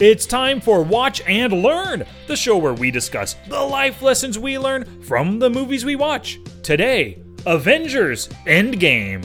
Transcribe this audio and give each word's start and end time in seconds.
It's 0.00 0.24
time 0.24 0.62
for 0.62 0.82
Watch 0.82 1.20
and 1.26 1.52
Learn, 1.62 2.06
the 2.26 2.34
show 2.34 2.56
where 2.56 2.72
we 2.72 2.90
discuss 2.90 3.34
the 3.48 3.60
life 3.60 4.00
lessons 4.00 4.38
we 4.38 4.58
learn 4.58 5.02
from 5.02 5.38
the 5.38 5.50
movies 5.50 5.84
we 5.84 5.94
watch. 5.94 6.40
Today, 6.62 7.22
Avengers 7.44 8.28
Endgame. 8.46 9.22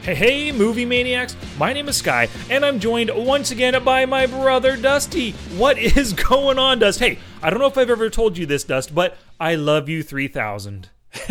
Hey, 0.00 0.14
hey, 0.14 0.52
movie 0.52 0.86
maniacs! 0.86 1.36
My 1.58 1.74
name 1.74 1.90
is 1.90 1.98
Sky, 1.98 2.30
and 2.48 2.64
I'm 2.64 2.80
joined 2.80 3.10
once 3.14 3.50
again 3.50 3.84
by 3.84 4.06
my 4.06 4.24
brother 4.24 4.78
Dusty. 4.78 5.32
What 5.58 5.76
is 5.76 6.12
going 6.30 6.58
on, 6.58 6.78
Dust? 6.78 7.00
Hey, 7.00 7.18
I 7.42 7.50
don't 7.50 7.58
know 7.58 7.66
if 7.66 7.76
I've 7.76 7.90
ever 7.90 8.08
told 8.08 8.38
you 8.38 8.46
this, 8.46 8.64
Dust, 8.64 8.94
but 8.94 9.18
I 9.38 9.56
love 9.56 9.90
you 9.90 10.02
3000. 10.02 10.88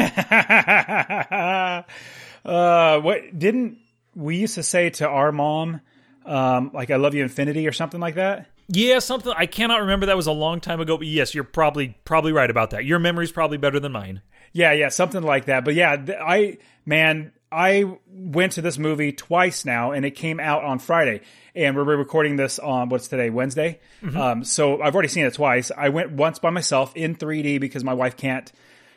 uh, 2.46 3.00
what 3.00 3.38
didn't 3.38 3.78
we 4.16 4.38
used 4.38 4.56
to 4.56 4.64
say 4.64 4.90
to 4.92 5.08
our 5.08 5.32
mom, 5.32 5.82
um, 6.26 6.72
like 6.74 6.92
"I 6.92 6.98
love 6.98 7.14
you, 7.14 7.24
infinity" 7.24 7.68
or 7.68 7.72
something 7.72 8.00
like 8.00 8.16
that? 8.16 8.48
Yeah, 8.68 9.00
something 9.00 9.34
I 9.36 9.48
cannot 9.48 9.82
remember. 9.82 10.06
That 10.06 10.16
was 10.16 10.28
a 10.28 10.32
long 10.32 10.60
time 10.62 10.80
ago, 10.80 10.98
but 10.98 11.08
yes, 11.08 11.34
you're 11.36 11.44
probably 11.44 11.98
probably 12.06 12.32
right 12.32 12.50
about 12.50 12.72
that. 12.72 12.86
Your 12.86 13.00
memory's 13.00 13.32
probably 13.32 13.58
better 13.58 13.80
than 13.80 13.92
mine. 13.92 14.22
Yeah, 14.54 14.74
yeah, 14.74 14.90
something 14.90 15.24
like 15.24 15.46
that. 15.46 15.66
But 15.66 15.74
yeah, 15.76 15.96
th- 15.96 16.18
I 16.22 16.58
man, 16.86 17.32
I 17.52 17.98
went 18.08 18.54
to 18.54 18.62
this 18.62 18.78
movie 18.78 19.12
twice 19.12 19.66
now, 19.66 19.92
and 19.92 20.06
it 20.06 20.12
came 20.12 20.40
out 20.40 20.64
on 20.64 20.80
Friday. 20.80 21.22
And 21.54 21.76
we're 21.76 21.84
recording 21.84 22.38
this 22.38 22.60
on 22.60 22.88
what's 22.88 23.10
today, 23.10 23.30
Wednesday. 23.30 23.82
Um, 24.16 24.44
so 24.46 24.82
I've 24.82 24.94
already 24.94 25.10
seen 25.10 25.26
it 25.26 25.34
twice. 25.34 25.70
I 25.76 25.90
went 25.90 26.14
once 26.14 26.40
by 26.40 26.50
myself 26.50 26.96
in 26.96 27.16
3D 27.16 27.60
because 27.60 27.84
my 27.84 27.94
wife 27.94 28.16
can't, 28.16 28.50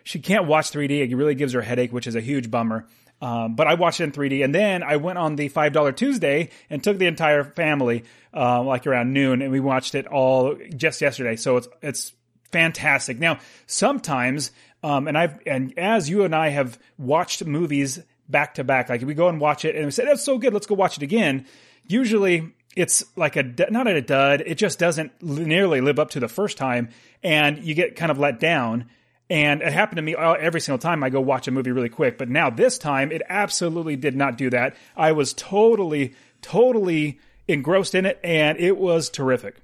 she 0.04 0.20
can't 0.20 0.46
watch 0.46 0.70
3D. 0.70 1.10
It 1.10 1.16
really 1.16 1.34
gives 1.34 1.54
her 1.54 1.60
a 1.60 1.64
headache, 1.64 1.92
which 1.92 2.06
is 2.06 2.14
a 2.14 2.20
huge 2.20 2.50
bummer. 2.50 2.86
Um, 3.20 3.54
but 3.54 3.66
I 3.66 3.74
watched 3.74 4.00
it 4.00 4.04
in 4.04 4.12
3D, 4.12 4.44
and 4.44 4.54
then 4.54 4.82
I 4.82 4.96
went 4.96 5.18
on 5.18 5.36
the 5.36 5.48
five 5.48 5.72
dollar 5.72 5.92
Tuesday 5.92 6.50
and 6.68 6.84
took 6.84 6.98
the 6.98 7.06
entire 7.06 7.42
family, 7.42 8.04
uh, 8.34 8.62
like 8.62 8.86
around 8.86 9.12
noon, 9.12 9.40
and 9.40 9.50
we 9.50 9.60
watched 9.60 9.94
it 9.94 10.06
all 10.06 10.56
just 10.76 11.00
yesterday. 11.00 11.36
So 11.36 11.56
it's 11.56 11.68
it's 11.80 12.12
fantastic. 12.52 13.18
Now, 13.18 13.38
sometimes, 13.66 14.52
um, 14.82 15.08
and 15.08 15.16
I've 15.16 15.38
and 15.46 15.78
as 15.78 16.10
you 16.10 16.24
and 16.24 16.34
I 16.34 16.50
have 16.50 16.78
watched 16.98 17.44
movies 17.44 17.98
back 18.28 18.54
to 18.54 18.64
back, 18.64 18.90
like 18.90 19.00
we 19.02 19.14
go 19.14 19.28
and 19.28 19.40
watch 19.40 19.64
it 19.64 19.74
and 19.74 19.86
we 19.86 19.90
say 19.90 20.04
that's 20.04 20.22
so 20.24 20.36
good, 20.36 20.52
let's 20.52 20.66
go 20.66 20.74
watch 20.74 20.98
it 20.98 21.02
again. 21.02 21.46
Usually, 21.86 22.52
it's 22.76 23.04
like 23.16 23.36
a 23.36 23.42
not 23.70 23.86
a 23.86 24.02
dud. 24.02 24.42
It 24.44 24.56
just 24.56 24.78
doesn't 24.78 25.22
nearly 25.22 25.80
live 25.80 25.98
up 25.98 26.10
to 26.10 26.20
the 26.20 26.28
first 26.28 26.58
time, 26.58 26.90
and 27.22 27.64
you 27.64 27.74
get 27.74 27.96
kind 27.96 28.10
of 28.10 28.18
let 28.18 28.38
down. 28.38 28.90
And 29.30 29.62
it 29.62 29.72
happened 29.72 29.96
to 29.96 30.02
me 30.02 30.14
every 30.14 30.60
single 30.60 30.78
time 30.78 31.02
I 31.02 31.08
go 31.08 31.20
watch 31.20 31.48
a 31.48 31.50
movie 31.50 31.72
really 31.72 31.88
quick. 31.88 32.18
But 32.18 32.28
now 32.28 32.50
this 32.50 32.76
time, 32.76 33.10
it 33.10 33.22
absolutely 33.28 33.96
did 33.96 34.14
not 34.14 34.36
do 34.36 34.50
that. 34.50 34.76
I 34.96 35.12
was 35.12 35.32
totally, 35.32 36.14
totally 36.42 37.18
engrossed 37.48 37.94
in 37.94 38.04
it, 38.06 38.20
and 38.22 38.58
it 38.58 38.76
was 38.76 39.08
terrific. 39.08 39.56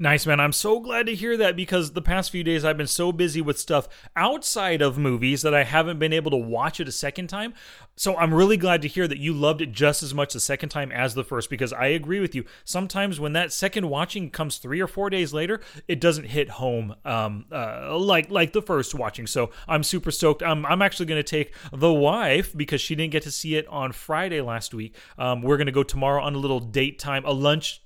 Nice, 0.00 0.26
man. 0.26 0.38
I'm 0.38 0.52
so 0.52 0.78
glad 0.78 1.06
to 1.06 1.14
hear 1.14 1.36
that 1.38 1.56
because 1.56 1.90
the 1.92 2.00
past 2.00 2.30
few 2.30 2.44
days 2.44 2.64
I've 2.64 2.76
been 2.76 2.86
so 2.86 3.10
busy 3.10 3.40
with 3.40 3.58
stuff 3.58 3.88
outside 4.14 4.80
of 4.80 4.96
movies 4.96 5.42
that 5.42 5.54
I 5.54 5.64
haven't 5.64 5.98
been 5.98 6.12
able 6.12 6.30
to 6.30 6.36
watch 6.36 6.78
it 6.78 6.86
a 6.86 6.92
second 6.92 7.26
time. 7.26 7.52
So 7.96 8.16
I'm 8.16 8.32
really 8.32 8.56
glad 8.56 8.80
to 8.82 8.88
hear 8.88 9.08
that 9.08 9.18
you 9.18 9.32
loved 9.32 9.60
it 9.60 9.72
just 9.72 10.04
as 10.04 10.14
much 10.14 10.34
the 10.34 10.38
second 10.38 10.68
time 10.68 10.92
as 10.92 11.14
the 11.14 11.24
first 11.24 11.50
because 11.50 11.72
I 11.72 11.86
agree 11.86 12.20
with 12.20 12.32
you. 12.36 12.44
Sometimes 12.64 13.18
when 13.18 13.32
that 13.32 13.52
second 13.52 13.88
watching 13.88 14.30
comes 14.30 14.58
three 14.58 14.80
or 14.80 14.86
four 14.86 15.10
days 15.10 15.32
later, 15.32 15.60
it 15.88 16.00
doesn't 16.00 16.26
hit 16.26 16.48
home 16.48 16.94
um, 17.04 17.46
uh, 17.50 17.98
like 17.98 18.30
like 18.30 18.52
the 18.52 18.62
first 18.62 18.94
watching. 18.94 19.26
So 19.26 19.50
I'm 19.66 19.82
super 19.82 20.12
stoked. 20.12 20.44
Um, 20.44 20.64
I'm 20.66 20.80
actually 20.80 21.06
going 21.06 21.22
to 21.24 21.28
take 21.28 21.52
the 21.72 21.92
wife 21.92 22.56
because 22.56 22.80
she 22.80 22.94
didn't 22.94 23.10
get 23.10 23.24
to 23.24 23.32
see 23.32 23.56
it 23.56 23.66
on 23.66 23.90
Friday 23.90 24.42
last 24.42 24.72
week. 24.72 24.94
Um, 25.18 25.42
we're 25.42 25.56
going 25.56 25.66
to 25.66 25.72
go 25.72 25.82
tomorrow 25.82 26.22
on 26.22 26.36
a 26.36 26.38
little 26.38 26.60
date 26.60 27.00
time, 27.00 27.24
a 27.24 27.32
lunch 27.32 27.82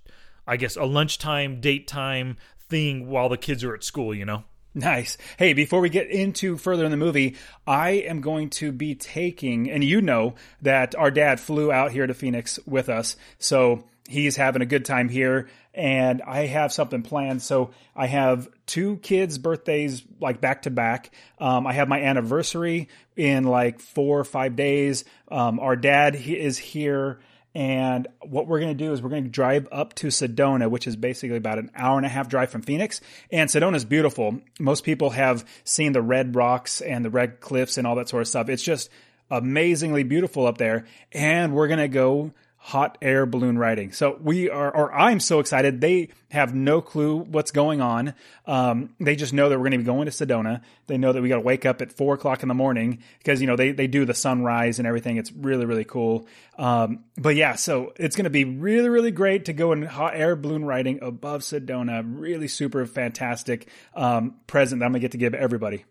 I 0.47 0.56
guess 0.56 0.76
a 0.76 0.84
lunchtime, 0.84 1.60
date 1.60 1.86
time 1.86 2.36
thing 2.69 3.08
while 3.08 3.28
the 3.28 3.36
kids 3.36 3.64
are 3.64 3.75
at 3.75 3.84
school, 3.84 4.14
you 4.14 4.25
know? 4.25 4.44
Nice. 4.75 5.19
Hey, 5.36 5.53
before 5.53 5.80
we 5.80 5.91
get 5.91 6.10
into 6.10 6.56
further 6.56 6.84
in 6.86 6.91
the 6.91 6.97
movie, 6.97 7.36
I 7.66 7.91
am 7.91 8.22
going 8.22 8.48
to 8.50 8.72
be 8.72 8.94
taking, 8.94 9.70
and 9.70 9.84
you 9.84 10.00
know 10.00 10.34
that 10.62 10.94
our 10.94 11.10
dad 11.10 11.41
flew 11.41 11.70
out 11.70 11.92
here 11.92 12.06
to 12.06 12.14
Phoenix 12.14 12.58
with 12.66 12.88
us. 12.88 13.16
So 13.38 13.84
he's 14.08 14.36
having 14.36 14.62
a 14.62 14.66
good 14.66 14.86
time 14.86 15.10
here, 15.10 15.50
and 15.75 16.22
I 16.22 16.47
have 16.47 16.72
something 16.72 17.03
planned. 17.03 17.42
So 17.42 17.72
I 17.94 18.06
have 18.06 18.48
two 18.64 18.97
kids' 18.98 19.36
birthdays 19.36 20.03
like 20.20 20.41
back 20.41 20.62
to 20.62 20.70
back. 20.70 21.10
Um, 21.38 21.66
I 21.66 21.74
have 21.74 21.88
my 21.88 22.00
anniversary 22.00 22.88
in 23.14 23.44
like 23.44 23.78
four 23.78 24.20
or 24.20 24.24
five 24.24 24.56
days. 24.56 25.04
Um, 25.28 25.60
our 25.60 25.76
dad 25.76 26.14
he 26.14 26.38
is 26.38 26.56
here. 26.56 27.20
And 27.54 28.08
what 28.22 28.46
we're 28.46 28.60
going 28.60 28.76
to 28.76 28.84
do 28.84 28.92
is 28.92 29.02
we're 29.02 29.10
going 29.10 29.24
to 29.24 29.30
drive 29.30 29.68
up 29.70 29.94
to 29.96 30.06
Sedona, 30.08 30.70
which 30.70 30.86
is 30.86 30.96
basically 30.96 31.36
about 31.36 31.58
an 31.58 31.70
hour 31.74 31.98
and 31.98 32.06
a 32.06 32.08
half 32.08 32.28
drive 32.28 32.50
from 32.50 32.62
Phoenix. 32.62 33.00
And 33.30 33.50
Sedona 33.50 33.74
is 33.74 33.84
beautiful. 33.84 34.40
Most 34.58 34.84
people 34.84 35.10
have 35.10 35.44
seen 35.64 35.92
the 35.92 36.02
red 36.02 36.34
rocks 36.34 36.80
and 36.80 37.04
the 37.04 37.10
red 37.10 37.41
cliffs 37.41 37.76
and 37.76 37.86
all 37.86 37.96
that 37.96 38.08
sort 38.08 38.22
of 38.22 38.28
stuff. 38.28 38.48
It's 38.48 38.62
just 38.62 38.91
amazingly 39.30 40.02
beautiful 40.02 40.46
up 40.46 40.56
there. 40.58 40.86
And 41.12 41.54
we're 41.54 41.68
going 41.68 41.80
to 41.80 41.88
go 41.88 42.32
hot 42.64 42.96
air 43.02 43.26
balloon 43.26 43.58
riding. 43.58 43.90
So 43.90 44.16
we 44.22 44.48
are, 44.48 44.70
or 44.70 44.94
I'm 44.94 45.18
so 45.18 45.40
excited. 45.40 45.80
They 45.80 46.10
have 46.30 46.54
no 46.54 46.80
clue 46.80 47.16
what's 47.16 47.50
going 47.50 47.80
on. 47.80 48.14
Um, 48.46 48.94
they 49.00 49.16
just 49.16 49.32
know 49.32 49.48
that 49.48 49.58
we're 49.58 49.64
going 49.64 49.72
to 49.72 49.78
be 49.78 49.84
going 49.84 50.06
to 50.06 50.12
Sedona. 50.12 50.62
They 50.86 50.96
know 50.96 51.12
that 51.12 51.20
we 51.20 51.28
got 51.28 51.36
to 51.36 51.40
wake 51.40 51.66
up 51.66 51.82
at 51.82 51.92
four 51.92 52.14
o'clock 52.14 52.44
in 52.44 52.48
the 52.48 52.54
morning 52.54 53.02
because, 53.18 53.40
you 53.40 53.48
know, 53.48 53.56
they, 53.56 53.72
they 53.72 53.88
do 53.88 54.04
the 54.04 54.14
sunrise 54.14 54.78
and 54.78 54.86
everything. 54.86 55.16
It's 55.16 55.32
really, 55.32 55.66
really 55.66 55.84
cool. 55.84 56.28
Um, 56.56 57.02
but 57.18 57.34
yeah, 57.34 57.56
so 57.56 57.94
it's 57.96 58.14
going 58.14 58.24
to 58.24 58.30
be 58.30 58.44
really, 58.44 58.88
really 58.88 59.10
great 59.10 59.46
to 59.46 59.52
go 59.52 59.72
in 59.72 59.82
hot 59.82 60.14
air 60.14 60.36
balloon 60.36 60.64
riding 60.64 61.02
above 61.02 61.40
Sedona. 61.40 62.04
Really 62.06 62.46
super 62.46 62.86
fantastic, 62.86 63.68
um, 63.96 64.36
present 64.46 64.78
that 64.78 64.86
I'm 64.86 64.92
going 64.92 65.00
to 65.00 65.04
get 65.04 65.12
to 65.12 65.18
give 65.18 65.34
everybody. 65.34 65.84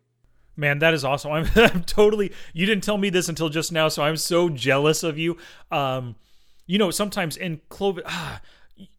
Man, 0.55 0.79
that 0.79 0.93
is 0.93 1.03
awesome. 1.03 1.33
I'm, 1.33 1.47
I'm 1.55 1.83
totally, 1.83 2.31
you 2.53 2.65
didn't 2.65 2.85
tell 2.85 2.97
me 2.97 3.09
this 3.09 3.27
until 3.27 3.49
just 3.49 3.73
now, 3.73 3.89
so 3.89 4.03
I'm 4.03 4.15
so 4.15 4.47
jealous 4.47 5.03
of 5.03 5.17
you. 5.17 5.35
Um, 5.69 6.15
you 6.71 6.77
know, 6.77 6.89
sometimes 6.89 7.35
in 7.35 7.59
Clovis, 7.67 8.05
ah, 8.07 8.39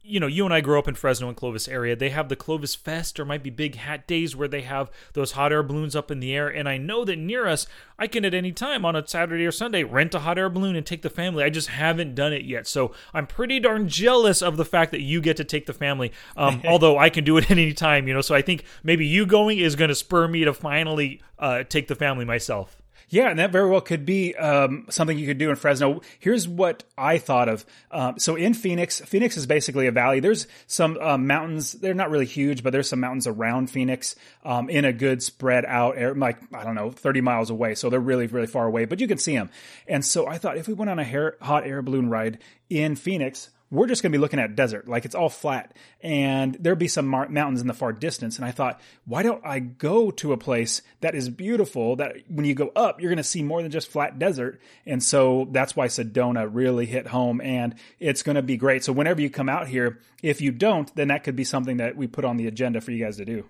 you 0.02 0.20
know, 0.20 0.26
you 0.26 0.44
and 0.44 0.52
I 0.52 0.60
grew 0.60 0.78
up 0.78 0.86
in 0.86 0.94
Fresno 0.94 1.26
and 1.28 1.34
Clovis 1.34 1.66
area. 1.66 1.96
They 1.96 2.10
have 2.10 2.28
the 2.28 2.36
Clovis 2.36 2.74
Fest 2.74 3.18
or 3.18 3.24
might 3.24 3.42
be 3.42 3.48
big 3.48 3.76
hat 3.76 4.06
days 4.06 4.36
where 4.36 4.46
they 4.46 4.60
have 4.60 4.90
those 5.14 5.32
hot 5.32 5.52
air 5.52 5.62
balloons 5.62 5.96
up 5.96 6.10
in 6.10 6.20
the 6.20 6.36
air. 6.36 6.48
And 6.48 6.68
I 6.68 6.76
know 6.76 7.02
that 7.06 7.16
near 7.16 7.48
us, 7.48 7.66
I 7.98 8.08
can 8.08 8.26
at 8.26 8.34
any 8.34 8.52
time 8.52 8.84
on 8.84 8.94
a 8.94 9.06
Saturday 9.06 9.46
or 9.46 9.52
Sunday 9.52 9.84
rent 9.84 10.14
a 10.14 10.18
hot 10.18 10.36
air 10.36 10.50
balloon 10.50 10.76
and 10.76 10.84
take 10.84 11.00
the 11.00 11.08
family. 11.08 11.44
I 11.44 11.48
just 11.48 11.68
haven't 11.68 12.14
done 12.14 12.34
it 12.34 12.44
yet. 12.44 12.66
So 12.66 12.92
I'm 13.14 13.26
pretty 13.26 13.58
darn 13.58 13.88
jealous 13.88 14.42
of 14.42 14.58
the 14.58 14.66
fact 14.66 14.90
that 14.90 15.00
you 15.00 15.22
get 15.22 15.38
to 15.38 15.44
take 15.44 15.64
the 15.64 15.72
family. 15.72 16.12
Um, 16.36 16.60
although 16.68 16.98
I 16.98 17.08
can 17.08 17.24
do 17.24 17.38
it 17.38 17.44
at 17.50 17.52
any 17.52 17.72
time, 17.72 18.06
you 18.06 18.12
know. 18.12 18.20
So 18.20 18.34
I 18.34 18.42
think 18.42 18.64
maybe 18.82 19.06
you 19.06 19.24
going 19.24 19.56
is 19.56 19.76
going 19.76 19.88
to 19.88 19.94
spur 19.94 20.28
me 20.28 20.44
to 20.44 20.52
finally 20.52 21.22
uh, 21.38 21.62
take 21.62 21.88
the 21.88 21.96
family 21.96 22.26
myself. 22.26 22.81
Yeah, 23.12 23.28
and 23.28 23.38
that 23.40 23.52
very 23.52 23.68
well 23.68 23.82
could 23.82 24.06
be 24.06 24.34
um, 24.36 24.86
something 24.88 25.18
you 25.18 25.26
could 25.26 25.36
do 25.36 25.50
in 25.50 25.56
Fresno. 25.56 26.00
Here's 26.18 26.48
what 26.48 26.82
I 26.96 27.18
thought 27.18 27.50
of. 27.50 27.66
Um, 27.90 28.18
so 28.18 28.36
in 28.36 28.54
Phoenix, 28.54 29.02
Phoenix 29.02 29.36
is 29.36 29.44
basically 29.44 29.86
a 29.86 29.92
valley. 29.92 30.20
There's 30.20 30.46
some 30.66 30.96
uh, 30.98 31.18
mountains. 31.18 31.72
They're 31.72 31.92
not 31.92 32.08
really 32.08 32.24
huge, 32.24 32.62
but 32.62 32.72
there's 32.72 32.88
some 32.88 33.00
mountains 33.00 33.26
around 33.26 33.68
Phoenix 33.68 34.16
um, 34.46 34.70
in 34.70 34.86
a 34.86 34.94
good 34.94 35.22
spread 35.22 35.66
out, 35.66 35.98
air, 35.98 36.14
like 36.14 36.38
I 36.54 36.64
don't 36.64 36.74
know, 36.74 36.90
30 36.90 37.20
miles 37.20 37.50
away. 37.50 37.74
So 37.74 37.90
they're 37.90 38.00
really, 38.00 38.28
really 38.28 38.46
far 38.46 38.66
away, 38.66 38.86
but 38.86 38.98
you 38.98 39.06
can 39.06 39.18
see 39.18 39.36
them. 39.36 39.50
And 39.86 40.02
so 40.02 40.26
I 40.26 40.38
thought 40.38 40.56
if 40.56 40.66
we 40.66 40.72
went 40.72 40.90
on 40.90 40.98
a 40.98 41.04
hair, 41.04 41.36
hot 41.42 41.66
air 41.66 41.82
balloon 41.82 42.08
ride 42.08 42.38
in 42.70 42.96
Phoenix, 42.96 43.50
we're 43.72 43.86
just 43.86 44.02
going 44.02 44.12
to 44.12 44.18
be 44.18 44.20
looking 44.20 44.38
at 44.38 44.54
desert. 44.54 44.86
Like 44.86 45.06
it's 45.06 45.14
all 45.14 45.30
flat 45.30 45.74
and 46.02 46.54
there'll 46.60 46.78
be 46.78 46.88
some 46.88 47.06
mar- 47.06 47.30
mountains 47.30 47.62
in 47.62 47.66
the 47.66 47.74
far 47.74 47.90
distance. 47.92 48.36
And 48.36 48.44
I 48.44 48.50
thought, 48.50 48.78
why 49.06 49.22
don't 49.22 49.44
I 49.44 49.60
go 49.60 50.10
to 50.10 50.34
a 50.34 50.36
place 50.36 50.82
that 51.00 51.14
is 51.14 51.30
beautiful 51.30 51.96
that 51.96 52.16
when 52.28 52.44
you 52.44 52.54
go 52.54 52.70
up, 52.76 53.00
you're 53.00 53.08
going 53.08 53.16
to 53.16 53.24
see 53.24 53.42
more 53.42 53.62
than 53.62 53.70
just 53.70 53.88
flat 53.88 54.18
desert. 54.18 54.60
And 54.84 55.02
so 55.02 55.48
that's 55.50 55.74
why 55.74 55.86
Sedona 55.86 56.48
really 56.52 56.84
hit 56.84 57.06
home 57.06 57.40
and 57.40 57.74
it's 57.98 58.22
going 58.22 58.36
to 58.36 58.42
be 58.42 58.58
great. 58.58 58.84
So 58.84 58.92
whenever 58.92 59.22
you 59.22 59.30
come 59.30 59.48
out 59.48 59.68
here, 59.68 60.00
if 60.22 60.42
you 60.42 60.52
don't, 60.52 60.94
then 60.94 61.08
that 61.08 61.24
could 61.24 61.34
be 61.34 61.44
something 61.44 61.78
that 61.78 61.96
we 61.96 62.06
put 62.06 62.26
on 62.26 62.36
the 62.36 62.48
agenda 62.48 62.82
for 62.82 62.90
you 62.90 63.02
guys 63.02 63.16
to 63.16 63.24
do. 63.24 63.46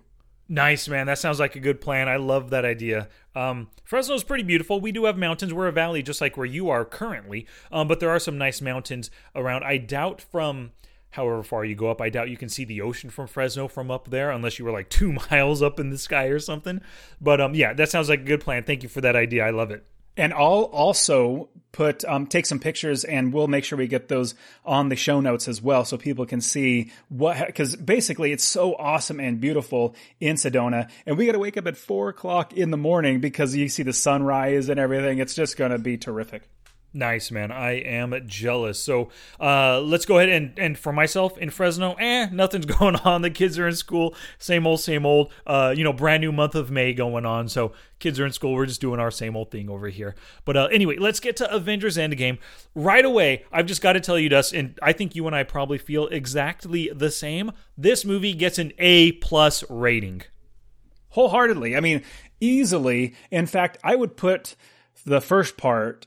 Nice, 0.49 0.87
man. 0.89 1.07
That 1.07 1.17
sounds 1.17 1.39
like 1.39 1.55
a 1.55 1.59
good 1.59 1.79
plan. 1.79 2.09
I 2.09 2.17
love 2.17 2.49
that 2.49 2.65
idea. 2.65 3.07
Um, 3.33 3.69
Fresno's 3.83 4.23
pretty 4.23 4.43
beautiful. 4.43 4.81
We 4.81 4.91
do 4.91 5.05
have 5.05 5.17
mountains. 5.17 5.53
We're 5.53 5.67
a 5.67 5.71
valley 5.71 6.03
just 6.03 6.21
like 6.21 6.35
where 6.35 6.45
you 6.45 6.69
are 6.69 6.85
currently, 6.85 7.47
um, 7.71 7.87
but 7.87 7.99
there 7.99 8.09
are 8.09 8.19
some 8.19 8.37
nice 8.37 8.61
mountains 8.61 9.09
around. 9.35 9.63
I 9.63 9.77
doubt 9.77 10.21
from 10.21 10.71
however 11.11 11.43
far 11.43 11.63
you 11.63 11.75
go 11.75 11.89
up, 11.89 12.01
I 12.01 12.09
doubt 12.09 12.29
you 12.29 12.37
can 12.37 12.49
see 12.49 12.65
the 12.65 12.81
ocean 12.81 13.09
from 13.09 13.27
Fresno 13.27 13.67
from 13.67 13.89
up 13.89 14.09
there 14.09 14.31
unless 14.31 14.59
you 14.59 14.65
were 14.65 14.71
like 14.71 14.89
two 14.91 15.13
miles 15.13 15.61
up 15.61 15.79
in 15.79 15.89
the 15.89 15.97
sky 15.97 16.25
or 16.25 16.39
something. 16.39 16.81
But 17.21 17.39
um, 17.39 17.55
yeah, 17.55 17.73
that 17.73 17.89
sounds 17.89 18.09
like 18.09 18.21
a 18.21 18.25
good 18.25 18.41
plan. 18.41 18.63
Thank 18.63 18.83
you 18.83 18.89
for 18.89 19.01
that 19.01 19.15
idea. 19.15 19.45
I 19.45 19.51
love 19.51 19.71
it. 19.71 19.85
And 20.15 20.33
I'll 20.33 20.69
also 20.71 21.49
put 21.71 22.05
um, 22.05 22.27
take 22.27 22.45
some 22.45 22.59
pictures 22.59 23.03
and 23.03 23.33
we'll 23.33 23.47
make 23.47 23.65
sure 23.65 23.77
we 23.77 23.87
get 23.87 24.07
those 24.07 24.35
on 24.63 24.89
the 24.89 24.95
show 24.95 25.19
notes 25.19 25.47
as 25.47 25.61
well 25.61 25.83
so 25.85 25.97
people 25.97 26.25
can 26.25 26.39
see 26.39 26.91
what 27.09 27.47
because 27.47 27.75
basically 27.75 28.31
it's 28.31 28.43
so 28.43 28.75
awesome 28.75 29.19
and 29.19 29.41
beautiful 29.41 29.95
in 30.19 30.35
sedona. 30.35 30.89
And 31.05 31.17
we 31.17 31.25
got 31.25 31.31
to 31.31 31.39
wake 31.39 31.57
up 31.57 31.67
at 31.67 31.75
four 31.75 32.09
o'clock 32.09 32.53
in 32.53 32.69
the 32.69 32.77
morning 32.77 33.19
because 33.19 33.55
you 33.55 33.67
see 33.69 33.83
the 33.83 33.93
sunrise 33.93 34.69
and 34.69 34.79
everything. 34.79 35.17
It's 35.17 35.33
just 35.33 35.57
going 35.57 35.71
to 35.71 35.79
be 35.79 35.97
terrific 35.97 36.43
Nice, 36.95 37.31
man. 37.31 37.51
I 37.51 37.71
am 37.79 38.13
jealous. 38.27 38.79
So 38.79 39.09
uh, 39.39 39.81
let's 39.81 40.05
go 40.05 40.19
ahead 40.19 40.29
and, 40.29 40.53
and 40.59 40.77
for 40.77 40.93
myself 40.93 41.39
in 41.39 41.49
Fresno, 41.49 41.93
eh, 41.93 42.27
nothing's 42.31 42.65
going 42.77 42.95
on. 42.97 43.23
The 43.23 43.31
kids 43.31 43.57
are 43.57 43.67
in 43.67 43.75
school. 43.75 44.13
Same 44.37 44.67
old, 44.67 44.79
same 44.79 45.03
old. 45.03 45.33
Uh, 45.47 45.73
you 45.75 45.83
know, 45.83 45.91
brand 45.91 46.21
new 46.21 46.31
month 46.31 46.53
of 46.53 46.69
May 46.69 46.93
going 46.93 47.25
on. 47.25 47.49
So 47.49 47.73
kids 47.97 48.19
are 48.19 48.25
in 48.27 48.31
school. 48.31 48.53
We're 48.53 48.67
just 48.67 48.79
doing 48.79 48.99
our 48.99 49.09
same 49.09 49.35
old 49.35 49.49
thing 49.49 49.71
over 49.71 49.87
here. 49.87 50.13
But 50.45 50.55
uh, 50.55 50.65
anyway, 50.71 50.97
let's 50.97 51.19
get 51.19 51.35
to 51.37 51.51
Avengers 51.51 51.97
Endgame. 51.97 52.37
Right 52.75 53.05
away, 53.05 53.43
I've 53.51 53.65
just 53.65 53.81
got 53.81 53.93
to 53.93 53.99
tell 53.99 54.19
you, 54.19 54.29
Dust, 54.29 54.53
and 54.53 54.77
I 54.83 54.93
think 54.93 55.15
you 55.15 55.25
and 55.25 55.35
I 55.35 55.43
probably 55.43 55.79
feel 55.79 56.07
exactly 56.07 56.91
the 56.93 57.09
same. 57.09 57.51
This 57.75 58.05
movie 58.05 58.33
gets 58.33 58.59
an 58.59 58.71
A 58.77 59.13
plus 59.13 59.63
rating. 59.67 60.21
Wholeheartedly. 61.09 61.75
I 61.75 61.79
mean, 61.79 62.03
easily. 62.39 63.15
In 63.31 63.47
fact, 63.47 63.79
I 63.83 63.95
would 63.95 64.15
put 64.15 64.55
the 65.05 65.21
first 65.21 65.57
part 65.57 66.05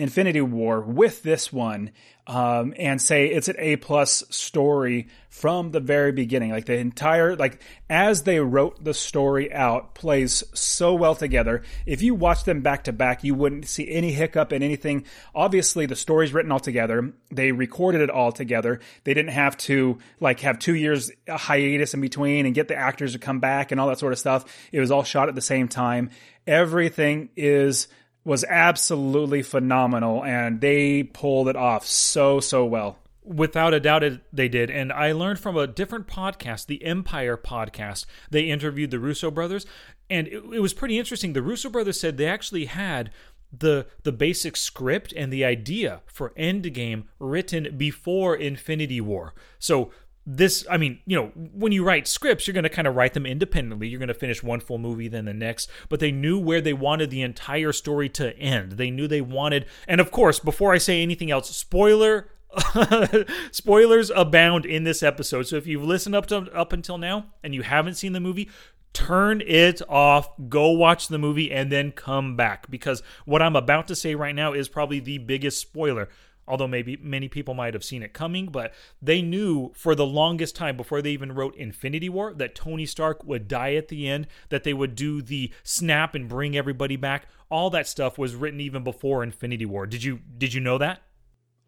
Infinity 0.00 0.40
War 0.40 0.80
with 0.80 1.22
this 1.22 1.52
one 1.52 1.90
um, 2.26 2.74
and 2.78 3.02
say 3.02 3.26
it's 3.26 3.48
an 3.48 3.56
A 3.58 3.76
plus 3.76 4.22
story 4.30 5.08
from 5.28 5.72
the 5.72 5.80
very 5.80 6.12
beginning. 6.12 6.50
Like 6.50 6.66
the 6.66 6.78
entire 6.78 7.34
like 7.36 7.60
as 7.88 8.22
they 8.22 8.38
wrote 8.38 8.82
the 8.82 8.94
story 8.94 9.52
out 9.52 9.94
plays 9.94 10.44
so 10.54 10.94
well 10.94 11.14
together. 11.14 11.62
If 11.86 12.02
you 12.02 12.14
watch 12.14 12.44
them 12.44 12.60
back 12.62 12.84
to 12.84 12.92
back, 12.92 13.24
you 13.24 13.34
wouldn't 13.34 13.66
see 13.66 13.90
any 13.90 14.12
hiccup 14.12 14.52
in 14.52 14.62
anything. 14.62 15.04
Obviously, 15.34 15.86
the 15.86 15.96
story's 15.96 16.32
written 16.32 16.52
all 16.52 16.60
together. 16.60 17.12
They 17.30 17.52
recorded 17.52 18.00
it 18.00 18.10
all 18.10 18.32
together. 18.32 18.80
They 19.04 19.12
didn't 19.12 19.32
have 19.32 19.56
to 19.58 19.98
like 20.20 20.40
have 20.40 20.58
two 20.58 20.76
years 20.76 21.10
hiatus 21.28 21.94
in 21.94 22.00
between 22.00 22.46
and 22.46 22.54
get 22.54 22.68
the 22.68 22.76
actors 22.76 23.12
to 23.12 23.18
come 23.18 23.40
back 23.40 23.72
and 23.72 23.80
all 23.80 23.88
that 23.88 23.98
sort 23.98 24.12
of 24.12 24.18
stuff. 24.18 24.44
It 24.72 24.80
was 24.80 24.90
all 24.90 25.04
shot 25.04 25.28
at 25.28 25.34
the 25.34 25.40
same 25.40 25.68
time. 25.68 26.10
Everything 26.46 27.28
is 27.36 27.88
was 28.24 28.44
absolutely 28.44 29.42
phenomenal 29.42 30.22
and 30.24 30.60
they 30.60 31.02
pulled 31.02 31.48
it 31.48 31.56
off 31.56 31.86
so 31.86 32.40
so 32.40 32.64
well 32.64 32.98
Without 33.22 33.74
a 33.74 33.80
doubt, 33.80 34.02
it, 34.02 34.20
they 34.32 34.48
did. 34.48 34.70
And 34.70 34.90
I 34.90 35.12
learned 35.12 35.38
from 35.38 35.56
a 35.56 35.66
different 35.66 36.06
podcast, 36.06 36.66
the 36.66 36.82
Empire 36.84 37.36
podcast. 37.36 38.06
They 38.30 38.44
interviewed 38.44 38.90
the 38.90 38.98
Russo 38.98 39.30
brothers, 39.30 39.66
and 40.08 40.26
it, 40.26 40.42
it, 40.52 40.60
was 40.60 40.72
pretty 40.72 40.98
interesting. 40.98 41.34
The 41.34 41.42
Russo 41.42 41.68
brothers 41.68 42.00
said 42.00 42.16
they 42.16 42.26
actually 42.26 42.64
had 42.64 43.10
the 43.56 43.86
the 44.04 44.12
basic 44.12 44.56
script 44.56 45.12
and 45.14 45.30
the 45.30 45.44
idea 45.44 46.00
for 46.06 46.30
Endgame 46.30 47.04
written 47.18 47.76
before 47.76 48.34
Infinity 48.34 49.02
War. 49.02 49.34
So 49.58 49.92
this 50.36 50.64
i 50.70 50.76
mean 50.76 51.00
you 51.06 51.16
know 51.16 51.26
when 51.52 51.72
you 51.72 51.82
write 51.82 52.06
scripts 52.06 52.46
you're 52.46 52.54
going 52.54 52.62
to 52.62 52.68
kind 52.68 52.86
of 52.86 52.94
write 52.94 53.14
them 53.14 53.26
independently. 53.26 53.88
You're 53.88 53.98
going 53.98 54.08
to 54.08 54.14
finish 54.14 54.42
one 54.42 54.60
full 54.60 54.78
movie 54.78 55.08
then 55.08 55.24
the 55.24 55.34
next. 55.34 55.70
But 55.88 56.00
they 56.00 56.12
knew 56.12 56.38
where 56.38 56.60
they 56.60 56.72
wanted 56.72 57.10
the 57.10 57.22
entire 57.22 57.72
story 57.72 58.08
to 58.10 58.36
end. 58.36 58.72
They 58.72 58.90
knew 58.90 59.08
they 59.08 59.20
wanted 59.20 59.66
and 59.88 60.00
of 60.00 60.10
course 60.10 60.38
before 60.38 60.72
i 60.72 60.78
say 60.78 61.02
anything 61.02 61.30
else 61.30 61.54
spoiler 61.54 62.30
spoilers 63.52 64.10
abound 64.10 64.66
in 64.66 64.84
this 64.84 65.02
episode. 65.02 65.46
So 65.46 65.56
if 65.56 65.66
you've 65.66 65.84
listened 65.84 66.14
up 66.14 66.26
to 66.26 66.36
up 66.54 66.72
until 66.72 66.98
now 66.98 67.26
and 67.42 67.54
you 67.54 67.62
haven't 67.62 67.94
seen 67.94 68.12
the 68.12 68.20
movie 68.20 68.48
turn 68.92 69.40
it 69.46 69.80
off 69.88 70.28
go 70.48 70.70
watch 70.70 71.06
the 71.06 71.18
movie 71.18 71.52
and 71.52 71.70
then 71.70 71.92
come 71.92 72.36
back. 72.36 72.70
Because 72.70 73.02
what 73.24 73.42
i'm 73.42 73.56
about 73.56 73.88
to 73.88 73.96
say 73.96 74.14
right 74.14 74.34
now 74.34 74.52
is 74.52 74.68
probably 74.68 75.00
the 75.00 75.18
biggest 75.18 75.60
spoiler 75.60 76.08
although 76.50 76.68
maybe 76.68 76.98
many 77.00 77.28
people 77.28 77.54
might 77.54 77.74
have 77.74 77.84
seen 77.84 78.02
it 78.02 78.12
coming, 78.12 78.46
but 78.46 78.74
they 79.00 79.22
knew 79.22 79.72
for 79.74 79.94
the 79.94 80.04
longest 80.04 80.56
time 80.56 80.76
before 80.76 81.00
they 81.00 81.12
even 81.12 81.32
wrote 81.32 81.54
Infinity 81.56 82.08
War 82.08 82.34
that 82.34 82.54
Tony 82.54 82.86
Stark 82.86 83.24
would 83.24 83.48
die 83.48 83.74
at 83.74 83.88
the 83.88 84.08
end, 84.08 84.26
that 84.48 84.64
they 84.64 84.74
would 84.74 84.94
do 84.94 85.22
the 85.22 85.52
snap 85.62 86.14
and 86.14 86.28
bring 86.28 86.56
everybody 86.56 86.96
back. 86.96 87.26
All 87.48 87.70
that 87.70 87.86
stuff 87.86 88.18
was 88.18 88.34
written 88.34 88.60
even 88.60 88.82
before 88.82 89.22
Infinity 89.22 89.66
War. 89.66 89.86
Did 89.86 90.02
you 90.02 90.20
did 90.36 90.52
you 90.52 90.60
know 90.60 90.78
that? 90.78 91.02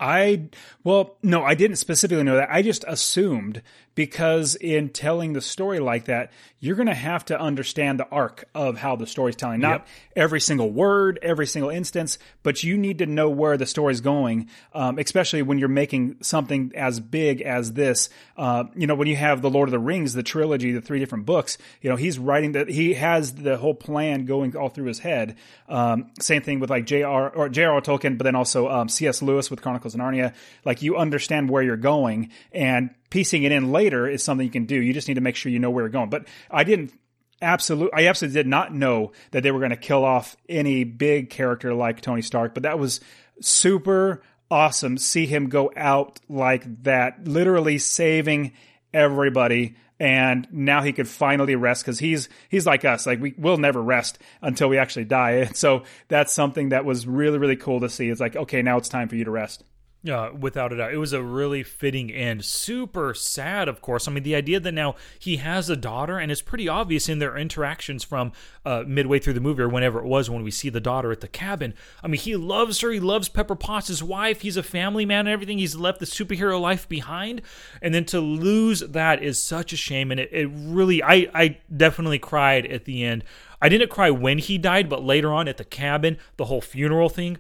I 0.03 0.49
well, 0.83 1.17
no, 1.23 1.45
I 1.45 1.55
didn't 1.55 1.77
specifically 1.77 2.25
know 2.25 2.35
that. 2.35 2.51
I 2.51 2.63
just 2.63 2.85
assumed 2.89 3.63
because 3.95 4.55
in 4.55 4.89
telling 4.89 5.33
the 5.33 5.41
story 5.41 5.79
like 5.79 6.07
that, 6.07 6.33
you're 6.61 6.77
going 6.77 6.87
to 6.87 6.95
have 6.95 7.25
to 7.25 7.39
understand 7.39 7.99
the 7.99 8.09
arc 8.09 8.45
of 8.55 8.79
how 8.79 8.97
the 8.97 9.07
story's 9.07 9.37
telling. 9.37 9.61
Not 9.61 9.81
yep. 9.81 9.89
every 10.15 10.41
single 10.41 10.71
word, 10.71 11.19
every 11.21 11.47
single 11.47 11.71
instance, 11.71 12.19
but 12.43 12.63
you 12.63 12.79
need 12.79 12.99
to 12.99 13.07
know 13.07 13.29
where 13.29 13.57
the 13.57 13.67
story's 13.67 14.01
going, 14.01 14.49
um, 14.73 14.99
especially 14.99 15.43
when 15.43 15.59
you're 15.59 15.69
making 15.69 16.19
something 16.23 16.73
as 16.77 17.01
big 17.01 17.43
as 17.43 17.73
this. 17.73 18.09
Uh, 18.37 18.65
you 18.77 18.87
know, 18.87 18.95
when 18.95 19.09
you 19.09 19.17
have 19.17 19.43
the 19.43 19.51
Lord 19.51 19.69
of 19.69 19.73
the 19.73 19.79
Rings, 19.79 20.15
the 20.15 20.23
trilogy, 20.23 20.73
the 20.73 20.81
three 20.81 21.01
different 21.01 21.27
books, 21.27 21.59
you 21.81 21.91
know, 21.91 21.97
he's 21.97 22.19
writing 22.19 22.53
that 22.53 22.69
he 22.69 22.95
has 22.95 23.35
the 23.35 23.57
whole 23.57 23.75
plan 23.75 24.25
going 24.25 24.57
all 24.57 24.69
through 24.69 24.87
his 24.87 25.01
head. 25.01 25.37
Um, 25.69 26.13
same 26.21 26.43
thing 26.43 26.61
with 26.61 26.71
like 26.71 26.87
J.R. 26.87 27.31
or 27.31 27.49
J.R.R. 27.49 27.81
Tolkien, 27.81 28.17
but 28.17 28.25
then 28.25 28.37
also 28.37 28.69
um, 28.69 28.89
C.S. 28.89 29.21
Lewis 29.21 29.51
with 29.51 29.63
Chronicles 29.63 29.95
of 29.95 30.01
Narnia. 30.01 30.33
Like 30.65 30.81
you 30.81 30.97
understand 30.97 31.51
where 31.51 31.63
you're 31.63 31.77
going 31.77 32.31
and 32.53 32.91
piecing 33.13 33.43
it 33.43 33.53
in 33.53 33.73
later 33.73 34.09
is 34.09 34.25
something 34.25 34.47
you 34.47 34.51
can 34.51 34.65
do. 34.65 34.75
You 34.75 34.95
just 34.95 35.07
need 35.07 35.15
to 35.15 35.21
make 35.21 35.37
sure 35.37 35.53
you 35.53 35.59
know 35.59 35.71
where 35.71 35.85
you're 35.85 35.91
going. 35.91 36.09
But 36.09 36.27
I 36.51 36.65
didn't 36.65 36.95
absolutely 37.43 37.93
I 37.93 38.09
absolutely 38.09 38.41
did 38.41 38.47
not 38.47 38.73
know 38.75 39.13
that 39.33 39.43
they 39.43 39.51
were 39.51 39.59
going 39.59 39.71
to 39.71 39.77
kill 39.77 40.03
off 40.03 40.35
any 40.49 40.85
big 40.85 41.29
character 41.29 41.75
like 41.75 42.01
Tony 42.01 42.23
Stark, 42.23 42.55
but 42.55 42.63
that 42.63 42.79
was 42.79 43.01
super 43.43 44.23
awesome. 44.51 44.97
See 44.97 45.27
him 45.27 45.51
go 45.51 45.71
out 45.77 46.21
like 46.31 46.85
that, 46.85 47.29
literally 47.29 47.77
saving 47.77 48.55
everybody 48.95 49.77
and 50.01 50.49
now 50.51 50.83
he 50.83 50.93
could 50.95 51.07
finally 51.07 51.55
rest 51.55 51.85
because 51.85 51.99
he's 51.99 52.31
he's 52.49 52.67
like 52.67 52.87
us. 52.87 53.05
Like 53.05 53.21
we 53.21 53.35
will 53.37 53.59
never 53.59 53.83
rest 53.83 54.19
until 54.41 54.71
we 54.71 54.79
actually 54.79 55.05
die. 55.05 55.33
And 55.33 55.57
so 55.65 55.83
that's 56.09 56.33
something 56.33 56.71
that 56.71 56.87
was 56.87 57.07
really 57.07 57.37
really 57.37 57.57
cool 57.57 57.81
to 57.81 57.91
see. 57.91 58.09
It's 58.09 58.21
like 58.23 58.37
okay 58.37 58.63
now 58.63 58.79
it's 58.79 58.89
time 58.89 59.09
for 59.09 59.17
you 59.17 59.25
to 59.25 59.31
rest 59.31 59.65
yeah, 60.05 60.31
without 60.31 60.73
a 60.73 60.77
doubt. 60.77 60.93
It 60.93 60.97
was 60.97 61.13
a 61.13 61.23
really 61.23 61.63
fitting 61.63 62.11
end. 62.11 62.45
Super 62.45 63.15
sad, 63.15 63.69
of 63.69 63.81
course. 63.81 64.09
I 64.09 64.11
mean, 64.11 64.25
the 64.25 64.35
idea 64.35 64.59
that 64.59 64.73
now 64.73 64.97
he 65.17 65.37
has 65.37 65.71
a 65.71 65.77
daughter, 65.77 66.19
and 66.19 66.33
it's 66.33 66.43
pretty 66.43 66.69
obvious 66.69 67.09
in 67.09 67.21
their 67.21 67.37
interactions 67.37 68.03
from 68.03 68.33
uh, 68.67 68.83
midway 68.85 69.21
through 69.21 69.35
the 69.35 69.41
movie 69.41 69.63
or 69.63 69.69
whenever 69.69 70.01
it 70.01 70.07
was 70.07 70.29
when 70.29 70.43
we 70.43 70.51
see 70.51 70.69
the 70.69 70.81
daughter 70.81 71.13
at 71.13 71.21
the 71.21 71.29
cabin. 71.29 71.73
I 72.03 72.09
mean, 72.09 72.21
he 72.21 72.35
loves 72.35 72.81
her. 72.81 72.91
He 72.91 72.99
loves 72.99 73.29
Pepper 73.29 73.55
Potts, 73.55 73.87
his 73.87 74.03
wife. 74.03 74.41
He's 74.41 74.57
a 74.57 74.63
family 74.65 75.07
man 75.07 75.21
and 75.21 75.29
everything. 75.29 75.59
He's 75.59 75.77
left 75.77 76.01
the 76.01 76.07
superhero 76.07 76.61
life 76.61 76.89
behind. 76.89 77.43
And 77.81 77.95
then 77.95 78.05
to 78.07 78.21
lose 78.21 78.81
that 78.81 79.23
is 79.23 79.41
such 79.41 79.73
a 79.73 79.77
shame. 79.77 80.11
And 80.11 80.19
it, 80.19 80.31
it 80.33 80.51
really, 80.53 81.01
I, 81.01 81.29
I 81.33 81.59
definitely 81.75 82.19
cried 82.19 82.67
at 82.67 82.87
the 82.87 83.05
end. 83.05 83.23
I 83.61 83.69
didn't 83.69 83.91
cry 83.91 84.11
when 84.11 84.39
he 84.39 84.59
died, 84.59 84.89
but 84.89 85.05
later 85.05 85.33
on 85.33 85.47
at 85.47 85.59
the 85.59 85.65
cabin, 85.65 86.19
the 86.39 86.47
whole 86.47 86.61
funeral 86.61 87.09
thing 87.09 87.39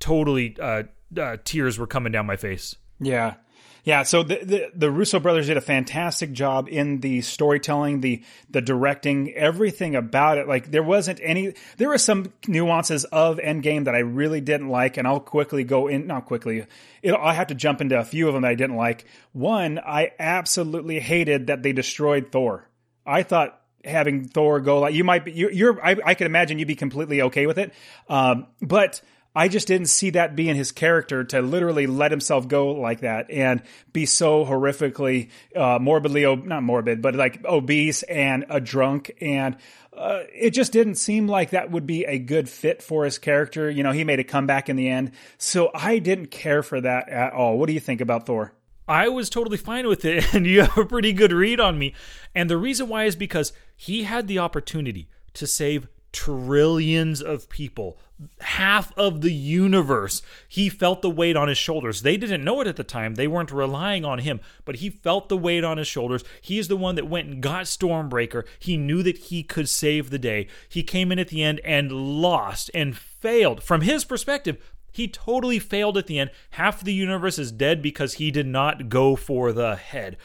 totally. 0.00 0.56
Uh, 0.60 0.84
uh, 1.18 1.36
tears 1.44 1.78
were 1.78 1.86
coming 1.86 2.12
down 2.12 2.26
my 2.26 2.36
face. 2.36 2.76
Yeah. 2.98 3.34
Yeah, 3.82 4.02
so 4.02 4.22
the, 4.22 4.38
the, 4.42 4.70
the 4.74 4.90
Russo 4.90 5.20
brothers 5.20 5.46
did 5.46 5.56
a 5.56 5.62
fantastic 5.62 6.32
job 6.32 6.68
in 6.68 7.00
the 7.00 7.22
storytelling, 7.22 8.00
the 8.00 8.22
the 8.50 8.60
directing, 8.60 9.32
everything 9.32 9.96
about 9.96 10.38
it. 10.38 10.46
Like 10.46 10.70
there 10.70 10.82
wasn't 10.82 11.18
any 11.22 11.54
there 11.78 11.88
were 11.88 11.98
some 11.98 12.32
nuances 12.46 13.04
of 13.06 13.38
Endgame 13.38 13.86
that 13.86 13.94
I 13.94 14.00
really 14.00 14.40
didn't 14.40 14.68
like 14.68 14.96
and 14.96 15.08
I'll 15.08 15.20
quickly 15.20 15.64
go 15.64 15.88
in 15.88 16.06
not 16.06 16.26
quickly. 16.26 16.66
It, 17.02 17.14
I 17.14 17.32
have 17.32 17.46
to 17.48 17.54
jump 17.54 17.80
into 17.80 17.98
a 17.98 18.04
few 18.04 18.28
of 18.28 18.34
them 18.34 18.42
that 18.42 18.50
I 18.50 18.54
didn't 18.54 18.76
like. 18.76 19.06
One, 19.32 19.78
I 19.78 20.12
absolutely 20.18 21.00
hated 21.00 21.46
that 21.46 21.62
they 21.62 21.72
destroyed 21.72 22.30
Thor. 22.30 22.68
I 23.06 23.22
thought 23.22 23.58
having 23.82 24.28
Thor 24.28 24.60
go 24.60 24.80
like 24.80 24.92
you 24.94 25.04
might 25.04 25.24
be 25.24 25.32
you, 25.32 25.70
are 25.70 25.82
I, 25.84 25.96
I 26.04 26.14
can 26.14 26.26
imagine 26.26 26.58
you'd 26.58 26.68
be 26.68 26.76
completely 26.76 27.22
okay 27.22 27.46
with 27.46 27.56
it. 27.56 27.72
Um, 28.10 28.46
but 28.60 29.00
I 29.34 29.48
just 29.48 29.68
didn't 29.68 29.86
see 29.86 30.10
that 30.10 30.34
being 30.34 30.56
his 30.56 30.72
character 30.72 31.22
to 31.24 31.40
literally 31.40 31.86
let 31.86 32.10
himself 32.10 32.48
go 32.48 32.72
like 32.72 33.00
that 33.00 33.30
and 33.30 33.62
be 33.92 34.04
so 34.04 34.44
horrifically, 34.44 35.30
uh, 35.54 35.78
morbidly, 35.80 36.34
not 36.36 36.64
morbid, 36.64 37.00
but 37.00 37.14
like 37.14 37.44
obese 37.44 38.02
and 38.02 38.44
a 38.48 38.60
drunk. 38.60 39.12
And 39.20 39.56
uh, 39.96 40.22
it 40.34 40.50
just 40.50 40.72
didn't 40.72 40.96
seem 40.96 41.28
like 41.28 41.50
that 41.50 41.70
would 41.70 41.86
be 41.86 42.04
a 42.04 42.18
good 42.18 42.48
fit 42.48 42.82
for 42.82 43.04
his 43.04 43.18
character. 43.18 43.70
You 43.70 43.84
know, 43.84 43.92
he 43.92 44.02
made 44.02 44.18
a 44.18 44.24
comeback 44.24 44.68
in 44.68 44.76
the 44.76 44.88
end. 44.88 45.12
So 45.38 45.70
I 45.74 46.00
didn't 46.00 46.32
care 46.32 46.64
for 46.64 46.80
that 46.80 47.08
at 47.08 47.32
all. 47.32 47.56
What 47.56 47.66
do 47.66 47.72
you 47.72 47.80
think 47.80 48.00
about 48.00 48.26
Thor? 48.26 48.52
I 48.88 49.08
was 49.08 49.30
totally 49.30 49.56
fine 49.56 49.86
with 49.86 50.04
it, 50.04 50.34
and 50.34 50.44
you 50.44 50.62
have 50.62 50.76
a 50.76 50.84
pretty 50.84 51.12
good 51.12 51.32
read 51.32 51.60
on 51.60 51.78
me. 51.78 51.94
And 52.34 52.50
the 52.50 52.56
reason 52.56 52.88
why 52.88 53.04
is 53.04 53.14
because 53.14 53.52
he 53.76 54.02
had 54.02 54.26
the 54.26 54.40
opportunity 54.40 55.08
to 55.34 55.46
save 55.46 55.86
trillions 56.12 57.22
of 57.22 57.48
people, 57.48 57.98
half 58.40 58.92
of 58.96 59.20
the 59.20 59.32
universe. 59.32 60.22
He 60.48 60.68
felt 60.68 61.02
the 61.02 61.10
weight 61.10 61.36
on 61.36 61.48
his 61.48 61.58
shoulders. 61.58 62.02
They 62.02 62.16
didn't 62.16 62.44
know 62.44 62.60
it 62.60 62.66
at 62.66 62.76
the 62.76 62.84
time. 62.84 63.14
They 63.14 63.28
weren't 63.28 63.52
relying 63.52 64.04
on 64.04 64.20
him, 64.20 64.40
but 64.64 64.76
he 64.76 64.90
felt 64.90 65.28
the 65.28 65.36
weight 65.36 65.64
on 65.64 65.78
his 65.78 65.86
shoulders. 65.86 66.24
He's 66.40 66.68
the 66.68 66.76
one 66.76 66.94
that 66.96 67.08
went 67.08 67.28
and 67.28 67.42
got 67.42 67.64
Stormbreaker. 67.64 68.44
He 68.58 68.76
knew 68.76 69.02
that 69.02 69.18
he 69.18 69.42
could 69.42 69.68
save 69.68 70.10
the 70.10 70.18
day. 70.18 70.48
He 70.68 70.82
came 70.82 71.12
in 71.12 71.18
at 71.18 71.28
the 71.28 71.42
end 71.42 71.60
and 71.64 71.92
lost 71.92 72.70
and 72.74 72.96
failed. 72.96 73.62
From 73.62 73.82
his 73.82 74.04
perspective, 74.04 74.58
he 74.92 75.06
totally 75.08 75.58
failed 75.58 75.96
at 75.96 76.06
the 76.06 76.18
end. 76.18 76.30
Half 76.50 76.82
the 76.82 76.94
universe 76.94 77.38
is 77.38 77.52
dead 77.52 77.80
because 77.80 78.14
he 78.14 78.30
did 78.30 78.46
not 78.46 78.88
go 78.88 79.16
for 79.16 79.52
the 79.52 79.76
head. 79.76 80.16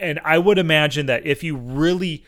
And 0.00 0.18
I 0.24 0.38
would 0.38 0.58
imagine 0.58 1.06
that 1.06 1.26
if 1.26 1.44
you 1.44 1.56
really 1.56 2.24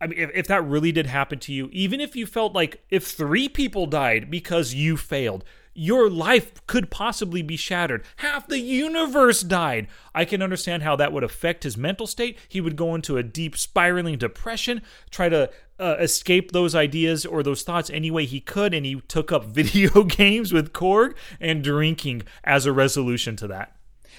I 0.00 0.06
mean, 0.06 0.18
if, 0.18 0.30
if 0.34 0.46
that 0.46 0.64
really 0.64 0.92
did 0.92 1.06
happen 1.06 1.38
to 1.40 1.52
you, 1.52 1.68
even 1.72 2.00
if 2.00 2.14
you 2.14 2.26
felt 2.26 2.54
like 2.54 2.82
if 2.90 3.06
three 3.06 3.48
people 3.48 3.86
died 3.86 4.30
because 4.30 4.74
you 4.74 4.96
failed, 4.96 5.44
your 5.74 6.10
life 6.10 6.66
could 6.66 6.90
possibly 6.90 7.40
be 7.40 7.56
shattered. 7.56 8.04
Half 8.16 8.48
the 8.48 8.58
universe 8.58 9.42
died. 9.42 9.86
I 10.12 10.24
can 10.24 10.42
understand 10.42 10.82
how 10.82 10.96
that 10.96 11.12
would 11.12 11.22
affect 11.22 11.62
his 11.62 11.76
mental 11.76 12.08
state. 12.08 12.36
He 12.48 12.60
would 12.60 12.74
go 12.74 12.96
into 12.96 13.16
a 13.16 13.22
deep 13.22 13.56
spiraling 13.56 14.18
depression, 14.18 14.82
try 15.10 15.28
to 15.28 15.50
uh, 15.78 15.96
escape 16.00 16.50
those 16.50 16.74
ideas 16.74 17.24
or 17.24 17.44
those 17.44 17.62
thoughts 17.62 17.90
any 17.90 18.10
way 18.10 18.24
he 18.24 18.40
could, 18.40 18.74
and 18.74 18.84
he 18.84 19.00
took 19.02 19.30
up 19.30 19.44
video 19.46 20.02
games 20.02 20.52
with 20.52 20.72
Korg 20.72 21.14
and 21.40 21.62
drinking 21.62 22.22
as 22.42 22.66
a 22.66 22.72
resolution 22.72 23.36
to 23.36 23.46
that. 23.46 23.76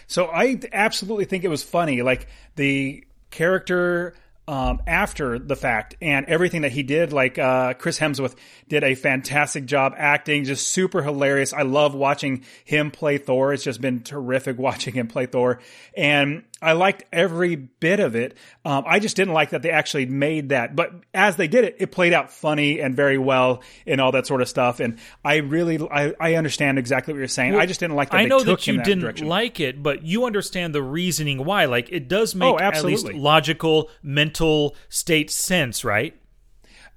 So 0.08 0.28
I 0.28 0.62
absolutely 0.72 1.26
think 1.26 1.44
it 1.44 1.50
was 1.50 1.62
funny. 1.62 2.02
Like 2.02 2.28
the 2.56 3.04
character 3.32 4.16
um, 4.50 4.82
after 4.88 5.38
the 5.38 5.56
fact 5.56 5.96
and 6.02 6.26
everything 6.26 6.64
that 6.64 6.72
he 6.72 6.82
did. 6.82 7.14
Like 7.14 7.38
uh, 7.38 7.76
Chris 7.76 8.00
Hemsworth 8.00 8.36
did 8.68 8.84
a 8.84 8.96
fantastic 8.96 9.66
job 9.66 9.94
acting, 9.96 10.44
just 10.44 10.68
super 10.70 11.04
hilarious. 11.04 11.54
I 11.54 11.62
love 11.62 11.94
watching 11.94 12.44
him 12.66 12.90
play 12.90 13.20
Thor. 13.20 13.54
It's 13.54 13.64
just 13.64 13.80
been 13.80 14.02
terrific 14.02 14.58
watching 14.70 14.96
him 14.96 15.08
play 15.08 15.28
Thor, 15.28 15.60
and 15.96 16.44
I 16.62 16.74
liked 16.74 17.04
every 17.12 17.56
bit 17.56 18.00
of 18.00 18.16
it. 18.16 18.38
Um, 18.66 18.84
I 18.86 19.00
just 19.00 19.16
didn't 19.16 19.34
like 19.34 19.52
that 19.52 19.62
they 19.62 19.72
actually 19.72 20.06
made 20.06 20.50
that, 20.50 20.76
but 20.76 20.92
as 21.14 21.36
they 21.36 21.48
did 21.48 21.64
it, 21.64 21.78
it 21.80 21.92
played 21.92 22.14
out 22.14 22.32
funny 22.32 22.80
and 22.80 22.96
very 22.96 23.18
well 23.18 23.62
and 23.88 24.02
all 24.02 24.12
that 24.12 24.28
sort 24.28 24.42
of 24.42 24.50
stuff. 24.50 24.80
And 24.80 25.00
I 25.24 25.38
really, 25.38 25.80
I, 25.90 26.14
I 26.20 26.36
understand 26.36 26.78
exactly 26.78 27.14
what 27.14 27.20
you're 27.20 27.28
saying. 27.28 27.54
Well, 27.54 27.62
I 27.62 27.66
just 27.66 27.80
didn't 27.80 27.96
like 27.96 28.12
that. 28.12 28.18
I 28.18 28.26
know 28.26 28.42
that 28.44 28.68
you 28.68 28.78
that 28.78 28.86
didn't 28.86 29.02
direction. 29.02 29.28
like 29.28 29.60
it, 29.60 29.82
but 29.82 30.04
you 30.04 30.26
understand 30.26 30.76
the 30.76 30.84
reasoning 30.84 31.46
why. 31.46 31.66
Like 31.66 31.90
it 31.92 32.08
does 32.08 32.36
make 32.36 32.54
oh, 32.54 32.60
at 32.60 32.84
least 32.84 33.12
logical 33.14 33.90
mental 34.04 34.76
state 34.90 35.32
sense, 35.32 35.86
right? 35.86 36.16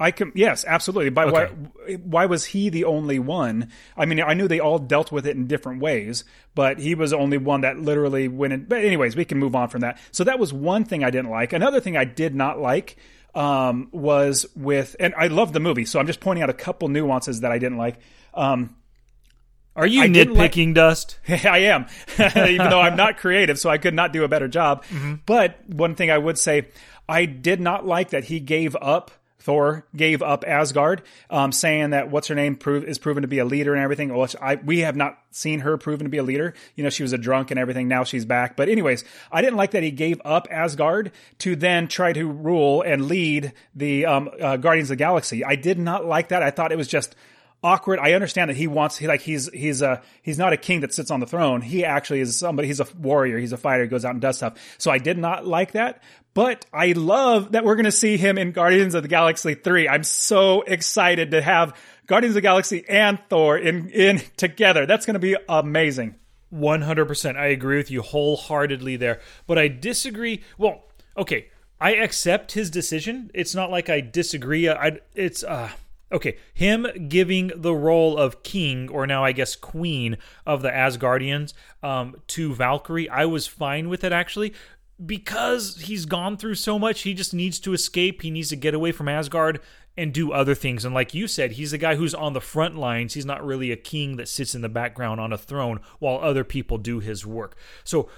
I 0.03 0.11
can 0.11 0.33
yes, 0.35 0.65
absolutely. 0.67 1.11
But 1.11 1.29
okay. 1.29 1.55
why 1.55 1.95
why 1.95 2.27
was 2.27 2.45
he 2.45 2.69
the 2.69 2.85
only 2.85 3.19
one? 3.19 3.71
I 3.97 4.05
mean, 4.05 4.21
I 4.21 4.35
knew 4.35 4.49
they 4.49 4.61
all 4.61 4.79
dealt 4.79 5.13
with 5.13 5.27
it 5.27 5.37
in 5.37 5.47
different 5.47 5.81
ways, 5.81 6.25
but 6.55 6.79
he 6.79 6.95
was 6.95 7.11
the 7.11 7.19
only 7.19 7.39
one 7.39 7.61
that 7.61 7.79
literally 7.79 8.27
went 8.27 8.53
in. 8.53 8.65
But 8.65 8.85
anyways, 8.85 9.15
we 9.15 9.25
can 9.25 9.39
move 9.39 9.55
on 9.55 9.69
from 9.69 9.83
that. 9.83 10.01
So 10.11 10.25
that 10.25 10.39
was 10.39 10.53
one 10.53 10.85
thing 10.85 11.05
I 11.05 11.11
didn't 11.11 11.31
like. 11.31 11.53
Another 11.53 11.81
thing 11.81 11.97
I 11.97 12.05
did 12.05 12.35
not 12.35 12.59
like 12.59 12.97
um, 13.35 13.89
was 13.93 14.45
with, 14.57 14.97
and 14.99 15.15
I 15.17 15.29
love 15.29 15.53
the 15.53 15.61
movie, 15.61 15.85
so 15.85 16.01
I'm 16.01 16.07
just 16.07 16.21
pointing 16.21 16.43
out 16.43 16.51
a 16.51 16.55
couple 16.55 16.89
nuances 16.89 17.41
that 17.41 17.53
I 17.53 17.59
didn't 17.59 17.79
like. 17.79 18.01
Um, 18.35 18.77
are 19.75 19.87
you 19.87 20.03
I 20.03 20.09
nitpicking, 20.09 20.67
like, 20.69 20.75
Dust? 20.75 21.19
I 21.29 21.59
am, 21.59 21.87
even 22.19 22.69
though 22.69 22.81
I'm 22.81 22.97
not 22.97 23.19
creative, 23.19 23.59
so 23.59 23.71
I 23.71 23.79
could 23.79 23.95
not 23.95 24.13
do 24.13 24.25
a 24.25 24.29
better 24.29 24.49
job. 24.49 24.85
Mm-hmm. 24.87 25.15
But 25.25 25.67
one 25.69 25.95
thing 25.95 26.11
I 26.11 26.19
would 26.19 26.39
say, 26.39 26.69
I 27.09 27.25
did 27.25 27.61
not 27.61 27.87
like 27.87 28.11
that 28.11 28.25
he 28.25 28.41
gave 28.41 28.77
up 28.81 29.11
Thor 29.43 29.85
gave 29.95 30.23
up 30.23 30.45
Asgard, 30.47 31.03
um, 31.29 31.53
saying 31.53 31.91
that 31.91 32.11
what's 32.11 32.29
her 32.29 32.35
name 32.35 32.57
prove, 32.57 32.85
is 32.85 32.99
proven 32.99 33.23
to 33.23 33.29
be 33.29 33.39
a 33.39 33.45
leader 33.45 33.75
and 33.75 33.83
everything. 33.83 34.15
Well, 34.15 34.29
I, 34.41 34.55
we 34.57 34.81
have 34.81 34.97
not 34.97 35.19
seen 35.33 35.61
her 35.61 35.77
proven 35.77 36.05
to 36.05 36.11
be 36.11 36.19
a 36.19 36.23
leader. 36.23 36.55
You 36.77 36.85
know, 36.85 36.91
she 36.91 37.03
was 37.03 37.13
a 37.13 37.19
drunk 37.19 37.51
and 37.51 37.59
everything. 37.59 37.89
Now 37.89 38.05
she's 38.05 38.25
back. 38.25 38.57
But 38.57 38.69
anyways, 38.69 39.05
I 39.31 39.43
didn't 39.43 39.57
like 39.57 39.73
that 39.73 39.83
he 39.83 39.91
gave 39.91 40.21
up 40.25 40.47
Asgard 40.51 41.13
to 41.39 41.57
then 41.57 41.89
try 41.89 42.13
to 42.13 42.27
rule 42.27 42.83
and 42.83 43.07
lead 43.07 43.53
the 43.75 44.07
um, 44.07 44.31
uh, 44.41 44.57
Guardians 44.57 44.91
of 44.91 44.99
the 44.99 45.03
Galaxy. 45.05 45.45
I 45.45 45.57
did 45.57 45.79
not 45.79 46.05
like 46.05 46.29
that. 46.29 46.43
I 46.43 46.51
thought 46.51 46.73
it 46.73 46.79
was 46.79 46.89
just 46.89 47.17
awkward. 47.65 47.99
I 47.99 48.13
understand 48.13 48.51
that 48.51 48.57
he 48.57 48.67
wants 48.67 48.97
he 48.97 49.07
like 49.07 49.21
he's 49.21 49.49
he's 49.53 49.83
a 49.83 50.03
he's 50.23 50.39
not 50.39 50.53
a 50.53 50.57
king 50.57 50.81
that 50.81 50.93
sits 50.93 51.11
on 51.11 51.21
the 51.21 51.27
throne. 51.27 51.61
He 51.61 51.85
actually 51.85 52.21
is 52.21 52.37
somebody. 52.37 52.69
He's 52.69 52.81
a 52.81 52.87
warrior. 52.99 53.39
He's 53.39 53.53
a 53.53 53.57
fighter. 53.57 53.85
He 53.85 53.89
goes 53.89 54.05
out 54.05 54.13
and 54.13 54.21
does 54.21 54.37
stuff. 54.37 54.55
So 54.79 54.91
I 54.91 54.99
did 54.99 55.19
not 55.19 55.47
like 55.47 55.73
that. 55.73 56.03
But 56.35 56.65
I 56.73 56.93
love 56.93 57.53
that 57.53 57.65
we're 57.65 57.75
going 57.75 57.85
to 57.85 57.93
see 57.93 58.17
him 58.17 58.39
in 58.39 58.53
Guardians 58.53 58.95
of 58.95 59.03
the 59.03 59.09
Galaxy 59.09 59.55
3. 59.55 59.89
I'm 59.89 60.05
so 60.05 60.63
excited 60.63 61.33
to 61.33 61.43
have 61.43 61.77
Guardians 62.07 62.33
of 62.33 62.37
the 62.37 62.41
Galaxy 62.41 62.85
and 62.89 63.19
Thor 63.29 63.59
in 63.59 63.91
in 63.91 64.23
together. 64.37 64.87
That's 64.87 65.07
going 65.07 65.15
to 65.15 65.21
be 65.21 65.37
amazing. 65.49 66.17
100%. 66.53 67.37
I 67.37 67.47
agree 67.47 67.79
with 67.79 67.91
you 67.91 68.03
wholeheartedly 68.03 68.97
there. 68.97 69.21
But 69.47 69.59
I 69.59 69.69
disagree. 69.69 70.43
Well, 70.59 70.85
okay. 71.17 71.49
I 71.81 71.95
accept 71.97 72.53
his 72.53 72.71
decision. 72.71 73.31
It's 73.35 73.55
not 73.55 73.71
like 73.71 73.91
I 73.91 74.01
disagree. 74.01 74.69
I 74.69 75.01
it's 75.15 75.43
uh 75.43 75.71
Okay, 76.13 76.37
him 76.53 76.87
giving 77.09 77.51
the 77.57 77.75
role 77.75 78.19
of 78.19 78.43
king, 78.43 78.91
or 78.91 79.07
now 79.07 79.25
I 79.25 79.33
guess 79.33 79.57
queen 79.57 80.19
of 80.45 80.61
the 80.61 80.69
Asgardians, 80.69 81.55
um, 81.83 82.17
to 82.29 82.55
Valkyrie, 82.55 83.09
I 83.09 83.25
was 83.25 83.47
fine 83.47 83.89
with 83.89 84.05
it 84.05 84.13
actually 84.13 84.53
because 85.05 85.83
he's 85.83 86.07
gone 86.07 86.37
through 86.37 86.55
so 86.57 86.79
much. 86.79 87.03
He 87.03 87.15
just 87.15 87.35
needs 87.35 87.59
to 87.61 87.73
escape. 87.73 88.23
He 88.23 88.31
needs 88.31 88.49
to 88.51 88.57
get 88.57 88.75
away 88.75 88.93
from 88.93 89.09
Asgard 89.09 89.61
and 89.97 90.13
do 90.13 90.33
other 90.33 90.55
things. 90.55 90.85
And 90.85 90.95
like 90.95 91.15
you 91.15 91.27
said, 91.27 91.53
he's 91.53 91.73
a 91.73 91.79
guy 91.79 91.97
who's 91.97 92.15
on 92.15 92.33
the 92.33 92.41
front 92.41 92.77
lines. 92.77 93.15
He's 93.15 93.27
not 93.27 93.45
really 93.45 93.71
a 93.71 93.77
king 93.77 94.17
that 94.17 94.29
sits 94.29 94.55
in 94.55 94.63
the 94.63 94.69
background 94.69 95.21
on 95.21 95.33
a 95.33 95.39
throne 95.39 95.81
while 95.99 96.19
other 96.19 96.45
people 96.45 96.79
do 96.79 97.01
his 97.01 97.27
work. 97.27 97.57
So 97.85 98.09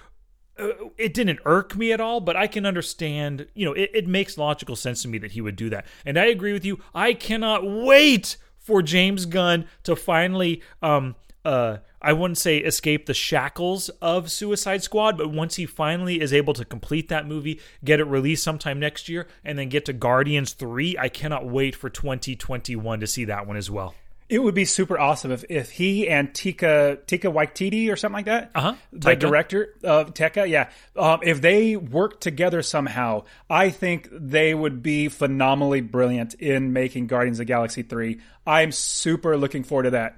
uh, 0.58 0.68
it 0.96 1.14
didn't 1.14 1.40
irk 1.44 1.74
me 1.76 1.92
at 1.92 2.00
all, 2.00 2.20
but 2.20 2.36
I 2.36 2.46
can 2.46 2.64
understand, 2.64 3.48
you 3.54 3.64
know, 3.64 3.72
it, 3.72 3.90
it 3.92 4.06
makes 4.06 4.38
logical 4.38 4.76
sense 4.76 5.02
to 5.02 5.08
me 5.08 5.18
that 5.18 5.32
he 5.32 5.40
would 5.40 5.56
do 5.56 5.68
that. 5.70 5.86
And 6.04 6.18
I 6.18 6.26
agree 6.26 6.52
with 6.52 6.64
you. 6.64 6.78
I 6.94 7.12
cannot 7.12 7.66
wait 7.66 8.36
for 8.56 8.80
James 8.80 9.26
Gunn 9.26 9.66
to 9.82 9.94
finally 9.94 10.62
um 10.80 11.16
uh 11.44 11.78
I 12.04 12.12
wouldn't 12.12 12.36
say 12.36 12.58
escape 12.58 13.06
the 13.06 13.14
shackles 13.14 13.88
of 14.02 14.30
Suicide 14.30 14.82
Squad, 14.82 15.16
but 15.16 15.30
once 15.30 15.56
he 15.56 15.64
finally 15.64 16.20
is 16.20 16.34
able 16.34 16.52
to 16.52 16.64
complete 16.64 17.08
that 17.08 17.26
movie, 17.26 17.60
get 17.82 17.98
it 17.98 18.04
released 18.04 18.44
sometime 18.44 18.78
next 18.78 19.08
year, 19.08 19.26
and 19.42 19.58
then 19.58 19.70
get 19.70 19.86
to 19.86 19.94
Guardians 19.94 20.52
3, 20.52 20.98
I 20.98 21.08
cannot 21.08 21.46
wait 21.46 21.74
for 21.74 21.88
2021 21.88 23.00
to 23.00 23.06
see 23.06 23.24
that 23.24 23.46
one 23.46 23.56
as 23.56 23.70
well. 23.70 23.94
It 24.28 24.42
would 24.42 24.54
be 24.54 24.66
super 24.66 24.98
awesome 24.98 25.32
if, 25.32 25.44
if 25.48 25.70
he 25.70 26.08
and 26.08 26.34
Tika 26.34 26.98
Taika 27.06 27.32
Waititi 27.32 27.90
or 27.90 27.96
something 27.96 28.16
like 28.16 28.24
that, 28.26 28.50
uh-huh. 28.54 28.74
the 28.92 29.16
director 29.16 29.74
of 29.82 30.12
Tekka, 30.12 30.48
yeah, 30.48 30.70
um, 30.96 31.20
if 31.22 31.40
they 31.40 31.76
work 31.76 32.20
together 32.20 32.62
somehow, 32.62 33.24
I 33.48 33.70
think 33.70 34.08
they 34.10 34.54
would 34.54 34.82
be 34.82 35.08
phenomenally 35.08 35.80
brilliant 35.80 36.34
in 36.34 36.72
making 36.72 37.06
Guardians 37.06 37.40
of 37.40 37.46
Galaxy 37.46 37.82
three. 37.82 38.20
I'm 38.46 38.72
super 38.72 39.36
looking 39.36 39.62
forward 39.62 39.84
to 39.84 39.90
that. 39.90 40.16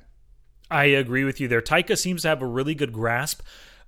I 0.70 0.85
agree 0.85 1.25
with 1.25 1.40
you 1.40 1.49
there. 1.49 1.62
Taika 1.62 1.96
seems 1.96 2.23
to 2.23 2.28
have 2.28 2.42
a 2.42 2.46
really 2.46 2.75
good 2.75 2.92
grasp 2.92 3.42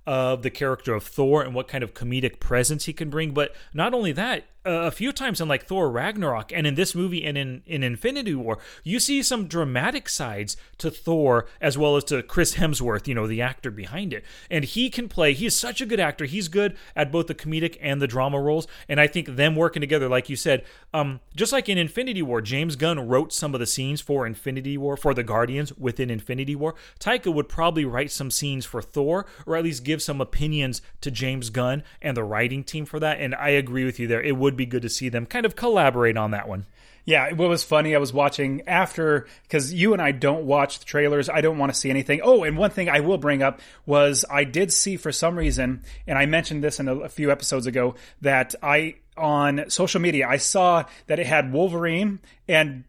of 0.05 0.41
the 0.43 0.49
character 0.49 0.93
of 0.93 1.03
Thor 1.03 1.43
and 1.43 1.53
what 1.53 1.67
kind 1.67 1.83
of 1.83 1.93
comedic 1.93 2.39
presence 2.39 2.85
he 2.85 2.93
can 2.93 3.09
bring. 3.09 3.31
But 3.31 3.53
not 3.73 3.93
only 3.93 4.11
that, 4.13 4.45
a 4.65 4.91
few 4.91 5.11
times 5.11 5.39
in 5.39 5.47
like 5.47 5.65
Thor 5.65 5.89
Ragnarok 5.89 6.51
and 6.51 6.67
in 6.67 6.75
this 6.75 6.93
movie 6.93 7.23
and 7.23 7.37
in, 7.37 7.63
in 7.65 7.81
Infinity 7.81 8.35
War, 8.35 8.59
you 8.83 8.99
see 8.99 9.23
some 9.23 9.47
dramatic 9.47 10.09
sides 10.09 10.57
to 10.79 10.91
Thor 10.91 11.47
as 11.61 11.77
well 11.77 11.95
as 11.95 12.03
to 12.05 12.21
Chris 12.21 12.55
Hemsworth, 12.55 13.07
you 13.07 13.15
know, 13.15 13.25
the 13.25 13.41
actor 13.41 13.71
behind 13.71 14.13
it. 14.13 14.25
And 14.49 14.65
he 14.65 14.89
can 14.89 15.07
play, 15.07 15.33
he 15.33 15.45
is 15.45 15.55
such 15.55 15.79
a 15.79 15.85
good 15.85 15.99
actor. 15.99 16.25
He's 16.25 16.49
good 16.49 16.75
at 16.95 17.11
both 17.11 17.27
the 17.27 17.35
comedic 17.35 17.77
and 17.81 18.01
the 18.01 18.07
drama 18.07 18.39
roles. 18.39 18.67
And 18.89 18.99
I 18.99 19.07
think 19.07 19.35
them 19.35 19.55
working 19.55 19.81
together, 19.81 20.09
like 20.09 20.29
you 20.29 20.35
said, 20.35 20.65
um, 20.93 21.21
just 21.35 21.53
like 21.53 21.69
in 21.69 21.77
Infinity 21.77 22.21
War, 22.21 22.41
James 22.41 22.75
Gunn 22.75 23.07
wrote 23.07 23.31
some 23.31 23.53
of 23.53 23.59
the 23.59 23.65
scenes 23.65 24.01
for 24.01 24.27
Infinity 24.27 24.77
War, 24.77 24.97
for 24.97 25.13
the 25.13 25.23
Guardians 25.23 25.73
within 25.77 26.09
Infinity 26.09 26.55
War. 26.55 26.75
Taika 26.99 27.33
would 27.33 27.47
probably 27.47 27.85
write 27.85 28.11
some 28.11 28.29
scenes 28.29 28.65
for 28.65 28.81
Thor, 28.81 29.25
or 29.45 29.55
at 29.55 29.63
least 29.63 29.83
give 29.83 30.01
some 30.01 30.19
opinions 30.19 30.81
to 31.01 31.11
James 31.11 31.49
Gunn 31.49 31.83
and 32.01 32.17
the 32.17 32.23
writing 32.23 32.63
team 32.63 32.85
for 32.85 32.99
that. 32.99 33.19
And 33.19 33.33
I 33.35 33.49
agree 33.49 33.85
with 33.85 33.99
you 33.99 34.07
there. 34.07 34.21
It 34.21 34.35
would 34.35 34.48
be 34.55 34.65
good 34.65 34.81
to 34.83 34.89
see 34.89 35.09
them 35.09 35.25
kind 35.25 35.45
of 35.45 35.55
collaborate 35.55 36.17
on 36.17 36.31
that 36.31 36.47
one. 36.47 36.65
Yeah, 37.05 37.33
what 37.33 37.49
was 37.49 37.63
funny, 37.63 37.95
I 37.95 37.97
was 37.97 38.13
watching 38.13 38.61
after 38.67 39.25
because 39.43 39.73
you 39.73 39.93
and 39.93 40.01
I 40.01 40.11
don't 40.11 40.45
watch 40.45 40.79
the 40.79 40.85
trailers. 40.85 41.27
I 41.27 41.41
don't 41.41 41.57
want 41.57 41.73
to 41.73 41.79
see 41.79 41.89
anything. 41.89 42.21
Oh, 42.23 42.43
and 42.43 42.55
one 42.55 42.69
thing 42.69 42.87
I 42.87 42.99
will 42.99 43.17
bring 43.17 43.41
up 43.41 43.61
was 43.85 44.25
I 44.29 44.43
did 44.43 44.71
see 44.71 44.95
for 44.95 45.11
some 45.11 45.35
reason, 45.35 45.81
and 46.05 46.19
I 46.19 46.27
mentioned 46.27 46.63
this 46.63 46.79
in 46.79 46.87
a, 46.87 46.95
a 46.95 47.09
few 47.09 47.31
episodes 47.31 47.65
ago, 47.65 47.95
that 48.21 48.53
I 48.61 48.95
on 49.17 49.69
social 49.69 49.99
media 49.99 50.27
I 50.27 50.37
saw 50.37 50.85
that 51.07 51.19
it 51.19 51.27
had 51.27 51.51
Wolverine 51.51 52.19
and 52.47 52.83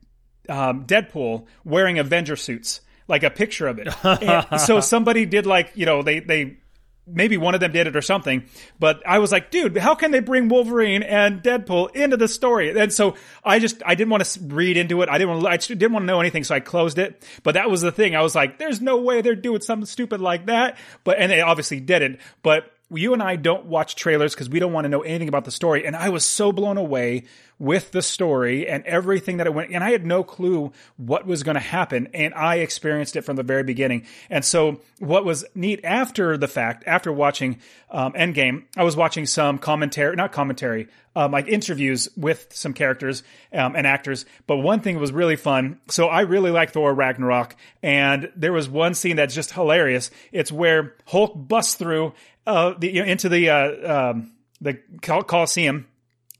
um, 0.48 0.84
Deadpool 0.84 1.46
wearing 1.64 1.98
Avenger 1.98 2.36
suits, 2.36 2.80
like 3.08 3.22
a 3.22 3.30
picture 3.30 3.68
of 3.68 3.80
it. 3.82 4.58
so 4.60 4.80
somebody 4.80 5.24
did 5.24 5.46
like 5.46 5.72
you 5.74 5.86
know 5.86 6.02
they 6.02 6.20
they 6.20 6.58
maybe 7.07 7.37
one 7.37 7.54
of 7.54 7.61
them 7.61 7.73
did 7.73 7.87
it 7.87 7.97
or 7.97 8.02
something. 8.02 8.45
But 8.78 9.02
I 9.07 9.19
was 9.19 9.33
like, 9.33 9.50
dude, 9.50 9.76
how 9.76 9.95
can 9.95 10.11
they 10.11 10.21
bring 10.21 10.49
Wolverine 10.49 11.02
and 11.02 11.42
Deadpool 11.42 11.95
into 11.95 12.16
the 12.16 12.28
story? 12.28 12.78
And 12.78 12.92
so 12.92 13.16
I 13.45 13.59
just 13.59 13.83
I 13.85 13.95
didn't 13.95 14.11
want 14.11 14.25
to 14.25 14.40
read 14.40 14.76
into 14.76 15.02
it. 15.02 15.09
I 15.09 15.19
didn't 15.19 15.40
want 15.40 15.45
to, 15.45 15.50
I 15.50 15.57
didn't 15.57 15.92
want 15.92 16.02
to 16.04 16.07
know 16.07 16.21
anything, 16.21 16.45
so 16.45 16.54
I 16.54 16.61
closed 16.61 16.99
it. 16.99 17.26
But 17.42 17.54
that 17.54 17.71
was 17.71 17.80
the 17.80 17.92
thing. 17.92 18.14
I 18.14 18.23
was 18.23 18.35
like, 18.35 18.59
there's 18.59 18.80
no 18.80 18.99
way 18.99 19.23
they're 19.23 19.35
doing 19.35 19.61
something 19.61 19.87
stupid 19.87 20.21
like 20.21 20.47
that. 20.47 20.78
But 21.04 21.19
and 21.19 21.30
they 21.30 21.40
obviously 21.40 21.80
didn't. 21.80 22.21
But 22.42 22.71
you 22.92 23.12
and 23.12 23.23
I 23.23 23.37
don't 23.37 23.66
watch 23.66 23.94
trailers 23.94 24.35
because 24.35 24.49
we 24.49 24.59
don't 24.59 24.73
want 24.73 24.85
to 24.85 24.88
know 24.88 25.02
anything 25.02 25.28
about 25.28 25.44
the 25.44 25.50
story. 25.50 25.87
And 25.87 25.94
I 25.94 26.09
was 26.09 26.25
so 26.25 26.52
blown 26.52 26.76
away 26.76 27.25
with 27.61 27.92
the 27.92 28.00
story 28.00 28.66
and 28.66 28.85
everything 28.87 29.37
that 29.37 29.47
it 29.47 29.54
went. 29.54 29.70
And 29.70 29.85
I 29.85 29.90
had 29.90 30.04
no 30.04 30.25
clue 30.25 30.73
what 30.97 31.26
was 31.26 31.42
going 31.42 31.56
to 31.56 31.61
happen. 31.61 32.09
And 32.14 32.32
I 32.35 32.56
experienced 32.56 33.16
it 33.16 33.23
from 33.23 33.37
the 33.37 33.42
very 33.42 33.62
beginning. 33.62 34.06
And 34.30 34.44
so 34.44 34.80
what 34.99 35.25
was 35.25 35.44
neat 35.54 35.80
after 35.85 36.38
the 36.38 36.49
fact, 36.49 36.85
after 36.87 37.12
watching 37.12 37.61
um, 37.90 38.14
Endgame, 38.14 38.64
I 38.76 38.82
was 38.82 38.97
watching 38.97 39.26
some 39.26 39.59
commentary, 39.59 40.16
not 40.16 40.32
commentary, 40.32 40.88
um, 41.14 41.32
like 41.32 41.49
interviews 41.49 42.09
with 42.16 42.47
some 42.50 42.73
characters 42.73 43.23
um, 43.52 43.76
and 43.76 43.87
actors. 43.87 44.25
But 44.47 44.59
one 44.59 44.80
thing 44.80 44.99
was 44.99 45.12
really 45.12 45.37
fun. 45.37 45.80
So 45.88 46.06
I 46.06 46.23
really 46.23 46.50
like 46.50 46.73
Thor 46.73 46.94
Ragnarok. 46.94 47.56
And 47.82 48.32
there 48.37 48.54
was 48.54 48.70
one 48.70 48.94
scene 48.94 49.16
that's 49.16 49.35
just 49.35 49.52
hilarious. 49.52 50.11
It's 50.32 50.50
where 50.50 50.94
Hulk 51.06 51.35
busts 51.37 51.75
through 51.75 52.14
uh, 52.47 52.75
the, 52.78 52.92
you 52.92 53.02
know, 53.02 53.11
into 53.11 53.28
the 53.28 53.50
uh, 53.50 54.11
um, 54.11 54.32
the 54.61 54.78
Coliseum. 55.02 55.87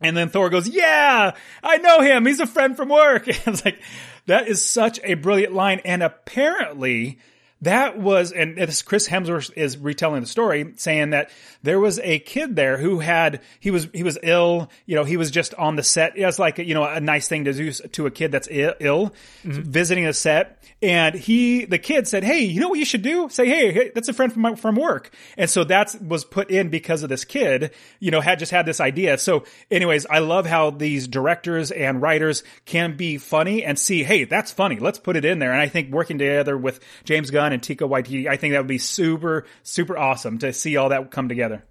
And 0.01 0.17
then 0.17 0.31
Thor 0.31 0.49
goes, 0.51 0.69
"Yeah, 0.69 1.33
I 1.63 1.77
know 1.79 2.01
him. 2.01 2.27
He's 2.27 2.41
a 2.41 2.47
friend 2.47 2.77
from 2.77 2.89
work." 2.89 3.29
And 3.29 3.39
I 3.47 3.51
was 3.51 3.65
like, 3.65 3.83
"That 4.27 4.49
is 4.49 4.65
such 4.65 4.99
a 5.05 5.15
brilliant 5.15 5.53
line." 5.55 5.81
And 5.85 6.03
apparently, 6.03 7.19
that 7.63 7.99
was, 7.99 8.33
and 8.33 8.57
this 8.57 8.83
Chris 8.83 9.09
Hemsworth 9.09 9.53
is 9.55 9.77
retelling 9.77 10.23
the 10.23 10.27
story, 10.27 10.73
saying 10.77 11.11
that 11.11 11.31
there 11.63 11.79
was 11.79 11.99
a 11.99 12.19
kid 12.19 12.57
there 12.57 12.79
who 12.79 13.01
had 13.01 13.43
he 13.61 13.71
was 13.71 13.89
he 13.93 14.03
was 14.03 14.19
ill. 14.23 14.71
You 14.87 14.97
know, 14.97 15.05
he 15.05 15.17
was 15.17 15.31
just 15.31 15.53
on 15.55 15.77
the 15.77 15.83
set. 15.83 16.17
It 16.17 16.25
was 16.25 16.39
like 16.39 16.59
you 16.59 16.75
know 16.75 16.85
a 16.85 17.01
nice 17.01 17.29
thing 17.29 17.45
to 17.45 17.53
do 17.53 17.71
to 17.73 18.07
a 18.07 18.11
kid 18.11 18.33
that's 18.33 18.49
ill, 18.51 19.13
mm-hmm. 19.45 19.63
visiting 19.63 20.07
a 20.07 20.15
set. 20.15 20.57
And 20.83 21.15
he, 21.15 21.67
the 21.67 21.79
kid 21.79 22.09
said, 22.09 22.25
"Hey, 22.25 22.41
you 22.41 22.61
know 22.61 22.71
what 22.71 22.79
you 22.79 22.87
should 22.87 23.03
do? 23.03 23.29
Say, 23.29 23.47
hey, 23.47 23.73
hey 23.73 23.91
that's 23.95 24.09
a 24.09 24.15
friend 24.15 24.33
from 24.33 24.43
my, 24.43 24.55
from 24.55 24.77
work." 24.77 25.15
And 25.37 25.51
so 25.51 25.65
that 25.65 25.95
was 26.01 26.25
put 26.25 26.51
in 26.51 26.71
because 26.71 27.03
of 27.03 27.11
this 27.11 27.27
kid. 27.27 27.73
You 27.99 28.11
know, 28.11 28.23
had 28.23 28.39
just 28.39 28.53
had 28.53 28.65
this 28.65 28.81
idea. 28.81 29.19
So, 29.19 29.45
anyways, 29.71 30.07
I 30.07 30.21
love 30.21 30.47
how 30.47 30.71
these 30.71 31.07
directors 31.07 31.71
and 31.71 32.01
writers 32.01 32.43
can 32.65 32.97
be 32.97 33.19
funny 33.19 33.65
and 33.65 33.79
see, 33.79 34.03
hey, 34.03 34.25
that's 34.25 34.51
funny. 34.51 34.79
Let's 34.79 34.99
put 34.99 35.17
it 35.17 35.27
in 35.27 35.39
there. 35.39 35.53
And 35.53 35.61
I 35.61 35.69
think 35.69 35.93
working 35.93 36.19
together 36.19 36.57
with 36.57 36.81
James 37.05 37.31
Gunn 37.31 37.50
and 37.53 37.63
Taika 37.63 37.89
Waititi, 37.89 38.27
I 38.27 38.37
think 38.37 38.53
that 38.53 38.59
would 38.59 38.67
be 38.67 38.79
super 38.79 39.47
super 39.63 39.97
awesome 39.97 40.39
to 40.39 40.53
see 40.53 40.77
all 40.77 40.89
that 40.91 41.11
come 41.11 41.29
together. 41.29 41.65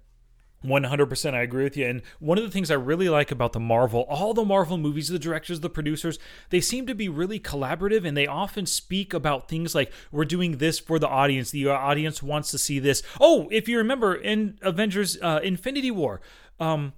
100% 0.64 1.34
I 1.34 1.40
agree 1.40 1.64
with 1.64 1.76
you. 1.76 1.86
And 1.86 2.02
one 2.18 2.38
of 2.38 2.44
the 2.44 2.50
things 2.50 2.70
I 2.70 2.74
really 2.74 3.08
like 3.08 3.30
about 3.30 3.52
the 3.52 3.60
Marvel, 3.60 4.04
all 4.08 4.34
the 4.34 4.44
Marvel 4.44 4.76
movies, 4.76 5.08
the 5.08 5.18
directors, 5.18 5.60
the 5.60 5.70
producers, 5.70 6.18
they 6.50 6.60
seem 6.60 6.86
to 6.86 6.94
be 6.94 7.08
really 7.08 7.40
collaborative 7.40 8.04
and 8.04 8.16
they 8.16 8.26
often 8.26 8.66
speak 8.66 9.14
about 9.14 9.48
things 9.48 9.74
like, 9.74 9.90
we're 10.12 10.24
doing 10.24 10.58
this 10.58 10.78
for 10.78 10.98
the 10.98 11.08
audience. 11.08 11.50
The 11.50 11.68
audience 11.68 12.22
wants 12.22 12.50
to 12.50 12.58
see 12.58 12.78
this. 12.78 13.02
Oh, 13.20 13.48
if 13.50 13.68
you 13.68 13.78
remember 13.78 14.14
in 14.14 14.58
Avengers 14.60 15.16
uh, 15.22 15.40
Infinity 15.42 15.90
War, 15.90 16.20
um, 16.58 16.92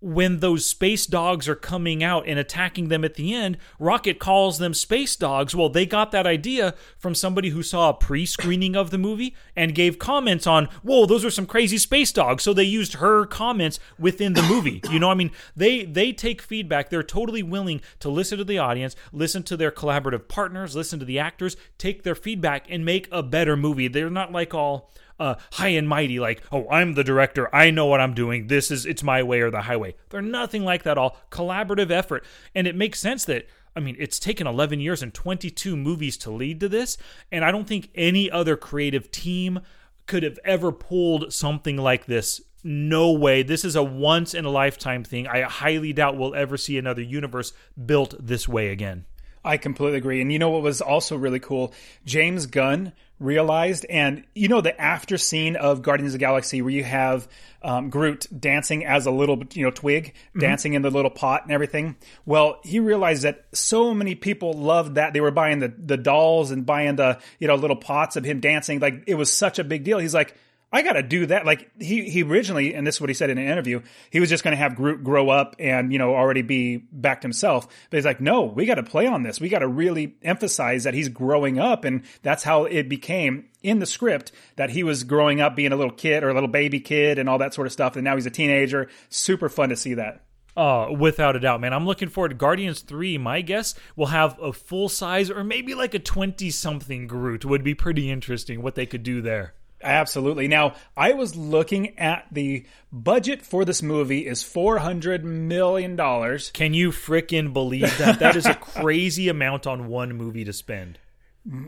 when 0.00 0.38
those 0.38 0.64
space 0.64 1.06
dogs 1.06 1.48
are 1.48 1.56
coming 1.56 2.04
out 2.04 2.26
and 2.26 2.38
attacking 2.38 2.88
them 2.88 3.04
at 3.04 3.14
the 3.14 3.34
end, 3.34 3.58
Rocket 3.78 4.18
calls 4.18 4.58
them 4.58 4.72
space 4.72 5.16
dogs. 5.16 5.56
Well, 5.56 5.68
they 5.68 5.86
got 5.86 6.12
that 6.12 6.26
idea 6.26 6.74
from 6.98 7.14
somebody 7.14 7.48
who 7.50 7.62
saw 7.62 7.90
a 7.90 7.94
pre 7.94 8.24
screening 8.24 8.76
of 8.76 8.90
the 8.90 8.98
movie 8.98 9.34
and 9.56 9.74
gave 9.74 9.98
comments 9.98 10.46
on, 10.46 10.66
whoa, 10.82 11.06
those 11.06 11.24
are 11.24 11.30
some 11.30 11.46
crazy 11.46 11.78
space 11.78 12.12
dogs. 12.12 12.44
So 12.44 12.52
they 12.52 12.64
used 12.64 12.94
her 12.94 13.26
comments 13.26 13.80
within 13.98 14.34
the 14.34 14.42
movie. 14.42 14.80
You 14.90 14.98
know, 14.98 15.10
I 15.10 15.14
mean, 15.14 15.32
they, 15.56 15.84
they 15.84 16.12
take 16.12 16.40
feedback. 16.42 16.90
They're 16.90 17.02
totally 17.02 17.42
willing 17.42 17.80
to 18.00 18.08
listen 18.08 18.38
to 18.38 18.44
the 18.44 18.58
audience, 18.58 18.94
listen 19.12 19.42
to 19.44 19.56
their 19.56 19.70
collaborative 19.72 20.28
partners, 20.28 20.76
listen 20.76 20.98
to 21.00 21.04
the 21.04 21.18
actors, 21.18 21.56
take 21.76 22.04
their 22.04 22.14
feedback, 22.14 22.66
and 22.68 22.84
make 22.84 23.08
a 23.10 23.22
better 23.22 23.56
movie. 23.56 23.88
They're 23.88 24.10
not 24.10 24.32
like 24.32 24.54
all 24.54 24.90
uh, 25.18 25.36
high 25.52 25.68
and 25.68 25.88
mighty, 25.88 26.18
like, 26.18 26.42
oh, 26.52 26.68
I'm 26.70 26.94
the 26.94 27.04
director, 27.04 27.54
I 27.54 27.70
know 27.70 27.86
what 27.86 28.00
I'm 28.00 28.14
doing, 28.14 28.46
this 28.46 28.70
is, 28.70 28.86
it's 28.86 29.02
my 29.02 29.22
way 29.22 29.40
or 29.40 29.50
the 29.50 29.62
highway. 29.62 29.94
They're 30.10 30.22
nothing 30.22 30.64
like 30.64 30.82
that 30.84 30.98
all. 30.98 31.16
Collaborative 31.30 31.90
effort. 31.90 32.24
And 32.54 32.66
it 32.66 32.76
makes 32.76 33.00
sense 33.00 33.24
that 33.26 33.46
I 33.76 33.80
mean, 33.80 33.94
it's 34.00 34.18
taken 34.18 34.48
11 34.48 34.80
years 34.80 35.04
and 35.04 35.14
22 35.14 35.76
movies 35.76 36.16
to 36.18 36.32
lead 36.32 36.58
to 36.60 36.68
this, 36.68 36.98
and 37.30 37.44
I 37.44 37.52
don't 37.52 37.68
think 37.68 37.90
any 37.94 38.28
other 38.28 38.56
creative 38.56 39.12
team 39.12 39.60
could 40.06 40.24
have 40.24 40.38
ever 40.44 40.72
pulled 40.72 41.32
something 41.32 41.76
like 41.76 42.06
this. 42.06 42.40
No 42.64 43.12
way. 43.12 43.44
This 43.44 43.64
is 43.64 43.76
a 43.76 43.84
once 43.84 44.34
in 44.34 44.44
a 44.44 44.50
lifetime 44.50 45.04
thing. 45.04 45.28
I 45.28 45.42
highly 45.42 45.92
doubt 45.92 46.16
we'll 46.16 46.34
ever 46.34 46.56
see 46.56 46.76
another 46.76 47.02
universe 47.02 47.52
built 47.86 48.16
this 48.18 48.48
way 48.48 48.70
again. 48.70 49.04
I 49.44 49.56
completely 49.58 49.98
agree. 49.98 50.20
And 50.20 50.32
you 50.32 50.40
know 50.40 50.50
what 50.50 50.62
was 50.62 50.80
also 50.80 51.16
really 51.16 51.38
cool? 51.38 51.72
James 52.04 52.46
Gunn 52.46 52.92
realized. 53.20 53.86
And 53.88 54.24
you 54.34 54.48
know 54.48 54.60
the 54.60 54.78
after 54.80 55.18
scene 55.18 55.56
of 55.56 55.82
Guardians 55.82 56.14
of 56.14 56.20
the 56.20 56.24
Galaxy 56.24 56.62
where 56.62 56.72
you 56.72 56.84
have 56.84 57.28
um, 57.62 57.90
Groot 57.90 58.26
dancing 58.38 58.84
as 58.84 59.06
a 59.06 59.10
little 59.10 59.42
you 59.52 59.64
know 59.64 59.70
twig, 59.70 60.14
mm-hmm. 60.14 60.40
dancing 60.40 60.74
in 60.74 60.82
the 60.82 60.90
little 60.90 61.10
pot 61.10 61.42
and 61.42 61.52
everything. 61.52 61.96
Well, 62.24 62.60
he 62.64 62.80
realized 62.80 63.22
that 63.22 63.46
so 63.52 63.94
many 63.94 64.14
people 64.14 64.52
loved 64.52 64.94
that 64.94 65.12
they 65.12 65.20
were 65.20 65.30
buying 65.30 65.58
the 65.58 65.72
the 65.76 65.96
dolls 65.96 66.50
and 66.50 66.64
buying 66.64 66.96
the 66.96 67.18
you 67.38 67.48
know 67.48 67.56
little 67.56 67.76
pots 67.76 68.16
of 68.16 68.24
him 68.24 68.40
dancing. 68.40 68.80
Like 68.80 69.04
it 69.06 69.14
was 69.14 69.32
such 69.32 69.58
a 69.58 69.64
big 69.64 69.84
deal. 69.84 69.98
He's 69.98 70.14
like, 70.14 70.36
I 70.70 70.82
got 70.82 70.94
to 70.94 71.02
do 71.02 71.26
that. 71.26 71.46
Like 71.46 71.70
he 71.78 72.08
he 72.10 72.22
originally, 72.22 72.74
and 72.74 72.86
this 72.86 72.96
is 72.96 73.00
what 73.00 73.08
he 73.08 73.14
said 73.14 73.30
in 73.30 73.38
an 73.38 73.48
interview, 73.48 73.80
he 74.10 74.20
was 74.20 74.28
just 74.28 74.44
going 74.44 74.52
to 74.52 74.58
have 74.58 74.76
Groot 74.76 75.02
grow 75.02 75.30
up 75.30 75.56
and 75.58 75.92
you 75.92 75.98
know 75.98 76.14
already 76.14 76.42
be 76.42 76.76
backed 76.92 77.22
himself. 77.22 77.66
But 77.90 77.96
he's 77.96 78.04
like, 78.04 78.20
no, 78.20 78.42
we 78.42 78.66
got 78.66 78.74
to 78.74 78.82
play 78.82 79.06
on 79.06 79.22
this. 79.22 79.40
We 79.40 79.48
got 79.48 79.60
to 79.60 79.68
really 79.68 80.16
emphasize 80.22 80.84
that 80.84 80.92
he's 80.92 81.08
growing 81.08 81.58
up, 81.58 81.84
and 81.84 82.02
that's 82.22 82.42
how 82.42 82.64
it 82.64 82.88
became 82.88 83.46
in 83.62 83.78
the 83.78 83.86
script 83.86 84.30
that 84.56 84.70
he 84.70 84.82
was 84.82 85.04
growing 85.04 85.40
up 85.40 85.56
being 85.56 85.72
a 85.72 85.76
little 85.76 85.92
kid 85.92 86.22
or 86.22 86.28
a 86.28 86.34
little 86.34 86.48
baby 86.48 86.80
kid 86.80 87.18
and 87.18 87.28
all 87.28 87.38
that 87.38 87.54
sort 87.54 87.66
of 87.66 87.72
stuff. 87.72 87.96
And 87.96 88.04
now 88.04 88.14
he's 88.14 88.26
a 88.26 88.30
teenager. 88.30 88.88
Super 89.08 89.48
fun 89.48 89.70
to 89.70 89.76
see 89.76 89.94
that. 89.94 90.22
Uh, 90.56 90.90
without 90.90 91.36
a 91.36 91.40
doubt, 91.40 91.60
man. 91.60 91.72
I'm 91.72 91.86
looking 91.86 92.08
forward 92.08 92.30
to 92.30 92.34
Guardians 92.34 92.80
3. 92.80 93.16
My 93.16 93.42
guess 93.42 93.74
will 93.94 94.06
have 94.06 94.36
a 94.40 94.52
full 94.52 94.88
size 94.88 95.30
or 95.30 95.44
maybe 95.44 95.74
like 95.74 95.94
a 95.94 96.00
20 96.00 96.50
something 96.50 97.06
Groot. 97.06 97.44
Would 97.44 97.62
be 97.62 97.74
pretty 97.74 98.10
interesting 98.10 98.60
what 98.60 98.74
they 98.74 98.84
could 98.84 99.04
do 99.04 99.22
there. 99.22 99.54
Absolutely. 99.82 100.48
Now, 100.48 100.74
I 100.96 101.12
was 101.12 101.36
looking 101.36 101.98
at 101.98 102.26
the 102.32 102.66
budget 102.92 103.42
for 103.42 103.64
this 103.64 103.82
movie 103.82 104.26
is 104.26 104.42
four 104.42 104.78
hundred 104.78 105.24
million 105.24 105.96
dollars. 105.96 106.50
Can 106.50 106.74
you 106.74 106.90
fricking 106.90 107.52
believe 107.52 107.96
that? 107.98 108.18
That 108.18 108.36
is 108.36 108.46
a 108.46 108.54
crazy 108.60 109.28
amount 109.28 109.66
on 109.66 109.88
one 109.88 110.14
movie 110.16 110.44
to 110.44 110.52
spend. 110.52 110.98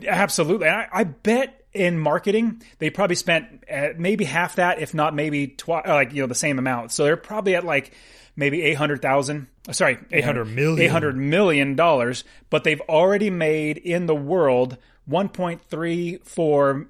Absolutely. 0.07 0.67
I, 0.67 0.87
I 0.91 1.03
bet 1.05 1.63
in 1.73 1.97
marketing 1.97 2.61
they 2.79 2.89
probably 2.89 3.15
spent 3.15 3.63
uh, 3.71 3.89
maybe 3.97 4.25
half 4.25 4.55
that, 4.55 4.79
if 4.79 4.93
not 4.93 5.15
maybe 5.15 5.47
twice, 5.47 5.85
uh, 5.87 5.93
like 5.93 6.13
you 6.13 6.21
know 6.21 6.27
the 6.27 6.35
same 6.35 6.59
amount. 6.59 6.91
So 6.91 7.05
they're 7.05 7.17
probably 7.17 7.55
at 7.55 7.63
like 7.63 7.93
maybe 8.35 8.61
eight 8.61 8.75
hundred 8.75 9.01
thousand. 9.01 9.47
Uh, 9.67 9.73
sorry, 9.73 9.97
eight 10.11 10.25
hundred 10.25 10.45
million. 10.45 10.81
Eight 10.81 10.91
hundred 10.91 11.15
million 11.15 11.75
dollars. 11.75 12.23
But 12.49 12.63
they've 12.63 12.81
already 12.81 13.29
made 13.29 13.77
in 13.77 14.05
the 14.05 14.15
world 14.15 14.77
one 15.05 15.29
point 15.29 15.61
three 15.63 16.17
four 16.23 16.87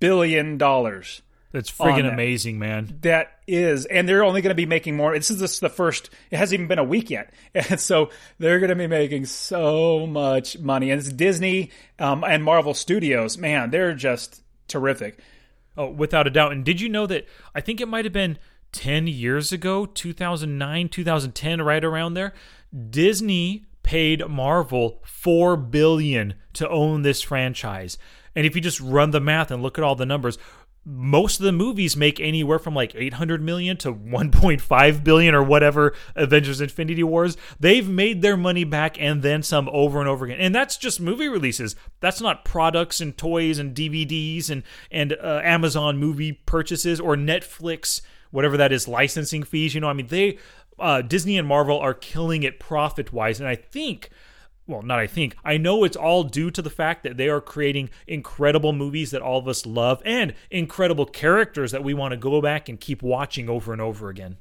billion 0.00 0.58
dollars. 0.58 1.22
That's 1.54 1.70
friggin' 1.70 2.12
amazing, 2.12 2.58
man. 2.58 2.98
That 3.02 3.38
is, 3.46 3.86
and 3.86 4.08
they're 4.08 4.24
only 4.24 4.42
going 4.42 4.50
to 4.50 4.56
be 4.56 4.66
making 4.66 4.96
more. 4.96 5.16
This 5.16 5.30
is 5.30 5.38
just 5.38 5.60
the 5.60 5.68
first. 5.68 6.10
It 6.32 6.36
hasn't 6.36 6.54
even 6.58 6.66
been 6.66 6.80
a 6.80 6.84
week 6.84 7.10
yet, 7.10 7.32
and 7.54 7.78
so 7.78 8.10
they're 8.40 8.58
going 8.58 8.70
to 8.70 8.74
be 8.74 8.88
making 8.88 9.26
so 9.26 10.04
much 10.04 10.58
money. 10.58 10.90
And 10.90 11.00
it's 11.00 11.12
Disney 11.12 11.70
um, 12.00 12.24
and 12.24 12.42
Marvel 12.42 12.74
Studios. 12.74 13.38
Man, 13.38 13.70
they're 13.70 13.94
just 13.94 14.42
terrific. 14.66 15.20
Oh, 15.76 15.90
without 15.90 16.26
a 16.26 16.30
doubt. 16.30 16.50
And 16.50 16.64
did 16.64 16.80
you 16.80 16.88
know 16.88 17.06
that? 17.06 17.28
I 17.54 17.60
think 17.60 17.80
it 17.80 17.86
might 17.86 18.04
have 18.04 18.12
been 18.12 18.36
ten 18.72 19.06
years 19.06 19.52
ago, 19.52 19.86
two 19.86 20.12
thousand 20.12 20.58
nine, 20.58 20.88
two 20.88 21.04
thousand 21.04 21.36
ten, 21.36 21.62
right 21.62 21.84
around 21.84 22.14
there. 22.14 22.34
Disney 22.90 23.66
paid 23.84 24.26
Marvel 24.28 25.00
four 25.04 25.56
billion 25.56 26.34
to 26.54 26.68
own 26.68 27.02
this 27.02 27.22
franchise. 27.22 27.96
And 28.36 28.46
if 28.46 28.54
you 28.54 28.60
just 28.60 28.80
run 28.80 29.10
the 29.10 29.20
math 29.20 29.50
and 29.50 29.62
look 29.62 29.78
at 29.78 29.84
all 29.84 29.94
the 29.94 30.06
numbers, 30.06 30.38
most 30.84 31.40
of 31.40 31.44
the 31.44 31.52
movies 31.52 31.96
make 31.96 32.20
anywhere 32.20 32.58
from 32.58 32.74
like 32.74 32.94
800 32.94 33.40
million 33.40 33.76
to 33.78 33.92
1.5 33.92 35.04
billion 35.04 35.34
or 35.34 35.42
whatever 35.42 35.94
Avengers 36.14 36.60
Infinity 36.60 37.02
Wars. 37.02 37.36
They've 37.58 37.88
made 37.88 38.20
their 38.20 38.36
money 38.36 38.64
back 38.64 39.00
and 39.00 39.22
then 39.22 39.42
some 39.42 39.68
over 39.70 40.00
and 40.00 40.08
over 40.08 40.26
again. 40.26 40.40
And 40.40 40.54
that's 40.54 40.76
just 40.76 41.00
movie 41.00 41.28
releases. 41.28 41.74
That's 42.00 42.20
not 42.20 42.44
products 42.44 43.00
and 43.00 43.16
toys 43.16 43.58
and 43.58 43.74
DVDs 43.74 44.50
and 44.50 44.62
and 44.90 45.14
uh, 45.14 45.40
Amazon 45.42 45.96
movie 45.96 46.32
purchases 46.32 47.00
or 47.00 47.16
Netflix 47.16 48.02
whatever 48.30 48.56
that 48.56 48.72
is 48.72 48.88
licensing 48.88 49.44
fees, 49.44 49.76
you 49.76 49.80
know. 49.80 49.88
I 49.88 49.92
mean, 49.92 50.08
they 50.08 50.38
uh, 50.78 51.02
Disney 51.02 51.38
and 51.38 51.46
Marvel 51.46 51.78
are 51.78 51.94
killing 51.94 52.42
it 52.42 52.58
profit-wise 52.58 53.38
and 53.38 53.48
I 53.48 53.54
think 53.54 54.10
well, 54.66 54.82
not 54.82 54.98
I 54.98 55.06
think, 55.06 55.36
I 55.44 55.56
know 55.56 55.84
it's 55.84 55.96
all 55.96 56.24
due 56.24 56.50
to 56.50 56.62
the 56.62 56.70
fact 56.70 57.02
that 57.02 57.16
they 57.16 57.28
are 57.28 57.40
creating 57.40 57.90
incredible 58.06 58.72
movies 58.72 59.10
that 59.10 59.22
all 59.22 59.38
of 59.38 59.48
us 59.48 59.66
love 59.66 60.00
and 60.04 60.34
incredible 60.50 61.06
characters 61.06 61.72
that 61.72 61.84
we 61.84 61.92
want 61.92 62.12
to 62.12 62.16
go 62.16 62.40
back 62.40 62.68
and 62.68 62.80
keep 62.80 63.02
watching 63.02 63.48
over 63.48 63.72
and 63.72 63.82
over 63.82 64.08
again. 64.08 64.38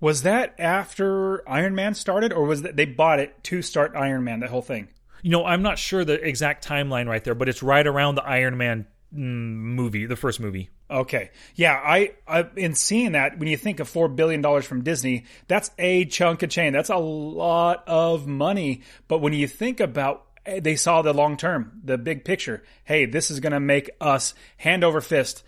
Was 0.00 0.22
that 0.22 0.54
after 0.58 1.48
Iron 1.48 1.74
Man 1.74 1.94
started, 1.94 2.32
or 2.32 2.44
was 2.44 2.62
that 2.62 2.76
they 2.76 2.84
bought 2.84 3.18
it 3.18 3.42
to 3.44 3.62
start 3.62 3.92
Iron 3.94 4.24
Man? 4.24 4.40
That 4.40 4.50
whole 4.50 4.62
thing. 4.62 4.88
You 5.22 5.30
know, 5.30 5.44
I'm 5.44 5.62
not 5.62 5.78
sure 5.78 6.04
the 6.04 6.14
exact 6.14 6.66
timeline 6.66 7.08
right 7.08 7.24
there, 7.24 7.34
but 7.34 7.48
it's 7.48 7.62
right 7.62 7.86
around 7.86 8.14
the 8.14 8.24
Iron 8.24 8.56
Man 8.56 8.86
mm, 9.14 9.18
movie, 9.18 10.06
the 10.06 10.16
first 10.16 10.38
movie. 10.40 10.70
Okay, 10.88 11.30
yeah, 11.56 11.72
I, 11.72 12.12
I 12.28 12.46
in 12.54 12.74
seeing 12.74 13.12
that 13.12 13.38
when 13.38 13.48
you 13.48 13.56
think 13.56 13.80
of 13.80 13.88
four 13.88 14.08
billion 14.08 14.40
dollars 14.40 14.64
from 14.64 14.84
Disney, 14.84 15.24
that's 15.48 15.70
a 15.78 16.04
chunk 16.04 16.42
of 16.44 16.50
change. 16.50 16.74
That's 16.74 16.90
a 16.90 16.96
lot 16.96 17.82
of 17.88 18.26
money. 18.26 18.82
But 19.08 19.18
when 19.18 19.32
you 19.32 19.48
think 19.48 19.80
about 19.80 20.26
eh, 20.44 20.60
they 20.60 20.76
saw 20.76 21.02
the 21.02 21.12
long 21.12 21.36
term, 21.36 21.80
the 21.82 21.98
big 21.98 22.24
picture. 22.24 22.62
Hey, 22.84 23.04
this 23.04 23.32
is 23.32 23.40
going 23.40 23.52
to 23.52 23.60
make 23.60 23.90
us 24.00 24.34
hand 24.58 24.84
over 24.84 25.00
fist 25.00 25.42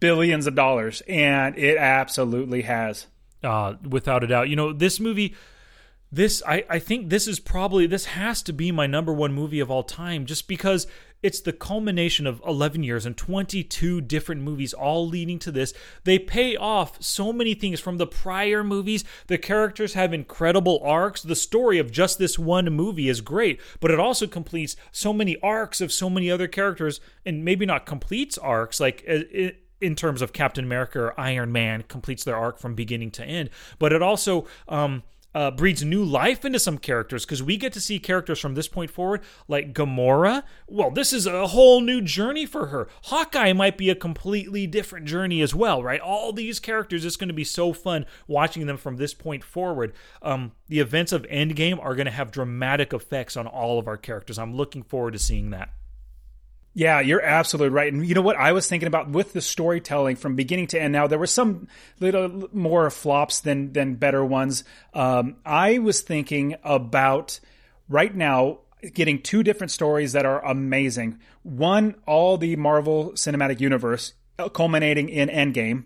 billions 0.00 0.48
of 0.48 0.56
dollars, 0.56 1.00
and 1.08 1.56
it 1.56 1.76
absolutely 1.76 2.62
has. 2.62 3.06
Uh, 3.44 3.74
without 3.88 4.22
a 4.22 4.28
doubt. 4.28 4.48
You 4.48 4.54
know, 4.54 4.72
this 4.72 5.00
movie 5.00 5.34
this 6.12 6.42
I, 6.46 6.64
I 6.68 6.78
think 6.78 7.08
this 7.08 7.26
is 7.26 7.40
probably 7.40 7.86
this 7.86 8.04
has 8.04 8.42
to 8.42 8.52
be 8.52 8.70
my 8.70 8.86
number 8.86 9.12
one 9.12 9.32
movie 9.32 9.60
of 9.60 9.70
all 9.70 9.82
time 9.82 10.26
just 10.26 10.46
because 10.46 10.86
it's 11.22 11.40
the 11.40 11.52
culmination 11.52 12.26
of 12.26 12.42
11 12.46 12.82
years 12.82 13.06
and 13.06 13.16
22 13.16 14.00
different 14.00 14.42
movies 14.42 14.72
all 14.72 15.06
leading 15.06 15.38
to 15.40 15.52
this. 15.52 15.72
They 16.04 16.18
pay 16.18 16.56
off 16.56 17.02
so 17.02 17.32
many 17.32 17.54
things 17.54 17.80
from 17.80 17.98
the 17.98 18.06
prior 18.06 18.64
movies. 18.64 19.04
The 19.26 19.38
characters 19.38 19.94
have 19.94 20.12
incredible 20.12 20.80
arcs. 20.84 21.22
The 21.22 21.36
story 21.36 21.78
of 21.78 21.90
just 21.90 22.18
this 22.18 22.38
one 22.38 22.72
movie 22.72 23.08
is 23.08 23.20
great 23.20 23.60
but 23.80 23.90
it 23.90 24.00
also 24.00 24.26
completes 24.26 24.76
so 24.90 25.12
many 25.12 25.38
arcs 25.42 25.80
of 25.80 25.92
so 25.92 26.10
many 26.10 26.30
other 26.30 26.48
characters 26.48 27.00
and 27.24 27.44
maybe 27.44 27.66
not 27.66 27.86
completes 27.86 28.38
arcs 28.38 28.80
like 28.80 29.02
it, 29.06 29.58
in 29.80 29.96
terms 29.96 30.22
of 30.22 30.32
Captain 30.32 30.64
America 30.64 31.00
or 31.00 31.20
Iron 31.20 31.50
Man 31.50 31.82
completes 31.82 32.22
their 32.22 32.36
arc 32.36 32.58
from 32.58 32.74
beginning 32.74 33.10
to 33.12 33.24
end, 33.24 33.50
but 33.80 33.92
it 33.92 34.00
also 34.00 34.46
um, 34.68 35.02
uh, 35.34 35.50
breeds 35.50 35.84
new 35.84 36.04
life 36.04 36.44
into 36.44 36.58
some 36.58 36.78
characters 36.78 37.24
because 37.24 37.42
we 37.42 37.56
get 37.56 37.72
to 37.72 37.80
see 37.80 37.98
characters 37.98 38.38
from 38.38 38.54
this 38.54 38.68
point 38.68 38.90
forward, 38.90 39.22
like 39.48 39.72
Gamora. 39.72 40.42
Well, 40.66 40.90
this 40.90 41.12
is 41.12 41.26
a 41.26 41.48
whole 41.48 41.80
new 41.80 42.00
journey 42.00 42.46
for 42.46 42.66
her. 42.66 42.88
Hawkeye 43.04 43.52
might 43.52 43.78
be 43.78 43.90
a 43.90 43.94
completely 43.94 44.66
different 44.66 45.06
journey 45.06 45.40
as 45.42 45.54
well, 45.54 45.82
right? 45.82 46.00
All 46.00 46.32
these 46.32 46.60
characters, 46.60 47.04
it's 47.04 47.16
going 47.16 47.28
to 47.28 47.34
be 47.34 47.44
so 47.44 47.72
fun 47.72 48.06
watching 48.26 48.66
them 48.66 48.76
from 48.76 48.96
this 48.96 49.14
point 49.14 49.44
forward. 49.44 49.92
Um, 50.22 50.52
the 50.68 50.80
events 50.80 51.12
of 51.12 51.22
Endgame 51.24 51.82
are 51.82 51.94
going 51.94 52.06
to 52.06 52.12
have 52.12 52.30
dramatic 52.30 52.92
effects 52.92 53.36
on 53.36 53.46
all 53.46 53.78
of 53.78 53.88
our 53.88 53.96
characters. 53.96 54.38
I'm 54.38 54.54
looking 54.54 54.82
forward 54.82 55.12
to 55.12 55.18
seeing 55.18 55.50
that. 55.50 55.70
Yeah, 56.74 57.00
you're 57.00 57.22
absolutely 57.22 57.68
right. 57.68 57.92
And 57.92 58.06
you 58.06 58.14
know 58.14 58.22
what 58.22 58.36
I 58.36 58.52
was 58.52 58.66
thinking 58.66 58.86
about 58.86 59.10
with 59.10 59.34
the 59.34 59.42
storytelling 59.42 60.16
from 60.16 60.36
beginning 60.36 60.68
to 60.68 60.80
end. 60.80 60.92
Now 60.92 61.06
there 61.06 61.18
were 61.18 61.26
some 61.26 61.68
little 62.00 62.48
more 62.52 62.88
flops 62.90 63.40
than 63.40 63.72
than 63.72 63.96
better 63.96 64.24
ones. 64.24 64.64
Um, 64.94 65.36
I 65.44 65.78
was 65.78 66.00
thinking 66.00 66.56
about 66.64 67.40
right 67.88 68.14
now 68.14 68.60
getting 68.94 69.20
two 69.20 69.42
different 69.42 69.70
stories 69.70 70.12
that 70.12 70.24
are 70.24 70.44
amazing. 70.44 71.18
One, 71.42 71.96
all 72.06 72.38
the 72.38 72.56
Marvel 72.56 73.12
Cinematic 73.12 73.60
Universe 73.60 74.14
uh, 74.38 74.48
culminating 74.48 75.10
in 75.10 75.28
Endgame, 75.28 75.84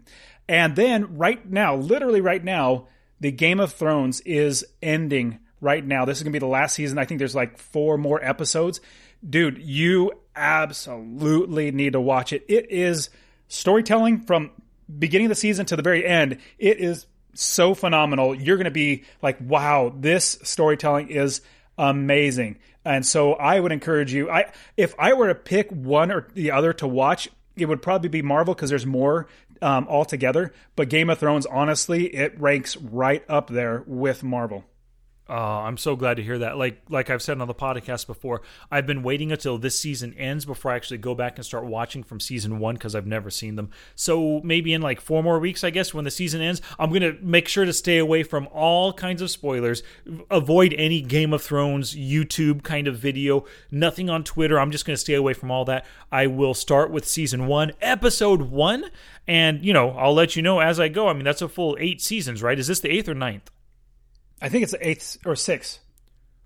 and 0.48 0.76
then 0.76 1.16
right 1.16 1.44
now, 1.50 1.74
literally 1.74 2.20
right 2.20 2.42
now, 2.42 2.86
the 3.18 3.32
Game 3.32 3.58
of 3.58 3.72
Thrones 3.72 4.20
is 4.20 4.64
ending 4.80 5.40
right 5.60 5.84
now. 5.84 6.04
This 6.04 6.18
is 6.18 6.22
going 6.22 6.32
to 6.32 6.36
be 6.36 6.40
the 6.40 6.46
last 6.46 6.74
season. 6.74 6.96
I 6.98 7.04
think 7.04 7.18
there's 7.18 7.34
like 7.34 7.58
four 7.58 7.98
more 7.98 8.22
episodes. 8.22 8.80
Dude, 9.28 9.58
you 9.58 10.12
absolutely 10.36 11.72
need 11.72 11.94
to 11.94 12.00
watch 12.00 12.32
it. 12.32 12.44
It 12.48 12.70
is 12.70 13.10
storytelling 13.48 14.20
from 14.20 14.50
beginning 14.98 15.26
of 15.26 15.30
the 15.30 15.34
season 15.36 15.66
to 15.66 15.76
the 15.76 15.82
very 15.82 16.06
end. 16.06 16.38
It 16.58 16.78
is 16.78 17.06
so 17.34 17.74
phenomenal. 17.74 18.34
You're 18.34 18.56
going 18.56 18.66
to 18.66 18.70
be 18.70 19.04
like, 19.22 19.38
wow, 19.40 19.92
this 19.96 20.38
storytelling 20.42 21.08
is 21.08 21.40
amazing. 21.78 22.58
And 22.84 23.04
so 23.04 23.34
I 23.34 23.58
would 23.58 23.72
encourage 23.72 24.12
you. 24.12 24.30
I 24.30 24.52
if 24.76 24.94
I 24.98 25.14
were 25.14 25.28
to 25.28 25.34
pick 25.34 25.70
one 25.70 26.12
or 26.12 26.28
the 26.34 26.52
other 26.52 26.72
to 26.74 26.86
watch, 26.86 27.28
it 27.56 27.66
would 27.66 27.82
probably 27.82 28.08
be 28.08 28.22
Marvel 28.22 28.54
because 28.54 28.70
there's 28.70 28.86
more 28.86 29.26
um, 29.60 29.86
altogether. 29.88 30.52
But 30.76 30.88
Game 30.88 31.10
of 31.10 31.18
Thrones, 31.18 31.46
honestly, 31.46 32.06
it 32.14 32.40
ranks 32.40 32.76
right 32.76 33.24
up 33.28 33.48
there 33.48 33.82
with 33.86 34.22
Marvel. 34.22 34.64
Uh, 35.28 35.62
I'm 35.62 35.76
so 35.76 35.96
glad 35.96 36.18
to 36.18 36.22
hear 36.22 36.38
that. 36.38 36.56
Like 36.56 36.82
like 36.88 37.10
I've 37.10 37.22
said 37.22 37.40
on 37.40 37.48
the 37.48 37.54
podcast 37.54 38.06
before, 38.06 38.42
I've 38.70 38.86
been 38.86 39.02
waiting 39.02 39.32
until 39.32 39.58
this 39.58 39.78
season 39.78 40.14
ends 40.14 40.44
before 40.44 40.70
I 40.70 40.76
actually 40.76 40.98
go 40.98 41.16
back 41.16 41.36
and 41.36 41.44
start 41.44 41.64
watching 41.64 42.04
from 42.04 42.20
season 42.20 42.60
one 42.60 42.76
because 42.76 42.94
I've 42.94 43.06
never 43.06 43.28
seen 43.28 43.56
them. 43.56 43.70
So 43.96 44.40
maybe 44.44 44.72
in 44.72 44.82
like 44.82 45.00
four 45.00 45.24
more 45.24 45.40
weeks, 45.40 45.64
I 45.64 45.70
guess, 45.70 45.92
when 45.92 46.04
the 46.04 46.12
season 46.12 46.40
ends, 46.40 46.62
I'm 46.78 46.92
gonna 46.92 47.14
make 47.20 47.48
sure 47.48 47.64
to 47.64 47.72
stay 47.72 47.98
away 47.98 48.22
from 48.22 48.48
all 48.52 48.92
kinds 48.92 49.20
of 49.20 49.30
spoilers, 49.30 49.82
avoid 50.30 50.72
any 50.74 51.00
Game 51.00 51.32
of 51.32 51.42
Thrones 51.42 51.96
YouTube 51.96 52.62
kind 52.62 52.86
of 52.86 52.96
video, 52.96 53.44
nothing 53.68 54.08
on 54.08 54.22
Twitter. 54.22 54.60
I'm 54.60 54.70
just 54.70 54.86
gonna 54.86 54.96
stay 54.96 55.14
away 55.14 55.32
from 55.32 55.50
all 55.50 55.64
that. 55.64 55.84
I 56.12 56.28
will 56.28 56.54
start 56.54 56.92
with 56.92 57.04
season 57.04 57.48
one, 57.48 57.72
episode 57.82 58.42
one, 58.42 58.90
and 59.26 59.64
you 59.64 59.72
know 59.72 59.90
I'll 59.90 60.14
let 60.14 60.36
you 60.36 60.42
know 60.42 60.60
as 60.60 60.78
I 60.78 60.86
go. 60.86 61.08
I 61.08 61.14
mean 61.14 61.24
that's 61.24 61.42
a 61.42 61.48
full 61.48 61.76
eight 61.80 62.00
seasons, 62.00 62.44
right? 62.44 62.60
Is 62.60 62.68
this 62.68 62.78
the 62.78 62.90
eighth 62.90 63.08
or 63.08 63.14
ninth? 63.14 63.50
I 64.40 64.48
think 64.48 64.64
it's 64.64 64.74
eighth 64.80 65.18
or 65.24 65.36
sixth. 65.36 65.80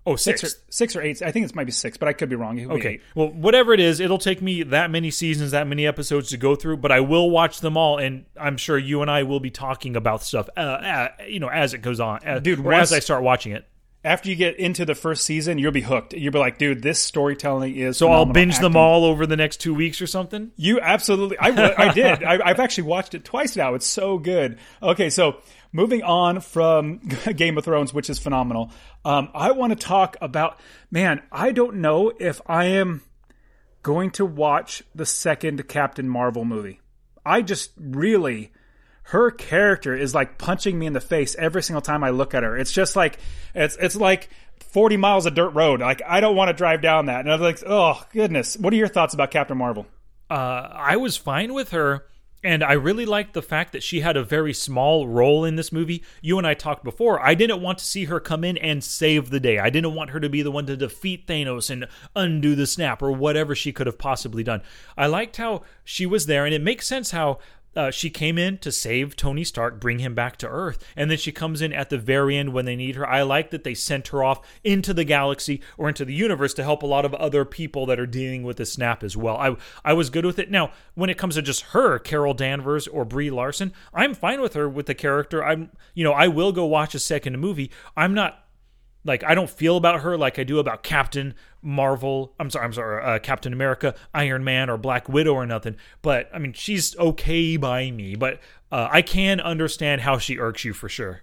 Oh, 0.05 0.15
six. 0.15 0.41
Six 0.41 0.53
or, 0.53 0.57
six 0.69 0.95
or 0.95 1.01
eight. 1.01 1.21
I 1.21 1.31
think 1.31 1.45
it 1.47 1.55
might 1.55 1.65
be 1.65 1.71
six, 1.71 1.97
but 1.97 2.07
I 2.07 2.13
could 2.13 2.29
be 2.29 2.35
wrong. 2.35 2.55
Be 2.55 2.65
okay. 2.65 2.89
Eight. 2.89 3.01
Well, 3.13 3.29
whatever 3.29 3.71
it 3.73 3.79
is, 3.79 3.99
it'll 3.99 4.17
take 4.17 4.41
me 4.41 4.63
that 4.63 4.89
many 4.89 5.11
seasons, 5.11 5.51
that 5.51 5.67
many 5.67 5.85
episodes 5.85 6.29
to 6.29 6.37
go 6.37 6.55
through, 6.55 6.77
but 6.77 6.91
I 6.91 7.01
will 7.01 7.29
watch 7.29 7.59
them 7.59 7.77
all, 7.77 7.99
and 7.99 8.25
I'm 8.39 8.57
sure 8.57 8.77
you 8.77 9.01
and 9.03 9.11
I 9.11 9.23
will 9.23 9.39
be 9.39 9.51
talking 9.51 9.95
about 9.95 10.23
stuff, 10.23 10.49
uh, 10.57 10.59
uh, 10.59 11.07
you 11.27 11.39
know, 11.39 11.49
as 11.49 11.75
it 11.75 11.79
goes 11.79 11.99
on, 11.99 12.27
uh, 12.27 12.39
dude. 12.39 12.59
Once, 12.59 12.91
as 12.91 12.93
I 12.93 12.99
start 12.99 13.21
watching 13.21 13.51
it. 13.51 13.67
After 14.03 14.29
you 14.29 14.35
get 14.35 14.57
into 14.57 14.83
the 14.83 14.95
first 14.95 15.25
season, 15.25 15.59
you'll 15.59 15.71
be 15.71 15.81
hooked. 15.81 16.13
You'll 16.13 16.33
be 16.33 16.39
like, 16.39 16.57
dude, 16.57 16.81
this 16.81 16.99
storytelling 16.99 17.75
is. 17.75 17.97
So 17.97 18.11
I'll 18.11 18.25
binge 18.25 18.55
acting. 18.55 18.63
them 18.63 18.75
all 18.75 19.05
over 19.05 19.27
the 19.27 19.37
next 19.37 19.57
two 19.57 19.75
weeks 19.75 20.01
or 20.01 20.07
something. 20.07 20.49
You 20.55 20.79
absolutely. 20.79 21.37
I, 21.37 21.49
I 21.77 21.93
did. 21.93 22.23
I, 22.23 22.39
I've 22.43 22.59
actually 22.59 22.85
watched 22.85 23.13
it 23.13 23.23
twice 23.23 23.55
now. 23.55 23.75
It's 23.75 23.85
so 23.85 24.17
good. 24.17 24.57
Okay, 24.81 25.11
so 25.11 25.37
moving 25.71 26.03
on 26.03 26.39
from 26.41 26.97
Game 27.35 27.57
of 27.57 27.65
Thrones, 27.65 27.93
which 27.93 28.09
is 28.09 28.19
phenomenal, 28.19 28.71
um, 29.05 29.29
I 29.33 29.51
want 29.51 29.71
to 29.71 29.75
talk 29.87 30.17
about 30.21 30.59
man. 30.89 31.21
I 31.31 31.51
don't 31.51 31.77
know 31.77 32.11
if 32.19 32.41
I 32.45 32.65
am 32.65 33.01
going 33.83 34.11
to 34.11 34.25
watch 34.25 34.83
the 34.93 35.05
second 35.05 35.67
Captain 35.67 36.07
Marvel 36.07 36.45
movie. 36.45 36.79
I 37.25 37.41
just 37.41 37.71
really 37.77 38.51
her 39.03 39.31
character 39.31 39.95
is 39.95 40.15
like 40.15 40.37
punching 40.37 40.77
me 40.77 40.85
in 40.85 40.93
the 40.93 41.01
face 41.01 41.35
every 41.35 41.63
single 41.63 41.81
time 41.81 42.03
I 42.03 42.11
look 42.11 42.33
at 42.33 42.43
her. 42.43 42.57
It's 42.57 42.71
just 42.71 42.95
like 42.95 43.19
it's 43.53 43.75
it's 43.77 43.95
like 43.95 44.29
40 44.59 44.97
miles 44.97 45.25
of 45.25 45.33
dirt 45.33 45.49
road. 45.49 45.81
Like 45.81 46.01
I 46.07 46.21
don't 46.21 46.35
want 46.35 46.49
to 46.49 46.53
drive 46.53 46.81
down 46.81 47.07
that. 47.07 47.21
And 47.21 47.31
I'm 47.31 47.41
like, 47.41 47.61
oh 47.65 48.01
goodness. 48.13 48.55
What 48.57 48.73
are 48.73 48.77
your 48.77 48.87
thoughts 48.87 49.13
about 49.13 49.31
Captain 49.31 49.57
Marvel? 49.57 49.85
Uh, 50.29 50.69
I 50.73 50.95
was 50.97 51.17
fine 51.17 51.53
with 51.53 51.71
her 51.71 52.05
and 52.43 52.63
I 52.63 52.73
really 52.73 53.05
liked 53.05 53.33
the 53.33 53.41
fact 53.41 53.71
that 53.73 53.83
she 53.83 54.01
had 54.01 54.17
a 54.17 54.23
very 54.23 54.53
small 54.53 55.07
role 55.07 55.45
in 55.45 55.55
this 55.55 55.71
movie. 55.71 56.03
You 56.21 56.37
and 56.37 56.47
I 56.47 56.53
talked 56.53 56.83
before. 56.83 57.19
I 57.19 57.35
didn't 57.35 57.61
want 57.61 57.77
to 57.77 57.85
see 57.85 58.05
her 58.05 58.19
come 58.19 58.43
in 58.43 58.57
and 58.57 58.83
save 58.83 59.29
the 59.29 59.39
day. 59.39 59.59
I 59.59 59.69
didn't 59.69 59.93
want 59.93 60.09
her 60.09 60.19
to 60.19 60.29
be 60.29 60.41
the 60.41 60.51
one 60.51 60.65
to 60.65 60.75
defeat 60.75 61.27
Thanos 61.27 61.69
and 61.69 61.87
undo 62.15 62.55
the 62.55 62.65
snap 62.67 63.01
or 63.01 63.11
whatever 63.11 63.53
she 63.53 63.71
could 63.71 63.87
have 63.87 63.99
possibly 63.99 64.43
done. 64.43 64.61
I 64.97 65.07
liked 65.07 65.37
how 65.37 65.61
she 65.83 66.05
was 66.05 66.25
there, 66.25 66.45
and 66.45 66.53
it 66.53 66.61
makes 66.61 66.87
sense 66.87 67.11
how 67.11 67.39
uh, 67.75 67.91
she 67.91 68.09
came 68.09 68.37
in 68.37 68.57
to 68.59 68.71
save 68.71 69.15
Tony 69.15 69.43
Stark, 69.43 69.79
bring 69.79 69.99
him 69.99 70.13
back 70.13 70.37
to 70.37 70.47
Earth, 70.47 70.83
and 70.95 71.09
then 71.09 71.17
she 71.17 71.31
comes 71.31 71.61
in 71.61 71.71
at 71.71 71.89
the 71.89 71.97
very 71.97 72.37
end 72.37 72.53
when 72.53 72.65
they 72.65 72.75
need 72.75 72.95
her. 72.95 73.07
I 73.07 73.21
like 73.21 73.51
that 73.51 73.63
they 73.63 73.73
sent 73.73 74.09
her 74.09 74.23
off 74.23 74.41
into 74.63 74.93
the 74.93 75.03
galaxy 75.03 75.61
or 75.77 75.87
into 75.87 76.03
the 76.03 76.13
universe 76.13 76.53
to 76.55 76.63
help 76.63 76.83
a 76.83 76.87
lot 76.87 77.05
of 77.05 77.13
other 77.13 77.45
people 77.45 77.85
that 77.85 77.99
are 77.99 78.05
dealing 78.05 78.43
with 78.43 78.57
the 78.57 78.65
snap 78.65 79.03
as 79.03 79.15
well. 79.15 79.37
I 79.37 79.55
I 79.85 79.93
was 79.93 80.09
good 80.09 80.25
with 80.25 80.39
it. 80.39 80.51
Now, 80.51 80.71
when 80.95 81.09
it 81.09 81.17
comes 81.17 81.35
to 81.35 81.41
just 81.41 81.61
her, 81.67 81.97
Carol 81.99 82.33
Danvers 82.33 82.87
or 82.87 83.05
Brie 83.05 83.31
Larson, 83.31 83.73
I'm 83.93 84.13
fine 84.13 84.41
with 84.41 84.53
her 84.53 84.67
with 84.67 84.85
the 84.85 84.95
character. 84.95 85.43
I'm 85.43 85.71
you 85.93 86.03
know 86.03 86.13
I 86.13 86.27
will 86.27 86.51
go 86.51 86.65
watch 86.65 86.93
a 86.93 86.99
second 86.99 87.39
movie. 87.39 87.71
I'm 87.95 88.13
not 88.13 88.45
like 89.03 89.23
I 89.23 89.33
don't 89.33 89.49
feel 89.49 89.77
about 89.77 90.01
her 90.01 90.17
like 90.17 90.37
I 90.37 90.43
do 90.43 90.59
about 90.59 90.83
Captain 90.83 91.33
Marvel. 91.61 92.33
I'm 92.39 92.49
sorry, 92.49 92.65
I'm 92.65 92.73
sorry, 92.73 93.03
uh, 93.03 93.19
Captain 93.19 93.53
America, 93.53 93.95
Iron 94.13 94.43
Man, 94.43 94.69
or 94.69 94.77
Black 94.77 95.07
Widow 95.07 95.33
or 95.33 95.45
nothing. 95.45 95.75
But 96.01 96.29
I 96.33 96.39
mean, 96.39 96.53
she's 96.53 96.97
okay 96.97 97.57
by 97.57 97.91
me. 97.91 98.15
But 98.15 98.39
uh, 98.71 98.87
I 98.91 99.01
can 99.01 99.39
understand 99.39 100.01
how 100.01 100.17
she 100.17 100.39
irks 100.39 100.65
you 100.65 100.73
for 100.73 100.89
sure. 100.89 101.21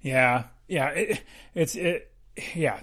Yeah, 0.00 0.44
yeah, 0.68 0.88
it, 0.90 1.22
it's 1.54 1.74
it. 1.74 2.12
Yeah, 2.54 2.80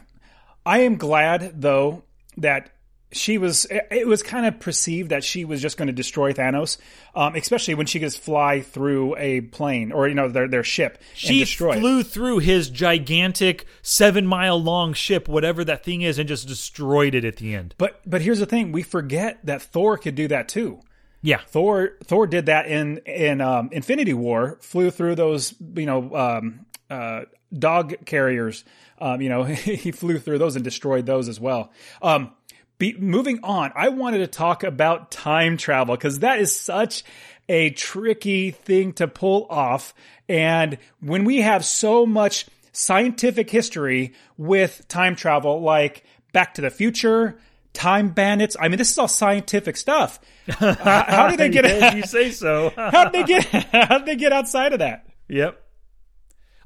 I 0.65 0.79
am 0.79 0.97
glad 0.97 1.61
though 1.61 2.03
that 2.37 2.69
she 3.11 3.37
was 3.37 3.65
it 3.69 4.05
was 4.05 4.21
kind 4.21 4.45
of 4.45 4.59
perceived 4.59 5.11
that 5.11 5.23
she 5.23 5.45
was 5.45 5.61
just 5.61 5.77
going 5.77 5.87
to 5.87 5.93
destroy 5.93 6.33
Thanos, 6.33 6.77
um, 7.15 7.35
especially 7.35 7.73
when 7.73 7.85
she 7.85 7.99
could 7.99 8.07
just 8.07 8.21
fly 8.21 8.61
through 8.61 9.15
a 9.17 9.41
plane 9.41 9.91
or 9.91 10.07
you 10.07 10.15
know 10.15 10.27
their 10.27 10.47
their 10.47 10.63
ship. 10.63 11.01
She 11.13 11.45
flew 11.45 11.99
it. 11.99 12.07
through 12.07 12.39
his 12.39 12.69
gigantic 12.69 13.65
seven 13.81 14.27
mile 14.27 14.61
long 14.61 14.93
ship, 14.93 15.27
whatever 15.29 15.63
that 15.63 15.85
thing 15.85 16.01
is, 16.01 16.19
and 16.19 16.27
just 16.27 16.47
destroyed 16.47 17.15
it 17.15 17.23
at 17.23 17.37
the 17.37 17.55
end. 17.55 17.75
But 17.77 18.01
but 18.05 18.21
here's 18.21 18.39
the 18.39 18.45
thing: 18.45 18.73
we 18.73 18.83
forget 18.83 19.39
that 19.45 19.61
Thor 19.61 19.97
could 19.97 20.15
do 20.15 20.27
that 20.27 20.49
too. 20.49 20.81
Yeah, 21.21 21.39
Thor 21.47 21.91
Thor 22.03 22.27
did 22.27 22.47
that 22.47 22.67
in 22.67 22.97
in 23.05 23.39
um, 23.39 23.69
Infinity 23.71 24.13
War. 24.13 24.57
Flew 24.61 24.91
through 24.91 25.15
those 25.15 25.53
you 25.75 25.85
know 25.85 26.13
um, 26.13 26.65
uh, 26.89 27.21
dog 27.57 28.05
carriers. 28.05 28.65
Um, 28.99 29.21
you 29.21 29.29
know 29.29 29.43
he 29.43 29.91
flew 29.91 30.19
through 30.19 30.39
those 30.39 30.55
and 30.55 30.63
destroyed 30.65 31.05
those 31.05 31.29
as 31.29 31.39
well. 31.39 31.71
Um, 32.01 32.31
be, 32.77 32.93
moving 32.97 33.39
on, 33.43 33.71
I 33.75 33.89
wanted 33.89 34.19
to 34.19 34.27
talk 34.27 34.63
about 34.63 35.11
time 35.11 35.57
travel 35.57 35.95
because 35.95 36.19
that 36.19 36.39
is 36.39 36.55
such 36.57 37.03
a 37.49 37.69
tricky 37.71 38.51
thing 38.51 38.93
to 38.93 39.07
pull 39.07 39.47
off. 39.49 39.93
And 40.29 40.77
when 40.99 41.23
we 41.23 41.41
have 41.41 41.63
so 41.65 42.05
much 42.05 42.45
scientific 42.71 43.49
history 43.49 44.13
with 44.37 44.87
time 44.87 45.15
travel, 45.15 45.61
like 45.61 46.03
Back 46.33 46.53
to 46.55 46.61
the 46.61 46.69
Future, 46.69 47.39
Time 47.73 48.09
Bandits. 48.09 48.55
I 48.59 48.67
mean, 48.69 48.77
this 48.77 48.91
is 48.91 48.97
all 48.97 49.07
scientific 49.07 49.77
stuff. 49.77 50.19
how, 50.47 50.73
how 50.73 51.27
did 51.29 51.39
they 51.39 51.49
get? 51.51 51.65
yeah, 51.65 51.95
you 51.95 52.03
say 52.07 52.31
so. 52.31 52.71
how 52.75 53.05
did 53.05 53.13
they 53.13 53.23
get? 53.23 53.45
How 53.71 53.97
did 53.99 54.05
they 54.07 54.15
get 54.15 54.33
outside 54.33 54.73
of 54.73 54.79
that? 54.79 55.05
Yep. 55.29 55.61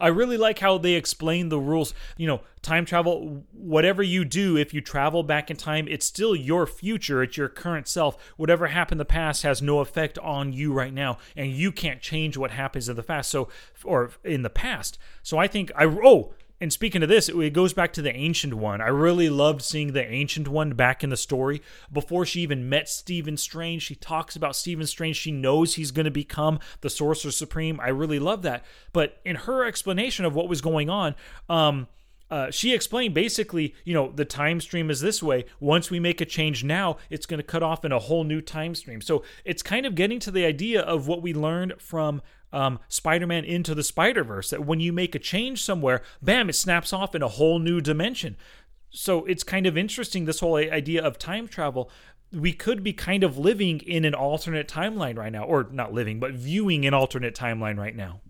I 0.02 0.08
really 0.08 0.38
like 0.38 0.60
how 0.60 0.78
they 0.78 0.94
explain 0.94 1.50
the 1.50 1.60
rules. 1.60 1.94
You 2.18 2.28
know, 2.28 2.42
time 2.62 2.86
travel, 2.86 3.44
whatever 3.54 4.04
you 4.04 4.26
do, 4.26 4.58
if 4.58 4.74
you 4.74 4.82
travel 4.82 5.24
back 5.24 5.52
in 5.52 5.58
time, 5.58 5.88
it's 5.88 6.06
still 6.06 6.36
your 6.36 6.66
future. 6.66 7.24
It's 7.24 7.38
your 7.38 7.50
current 7.50 7.88
self. 7.88 8.18
Whatever 8.36 8.68
happened 8.68 8.96
in 8.96 9.00
the 9.00 9.06
past 9.06 9.44
has 9.44 9.62
no 9.62 9.80
effect 9.80 10.18
on 10.20 10.54
you 10.54 10.74
right 10.74 10.94
now, 10.94 11.18
and 11.36 11.52
you 11.52 11.72
can't 11.72 12.02
change 12.02 12.36
what 12.36 12.52
happens 12.52 12.90
in 12.90 12.96
the 12.96 13.04
past. 13.04 13.30
So, 13.30 13.48
or 13.84 14.12
in 14.24 14.42
the 14.42 14.50
past. 14.50 14.98
So 15.24 15.38
I 15.38 15.48
think 15.48 15.72
I 15.76 15.86
oh 15.86 16.34
and 16.62 16.72
speaking 16.72 17.02
of 17.02 17.10
this, 17.10 17.28
it 17.28 17.54
goes 17.54 17.74
back 17.74 17.92
to 17.94 18.04
the 18.04 18.16
Ancient 18.16 18.54
One. 18.54 18.82
I 18.82 18.88
really 18.88 19.32
loved 19.32 19.64
seeing 19.64 19.94
the 19.94 20.06
Ancient 20.06 20.48
One 20.48 20.74
back 20.74 21.04
in 21.04 21.10
the 21.10 21.18
story. 21.18 21.60
Before 21.92 22.24
she 22.24 22.42
even 22.42 22.70
met 22.70 22.88
Stephen 22.88 23.36
Strange, 23.36 23.82
she 23.82 23.96
talks 23.96 24.36
about 24.36 24.56
Stephen 24.56 24.86
Strange. 24.86 25.16
She 25.16 25.32
knows 25.32 25.74
he's 25.74 25.90
going 25.90 26.06
to 26.06 26.12
become 26.12 26.60
the 26.82 26.90
Sorcerer 26.92 27.32
Supreme. 27.32 27.80
I 27.80 27.88
really 27.88 28.20
love 28.20 28.44
that. 28.44 28.64
But 28.94 29.20
in 29.26 29.38
her 29.38 29.66
explanation 29.66 30.24
of 30.24 30.36
what 30.36 30.48
was 30.48 30.62
going 30.62 30.88
on, 30.88 31.16
um, 31.50 31.88
uh, 32.30 32.52
she 32.52 32.74
explained 32.74 33.14
basically, 33.16 33.76
you 33.84 33.94
know, 33.96 34.12
the 34.12 34.24
time 34.24 34.62
stream 34.62 34.92
is 34.92 35.02
this 35.02 35.22
way. 35.22 35.46
Once 35.60 35.90
we 35.90 36.00
make 36.00 36.22
a 36.22 36.26
change 36.26 36.64
now, 36.64 36.98
it's 37.10 37.26
going 37.26 37.40
to 37.40 37.44
cut 37.44 37.64
off 37.64 37.84
in 37.84 37.92
a 37.92 38.00
whole 38.00 38.24
new 38.24 38.40
time 38.40 38.76
stream. 38.76 39.02
So 39.02 39.24
it's 39.44 39.64
kind 39.64 39.86
of 39.86 39.96
getting 39.96 40.20
to 40.20 40.32
the 40.32 40.46
idea 40.46 40.82
of 40.82 41.08
what 41.08 41.24
we 41.24 41.34
learned 41.34 41.74
from 41.80 42.22
um, 42.54 42.80
Spider-Man 42.88 43.46
into 43.46 43.74
the 43.76 43.84
Spider-Verse. 43.84 44.50
That 44.50 44.66
when 44.66 44.80
you 44.80 44.94
make 44.94 45.16
a 45.16 45.20
change 45.20 45.64
somewhere, 45.64 46.02
bam, 46.22 46.50
it 46.50 46.54
snaps 46.54 46.94
off 46.94 47.16
in 47.16 47.22
a 47.22 47.28
whole 47.28 47.60
new 47.60 47.82
dimension. 47.82 48.38
So 48.90 49.26
it's 49.26 49.44
kind 49.44 49.66
of 49.66 49.78
interesting 49.78 50.26
this 50.26 50.42
whole 50.42 50.56
idea 50.56 51.04
of 51.04 51.18
time 51.18 51.48
travel. 51.48 51.90
We 52.34 52.54
could 52.54 52.84
be 52.84 52.94
kind 52.94 53.24
of 53.24 53.38
living 53.38 53.80
in 53.80 54.06
an 54.06 54.14
alternate 54.14 54.68
timeline 54.68 55.18
right 55.18 55.32
now, 55.32 55.44
or 55.44 55.68
not 55.72 55.94
living, 55.94 56.20
but 56.20 56.34
viewing 56.34 56.86
an 56.86 56.94
alternate 56.94 57.36
timeline 57.36 57.78
right 57.78 57.96
now. 57.96 58.22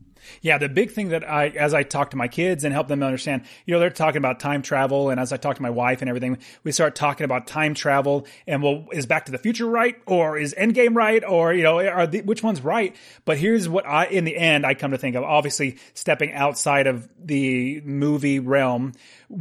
Yeah, 0.42 0.58
the 0.58 0.70
big 0.70 0.92
thing 0.92 1.10
that 1.10 1.28
I, 1.30 1.48
as 1.50 1.74
I 1.74 1.84
talk 1.84 2.12
to 2.12 2.18
my 2.18 2.28
kids 2.28 2.64
and 2.64 2.74
help 2.74 2.88
them 2.88 3.04
understand, 3.04 3.44
you 3.66 3.74
know, 3.74 3.80
they're 3.80 3.90
talking 3.90 4.18
about 4.18 4.40
time 4.40 4.62
travel, 4.62 5.10
and 5.10 5.20
as 5.20 5.34
I 5.34 5.38
talk 5.38 5.56
to 5.58 5.62
my 5.62 5.70
wife 5.70 6.02
and 6.02 6.10
everything, 6.10 6.38
we 6.64 6.72
start 6.72 6.96
talking 6.96 7.26
about 7.26 7.48
time 7.48 7.74
travel, 7.74 8.26
and 8.48 8.64
well, 8.64 8.86
is 8.92 9.06
Back 9.06 9.26
to 9.26 9.32
the 9.32 9.38
Future 9.38 9.66
right, 9.66 9.96
or 10.06 10.38
is 10.38 10.54
Endgame 10.58 10.96
right, 10.96 11.24
or 11.24 11.54
you 11.54 11.64
know, 11.64 11.80
are 11.80 12.08
the, 12.08 12.22
which 12.22 12.44
one's 12.44 12.62
right? 12.62 12.96
But 13.26 13.38
here's 13.38 13.68
what 13.68 13.86
I, 13.86 14.06
in 14.06 14.24
the 14.24 14.38
end, 14.38 14.66
I 14.66 14.74
come 14.74 14.92
to 14.92 14.98
think 14.98 15.16
of. 15.16 15.24
Obviously, 15.24 15.78
stepping 15.94 16.34
outside 16.34 16.88
of 16.88 17.10
the 17.24 17.82
movie 17.82 18.40
realm, 18.40 18.94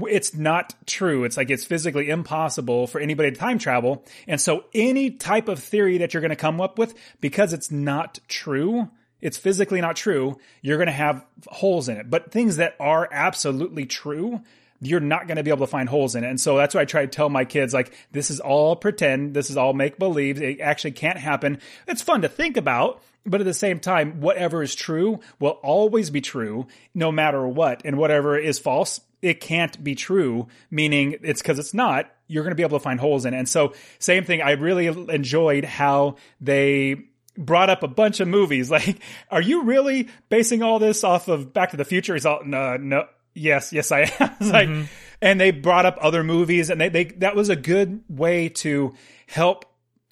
it's 0.06 0.34
not 0.34 0.74
true. 0.86 1.24
It's 1.24 1.36
like 1.36 1.50
it's 1.50 1.64
physically 1.64 2.10
impossible 2.10 2.86
for 2.86 3.00
anybody 3.00 3.30
to 3.30 3.36
time 3.36 3.58
travel, 3.58 4.04
and 4.26 4.40
so 4.40 4.64
any 4.74 5.10
type 5.10 5.48
of 5.48 5.58
theory 5.58 5.98
that 5.98 6.14
you're 6.14 6.20
going 6.20 6.30
to 6.30 6.36
come 6.36 6.60
up 6.60 6.78
with, 6.78 6.94
because 7.20 7.52
it's 7.52 7.70
not 7.70 8.18
true 8.28 8.90
it's 9.20 9.38
physically 9.38 9.80
not 9.80 9.96
true, 9.96 10.38
you're 10.62 10.76
going 10.78 10.86
to 10.86 10.92
have 10.92 11.24
holes 11.46 11.88
in 11.88 11.96
it. 11.96 12.10
But 12.10 12.32
things 12.32 12.56
that 12.56 12.76
are 12.80 13.08
absolutely 13.10 13.86
true, 13.86 14.40
you're 14.80 15.00
not 15.00 15.26
going 15.26 15.36
to 15.36 15.42
be 15.42 15.50
able 15.50 15.66
to 15.66 15.70
find 15.70 15.88
holes 15.88 16.14
in 16.14 16.24
it. 16.24 16.28
And 16.28 16.40
so 16.40 16.56
that's 16.56 16.74
why 16.74 16.82
I 16.82 16.84
try 16.86 17.02
to 17.02 17.08
tell 17.08 17.28
my 17.28 17.44
kids, 17.44 17.74
like, 17.74 17.92
this 18.12 18.30
is 18.30 18.40
all 18.40 18.76
pretend. 18.76 19.34
This 19.34 19.50
is 19.50 19.56
all 19.56 19.72
make 19.72 19.98
believe. 19.98 20.40
It 20.40 20.60
actually 20.60 20.92
can't 20.92 21.18
happen. 21.18 21.58
It's 21.86 22.02
fun 22.02 22.22
to 22.22 22.28
think 22.28 22.56
about. 22.56 23.02
But 23.26 23.42
at 23.42 23.44
the 23.44 23.52
same 23.52 23.80
time, 23.80 24.22
whatever 24.22 24.62
is 24.62 24.74
true 24.74 25.20
will 25.38 25.58
always 25.62 26.08
be 26.08 26.22
true 26.22 26.66
no 26.94 27.12
matter 27.12 27.46
what. 27.46 27.82
And 27.84 27.98
whatever 27.98 28.38
is 28.38 28.58
false, 28.58 29.02
it 29.20 29.42
can't 29.42 29.84
be 29.84 29.94
true, 29.94 30.48
meaning 30.70 31.16
it's 31.22 31.42
because 31.42 31.58
it's 31.58 31.74
not, 31.74 32.10
you're 32.26 32.42
going 32.42 32.52
to 32.52 32.56
be 32.56 32.62
able 32.62 32.78
to 32.78 32.82
find 32.82 32.98
holes 32.98 33.26
in 33.26 33.34
it. 33.34 33.38
And 33.38 33.48
so, 33.48 33.74
same 33.98 34.24
thing, 34.24 34.40
I 34.40 34.52
really 34.52 34.86
enjoyed 34.86 35.66
how 35.66 36.16
they 36.40 37.09
brought 37.40 37.70
up 37.70 37.82
a 37.82 37.88
bunch 37.88 38.20
of 38.20 38.28
movies. 38.28 38.70
Like, 38.80 39.00
are 39.30 39.42
you 39.42 39.64
really 39.64 40.08
basing 40.28 40.62
all 40.62 40.78
this 40.78 41.02
off 41.02 41.26
of 41.28 41.52
Back 41.52 41.70
to 41.70 41.76
the 41.76 41.84
Future? 41.84 42.14
He's 42.14 42.24
all, 42.24 42.44
no, 42.44 42.76
no, 42.76 43.06
yes, 43.34 43.72
yes, 43.72 43.90
I 43.90 44.00
am. 44.00 44.06
mm-hmm. 44.10 44.50
like, 44.50 44.88
and 45.20 45.40
they 45.40 45.50
brought 45.50 45.86
up 45.86 45.98
other 46.00 46.22
movies, 46.22 46.70
and 46.70 46.80
they, 46.80 46.88
they 46.88 47.04
that 47.04 47.34
was 47.34 47.48
a 47.48 47.56
good 47.56 48.02
way 48.08 48.48
to 48.48 48.94
help, 49.26 49.64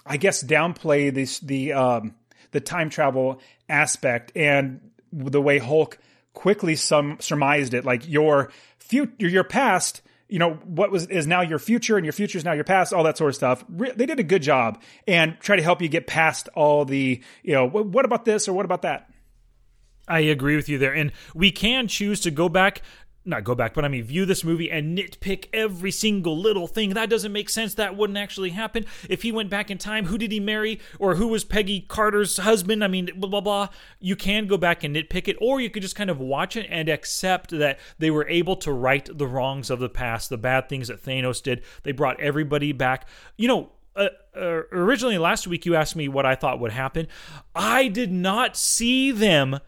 I 0.05 0.17
guess, 0.17 0.43
downplay 0.43 1.15
this 1.15 1.39
the 1.39 1.73
um 1.73 2.15
the 2.51 2.61
time 2.61 2.91
travel 2.91 3.41
aspect 3.69 4.33
and 4.35 4.91
the 5.13 5.41
way 5.41 5.59
Hulk 5.59 5.99
quickly 6.35 6.77
sum, 6.77 7.17
surmised 7.21 7.75
it. 7.75 7.85
Like 7.85 8.09
your 8.09 8.51
future, 8.79 9.29
your 9.29 9.45
past 9.45 10.03
you 10.29 10.39
know 10.39 10.55
what 10.65 10.91
was 10.91 11.07
is 11.07 11.27
now 11.27 11.41
your 11.41 11.59
future 11.59 11.97
and 11.97 12.05
your 12.05 12.13
future 12.13 12.39
is 12.39 12.45
now 12.45 12.53
your 12.53 12.65
past 12.65 12.93
all 12.93 13.05
that 13.05 13.17
sort 13.17 13.31
of 13.31 13.35
stuff 13.35 13.65
Re- 13.69 13.93
they 13.95 14.07
did 14.07 14.21
a 14.21 14.25
good 14.25 14.43
job 14.43 14.81
and 15.07 15.37
try 15.41 15.57
to 15.57 15.63
help 15.63 15.81
you 15.81 15.89
get 15.89 16.07
past 16.07 16.49
all 16.55 16.85
the 16.85 17.23
you 17.43 17.55
know 17.55 17.67
what 17.67 18.05
about 18.05 18.25
this 18.25 18.49
or 18.49 18.53
what 18.53 18.65
about 18.65 18.83
that 18.83 19.09
I 20.09 20.21
agree 20.21 20.57
with 20.57 20.69
you 20.69 20.79
there. 20.79 20.95
And 20.95 21.13
we 21.35 21.51
can 21.53 21.87
choose 21.87 22.21
to 22.21 22.31
go 22.31 22.49
back 22.49 22.83
not 23.29 23.45
go 23.45 23.55
back, 23.55 23.75
but 23.75 23.85
I 23.85 23.89
mean, 23.89 24.05
view 24.05 24.25
this 24.25 24.43
movie 24.43 24.71
and 24.71 24.97
nitpick 24.97 25.49
every 25.53 25.91
single 25.91 26.37
little 26.39 26.67
thing. 26.67 26.91
That 26.91 27.11
doesn't 27.11 27.33
make 27.33 27.51
sense. 27.51 27.75
That 27.75 27.97
wouldn't 27.97 28.19
actually 28.19 28.51
happen. 28.51 28.87
If 29.09 29.23
he 29.23 29.31
went 29.31 29.51
back 29.51 29.71
in 29.71 29.79
time, 29.79 30.07
who 30.07 30.19
did 30.19 30.33
he 30.33 30.41
marry? 30.41 30.81
Or 30.99 31.15
who 31.17 31.29
was 31.29 31.45
Peggy 31.45 31.81
Carter's 31.81 32.39
husband? 32.39 32.83
I 32.83 32.89
mean, 32.89 33.11
blah, 33.17 33.31
blah, 33.31 33.41
blah. 33.41 33.69
You 34.01 34.17
can 34.17 34.47
go 34.47 34.57
back 34.57 34.83
and 34.83 34.97
nitpick 34.97 35.29
it, 35.29 35.37
or 35.41 35.61
you 35.61 35.71
could 35.71 35.83
just 35.83 35.97
kind 35.97 36.11
of 36.11 36.19
watch 36.19 36.57
it 36.57 36.67
and 36.71 36.89
accept 36.89 37.51
that 37.51 37.79
they 37.99 38.11
were 38.11 38.29
able 38.29 38.57
to 38.57 38.73
right 38.73 39.09
the 39.13 39.27
wrongs 39.27 39.71
of 39.71 39.79
the 39.79 39.89
past, 39.89 40.31
the 40.31 40.39
bad 40.39 40.69
things 40.69 40.89
that 40.89 41.05
Thanos 41.05 41.43
did. 41.43 41.63
They 41.83 41.93
brought 41.93 42.21
everybody 42.21 42.73
back. 42.73 43.07
You 43.37 43.49
know, 43.49 43.73
uh, 43.95 44.09
uh, 44.37 44.63
originally 44.73 45.19
last 45.19 45.47
week 45.47 45.67
you 45.67 45.75
asked 45.75 45.97
me 45.97 46.09
what 46.09 46.25
I 46.25 46.35
thought 46.35 46.61
would 46.61 46.73
happen. 46.73 47.09
I 47.55 47.89
did 47.89 48.13
not 48.13 48.57
see 48.57 49.11
them 49.11 49.59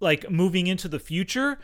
like 0.00 0.30
moving 0.30 0.66
into 0.66 0.88
the 0.88 0.98
future 0.98 1.58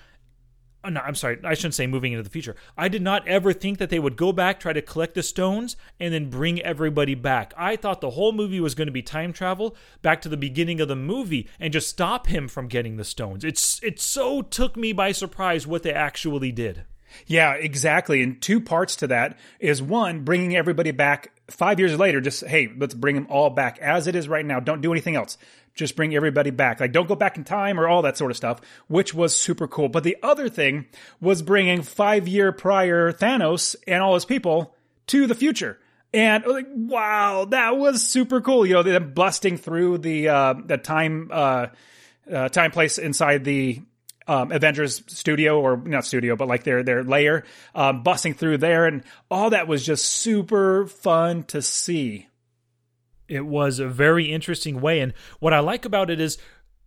Oh, 0.83 0.89
no, 0.89 1.01
I'm 1.01 1.15
sorry, 1.15 1.39
I 1.45 1.55
shouldn't 1.55 1.75
say 1.75 1.87
moving 1.87 2.13
into 2.13 2.23
the 2.23 2.31
future. 2.31 2.57
I 2.77 2.89
did 2.89 3.03
not 3.03 3.29
ever 3.29 3.53
think 3.53 3.79
that 3.79 3.91
they 3.91 3.99
would 3.99 4.17
go 4.17 4.33
back, 4.33 4.59
try 4.59 4.73
to 4.73 4.81
collect 4.81 5.15
the 5.15 5.23
stones, 5.23 5.77
and 5.99 6.15
then 6.15 6.31
bring 6.31 6.61
everybody 6.63 7.15
back. 7.15 7.53
I 7.57 7.77
thought 7.77 8.01
the 8.01 8.11
whole 8.11 8.33
movie 8.33 8.61
was 8.61 8.75
going 8.75 8.87
to 8.87 8.93
be 8.93 9.03
time 9.03 9.33
travel 9.35 9.77
back 10.01 10.23
to 10.23 10.31
the 10.31 10.39
beginning 10.39 10.81
of 10.81 10.89
the 10.89 10.97
movie 10.97 11.49
and 11.59 11.73
just 11.73 11.89
stop 11.89 12.29
him 12.29 12.49
from 12.49 12.69
getting 12.69 12.97
the 12.97 13.05
stones. 13.05 13.45
It's 13.45 13.83
it 13.83 14.01
so 14.01 14.41
took 14.41 14.77
me 14.77 14.93
by 14.93 15.13
surprise 15.13 15.67
what 15.67 15.83
they 15.83 15.93
actually 15.93 16.53
did. 16.53 16.85
Yeah, 17.27 17.55
exactly. 17.55 18.23
And 18.23 18.41
two 18.41 18.61
parts 18.61 18.97
to 18.97 19.07
that 19.09 19.39
is 19.59 19.83
one, 19.83 20.21
bringing 20.21 20.57
everybody 20.57 20.93
back 20.93 21.33
five 21.51 21.79
years 21.79 21.99
later, 21.99 22.21
just, 22.21 22.45
hey, 22.45 22.69
let's 22.79 22.95
bring 22.95 23.17
them 23.17 23.27
all 23.29 23.51
back 23.51 23.79
as 23.81 24.07
it 24.07 24.15
is 24.15 24.29
right 24.29 24.45
now. 24.47 24.61
Don't 24.61 24.81
do 24.81 24.93
anything 24.93 25.17
else. 25.17 25.37
Just 25.75 25.97
bring 25.97 26.15
everybody 26.15 26.51
back. 26.51 26.81
Like, 26.81 26.93
don't 26.93 27.09
go 27.09 27.15
back 27.15 27.37
in 27.37 27.45
time 27.45 27.79
or 27.79 27.89
all 27.89 28.03
that 28.03 28.19
sort 28.19 28.31
of 28.31 28.37
stuff, 28.37 28.61
which 28.89 29.15
was 29.15 29.35
super 29.35 29.69
cool. 29.69 29.89
But 29.89 30.05
the 30.05 30.17
other 30.23 30.49
thing 30.49 30.87
was 31.21 31.43
bringing 31.43 31.83
five 31.83 32.29
year 32.29 32.53
prior 32.53 33.13
Thanos 33.13 33.77
and 33.87 34.03
all 34.03 34.15
his 34.15 34.25
people 34.25 34.75
to 35.09 35.27
the 35.27 35.35
future. 35.35 35.79
And 36.13 36.45
like, 36.45 36.67
wow, 36.75 37.47
that 37.51 37.79
was 37.79 38.07
super 38.07 38.41
cool. 38.41 38.67
You 38.67 38.75
know, 38.75 38.83
them 38.83 39.15
busting 39.15 39.59
through 39.59 39.99
the, 39.99 40.29
uh, 40.29 40.55
the 40.65 40.77
time, 40.77 41.31
uh, 41.33 41.69
uh, 42.31 42.49
time 42.49 42.73
place 42.73 42.99
inside 42.99 43.45
the 43.45 43.81
um, 44.31 44.53
Avengers 44.53 45.03
studio 45.09 45.61
or 45.61 45.77
not 45.77 46.05
studio, 46.05 46.37
but 46.37 46.47
like 46.47 46.63
their 46.63 46.85
their 46.85 47.03
layer, 47.03 47.45
um, 47.75 48.05
busting 48.05 48.35
through 48.35 48.59
there, 48.59 48.87
and 48.87 49.03
all 49.29 49.51
that 49.51 49.67
was 49.67 49.85
just 49.85 50.05
super 50.05 50.87
fun 50.87 51.43
to 51.45 51.61
see. 51.61 52.29
It 53.31 53.47
was 53.47 53.79
a 53.79 53.89
very 53.89 54.33
interesting 54.33 54.81
way, 54.81 55.01
and 55.01 55.15
what 55.39 55.55
I 55.55 55.61
like 55.61 55.85
about 55.85 56.11
it 56.11 56.21
is 56.21 56.37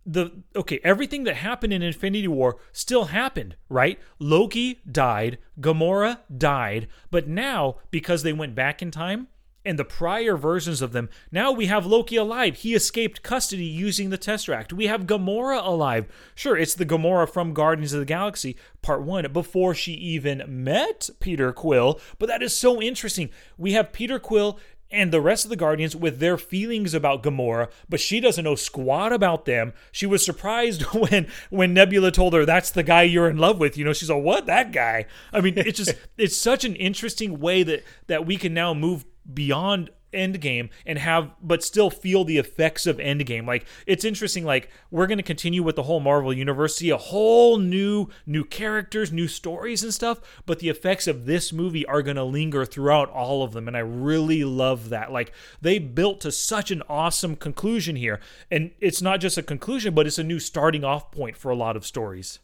the 0.06 0.30
okay 0.54 0.78
everything 0.84 1.24
that 1.24 1.36
happened 1.36 1.72
in 1.72 1.80
infinity 1.80 2.28
war 2.28 2.58
still 2.72 3.06
happened 3.06 3.56
right 3.70 3.98
loki 4.18 4.78
died 4.90 5.38
gamora 5.58 6.18
died 6.36 6.86
but 7.10 7.26
now 7.26 7.76
because 7.90 8.22
they 8.22 8.32
went 8.32 8.54
back 8.54 8.82
in 8.82 8.90
time 8.90 9.28
and 9.64 9.78
the 9.78 9.84
prior 9.84 10.36
versions 10.36 10.82
of 10.82 10.92
them. 10.92 11.08
Now 11.32 11.50
we 11.50 11.66
have 11.66 11.86
Loki 11.86 12.16
alive. 12.16 12.56
He 12.56 12.74
escaped 12.74 13.22
custody 13.22 13.64
using 13.64 14.10
the 14.10 14.18
Tesseract. 14.18 14.72
We 14.72 14.86
have 14.86 15.06
Gamora 15.06 15.64
alive. 15.64 16.06
Sure, 16.34 16.56
it's 16.56 16.74
the 16.74 16.84
Gamora 16.86 17.28
from 17.28 17.54
Guardians 17.54 17.92
of 17.92 18.00
the 18.00 18.06
Galaxy 18.06 18.56
Part 18.82 19.02
1 19.02 19.32
before 19.32 19.74
she 19.74 19.92
even 19.92 20.42
met 20.46 21.08
Peter 21.20 21.52
Quill, 21.52 21.98
but 22.18 22.28
that 22.28 22.42
is 22.42 22.54
so 22.54 22.82
interesting. 22.82 23.30
We 23.56 23.72
have 23.72 23.92
Peter 23.92 24.18
Quill 24.18 24.58
and 24.94 25.12
the 25.12 25.20
rest 25.20 25.44
of 25.44 25.50
the 25.50 25.56
Guardians 25.56 25.96
with 25.96 26.18
their 26.18 26.38
feelings 26.38 26.94
about 26.94 27.22
Gamora, 27.22 27.70
but 27.88 28.00
she 28.00 28.20
doesn't 28.20 28.44
know 28.44 28.54
squat 28.54 29.12
about 29.12 29.44
them. 29.44 29.72
She 29.92 30.06
was 30.06 30.24
surprised 30.24 30.82
when 30.94 31.28
when 31.50 31.74
Nebula 31.74 32.10
told 32.10 32.32
her 32.34 32.46
that's 32.46 32.70
the 32.70 32.82
guy 32.82 33.02
you're 33.02 33.28
in 33.28 33.38
love 33.38 33.58
with. 33.58 33.76
You 33.76 33.84
know, 33.84 33.92
she's 33.92 34.10
like, 34.10 34.22
"What? 34.22 34.46
That 34.46 34.72
guy?" 34.72 35.06
I 35.32 35.40
mean, 35.40 35.54
it's 35.58 35.78
just 35.78 35.94
it's 36.16 36.36
such 36.36 36.64
an 36.64 36.76
interesting 36.76 37.40
way 37.40 37.62
that 37.64 37.84
that 38.06 38.24
we 38.26 38.36
can 38.36 38.54
now 38.54 38.72
move 38.72 39.04
beyond 39.32 39.90
Endgame 40.14 40.70
and 40.86 40.98
have 40.98 41.30
but 41.42 41.62
still 41.62 41.90
feel 41.90 42.24
the 42.24 42.38
effects 42.38 42.86
of 42.86 42.98
Endgame. 42.98 43.46
Like 43.46 43.66
it's 43.86 44.04
interesting 44.04 44.44
like 44.44 44.70
we're 44.90 45.06
going 45.06 45.18
to 45.18 45.22
continue 45.24 45.62
with 45.62 45.76
the 45.76 45.82
whole 45.82 46.00
Marvel 46.00 46.32
universe, 46.32 46.76
see 46.76 46.90
a 46.90 46.96
whole 46.96 47.58
new 47.58 48.08
new 48.26 48.44
characters, 48.44 49.12
new 49.12 49.28
stories 49.28 49.82
and 49.82 49.92
stuff, 49.92 50.20
but 50.46 50.60
the 50.60 50.68
effects 50.68 51.06
of 51.06 51.26
this 51.26 51.52
movie 51.52 51.84
are 51.86 52.02
going 52.02 52.16
to 52.16 52.24
linger 52.24 52.64
throughout 52.64 53.10
all 53.10 53.42
of 53.42 53.52
them 53.52 53.68
and 53.68 53.76
I 53.76 53.80
really 53.80 54.44
love 54.44 54.88
that. 54.90 55.12
Like 55.12 55.32
they 55.60 55.78
built 55.78 56.20
to 56.22 56.32
such 56.32 56.70
an 56.70 56.82
awesome 56.88 57.36
conclusion 57.36 57.96
here. 57.96 58.20
And 58.50 58.70
it's 58.80 59.02
not 59.02 59.20
just 59.20 59.38
a 59.38 59.42
conclusion, 59.42 59.94
but 59.94 60.06
it's 60.06 60.18
a 60.18 60.24
new 60.24 60.38
starting 60.38 60.84
off 60.84 61.10
point 61.10 61.36
for 61.36 61.50
a 61.50 61.56
lot 61.56 61.76
of 61.76 61.86
stories. 61.86 62.38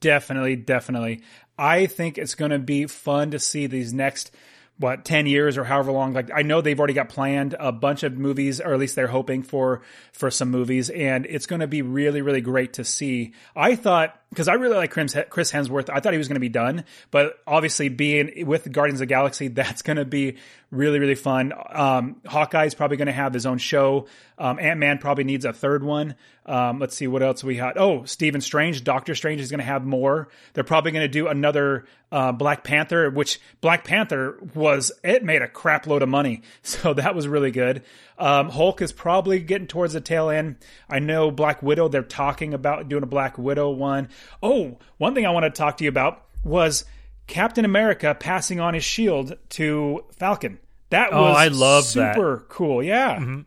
Definitely, 0.00 0.56
definitely. 0.56 1.22
I 1.58 1.86
think 1.86 2.18
it's 2.18 2.34
going 2.34 2.50
to 2.50 2.58
be 2.58 2.86
fun 2.86 3.30
to 3.30 3.38
see 3.38 3.66
these 3.66 3.92
next 3.92 4.30
what 4.78 5.04
10 5.04 5.26
years 5.26 5.56
or 5.56 5.64
however 5.64 5.90
long 5.90 6.12
like 6.12 6.30
i 6.34 6.42
know 6.42 6.60
they've 6.60 6.78
already 6.78 6.92
got 6.92 7.08
planned 7.08 7.54
a 7.58 7.72
bunch 7.72 8.02
of 8.02 8.16
movies 8.18 8.60
or 8.60 8.74
at 8.74 8.78
least 8.78 8.94
they're 8.94 9.06
hoping 9.06 9.42
for 9.42 9.80
for 10.12 10.30
some 10.30 10.50
movies 10.50 10.90
and 10.90 11.26
it's 11.26 11.46
going 11.46 11.60
to 11.60 11.66
be 11.66 11.82
really 11.82 12.20
really 12.22 12.40
great 12.40 12.74
to 12.74 12.84
see. 12.84 13.32
I 13.54 13.76
thought 13.76 14.20
because 14.30 14.48
i 14.48 14.54
really 14.54 14.76
like 14.76 14.90
chris 14.90 15.12
hemsworth. 15.14 15.88
I 15.90 16.00
thought 16.00 16.12
he 16.12 16.18
was 16.18 16.28
going 16.28 16.36
to 16.36 16.40
be 16.40 16.48
done 16.48 16.84
but 17.10 17.38
obviously 17.46 17.88
being 17.88 18.46
with 18.46 18.70
guardians 18.70 19.00
of 19.00 19.08
galaxy 19.08 19.48
that's 19.56 19.82
going 19.82 19.96
to 19.96 20.04
be 20.04 20.36
really 20.70 20.98
really 20.98 21.14
fun. 21.14 21.52
Um, 21.70 22.20
hawkeye's 22.26 22.74
probably 22.74 22.96
going 22.96 23.06
to 23.06 23.12
have 23.12 23.32
his 23.32 23.46
own 23.46 23.58
show. 23.58 24.06
Um, 24.36 24.58
ant-man 24.58 24.98
probably 24.98 25.24
needs 25.24 25.44
a 25.44 25.52
third 25.52 25.84
one. 25.84 26.16
Um, 26.44 26.80
let's 26.80 26.96
see 26.96 27.06
what 27.06 27.22
else 27.22 27.42
we 27.44 27.56
had? 27.56 27.78
Oh 27.78 28.04
stephen 28.04 28.40
strange 28.40 28.84
doctor 28.84 29.14
strange 29.14 29.40
is 29.40 29.50
going 29.50 29.60
to 29.60 29.64
have 29.64 29.84
more. 29.84 30.28
They're 30.54 30.64
probably 30.64 30.92
going 30.92 31.04
to 31.04 31.08
do 31.08 31.28
another 31.28 31.86
uh, 32.12 32.32
black 32.32 32.64
panther 32.64 33.10
which 33.10 33.40
black 33.60 33.84
panther 33.84 34.38
was 34.54 34.92
it 35.02 35.24
made 35.24 35.42
a 35.42 35.48
crap 35.48 35.86
load 35.86 36.02
of 36.02 36.08
money. 36.08 36.42
So 36.62 36.94
that 36.94 37.14
was 37.14 37.26
really 37.26 37.52
good 37.52 37.84
um, 38.18 38.48
hulk 38.48 38.80
is 38.80 38.92
probably 38.92 39.40
getting 39.40 39.66
towards 39.66 39.92
the 39.92 40.00
tail 40.00 40.30
end 40.30 40.56
i 40.88 40.98
know 40.98 41.30
black 41.30 41.62
widow 41.62 41.88
they're 41.88 42.02
talking 42.02 42.54
about 42.54 42.88
doing 42.88 43.02
a 43.02 43.06
black 43.06 43.38
widow 43.38 43.70
one. 43.70 44.08
Oh, 44.42 44.78
one 44.98 45.14
thing 45.14 45.26
i 45.26 45.30
want 45.30 45.44
to 45.44 45.50
talk 45.50 45.76
to 45.78 45.84
you 45.84 45.90
about 45.90 46.22
was 46.44 46.84
Captain 47.26 47.64
America 47.64 48.16
passing 48.18 48.60
on 48.60 48.74
his 48.74 48.84
shield 48.84 49.36
to 49.50 50.04
Falcon. 50.16 50.58
That 50.90 51.12
was 51.12 51.36
oh, 51.36 51.38
I 51.38 51.48
love 51.48 51.84
super 51.84 52.36
that. 52.36 52.48
cool. 52.48 52.82
Yeah. 52.82 53.16
Mm-hmm. 53.16 53.40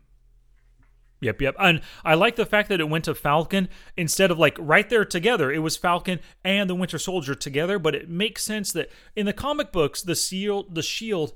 Yep, 1.22 1.42
yep. 1.42 1.56
And 1.58 1.82
I 2.02 2.14
like 2.14 2.36
the 2.36 2.46
fact 2.46 2.70
that 2.70 2.80
it 2.80 2.88
went 2.88 3.04
to 3.04 3.14
Falcon 3.14 3.68
instead 3.96 4.30
of 4.30 4.38
like 4.38 4.56
right 4.58 4.88
there 4.88 5.04
together. 5.04 5.50
It 5.50 5.58
was 5.58 5.76
Falcon 5.76 6.20
and 6.44 6.68
the 6.68 6.74
Winter 6.74 6.98
Soldier 6.98 7.34
together, 7.34 7.78
but 7.78 7.94
it 7.94 8.08
makes 8.08 8.42
sense 8.42 8.72
that 8.72 8.90
in 9.14 9.26
the 9.26 9.32
comic 9.32 9.70
books, 9.70 10.02
the 10.02 10.14
seal 10.14 10.64
the 10.70 10.82
shield, 10.82 11.32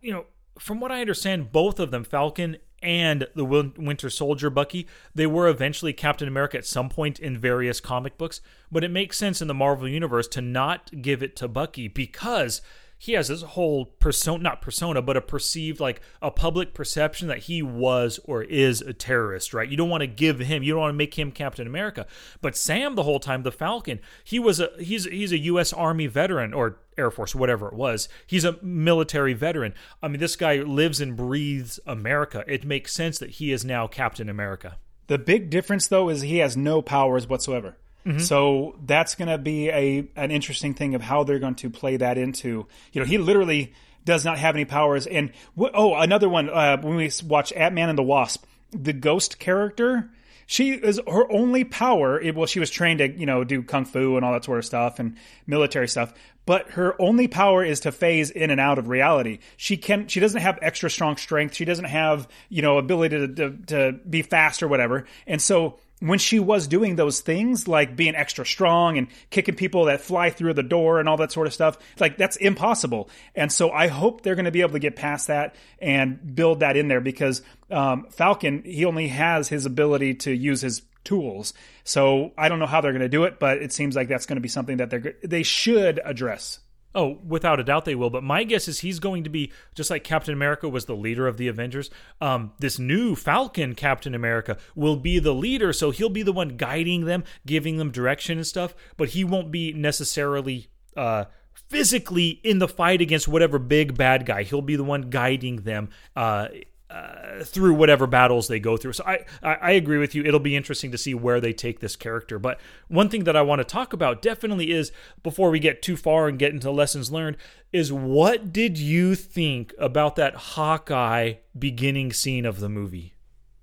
you 0.00 0.12
know, 0.12 0.26
from 0.58 0.80
what 0.80 0.92
I 0.92 1.00
understand, 1.00 1.52
both 1.52 1.80
of 1.80 1.90
them, 1.90 2.04
Falcon 2.04 2.56
and 2.86 3.26
the 3.34 3.44
Winter 3.44 4.08
Soldier 4.08 4.48
Bucky, 4.48 4.86
they 5.12 5.26
were 5.26 5.48
eventually 5.48 5.92
Captain 5.92 6.28
America 6.28 6.56
at 6.56 6.64
some 6.64 6.88
point 6.88 7.18
in 7.18 7.36
various 7.36 7.80
comic 7.80 8.16
books, 8.16 8.40
but 8.70 8.84
it 8.84 8.92
makes 8.92 9.18
sense 9.18 9.42
in 9.42 9.48
the 9.48 9.54
Marvel 9.54 9.88
Universe 9.88 10.28
to 10.28 10.40
not 10.40 11.02
give 11.02 11.20
it 11.20 11.34
to 11.36 11.48
Bucky 11.48 11.88
because 11.88 12.62
he 12.98 13.12
has 13.12 13.28
this 13.28 13.42
whole 13.42 13.86
persona 13.86 14.42
not 14.42 14.62
persona 14.62 15.02
but 15.02 15.16
a 15.16 15.20
perceived 15.20 15.80
like 15.80 16.00
a 16.22 16.30
public 16.30 16.74
perception 16.74 17.28
that 17.28 17.40
he 17.40 17.62
was 17.62 18.18
or 18.24 18.42
is 18.42 18.80
a 18.80 18.92
terrorist 18.92 19.52
right? 19.52 19.68
You 19.68 19.76
don't 19.76 19.90
want 19.90 20.02
to 20.02 20.06
give 20.06 20.38
him 20.38 20.62
you 20.62 20.72
don't 20.72 20.80
want 20.80 20.94
to 20.94 20.96
make 20.96 21.18
him 21.18 21.30
captain 21.30 21.66
america. 21.66 22.06
But 22.40 22.56
sam 22.56 22.94
the 22.94 23.02
whole 23.02 23.20
time 23.20 23.42
the 23.42 23.52
falcon 23.52 24.00
he 24.24 24.38
was 24.38 24.60
a 24.60 24.70
he's 24.78 25.04
he's 25.04 25.32
a 25.32 25.38
us 25.38 25.72
army 25.72 26.06
veteran 26.06 26.54
or 26.54 26.78
air 26.96 27.10
force 27.10 27.34
whatever 27.34 27.68
it 27.68 27.74
was. 27.74 28.08
He's 28.26 28.44
a 28.44 28.56
military 28.62 29.34
veteran. 29.34 29.74
I 30.02 30.08
mean 30.08 30.20
this 30.20 30.36
guy 30.36 30.56
lives 30.56 31.00
and 31.00 31.16
breathes 31.16 31.78
america. 31.86 32.44
It 32.46 32.64
makes 32.64 32.92
sense 32.92 33.18
that 33.18 33.30
he 33.30 33.52
is 33.52 33.64
now 33.64 33.86
captain 33.86 34.28
america. 34.28 34.78
The 35.08 35.18
big 35.18 35.50
difference 35.50 35.86
though 35.86 36.08
is 36.08 36.22
he 36.22 36.38
has 36.38 36.56
no 36.56 36.82
powers 36.82 37.28
whatsoever 37.28 37.76
Mm-hmm. 38.06 38.18
So 38.20 38.76
that's 38.84 39.16
going 39.16 39.28
to 39.28 39.38
be 39.38 39.68
a 39.68 40.06
an 40.14 40.30
interesting 40.30 40.74
thing 40.74 40.94
of 40.94 41.02
how 41.02 41.24
they're 41.24 41.40
going 41.40 41.56
to 41.56 41.70
play 41.70 41.96
that 41.96 42.18
into. 42.18 42.66
You 42.92 43.00
know, 43.00 43.04
he 43.04 43.18
literally 43.18 43.74
does 44.04 44.24
not 44.24 44.38
have 44.38 44.54
any 44.54 44.64
powers. 44.64 45.06
And 45.06 45.32
oh, 45.58 45.94
another 45.94 46.28
one 46.28 46.48
uh, 46.48 46.80
when 46.80 46.96
we 46.96 47.10
watch 47.24 47.52
Ant 47.52 47.74
Man 47.74 47.88
and 47.88 47.98
the 47.98 48.04
Wasp, 48.04 48.44
the 48.70 48.92
Ghost 48.92 49.38
character. 49.38 50.08
She 50.48 50.70
is 50.70 51.00
her 51.08 51.30
only 51.32 51.64
power. 51.64 52.20
It, 52.20 52.36
well, 52.36 52.46
she 52.46 52.60
was 52.60 52.70
trained 52.70 53.00
to 53.00 53.10
you 53.10 53.26
know 53.26 53.42
do 53.42 53.64
kung 53.64 53.84
fu 53.84 54.14
and 54.14 54.24
all 54.24 54.32
that 54.32 54.44
sort 54.44 54.58
of 54.60 54.64
stuff 54.64 55.00
and 55.00 55.16
military 55.48 55.88
stuff. 55.88 56.14
But 56.46 56.70
her 56.70 56.94
only 57.02 57.26
power 57.26 57.64
is 57.64 57.80
to 57.80 57.90
phase 57.90 58.30
in 58.30 58.52
and 58.52 58.60
out 58.60 58.78
of 58.78 58.88
reality. 58.88 59.40
She 59.56 59.76
can. 59.76 60.06
She 60.06 60.20
doesn't 60.20 60.40
have 60.40 60.60
extra 60.62 60.88
strong 60.88 61.16
strength. 61.16 61.56
She 61.56 61.64
doesn't 61.64 61.86
have 61.86 62.28
you 62.48 62.62
know 62.62 62.78
ability 62.78 63.18
to 63.18 63.34
to, 63.34 63.50
to 63.66 63.92
be 64.08 64.22
fast 64.22 64.62
or 64.62 64.68
whatever. 64.68 65.06
And 65.26 65.42
so 65.42 65.80
when 66.00 66.18
she 66.18 66.38
was 66.38 66.66
doing 66.66 66.96
those 66.96 67.20
things 67.20 67.66
like 67.66 67.96
being 67.96 68.14
extra 68.14 68.44
strong 68.44 68.98
and 68.98 69.08
kicking 69.30 69.54
people 69.54 69.86
that 69.86 70.00
fly 70.00 70.30
through 70.30 70.54
the 70.54 70.62
door 70.62 71.00
and 71.00 71.08
all 71.08 71.16
that 71.16 71.32
sort 71.32 71.46
of 71.46 71.54
stuff 71.54 71.78
like 71.98 72.16
that's 72.18 72.36
impossible. 72.36 73.08
And 73.34 73.50
so 73.50 73.70
i 73.70 73.86
hope 73.86 74.22
they're 74.22 74.34
going 74.34 74.44
to 74.44 74.50
be 74.50 74.60
able 74.60 74.72
to 74.72 74.78
get 74.78 74.96
past 74.96 75.28
that 75.28 75.54
and 75.78 76.34
build 76.34 76.60
that 76.60 76.76
in 76.76 76.88
there 76.88 77.00
because 77.00 77.42
um, 77.70 78.06
falcon 78.10 78.62
he 78.64 78.84
only 78.84 79.08
has 79.08 79.48
his 79.48 79.66
ability 79.66 80.14
to 80.14 80.32
use 80.32 80.60
his 80.60 80.82
tools. 81.04 81.54
So 81.84 82.32
i 82.36 82.48
don't 82.48 82.58
know 82.58 82.66
how 82.66 82.80
they're 82.80 82.92
going 82.92 83.00
to 83.00 83.08
do 83.08 83.24
it 83.24 83.38
but 83.38 83.58
it 83.58 83.72
seems 83.72 83.96
like 83.96 84.08
that's 84.08 84.26
going 84.26 84.36
to 84.36 84.42
be 84.42 84.48
something 84.48 84.78
that 84.78 84.90
they're 84.90 85.14
they 85.22 85.42
should 85.42 86.00
address 86.04 86.60
Oh, 86.96 87.18
without 87.26 87.60
a 87.60 87.64
doubt 87.64 87.84
they 87.84 87.94
will. 87.94 88.08
But 88.08 88.24
my 88.24 88.42
guess 88.42 88.68
is 88.68 88.80
he's 88.80 88.98
going 88.98 89.22
to 89.24 89.30
be 89.30 89.52
just 89.74 89.90
like 89.90 90.02
Captain 90.02 90.32
America 90.32 90.66
was 90.66 90.86
the 90.86 90.96
leader 90.96 91.28
of 91.28 91.36
the 91.36 91.46
Avengers. 91.46 91.90
Um, 92.22 92.52
this 92.58 92.78
new 92.78 93.14
Falcon 93.14 93.74
Captain 93.74 94.14
America 94.14 94.56
will 94.74 94.96
be 94.96 95.18
the 95.18 95.34
leader, 95.34 95.74
so 95.74 95.90
he'll 95.90 96.08
be 96.08 96.22
the 96.22 96.32
one 96.32 96.56
guiding 96.56 97.04
them, 97.04 97.22
giving 97.44 97.76
them 97.76 97.90
direction 97.90 98.38
and 98.38 98.46
stuff. 98.46 98.74
But 98.96 99.10
he 99.10 99.24
won't 99.24 99.50
be 99.50 99.74
necessarily 99.74 100.68
uh, 100.96 101.26
physically 101.68 102.40
in 102.42 102.60
the 102.60 102.68
fight 102.68 103.02
against 103.02 103.28
whatever 103.28 103.58
big 103.58 103.96
bad 103.96 104.24
guy. 104.24 104.42
He'll 104.42 104.62
be 104.62 104.76
the 104.76 104.82
one 104.82 105.10
guiding 105.10 105.56
them. 105.56 105.90
Uh, 106.16 106.48
uh, 106.96 107.44
through 107.44 107.74
whatever 107.74 108.06
battles 108.06 108.48
they 108.48 108.58
go 108.58 108.76
through. 108.76 108.94
So 108.94 109.04
I, 109.04 109.24
I, 109.42 109.72
agree 109.72 109.98
with 109.98 110.14
you. 110.14 110.24
It'll 110.24 110.40
be 110.40 110.56
interesting 110.56 110.92
to 110.92 110.98
see 110.98 111.14
where 111.14 111.40
they 111.40 111.52
take 111.52 111.80
this 111.80 111.96
character. 111.96 112.38
But 112.38 112.58
one 112.88 113.08
thing 113.08 113.24
that 113.24 113.36
I 113.36 113.42
want 113.42 113.60
to 113.60 113.64
talk 113.64 113.92
about 113.92 114.22
definitely 114.22 114.70
is 114.70 114.92
before 115.22 115.50
we 115.50 115.58
get 115.58 115.82
too 115.82 115.96
far 115.96 116.28
and 116.28 116.38
get 116.38 116.52
into 116.52 116.70
lessons 116.70 117.12
learned 117.12 117.36
is 117.72 117.92
what 117.92 118.52
did 118.52 118.78
you 118.78 119.14
think 119.14 119.74
about 119.78 120.16
that 120.16 120.34
Hawkeye 120.34 121.34
beginning 121.58 122.12
scene 122.12 122.46
of 122.46 122.60
the 122.60 122.68
movie? 122.68 123.14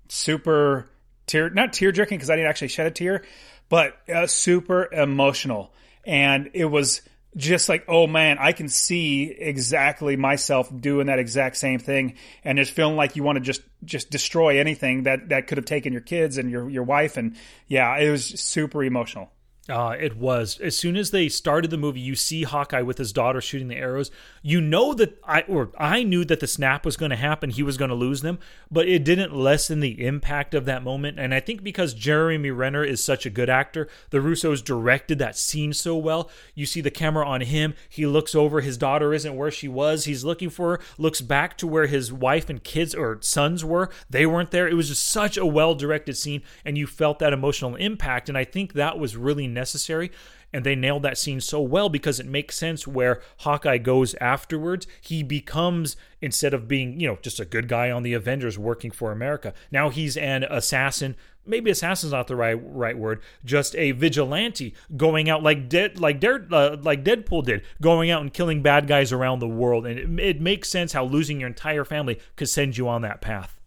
Super 0.08 0.88
tear, 1.26 1.50
not 1.50 1.72
tear 1.72 1.90
jerking 1.90 2.18
because 2.18 2.30
I 2.30 2.36
didn't 2.36 2.50
actually 2.50 2.68
shed 2.68 2.86
a 2.86 2.90
tear, 2.92 3.24
but 3.68 3.96
uh, 4.08 4.26
super 4.26 4.92
emotional, 4.92 5.72
and 6.04 6.50
it 6.52 6.66
was 6.66 7.02
just 7.36 7.68
like, 7.68 7.84
oh 7.88 8.06
man, 8.06 8.38
I 8.38 8.52
can 8.52 8.68
see 8.68 9.24
exactly 9.30 10.16
myself 10.16 10.70
doing 10.80 11.06
that 11.06 11.18
exact 11.18 11.56
same 11.56 11.78
thing, 11.78 12.14
and 12.44 12.58
just 12.58 12.72
feeling 12.72 12.96
like 12.96 13.16
you 13.16 13.22
want 13.22 13.36
to 13.36 13.40
just 13.40 13.62
just 13.84 14.10
destroy 14.10 14.58
anything 14.58 15.04
that 15.04 15.28
that 15.30 15.46
could 15.46 15.58
have 15.58 15.66
taken 15.66 15.92
your 15.92 16.02
kids 16.02 16.38
and 16.38 16.50
your 16.50 16.68
your 16.68 16.84
wife, 16.84 17.16
and 17.16 17.36
yeah, 17.66 17.96
it 17.98 18.10
was 18.10 18.24
super 18.24 18.82
emotional. 18.82 19.30
Uh, 19.66 19.96
it 19.98 20.16
was. 20.16 20.60
As 20.60 20.76
soon 20.76 20.94
as 20.94 21.10
they 21.10 21.26
started 21.30 21.70
the 21.70 21.78
movie, 21.78 22.00
you 22.00 22.14
see 22.14 22.42
Hawkeye 22.42 22.82
with 22.82 22.98
his 22.98 23.14
daughter 23.14 23.40
shooting 23.40 23.68
the 23.68 23.76
arrows. 23.76 24.10
You 24.42 24.60
know 24.60 24.92
that 24.92 25.18
I 25.26 25.40
or 25.42 25.70
I 25.78 26.02
knew 26.02 26.22
that 26.26 26.40
the 26.40 26.46
snap 26.46 26.84
was 26.84 26.98
going 26.98 27.10
to 27.10 27.16
happen. 27.16 27.48
He 27.48 27.62
was 27.62 27.78
going 27.78 27.88
to 27.88 27.94
lose 27.94 28.20
them, 28.20 28.38
but 28.70 28.86
it 28.86 29.04
didn't 29.04 29.34
lessen 29.34 29.80
the 29.80 30.04
impact 30.04 30.52
of 30.52 30.66
that 30.66 30.82
moment. 30.82 31.18
And 31.18 31.32
I 31.32 31.40
think 31.40 31.62
because 31.62 31.94
Jeremy 31.94 32.50
Renner 32.50 32.84
is 32.84 33.02
such 33.02 33.24
a 33.24 33.30
good 33.30 33.48
actor, 33.48 33.88
the 34.10 34.18
Russos 34.18 34.62
directed 34.62 35.18
that 35.18 35.38
scene 35.38 35.72
so 35.72 35.96
well. 35.96 36.28
You 36.54 36.66
see 36.66 36.82
the 36.82 36.90
camera 36.90 37.26
on 37.26 37.40
him. 37.40 37.72
He 37.88 38.04
looks 38.04 38.34
over. 38.34 38.60
His 38.60 38.76
daughter 38.76 39.14
isn't 39.14 39.34
where 39.34 39.50
she 39.50 39.68
was. 39.68 40.04
He's 40.04 40.24
looking 40.24 40.50
for 40.50 40.72
her. 40.72 40.80
Looks 40.98 41.22
back 41.22 41.56
to 41.58 41.66
where 41.66 41.86
his 41.86 42.12
wife 42.12 42.50
and 42.50 42.62
kids 42.62 42.94
or 42.94 43.16
sons 43.22 43.64
were. 43.64 43.88
They 44.10 44.26
weren't 44.26 44.50
there. 44.50 44.68
It 44.68 44.74
was 44.74 44.88
just 44.88 45.06
such 45.06 45.38
a 45.38 45.46
well 45.46 45.74
directed 45.74 46.18
scene, 46.18 46.42
and 46.66 46.76
you 46.76 46.86
felt 46.86 47.18
that 47.20 47.32
emotional 47.32 47.76
impact. 47.76 48.28
And 48.28 48.36
I 48.36 48.44
think 48.44 48.74
that 48.74 48.98
was 48.98 49.16
really 49.16 49.53
necessary. 49.54 50.10
and 50.54 50.64
they 50.64 50.76
nailed 50.76 51.02
that 51.02 51.18
scene 51.18 51.40
so 51.40 51.60
well 51.60 51.88
because 51.88 52.20
it 52.20 52.26
makes 52.26 52.56
sense 52.56 52.86
where 52.86 53.20
Hawkeye 53.38 53.78
goes 53.78 54.14
afterwards. 54.20 54.86
He 55.00 55.24
becomes 55.24 55.96
instead 56.20 56.54
of 56.54 56.68
being, 56.68 57.00
you 57.00 57.08
know, 57.08 57.18
just 57.20 57.40
a 57.40 57.44
good 57.44 57.66
guy 57.66 57.90
on 57.90 58.04
the 58.04 58.14
Avengers 58.14 58.56
working 58.56 58.92
for 58.92 59.10
America. 59.10 59.52
Now 59.72 59.90
he's 59.90 60.16
an 60.16 60.44
assassin. 60.44 61.16
Maybe 61.44 61.72
assassin's 61.72 62.12
not 62.12 62.28
the 62.28 62.36
right 62.36 62.54
right 62.54 62.96
word. 62.96 63.20
Just 63.44 63.74
a 63.74 63.90
vigilante 63.90 64.74
going 64.96 65.28
out 65.28 65.42
like 65.42 65.68
dead 65.68 65.98
like 65.98 66.20
Dare, 66.20 66.46
uh, 66.52 66.76
like 66.80 67.02
Deadpool 67.04 67.44
did, 67.44 67.62
going 67.82 68.12
out 68.12 68.22
and 68.22 68.32
killing 68.32 68.62
bad 68.62 68.86
guys 68.86 69.10
around 69.10 69.40
the 69.40 69.48
world. 69.48 69.84
And 69.86 69.98
it, 70.20 70.24
it 70.24 70.40
makes 70.40 70.68
sense 70.70 70.92
how 70.92 71.04
losing 71.04 71.40
your 71.40 71.48
entire 71.48 71.84
family 71.84 72.20
could 72.36 72.48
send 72.48 72.78
you 72.78 72.86
on 72.86 73.02
that 73.02 73.20
path. 73.20 73.58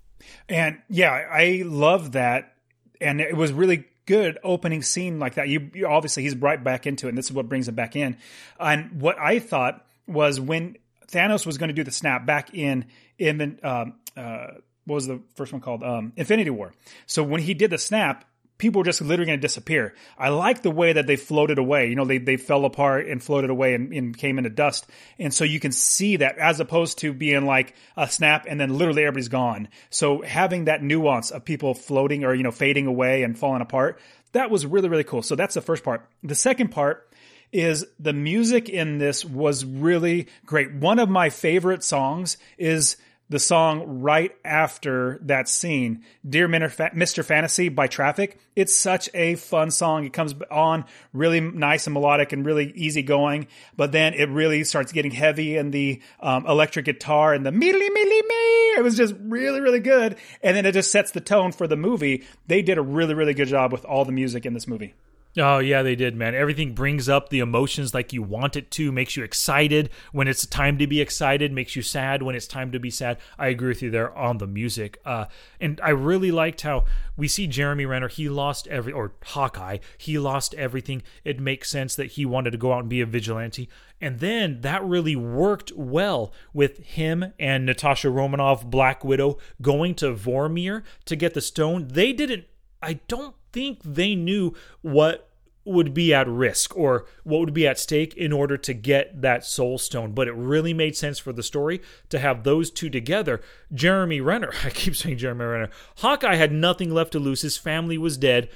And 0.47 0.79
yeah, 0.89 1.11
I 1.11 1.63
love 1.65 2.13
that. 2.13 2.53
And 3.01 3.19
it 3.19 3.35
was 3.35 3.51
really 3.51 3.85
good 4.07 4.39
opening 4.43 4.81
scene 4.81 5.19
like 5.19 5.35
that. 5.35 5.47
You, 5.47 5.69
you 5.75 5.87
obviously 5.87 6.23
he's 6.23 6.35
right 6.35 6.61
back 6.61 6.87
into 6.87 7.05
it, 7.05 7.09
and 7.09 7.17
this 7.17 7.25
is 7.25 7.33
what 7.33 7.47
brings 7.47 7.67
him 7.67 7.75
back 7.75 7.95
in. 7.95 8.17
And 8.59 8.99
what 8.99 9.19
I 9.19 9.37
thought 9.37 9.85
was 10.07 10.39
when 10.39 10.77
Thanos 11.07 11.45
was 11.45 11.59
going 11.59 11.67
to 11.67 11.73
do 11.75 11.83
the 11.83 11.91
snap 11.91 12.25
back 12.25 12.53
in 12.55 12.85
in 13.19 13.37
the 13.37 13.69
um, 13.69 13.93
uh, 14.15 14.47
what 14.85 14.95
was 14.95 15.07
the 15.07 15.21
first 15.35 15.51
one 15.51 15.61
called 15.61 15.83
um, 15.83 16.13
Infinity 16.15 16.49
War. 16.49 16.73
So 17.05 17.21
when 17.21 17.41
he 17.41 17.53
did 17.53 17.69
the 17.69 17.77
snap, 17.77 18.25
people 18.57 18.79
were 18.79 18.85
just 18.85 19.01
literally 19.01 19.27
going 19.27 19.39
to 19.39 19.41
disappear. 19.41 19.93
I 20.17 20.29
like 20.29 20.61
the 20.61 20.71
way 20.71 20.93
that 20.93 21.07
they 21.07 21.15
floated 21.15 21.57
away. 21.57 21.89
You 21.89 21.95
know, 21.95 22.05
they, 22.05 22.17
they 22.17 22.37
fell 22.37 22.65
apart 22.65 23.07
and 23.07 23.21
floated 23.21 23.49
away 23.49 23.73
and, 23.73 23.93
and, 23.93 24.17
came 24.17 24.37
into 24.37 24.49
dust. 24.49 24.87
And 25.19 25.33
so 25.33 25.43
you 25.43 25.59
can 25.59 25.71
see 25.71 26.17
that 26.17 26.37
as 26.37 26.59
opposed 26.59 26.99
to 26.99 27.13
being 27.13 27.45
like 27.45 27.75
a 27.95 28.09
snap 28.09 28.45
and 28.47 28.59
then 28.59 28.77
literally 28.77 29.03
everybody's 29.03 29.27
gone. 29.27 29.67
So 29.89 30.21
having 30.21 30.65
that 30.65 30.81
nuance 30.81 31.31
of 31.31 31.45
people 31.45 31.73
floating 31.73 32.23
or, 32.23 32.33
you 32.33 32.43
know, 32.43 32.51
fading 32.51 32.87
away 32.87 33.23
and 33.23 33.37
falling 33.37 33.61
apart, 33.61 33.99
that 34.31 34.49
was 34.49 34.65
really, 34.65 34.89
really 34.89 35.03
cool. 35.03 35.21
So 35.21 35.35
that's 35.35 35.53
the 35.53 35.61
first 35.61 35.83
part. 35.83 36.07
The 36.23 36.35
second 36.35 36.69
part 36.69 37.09
is 37.51 37.85
the 37.99 38.13
music 38.13 38.69
in 38.69 38.97
this 38.97 39.23
was 39.23 39.63
really 39.63 40.27
great. 40.45 40.73
One 40.73 40.99
of 40.99 41.09
my 41.09 41.29
favorite 41.29 41.83
songs 41.83 42.37
is 42.57 42.97
the 43.29 43.39
song 43.39 44.01
right 44.01 44.31
after 44.45 45.19
that 45.23 45.49
scene, 45.49 46.03
Dear 46.27 46.47
Mr. 46.47 47.25
Fantasy 47.25 47.69
by 47.69 47.87
Traffic. 47.87 48.39
It's 48.55 48.73
such 48.73 49.09
a 49.13 49.35
fun 49.35 49.69
song. 49.69 50.05
It 50.05 50.13
comes 50.13 50.33
on 50.49 50.85
really 51.13 51.41
nice 51.41 51.87
and 51.87 51.93
melodic 51.93 52.31
and 52.31 52.45
really 52.45 52.71
easygoing, 52.71 53.47
but 53.75 53.91
then 53.91 54.13
it 54.13 54.29
really 54.29 54.63
starts 54.63 54.91
getting 54.91 55.11
heavy 55.11 55.57
and 55.57 55.73
the 55.73 56.01
um, 56.21 56.45
electric 56.47 56.85
guitar 56.85 57.33
and 57.33 57.45
the 57.45 57.51
me 57.51 57.71
me 57.71 57.89
me 57.89 58.05
me. 58.05 58.73
It 58.77 58.83
was 58.83 58.95
just 58.95 59.15
really, 59.19 59.59
really 59.59 59.79
good. 59.79 60.15
And 60.41 60.55
then 60.55 60.65
it 60.65 60.71
just 60.71 60.91
sets 60.91 61.11
the 61.11 61.21
tone 61.21 61.51
for 61.51 61.67
the 61.67 61.75
movie. 61.75 62.23
They 62.47 62.61
did 62.61 62.77
a 62.77 62.81
really, 62.81 63.13
really 63.13 63.33
good 63.33 63.47
job 63.47 63.71
with 63.71 63.83
all 63.85 64.05
the 64.05 64.11
music 64.11 64.45
in 64.45 64.53
this 64.53 64.67
movie. 64.67 64.93
Oh 65.39 65.59
yeah, 65.59 65.83
they 65.83 65.95
did, 65.95 66.15
man. 66.15 66.33
Everything 66.33 66.73
brings 66.73 67.07
up 67.07 67.29
the 67.29 67.39
emotions 67.39 67.93
like 67.93 68.11
you 68.11 68.23
want 68.23 68.55
it 68.55 68.71
to, 68.71 68.91
makes 68.91 69.15
you 69.15 69.23
excited 69.23 69.91
when 70.11 70.27
it's 70.27 70.45
time 70.47 70.79
to 70.79 70.87
be 70.87 70.99
excited, 70.99 71.51
makes 71.51 71.75
you 71.75 71.83
sad 71.83 72.23
when 72.23 72.33
it's 72.33 72.47
time 72.47 72.71
to 72.71 72.79
be 72.79 72.89
sad. 72.89 73.19
I 73.37 73.47
agree 73.47 73.67
with 73.67 73.83
you 73.83 73.91
there 73.91 74.15
on 74.17 74.39
the 74.39 74.47
music. 74.47 74.99
Uh, 75.05 75.25
and 75.61 75.79
I 75.83 75.89
really 75.89 76.31
liked 76.31 76.61
how 76.61 76.85
we 77.15 77.27
see 77.27 77.45
Jeremy 77.45 77.85
Renner. 77.85 78.07
He 78.07 78.29
lost 78.29 78.67
every, 78.67 78.91
or 78.91 79.13
Hawkeye. 79.25 79.77
He 79.97 80.17
lost 80.17 80.55
everything. 80.55 81.03
It 81.23 81.39
makes 81.39 81.69
sense 81.69 81.95
that 81.95 82.13
he 82.13 82.25
wanted 82.25 82.51
to 82.51 82.57
go 82.57 82.73
out 82.73 82.79
and 82.79 82.89
be 82.89 83.01
a 83.01 83.05
vigilante. 83.05 83.69
And 84.01 84.19
then 84.19 84.61
that 84.61 84.83
really 84.83 85.15
worked 85.15 85.71
well 85.75 86.33
with 86.53 86.79
him 86.79 87.33
and 87.39 87.65
Natasha 87.65 88.09
Romanoff, 88.09 88.65
Black 88.65 89.03
Widow, 89.03 89.37
going 89.61 89.93
to 89.95 90.15
Vormir 90.15 90.83
to 91.05 91.15
get 91.15 91.35
the 91.35 91.41
stone. 91.41 91.89
They 91.89 92.11
didn't. 92.11 92.45
I 92.81 92.99
don't 93.07 93.35
think 93.51 93.79
they 93.83 94.13
knew 94.13 94.53
what 94.81 95.26
would 95.67 95.93
be 95.93 96.13
at 96.13 96.27
risk 96.27 96.75
or 96.75 97.05
what 97.23 97.39
would 97.39 97.53
be 97.53 97.67
at 97.67 97.77
stake 97.77 98.15
in 98.15 98.31
order 98.31 98.57
to 98.57 98.73
get 98.73 99.21
that 99.21 99.45
soul 99.45 99.77
stone. 99.77 100.13
But 100.13 100.27
it 100.27 100.33
really 100.33 100.73
made 100.73 100.95
sense 100.95 101.19
for 101.19 101.33
the 101.33 101.43
story 101.43 101.81
to 102.09 102.19
have 102.19 102.43
those 102.43 102.71
two 102.71 102.89
together. 102.89 103.41
Jeremy 103.73 104.21
renner 104.21 104.53
i 104.63 104.69
keep 104.69 104.95
saying 104.95 105.17
jeremy 105.17 105.45
renner 105.45 105.69
hawkeye 105.97 106.35
had 106.35 106.51
nothing 106.51 106.93
left 106.93 107.11
to 107.11 107.19
lose. 107.19 107.41
His 107.41 107.57
family 107.57 107.97
was 107.97 108.17
dead 108.17 108.49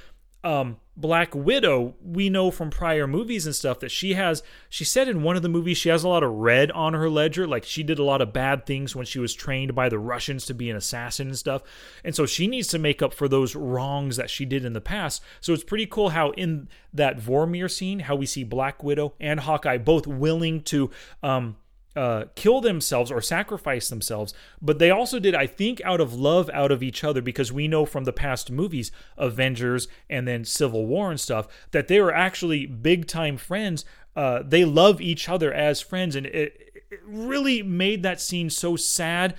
um, 0.43 0.77
Black 0.97 1.33
Widow, 1.33 1.95
we 2.03 2.29
know 2.29 2.51
from 2.51 2.69
prior 2.69 3.07
movies 3.07 3.45
and 3.45 3.55
stuff 3.55 3.79
that 3.79 3.91
she 3.91 4.13
has, 4.15 4.43
she 4.69 4.83
said 4.83 5.07
in 5.07 5.23
one 5.23 5.35
of 5.35 5.41
the 5.41 5.49
movies, 5.49 5.77
she 5.77 5.89
has 5.89 6.03
a 6.03 6.09
lot 6.09 6.23
of 6.23 6.31
red 6.31 6.69
on 6.71 6.93
her 6.93 7.09
ledger. 7.09 7.47
Like 7.47 7.63
she 7.63 7.83
did 7.83 7.97
a 7.97 8.03
lot 8.03 8.21
of 8.21 8.33
bad 8.33 8.65
things 8.65 8.95
when 8.95 9.05
she 9.05 9.19
was 9.19 9.33
trained 9.33 9.73
by 9.73 9.89
the 9.89 9.99
Russians 9.99 10.45
to 10.45 10.53
be 10.53 10.69
an 10.69 10.75
assassin 10.75 11.27
and 11.27 11.37
stuff. 11.37 11.63
And 12.03 12.15
so 12.15 12.25
she 12.25 12.47
needs 12.47 12.67
to 12.69 12.79
make 12.79 13.01
up 13.01 13.13
for 13.13 13.27
those 13.27 13.55
wrongs 13.55 14.17
that 14.17 14.29
she 14.29 14.45
did 14.45 14.65
in 14.65 14.73
the 14.73 14.81
past. 14.81 15.23
So 15.39 15.53
it's 15.53 15.63
pretty 15.63 15.85
cool 15.85 16.09
how 16.09 16.31
in 16.31 16.67
that 16.93 17.17
Vormir 17.17 17.69
scene, 17.69 17.99
how 17.99 18.15
we 18.15 18.25
see 18.25 18.43
Black 18.43 18.83
Widow 18.83 19.13
and 19.19 19.39
Hawkeye 19.39 19.77
both 19.77 20.05
willing 20.07 20.61
to, 20.63 20.91
um, 21.23 21.55
uh, 21.95 22.25
kill 22.35 22.61
themselves 22.61 23.11
or 23.11 23.21
sacrifice 23.21 23.89
themselves, 23.89 24.33
but 24.61 24.79
they 24.79 24.89
also 24.89 25.19
did, 25.19 25.35
I 25.35 25.47
think, 25.47 25.81
out 25.83 25.99
of 25.99 26.13
love 26.13 26.49
out 26.53 26.71
of 26.71 26.81
each 26.81 27.03
other 27.03 27.21
because 27.21 27.51
we 27.51 27.67
know 27.67 27.85
from 27.85 28.05
the 28.05 28.13
past 28.13 28.49
movies, 28.49 28.91
Avengers 29.17 29.87
and 30.09 30.27
then 30.27 30.45
Civil 30.45 30.85
War 30.85 31.09
and 31.09 31.19
stuff, 31.19 31.47
that 31.71 31.87
they 31.87 31.99
were 31.99 32.13
actually 32.13 32.65
big 32.65 33.07
time 33.07 33.37
friends. 33.37 33.85
Uh, 34.15 34.41
they 34.45 34.65
love 34.65 35.01
each 35.01 35.27
other 35.29 35.53
as 35.53 35.81
friends, 35.81 36.15
and 36.15 36.25
it, 36.27 36.83
it 36.91 36.99
really 37.05 37.61
made 37.61 38.03
that 38.03 38.21
scene 38.21 38.49
so 38.49 38.75
sad 38.75 39.35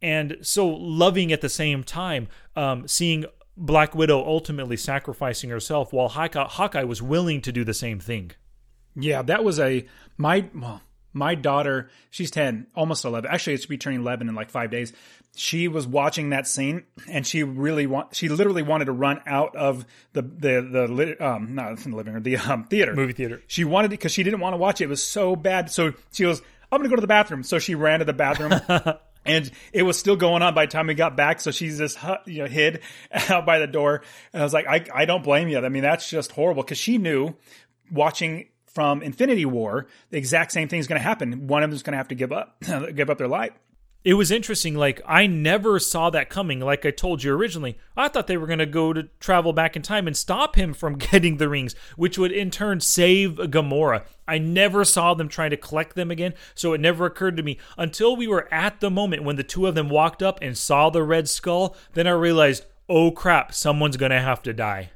and 0.00 0.38
so 0.42 0.68
loving 0.68 1.32
at 1.32 1.40
the 1.40 1.48
same 1.48 1.84
time. 1.84 2.28
Um, 2.56 2.88
seeing 2.88 3.24
Black 3.56 3.94
Widow 3.94 4.24
ultimately 4.24 4.76
sacrificing 4.76 5.50
herself 5.50 5.92
while 5.92 6.08
Hawkeye, 6.08 6.48
Hawkeye 6.48 6.84
was 6.84 7.02
willing 7.02 7.40
to 7.42 7.52
do 7.52 7.64
the 7.64 7.74
same 7.74 8.00
thing. 8.00 8.32
Yeah, 8.94 9.22
that 9.22 9.44
was 9.44 9.58
a 9.58 9.86
my 10.18 10.48
well 10.54 10.82
my 11.12 11.34
daughter, 11.34 11.90
she's 12.10 12.30
10, 12.30 12.66
almost 12.74 13.04
11. 13.04 13.30
Actually, 13.30 13.54
it 13.54 13.60
should 13.60 13.70
be 13.70 13.78
turning 13.78 14.00
11 14.00 14.28
in 14.28 14.34
like 14.34 14.50
five 14.50 14.70
days. 14.70 14.92
She 15.34 15.68
was 15.68 15.86
watching 15.86 16.30
that 16.30 16.46
scene 16.46 16.84
and 17.08 17.26
she 17.26 17.42
really 17.42 17.86
want, 17.86 18.14
she 18.14 18.28
literally 18.28 18.62
wanted 18.62 18.86
to 18.86 18.92
run 18.92 19.20
out 19.26 19.56
of 19.56 19.86
the, 20.12 20.22
the, 20.22 20.86
the, 20.88 21.26
um, 21.26 21.54
not 21.54 21.76
the 21.78 21.88
living 21.90 22.14
room, 22.14 22.22
the, 22.22 22.36
um, 22.36 22.64
theater. 22.64 22.94
Movie 22.94 23.12
theater. 23.12 23.42
She 23.46 23.64
wanted 23.64 23.86
it 23.86 23.98
because 23.98 24.12
she 24.12 24.22
didn't 24.22 24.40
want 24.40 24.52
to 24.52 24.58
watch 24.58 24.80
it. 24.80 24.84
It 24.84 24.88
was 24.88 25.02
so 25.02 25.36
bad. 25.36 25.70
So 25.70 25.94
she 26.12 26.24
goes, 26.24 26.42
I'm 26.70 26.78
going 26.78 26.84
to 26.84 26.90
go 26.90 26.96
to 26.96 27.02
the 27.02 27.06
bathroom. 27.06 27.42
So 27.42 27.58
she 27.58 27.74
ran 27.74 28.00
to 28.00 28.04
the 28.04 28.12
bathroom. 28.12 28.52
and 29.24 29.50
it 29.72 29.82
was 29.82 29.98
still 29.98 30.16
going 30.16 30.42
on 30.42 30.54
by 30.54 30.66
the 30.66 30.72
time 30.72 30.86
we 30.86 30.94
got 30.94 31.16
back. 31.16 31.40
So 31.40 31.50
she's 31.50 31.78
just 31.78 31.98
you 32.26 32.42
know 32.42 32.48
hid 32.48 32.80
out 33.28 33.46
by 33.46 33.58
the 33.58 33.66
door, 33.66 34.02
and 34.32 34.42
I 34.42 34.44
was 34.44 34.52
like, 34.52 34.66
I 34.66 34.84
I 34.94 35.04
don't 35.04 35.22
blame 35.22 35.48
you. 35.48 35.58
I 35.58 35.68
mean, 35.68 35.82
that's 35.82 36.08
just 36.08 36.32
horrible 36.32 36.62
because 36.62 36.78
she 36.78 36.98
knew 36.98 37.34
watching 37.90 38.48
from 38.72 39.02
Infinity 39.02 39.44
War, 39.44 39.86
the 40.10 40.18
exact 40.18 40.52
same 40.52 40.68
thing 40.68 40.80
is 40.80 40.86
going 40.86 40.98
to 40.98 41.02
happen. 41.02 41.46
One 41.46 41.62
of 41.62 41.70
them 41.70 41.76
is 41.76 41.82
going 41.82 41.92
to 41.92 41.98
have 41.98 42.08
to 42.08 42.14
give 42.14 42.32
up, 42.32 42.56
give 42.94 43.10
up 43.10 43.18
their 43.18 43.28
life. 43.28 43.52
It 44.04 44.14
was 44.14 44.32
interesting. 44.32 44.74
Like 44.74 45.00
I 45.06 45.28
never 45.28 45.78
saw 45.78 46.10
that 46.10 46.28
coming. 46.28 46.58
Like 46.58 46.84
I 46.84 46.90
told 46.90 47.22
you 47.22 47.32
originally, 47.32 47.78
I 47.96 48.08
thought 48.08 48.26
they 48.26 48.36
were 48.36 48.48
going 48.48 48.58
to 48.58 48.66
go 48.66 48.92
to 48.92 49.04
travel 49.20 49.52
back 49.52 49.76
in 49.76 49.82
time 49.82 50.08
and 50.08 50.16
stop 50.16 50.56
him 50.56 50.74
from 50.74 50.98
getting 50.98 51.36
the 51.36 51.48
rings, 51.48 51.76
which 51.96 52.18
would 52.18 52.32
in 52.32 52.50
turn 52.50 52.80
save 52.80 53.34
Gamora. 53.34 54.04
I 54.26 54.38
never 54.38 54.84
saw 54.84 55.14
them 55.14 55.28
trying 55.28 55.50
to 55.50 55.56
collect 55.56 55.94
them 55.94 56.10
again, 56.10 56.34
so 56.54 56.72
it 56.72 56.80
never 56.80 57.06
occurred 57.06 57.36
to 57.36 57.42
me 57.44 57.58
until 57.78 58.16
we 58.16 58.26
were 58.26 58.52
at 58.52 58.80
the 58.80 58.90
moment 58.90 59.24
when 59.24 59.36
the 59.36 59.44
two 59.44 59.66
of 59.66 59.76
them 59.76 59.88
walked 59.88 60.22
up 60.22 60.40
and 60.42 60.58
saw 60.58 60.90
the 60.90 61.02
red 61.04 61.28
skull. 61.28 61.76
Then 61.94 62.08
I 62.08 62.12
realized, 62.12 62.64
oh 62.88 63.12
crap, 63.12 63.54
someone's 63.54 63.96
going 63.96 64.10
to 64.10 64.20
have 64.20 64.42
to 64.42 64.52
die. 64.52 64.90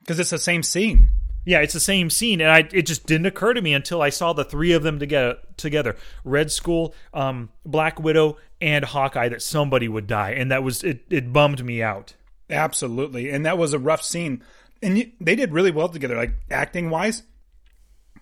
Because 0.00 0.20
it's 0.20 0.30
the 0.30 0.38
same 0.38 0.62
scene. 0.62 1.08
Yeah, 1.46 1.60
it's 1.60 1.72
the 1.72 1.80
same 1.80 2.10
scene, 2.10 2.40
and 2.40 2.50
I 2.50 2.68
it 2.72 2.82
just 2.82 3.06
didn't 3.06 3.26
occur 3.26 3.54
to 3.54 3.62
me 3.62 3.72
until 3.72 4.02
I 4.02 4.10
saw 4.10 4.32
the 4.32 4.44
three 4.44 4.72
of 4.72 4.82
them 4.82 4.98
together. 4.98 5.38
Together, 5.56 5.96
Red 6.24 6.50
Skull, 6.50 6.92
um, 7.14 7.50
Black 7.64 8.00
Widow, 8.00 8.36
and 8.60 8.84
Hawkeye, 8.84 9.28
that 9.28 9.40
somebody 9.40 9.86
would 9.86 10.08
die, 10.08 10.32
and 10.32 10.50
that 10.50 10.64
was 10.64 10.82
it. 10.82 11.04
It 11.08 11.32
bummed 11.32 11.64
me 11.64 11.82
out. 11.84 12.14
Absolutely, 12.50 13.30
and 13.30 13.46
that 13.46 13.58
was 13.58 13.72
a 13.72 13.78
rough 13.78 14.02
scene, 14.02 14.42
and 14.82 14.98
you, 14.98 15.12
they 15.20 15.36
did 15.36 15.52
really 15.52 15.70
well 15.70 15.88
together, 15.88 16.16
like 16.16 16.32
acting 16.50 16.90
wise. 16.90 17.22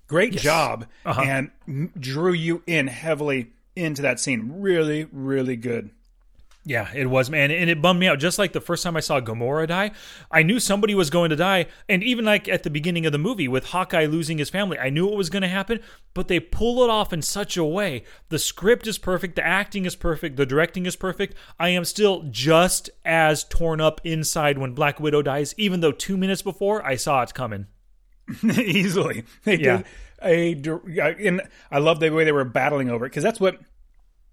Great 0.07 0.35
yes. 0.35 0.43
job, 0.43 0.87
uh-huh. 1.07 1.23
and 1.67 1.91
drew 1.99 2.35
you 2.35 2.63
in 2.67 2.89
heavily 2.89 3.53
into 3.75 4.03
that 4.03 4.21
scene. 4.21 4.53
Really, 4.61 5.09
really 5.11 5.57
good. 5.57 5.91
Yeah, 6.67 6.89
it 6.95 7.11
was, 7.11 7.29
man. 7.29 7.51
And 7.51 7.69
it 7.69 7.83
bummed 7.83 8.01
me 8.01 8.09
out. 8.09 8.19
Just 8.19 8.39
like 8.39 8.55
the 8.55 8.61
first 8.61 8.83
time 8.83 8.97
I 8.97 9.01
saw 9.01 9.21
Gamora 9.21 9.69
die, 9.69 9.91
I 10.31 10.43
knew 10.43 10.59
somebody 10.59 10.95
was 10.95 11.11
going 11.11 11.29
to 11.29 11.37
die. 11.37 11.67
And 11.91 12.03
even 12.03 12.25
like 12.25 12.49
at 12.49 12.63
the 12.63 12.71
beginning 12.71 13.05
of 13.05 13.13
the 13.13 13.19
movie 13.19 13.49
with 13.49 13.67
Hawkeye 13.67 14.07
losing 14.07 14.39
his 14.39 14.49
family, 14.49 14.79
I 14.79 14.89
knew 14.89 15.07
it 15.11 15.17
was 15.17 15.29
going 15.29 15.43
to 15.43 15.49
happen, 15.49 15.81
but 16.15 16.29
they 16.29 16.41
pull 16.41 16.83
it 16.83 16.89
off 16.89 17.13
in 17.13 17.21
such 17.21 17.59
a 17.59 17.65
way. 17.65 18.05
The 18.31 18.39
script 18.39 18.87
is 18.87 18.97
perfect, 18.97 19.37
the 19.37 19.47
acting 19.47 19.85
is 19.85 19.95
perfect, 19.95 20.37
the 20.37 20.47
directing 20.47 20.87
is 20.87 20.97
perfect. 20.97 21.35
I 21.61 21.69
am 21.69 21.85
still 21.85 22.23
just 22.31 22.89
as 23.05 23.45
torn 23.45 23.83
up 23.83 24.01
inside 24.03 24.57
when 24.57 24.73
Black 24.73 24.99
Widow 24.99 25.21
dies, 25.21 25.55
even 25.59 25.81
though 25.81 25.93
two 25.93 26.17
minutes 26.17 26.41
before 26.41 26.85
I 26.85 26.97
saw 26.97 27.23
it 27.23 27.35
coming. 27.35 27.67
Easily. 28.43 29.25
They 29.45 29.59
yeah. 29.59 29.79
did 29.79 29.87
a, 30.25 30.55
and 31.27 31.43
I 31.71 31.79
love 31.79 32.01
the 32.01 32.11
way 32.11 32.25
they 32.25 32.33
were 32.33 32.45
battling 32.45 32.89
over 32.89 33.05
it 33.07 33.11
because 33.11 33.23
that's 33.23 33.41
what 33.41 33.59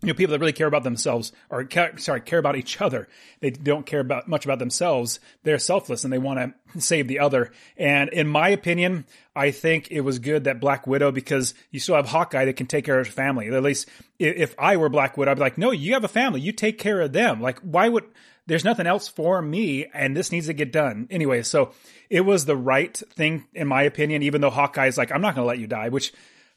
you 0.01 0.07
know 0.07 0.13
people 0.13 0.31
that 0.31 0.39
really 0.39 0.53
care 0.53 0.67
about 0.67 0.83
themselves 0.83 1.31
or 1.49 1.63
care, 1.63 1.97
sorry 1.97 2.21
care 2.21 2.39
about 2.39 2.55
each 2.55 2.81
other. 2.81 3.07
They 3.39 3.51
don't 3.51 3.85
care 3.85 3.99
about 3.99 4.27
much 4.27 4.45
about 4.45 4.59
themselves. 4.59 5.19
They're 5.43 5.59
selfless 5.59 6.03
and 6.03 6.11
they 6.11 6.17
want 6.17 6.55
to 6.73 6.81
save 6.81 7.07
the 7.07 7.19
other. 7.19 7.51
And 7.77 8.09
in 8.09 8.27
my 8.27 8.49
opinion 8.49 9.05
i 9.33 9.49
think 9.49 9.89
it 9.91 10.01
was 10.01 10.19
good 10.19 10.43
that 10.43 10.59
black 10.59 10.85
widow 10.85 11.09
because 11.09 11.53
you 11.69 11.79
still 11.79 11.95
have 11.95 12.07
hawkeye 12.07 12.43
that 12.43 12.57
can 12.57 12.67
take 12.67 12.85
care 12.85 12.99
of 12.99 13.05
his 13.05 13.15
family. 13.15 13.47
At 13.47 13.63
least 13.63 13.87
if 14.19 14.55
i 14.57 14.77
were 14.77 14.89
black 14.89 15.17
widow 15.17 15.31
i'd 15.31 15.35
be 15.35 15.41
like 15.41 15.57
no 15.57 15.71
you 15.71 15.93
have 15.93 16.03
a 16.03 16.09
family. 16.09 16.41
You 16.41 16.51
take 16.51 16.79
care 16.79 17.01
of 17.01 17.13
them. 17.13 17.41
Like 17.41 17.59
why 17.59 17.87
would 17.87 18.05
there's 18.47 18.65
nothing 18.65 18.87
else 18.87 19.07
for 19.07 19.41
me 19.41 19.85
and 19.93 20.17
this 20.17 20.31
needs 20.31 20.47
to 20.47 20.53
get 20.53 20.71
done. 20.71 21.07
Anyway 21.11 21.43
so 21.43 21.73
it 22.09 22.21
was 22.21 22.45
the 22.45 22.57
right 22.57 22.95
thing 23.13 23.45
in 23.53 23.67
my 23.67 23.83
opinion 23.83 24.23
even 24.23 24.41
though 24.41 24.49
hawkeye's 24.49 24.97
like 24.97 25.11
i'm 25.11 25.21
not 25.21 25.35
going 25.35 25.43
to 25.43 25.47
let 25.47 25.59
you 25.59 25.67
die 25.67 25.89
which 25.89 26.11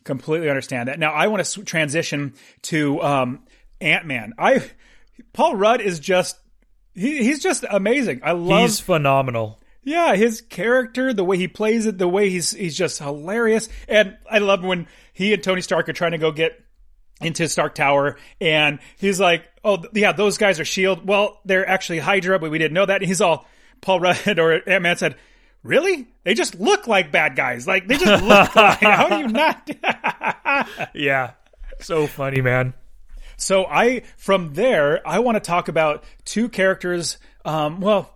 completely 0.04 0.48
understand 0.48 0.88
that. 0.88 0.98
Now 0.98 1.12
I 1.12 1.26
want 1.26 1.44
to 1.44 1.64
transition 1.64 2.34
to 2.62 3.02
um, 3.02 3.40
Ant 3.80 4.06
Man. 4.06 4.34
I 4.38 4.70
Paul 5.32 5.56
Rudd 5.56 5.80
is 5.80 5.98
just 5.98 6.38
he, 6.94 7.24
he's 7.24 7.42
just 7.42 7.64
amazing. 7.68 8.20
I 8.22 8.32
love 8.32 8.62
he's 8.62 8.80
phenomenal. 8.80 9.60
Yeah, 9.82 10.14
his 10.14 10.40
character, 10.40 11.12
the 11.12 11.24
way 11.24 11.36
he 11.36 11.48
plays 11.48 11.84
it, 11.84 11.98
the 11.98 12.08
way 12.08 12.30
he's 12.30 12.52
he's 12.52 12.76
just 12.76 12.98
hilarious. 12.98 13.68
And 13.88 14.16
I 14.30 14.38
love 14.38 14.62
when 14.62 14.86
he 15.12 15.34
and 15.34 15.42
Tony 15.42 15.60
Stark 15.60 15.88
are 15.88 15.92
trying 15.92 16.12
to 16.12 16.18
go 16.18 16.32
get 16.32 16.58
into 17.20 17.48
Stark 17.48 17.74
Tower, 17.74 18.16
and 18.40 18.78
he's 18.96 19.20
like, 19.20 19.44
"Oh, 19.62 19.82
yeah, 19.92 20.12
those 20.12 20.38
guys 20.38 20.58
are 20.58 20.64
Shield. 20.64 21.06
Well, 21.06 21.40
they're 21.44 21.68
actually 21.68 21.98
Hydra, 21.98 22.38
but 22.38 22.50
we 22.50 22.58
didn't 22.58 22.74
know 22.74 22.86
that." 22.86 23.02
And 23.02 23.06
he's 23.06 23.20
all 23.20 23.46
Paul 23.82 24.00
Rudd 24.00 24.38
or 24.38 24.68
Ant 24.68 24.82
Man 24.82 24.96
said, 24.96 25.16
really? 25.64 26.06
They 26.22 26.34
just 26.34 26.54
look 26.60 26.86
like 26.86 27.10
bad 27.10 27.34
guys. 27.34 27.66
Like 27.66 27.88
they 27.88 27.96
just 27.96 28.22
look 28.22 28.54
like. 28.56 28.80
How 28.80 29.08
do 29.08 29.16
you 29.16 29.28
not? 29.28 29.68
yeah, 30.94 31.32
so 31.80 32.06
funny, 32.06 32.40
man. 32.40 32.74
So 33.36 33.64
I 33.64 34.02
from 34.16 34.54
there 34.54 35.06
I 35.06 35.18
want 35.18 35.34
to 35.34 35.40
talk 35.40 35.66
about 35.66 36.04
two 36.24 36.48
characters. 36.48 37.18
Um, 37.44 37.80
well. 37.80 38.10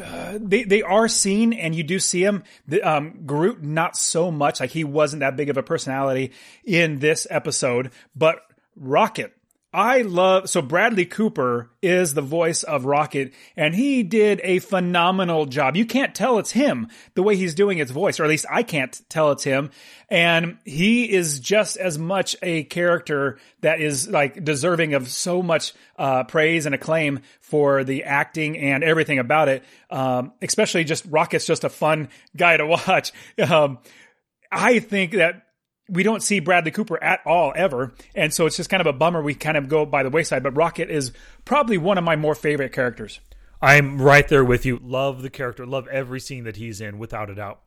Uh, 0.00 0.38
they 0.40 0.62
they 0.62 0.80
are 0.80 1.08
seen 1.08 1.52
and 1.52 1.74
you 1.74 1.82
do 1.82 1.98
see 1.98 2.22
him. 2.22 2.44
The, 2.68 2.80
um, 2.82 3.26
Groot 3.26 3.64
not 3.64 3.96
so 3.96 4.30
much 4.30 4.60
like 4.60 4.70
he 4.70 4.84
wasn't 4.84 5.20
that 5.20 5.36
big 5.36 5.50
of 5.50 5.56
a 5.56 5.62
personality 5.64 6.30
in 6.64 7.00
this 7.00 7.26
episode, 7.28 7.90
but 8.14 8.38
Rocket 8.76 9.32
I 9.78 10.02
love 10.02 10.50
so 10.50 10.60
Bradley 10.60 11.04
Cooper 11.04 11.70
is 11.80 12.12
the 12.12 12.20
voice 12.20 12.64
of 12.64 12.84
Rocket 12.84 13.32
and 13.54 13.76
he 13.76 14.02
did 14.02 14.40
a 14.42 14.58
phenomenal 14.58 15.46
job. 15.46 15.76
You 15.76 15.86
can't 15.86 16.16
tell 16.16 16.40
it's 16.40 16.50
him 16.50 16.88
the 17.14 17.22
way 17.22 17.36
he's 17.36 17.54
doing 17.54 17.78
his 17.78 17.92
voice 17.92 18.18
or 18.18 18.24
at 18.24 18.28
least 18.28 18.46
I 18.50 18.64
can't 18.64 19.00
tell 19.08 19.30
it's 19.30 19.44
him 19.44 19.70
and 20.08 20.58
he 20.64 21.08
is 21.08 21.38
just 21.38 21.76
as 21.76 21.96
much 21.96 22.34
a 22.42 22.64
character 22.64 23.38
that 23.60 23.80
is 23.80 24.08
like 24.08 24.42
deserving 24.42 24.94
of 24.94 25.08
so 25.08 25.44
much 25.44 25.74
uh, 25.96 26.24
praise 26.24 26.66
and 26.66 26.74
acclaim 26.74 27.20
for 27.40 27.84
the 27.84 28.02
acting 28.02 28.58
and 28.58 28.82
everything 28.82 29.20
about 29.20 29.48
it. 29.48 29.62
Um, 29.90 30.32
especially 30.42 30.82
just 30.82 31.04
Rocket's 31.08 31.46
just 31.46 31.62
a 31.62 31.68
fun 31.68 32.08
guy 32.36 32.56
to 32.56 32.66
watch. 32.88 33.12
Um, 33.38 33.78
I 34.50 34.80
think 34.80 35.12
that 35.12 35.44
we 35.88 36.02
don't 36.02 36.22
see 36.22 36.40
Bradley 36.40 36.70
Cooper 36.70 37.02
at 37.02 37.20
all 37.24 37.52
ever. 37.56 37.94
And 38.14 38.32
so 38.32 38.46
it's 38.46 38.56
just 38.56 38.70
kind 38.70 38.80
of 38.80 38.86
a 38.86 38.92
bummer 38.92 39.22
we 39.22 39.34
kind 39.34 39.56
of 39.56 39.68
go 39.68 39.86
by 39.86 40.02
the 40.02 40.10
wayside. 40.10 40.42
But 40.42 40.56
Rocket 40.56 40.90
is 40.90 41.12
probably 41.44 41.78
one 41.78 41.98
of 41.98 42.04
my 42.04 42.16
more 42.16 42.34
favorite 42.34 42.72
characters. 42.72 43.20
I'm 43.60 44.00
right 44.00 44.26
there 44.28 44.44
with 44.44 44.66
you. 44.66 44.78
Love 44.82 45.22
the 45.22 45.30
character. 45.30 45.66
Love 45.66 45.88
every 45.88 46.20
scene 46.20 46.44
that 46.44 46.56
he's 46.56 46.80
in, 46.80 46.98
without 46.98 47.30
a 47.30 47.34
doubt. 47.34 47.60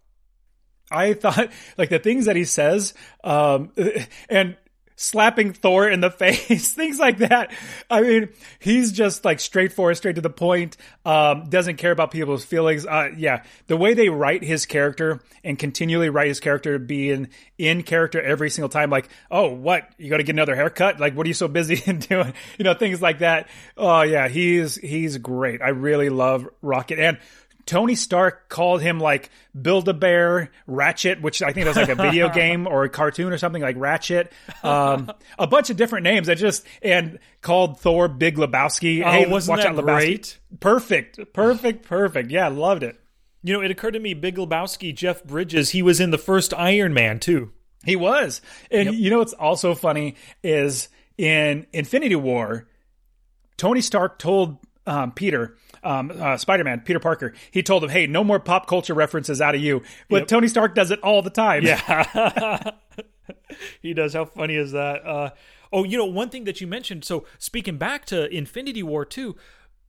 I 0.90 1.14
thought 1.14 1.52
like 1.78 1.90
the 1.90 2.00
things 2.00 2.26
that 2.26 2.36
he 2.36 2.46
says, 2.46 2.94
um, 3.24 3.72
and 4.30 4.58
slapping 5.02 5.52
Thor 5.54 5.90
in 5.90 6.00
the 6.00 6.12
face, 6.22 6.74
things 6.74 7.00
like 7.00 7.18
that. 7.18 7.52
I 7.90 8.02
mean, 8.02 8.30
he's 8.60 8.92
just 8.92 9.26
like 9.26 9.40
straightforward, 9.40 9.98
straight 9.98 10.16
to 10.16 10.22
the 10.22 10.30
point. 10.30 10.78
Um, 11.06 11.50
doesn't 11.50 11.78
care 11.78 11.92
about 11.92 12.12
people's 12.12 12.46
feelings. 12.46 12.86
Uh, 12.86 13.10
yeah, 13.18 13.44
the 13.68 13.78
way 13.78 13.94
they 13.94 14.10
write 14.10 14.44
his 14.44 14.66
character 14.66 15.20
and 15.44 15.58
continually 15.58 16.10
write 16.10 16.28
his 16.28 16.40
character 16.40 16.78
being 16.78 17.30
in 17.58 17.84
character 17.84 18.22
every 18.22 18.50
single 18.50 18.70
time, 18.70 18.90
like, 18.90 19.10
oh, 19.30 19.50
what 19.50 19.90
you 19.98 20.10
got 20.10 20.18
to 20.18 20.24
get 20.24 20.36
another 20.36 20.56
haircut? 20.56 21.00
Like, 21.00 21.16
what 21.16 21.26
are 21.26 21.30
you 21.30 21.34
so 21.34 21.48
busy 21.48 21.82
in 21.90 22.00
doing? 22.00 22.34
You 22.58 22.64
know, 22.64 22.74
things 22.74 23.02
like 23.02 23.20
that. 23.20 23.50
Oh 23.76 24.04
yeah, 24.04 24.28
he's 24.28 24.76
he's 24.76 25.18
great. 25.18 25.62
I 25.62 25.70
really 25.70 26.10
love 26.10 26.48
Rocket 26.62 27.00
and 27.00 27.18
Tony 27.72 27.96
Stark 27.96 28.50
called 28.50 28.82
him 28.82 29.00
like 29.00 29.30
Build 29.60 29.88
a 29.88 29.94
Bear, 29.94 30.52
Ratchet, 30.68 31.22
which 31.22 31.42
I 31.42 31.54
think 31.54 31.68
was 31.68 31.78
like 31.78 31.88
a 31.88 31.96
video 31.96 32.28
game 32.34 32.68
or 32.68 32.84
a 32.84 32.90
cartoon 32.90 33.32
or 33.32 33.38
something 33.38 33.62
like 33.62 33.78
Ratchet. 33.78 34.30
Um, 34.62 35.10
a 35.40 35.48
bunch 35.48 35.70
of 35.70 35.78
different 35.78 36.04
names. 36.04 36.28
I 36.28 36.36
just 36.36 36.66
and 36.82 37.18
called 37.40 37.80
Thor 37.80 38.10
Big 38.10 38.36
Lebowski. 38.36 39.02
Oh, 39.06 39.10
hey, 39.10 39.26
wasn't 39.26 39.58
watch 39.58 39.64
that 39.64 39.70
out, 39.70 39.86
Lebowski. 39.86 39.86
great? 39.86 40.40
Perfect, 40.60 41.32
perfect, 41.32 41.86
perfect. 41.86 42.30
Yeah, 42.30 42.50
loved 42.50 42.84
it. 42.84 43.00
You 43.42 43.54
know, 43.54 43.62
it 43.62 43.72
occurred 43.72 43.94
to 43.94 44.02
me, 44.02 44.16
Big 44.16 44.36
Lebowski, 44.36 44.94
Jeff 44.94 45.24
Bridges, 45.24 45.70
he 45.70 45.82
was 45.82 46.02
in 46.02 46.12
the 46.12 46.18
first 46.18 46.54
Iron 46.54 46.94
Man 46.94 47.22
too. 47.22 47.54
He 47.86 47.96
was, 47.96 48.42
and 48.70 48.88
yep. 48.88 48.96
you 48.96 49.10
know 49.10 49.20
what's 49.20 49.32
also 49.32 49.76
funny 49.76 50.16
is 50.44 50.90
in 51.18 51.68
Infinity 51.72 52.18
War, 52.18 52.68
Tony 53.56 53.80
Stark 53.80 54.20
told 54.20 54.58
um, 54.86 55.14
Peter 55.14 55.56
um, 55.84 56.12
uh, 56.20 56.38
Spider 56.38 56.64
Man, 56.64 56.82
Peter 56.82 57.00
Parker, 57.00 57.34
he 57.50 57.64
told 57.64 57.84
him, 57.84 57.90
"Hey, 57.90 58.08
no 58.08 58.24
more 58.24 58.40
pop 58.40 58.68
culture 58.68 58.94
references 58.94 59.42
out 59.42 59.56
of 59.56 59.62
you." 59.62 59.82
But 60.10 60.22
yep. 60.22 60.28
Tony 60.28 60.48
Stark 60.48 60.76
does 60.76 60.92
it 60.92 61.00
all 61.02 61.22
the 61.22 61.30
time. 61.30 61.64
Yeah, 61.64 62.72
he 63.82 63.94
does. 63.94 64.14
How 64.14 64.26
funny 64.26 64.56
is 64.56 64.72
that? 64.72 65.06
Uh, 65.06 65.32
oh, 65.72 65.84
you 65.84 65.98
know, 65.98 66.06
one 66.06 66.30
thing 66.30 66.44
that 66.46 66.62
you 66.62 66.68
mentioned. 66.68 67.04
So 67.04 67.26
speaking 67.40 67.78
back 67.78 68.06
to 68.06 68.34
Infinity 68.36 68.84
War 68.84 69.06
two. 69.06 69.36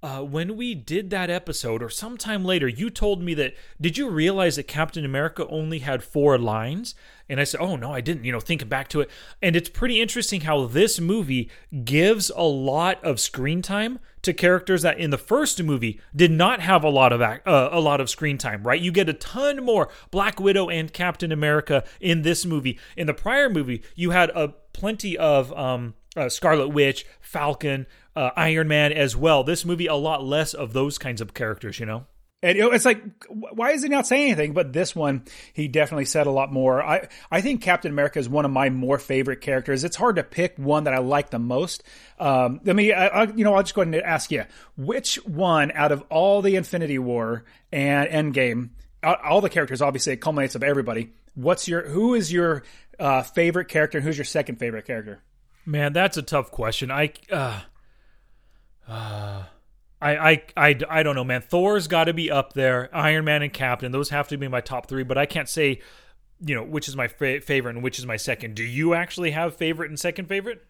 Uh, 0.04 0.20
when 0.20 0.56
we 0.56 0.74
did 0.74 1.10
that 1.10 1.30
episode, 1.30 1.80
or 1.80 1.88
sometime 1.88 2.44
later, 2.44 2.66
you 2.66 2.90
told 2.90 3.22
me 3.22 3.34
that. 3.34 3.54
Did 3.80 3.96
you 3.96 4.10
realize 4.10 4.56
that 4.56 4.66
Captain 4.66 5.04
America 5.04 5.46
only 5.46 5.78
had 5.78 6.02
four 6.02 6.36
lines? 6.38 6.96
And 7.32 7.40
I 7.40 7.44
said, 7.44 7.60
Oh, 7.60 7.76
no, 7.76 7.92
I 7.92 8.02
didn't, 8.02 8.24
you 8.24 8.30
know, 8.30 8.40
thinking 8.40 8.68
back 8.68 8.88
to 8.88 9.00
it. 9.00 9.10
And 9.40 9.56
it's 9.56 9.70
pretty 9.70 10.02
interesting 10.02 10.42
how 10.42 10.66
this 10.66 11.00
movie 11.00 11.50
gives 11.82 12.30
a 12.36 12.42
lot 12.42 13.02
of 13.02 13.18
screen 13.18 13.62
time 13.62 14.00
to 14.20 14.34
characters 14.34 14.82
that 14.82 14.98
in 14.98 15.08
the 15.08 15.16
first 15.16 15.60
movie 15.62 15.98
did 16.14 16.30
not 16.30 16.60
have 16.60 16.84
a 16.84 16.90
lot 16.90 17.10
of 17.10 17.22
uh, 17.22 17.40
a 17.46 17.80
lot 17.80 18.02
of 18.02 18.10
screen 18.10 18.36
time, 18.36 18.62
right? 18.64 18.80
You 18.80 18.92
get 18.92 19.08
a 19.08 19.14
ton 19.14 19.64
more 19.64 19.88
Black 20.10 20.38
Widow 20.38 20.68
and 20.68 20.92
Captain 20.92 21.32
America 21.32 21.84
in 22.02 22.20
this 22.20 22.44
movie. 22.44 22.78
In 22.98 23.06
the 23.06 23.14
prior 23.14 23.48
movie, 23.48 23.82
you 23.94 24.10
had 24.10 24.28
a 24.34 24.48
plenty 24.74 25.16
of 25.16 25.50
um, 25.54 25.94
uh, 26.14 26.28
Scarlet 26.28 26.68
Witch, 26.68 27.06
Falcon, 27.22 27.86
uh, 28.14 28.30
Iron 28.36 28.68
Man 28.68 28.92
as 28.92 29.16
well. 29.16 29.42
This 29.42 29.64
movie 29.64 29.86
a 29.86 29.94
lot 29.94 30.22
less 30.22 30.52
of 30.52 30.74
those 30.74 30.98
kinds 30.98 31.22
of 31.22 31.32
characters, 31.32 31.80
you 31.80 31.86
know. 31.86 32.04
And 32.44 32.58
it's 32.58 32.84
like, 32.84 33.00
why 33.28 33.70
is 33.70 33.84
he 33.84 33.88
not 33.88 34.04
saying 34.04 34.32
anything? 34.32 34.52
But 34.52 34.72
this 34.72 34.96
one, 34.96 35.24
he 35.52 35.68
definitely 35.68 36.06
said 36.06 36.26
a 36.26 36.30
lot 36.32 36.52
more. 36.52 36.82
I, 36.82 37.06
I 37.30 37.40
think 37.40 37.62
Captain 37.62 37.92
America 37.92 38.18
is 38.18 38.28
one 38.28 38.44
of 38.44 38.50
my 38.50 38.68
more 38.68 38.98
favorite 38.98 39.40
characters. 39.40 39.84
It's 39.84 39.94
hard 39.94 40.16
to 40.16 40.24
pick 40.24 40.58
one 40.58 40.84
that 40.84 40.94
I 40.94 40.98
like 40.98 41.30
the 41.30 41.38
most. 41.38 41.84
Um, 42.18 42.60
I 42.66 42.72
mean, 42.72 42.94
I, 42.94 43.06
I, 43.06 43.22
you 43.32 43.44
know, 43.44 43.54
I'll 43.54 43.62
just 43.62 43.74
go 43.74 43.82
ahead 43.82 43.94
and 43.94 44.02
ask 44.02 44.32
you, 44.32 44.44
which 44.76 45.24
one 45.24 45.70
out 45.70 45.92
of 45.92 46.02
all 46.10 46.42
the 46.42 46.56
Infinity 46.56 46.98
War 46.98 47.44
and 47.70 48.34
Endgame, 48.34 48.70
all 49.04 49.40
the 49.40 49.48
characters, 49.48 49.80
obviously, 49.80 50.12
it 50.14 50.16
culminates 50.16 50.56
of 50.56 50.64
everybody. 50.64 51.12
What's 51.34 51.68
your, 51.68 51.88
who 51.88 52.14
is 52.14 52.32
your 52.32 52.64
uh, 52.98 53.22
favorite 53.22 53.68
character? 53.68 53.98
And 53.98 54.04
who's 54.04 54.18
your 54.18 54.24
second 54.24 54.56
favorite 54.56 54.84
character? 54.84 55.22
Man, 55.64 55.92
that's 55.92 56.16
a 56.16 56.22
tough 56.22 56.50
question. 56.50 56.90
I, 56.90 57.12
uh, 57.30 57.60
uh 58.88 59.42
I, 60.02 60.30
I, 60.30 60.42
I, 60.56 60.80
I 60.90 61.02
don't 61.02 61.14
know, 61.14 61.24
man. 61.24 61.42
Thor's 61.42 61.86
got 61.86 62.04
to 62.04 62.12
be 62.12 62.30
up 62.30 62.54
there. 62.54 62.90
Iron 62.92 63.24
Man 63.24 63.42
and 63.42 63.52
Captain, 63.52 63.92
those 63.92 64.10
have 64.10 64.28
to 64.28 64.36
be 64.36 64.48
my 64.48 64.60
top 64.60 64.88
three. 64.88 65.04
But 65.04 65.16
I 65.16 65.26
can't 65.26 65.48
say, 65.48 65.80
you 66.44 66.54
know, 66.54 66.64
which 66.64 66.88
is 66.88 66.96
my 66.96 67.06
fa- 67.08 67.40
favorite 67.40 67.76
and 67.76 67.84
which 67.84 67.98
is 67.98 68.06
my 68.06 68.16
second. 68.16 68.56
Do 68.56 68.64
you 68.64 68.94
actually 68.94 69.30
have 69.30 69.56
favorite 69.56 69.90
and 69.90 69.98
second 69.98 70.26
favorite? 70.26 70.66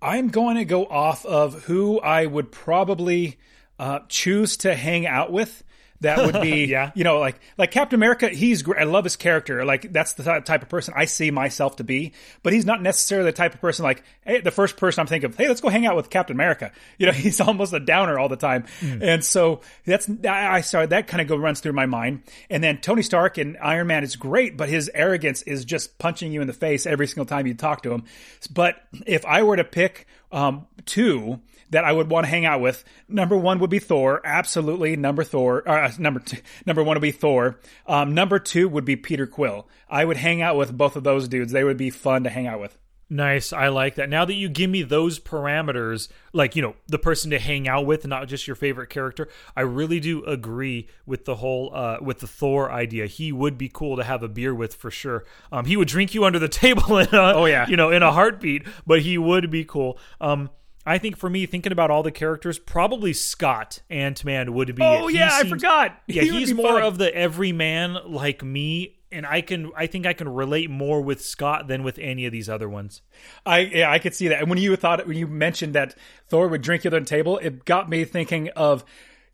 I'm 0.00 0.28
going 0.28 0.56
to 0.56 0.64
go 0.64 0.86
off 0.86 1.26
of 1.26 1.64
who 1.64 2.00
I 2.00 2.26
would 2.26 2.52
probably 2.52 3.38
uh, 3.78 4.00
choose 4.08 4.56
to 4.58 4.74
hang 4.74 5.06
out 5.06 5.32
with 5.32 5.64
that 6.02 6.18
would 6.18 6.42
be, 6.42 6.64
yeah. 6.66 6.92
you 6.94 7.04
know, 7.04 7.18
like 7.18 7.40
like 7.58 7.70
Captain 7.70 7.96
America. 7.96 8.28
He's 8.28 8.62
great. 8.62 8.80
I 8.80 8.84
love 8.84 9.04
his 9.04 9.16
character. 9.16 9.64
Like 9.64 9.92
that's 9.92 10.12
the 10.12 10.40
type 10.40 10.62
of 10.62 10.68
person 10.68 10.94
I 10.96 11.06
see 11.06 11.30
myself 11.30 11.76
to 11.76 11.84
be. 11.84 12.12
But 12.42 12.52
he's 12.52 12.66
not 12.66 12.82
necessarily 12.82 13.30
the 13.30 13.36
type 13.36 13.54
of 13.54 13.60
person 13.60 13.84
like, 13.84 14.02
hey, 14.24 14.40
the 14.40 14.50
first 14.50 14.76
person 14.76 15.00
I'm 15.00 15.06
thinking 15.06 15.30
of, 15.30 15.36
hey, 15.36 15.48
let's 15.48 15.60
go 15.60 15.68
hang 15.68 15.86
out 15.86 15.96
with 15.96 16.10
Captain 16.10 16.36
America. 16.36 16.70
You 16.98 17.06
know, 17.06 17.12
he's 17.12 17.40
almost 17.40 17.72
a 17.72 17.80
downer 17.80 18.18
all 18.18 18.28
the 18.28 18.36
time. 18.36 18.64
Mm. 18.80 19.02
And 19.02 19.24
so 19.24 19.62
that's 19.84 20.08
I 20.24 20.60
sorry 20.60 20.86
that 20.86 21.08
kind 21.08 21.20
of 21.20 21.26
go 21.26 21.36
runs 21.36 21.58
through 21.60 21.72
my 21.72 21.86
mind. 21.86 22.22
And 22.48 22.62
then 22.62 22.78
Tony 22.78 23.02
Stark 23.02 23.38
and 23.38 23.56
Iron 23.58 23.88
Man 23.88 24.04
is 24.04 24.14
great, 24.14 24.56
but 24.56 24.68
his 24.68 24.90
arrogance 24.94 25.42
is 25.42 25.64
just 25.64 25.98
punching 25.98 26.30
you 26.30 26.40
in 26.40 26.46
the 26.46 26.52
face 26.52 26.86
every 26.86 27.08
single 27.08 27.24
time 27.24 27.46
you 27.46 27.54
talk 27.54 27.82
to 27.82 27.92
him. 27.92 28.04
But 28.52 28.76
if 29.04 29.24
I 29.24 29.42
were 29.42 29.56
to 29.56 29.64
pick 29.64 30.06
um, 30.30 30.66
two 30.84 31.40
that 31.72 31.84
I 31.84 31.92
would 31.92 32.08
want 32.08 32.24
to 32.24 32.30
hang 32.30 32.46
out 32.46 32.60
with. 32.60 32.84
Number 33.08 33.36
one 33.36 33.58
would 33.58 33.68
be 33.70 33.78
Thor, 33.80 34.20
absolutely. 34.24 34.96
Number 34.96 35.24
Thor, 35.24 35.68
uh, 35.68 35.90
number 35.98 36.20
two, 36.20 36.38
number 36.66 36.82
one 36.82 36.94
would 36.96 37.02
be 37.02 37.10
Thor. 37.12 37.58
Um, 37.86 38.14
number 38.14 38.38
two 38.38 38.68
would 38.68 38.84
be 38.84 38.96
Peter 38.96 39.26
Quill. 39.26 39.68
I 39.90 40.04
would 40.04 40.16
hang 40.16 40.40
out 40.40 40.56
with 40.56 40.76
both 40.76 40.96
of 40.96 41.04
those 41.04 41.28
dudes. 41.28 41.52
They 41.52 41.64
would 41.64 41.76
be 41.76 41.90
fun 41.90 42.24
to 42.24 42.30
hang 42.30 42.46
out 42.46 42.60
with. 42.60 42.78
Nice. 43.10 43.52
I 43.52 43.68
like 43.68 43.96
that. 43.96 44.08
Now 44.08 44.24
that 44.24 44.32
you 44.32 44.48
give 44.48 44.70
me 44.70 44.82
those 44.82 45.18
parameters, 45.18 46.08
like, 46.32 46.56
you 46.56 46.62
know, 46.62 46.74
the 46.86 46.98
person 46.98 47.30
to 47.32 47.38
hang 47.38 47.68
out 47.68 47.84
with, 47.84 48.06
not 48.06 48.26
just 48.26 48.46
your 48.46 48.56
favorite 48.56 48.88
character, 48.88 49.28
I 49.54 49.62
really 49.62 50.00
do 50.00 50.24
agree 50.24 50.88
with 51.04 51.26
the 51.26 51.34
whole, 51.34 51.74
uh, 51.74 51.98
with 52.00 52.20
the 52.20 52.26
Thor 52.26 52.72
idea. 52.72 53.04
He 53.06 53.30
would 53.30 53.58
be 53.58 53.68
cool 53.68 53.96
to 53.98 54.04
have 54.04 54.22
a 54.22 54.28
beer 54.28 54.54
with 54.54 54.74
for 54.74 54.90
sure. 54.90 55.24
Um, 55.50 55.66
he 55.66 55.76
would 55.76 55.88
drink 55.88 56.14
you 56.14 56.24
under 56.24 56.38
the 56.38 56.48
table 56.62 56.96
in 56.96 57.08
a, 57.12 57.34
Oh, 57.34 57.44
yeah. 57.44 57.68
you 57.68 57.76
know, 57.76 57.90
in 57.90 58.02
a 58.02 58.12
heartbeat, 58.12 58.66
but 58.86 59.02
he 59.02 59.18
would 59.18 59.50
be 59.50 59.64
cool. 59.64 59.98
Um, 60.18 60.48
I 60.84 60.98
think 60.98 61.16
for 61.16 61.30
me, 61.30 61.46
thinking 61.46 61.72
about 61.72 61.90
all 61.90 62.02
the 62.02 62.10
characters, 62.10 62.58
probably 62.58 63.12
Scott 63.12 63.80
Ant 63.88 64.24
Man 64.24 64.52
would 64.54 64.74
be. 64.74 64.82
Oh 64.82 65.08
it. 65.08 65.14
Yeah, 65.14 65.30
I 65.32 65.44
forgot. 65.48 66.00
Yeah, 66.06 66.22
He 66.22 66.30
he's 66.30 66.54
more 66.54 66.80
of 66.80 66.98
the 66.98 67.14
everyman 67.14 67.98
like 68.04 68.42
me, 68.42 68.98
and 69.12 69.24
I 69.24 69.42
can 69.42 69.70
I 69.76 69.86
think 69.86 70.06
I 70.06 70.12
can 70.12 70.28
relate 70.28 70.70
more 70.70 71.00
with 71.00 71.24
Scott 71.24 71.68
than 71.68 71.84
with 71.84 71.98
any 71.98 72.26
of 72.26 72.32
these 72.32 72.48
other 72.48 72.68
ones. 72.68 73.02
I 73.46 73.60
yeah, 73.60 73.90
I 73.90 73.98
could 74.00 74.14
see 74.14 74.28
that. 74.28 74.40
And 74.40 74.48
when 74.48 74.58
you 74.58 74.74
thought 74.74 75.06
when 75.06 75.16
you 75.16 75.28
mentioned 75.28 75.74
that 75.74 75.94
Thor 76.28 76.48
would 76.48 76.62
drink 76.62 76.82
you 76.84 76.90
the 76.90 77.00
table, 77.00 77.38
it 77.38 77.64
got 77.64 77.88
me 77.88 78.04
thinking 78.04 78.48
of 78.50 78.84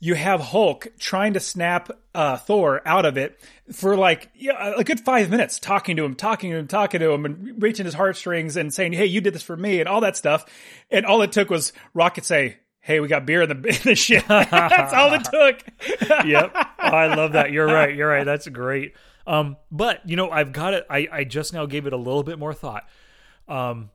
you 0.00 0.14
have 0.14 0.40
Hulk 0.40 0.88
trying 0.98 1.32
to 1.32 1.40
snap 1.40 1.90
uh, 2.14 2.36
Thor 2.36 2.80
out 2.86 3.04
of 3.04 3.16
it 3.16 3.40
for 3.72 3.96
like 3.96 4.30
yeah, 4.34 4.74
a 4.76 4.84
good 4.84 5.00
five 5.00 5.30
minutes, 5.30 5.58
talking 5.58 5.96
to 5.96 6.04
him, 6.04 6.14
talking 6.14 6.50
to 6.50 6.56
him, 6.56 6.68
talking 6.68 7.00
to 7.00 7.10
him, 7.10 7.24
and 7.24 7.62
reaching 7.62 7.84
his 7.84 7.94
heartstrings 7.94 8.56
and 8.56 8.72
saying, 8.72 8.92
"Hey, 8.92 9.06
you 9.06 9.20
did 9.20 9.34
this 9.34 9.42
for 9.42 9.56
me," 9.56 9.80
and 9.80 9.88
all 9.88 10.00
that 10.02 10.16
stuff. 10.16 10.46
And 10.90 11.04
all 11.04 11.22
it 11.22 11.32
took 11.32 11.50
was 11.50 11.72
Rocket 11.94 12.24
say, 12.24 12.58
"Hey, 12.80 13.00
we 13.00 13.08
got 13.08 13.26
beer 13.26 13.42
in 13.42 13.48
the 13.48 13.54
in 13.68 13.82
the 13.84 13.94
ship." 13.96 14.24
That's 14.28 14.92
all 14.92 15.12
it 15.14 15.24
took. 15.24 15.64
Yep, 16.24 16.56
I 16.78 17.14
love 17.14 17.32
that. 17.32 17.50
You're 17.50 17.66
right. 17.66 17.94
You're 17.94 18.08
right. 18.08 18.24
That's 18.24 18.46
great. 18.48 18.94
Um, 19.26 19.56
but 19.70 20.08
you 20.08 20.16
know, 20.16 20.30
I've 20.30 20.52
got 20.52 20.74
it. 20.74 20.86
I 20.88 21.08
I 21.10 21.24
just 21.24 21.52
now 21.52 21.66
gave 21.66 21.86
it 21.86 21.92
a 21.92 21.96
little 21.96 22.22
bit 22.22 22.38
more 22.38 22.54
thought. 22.54 22.88
Um, 23.48 23.90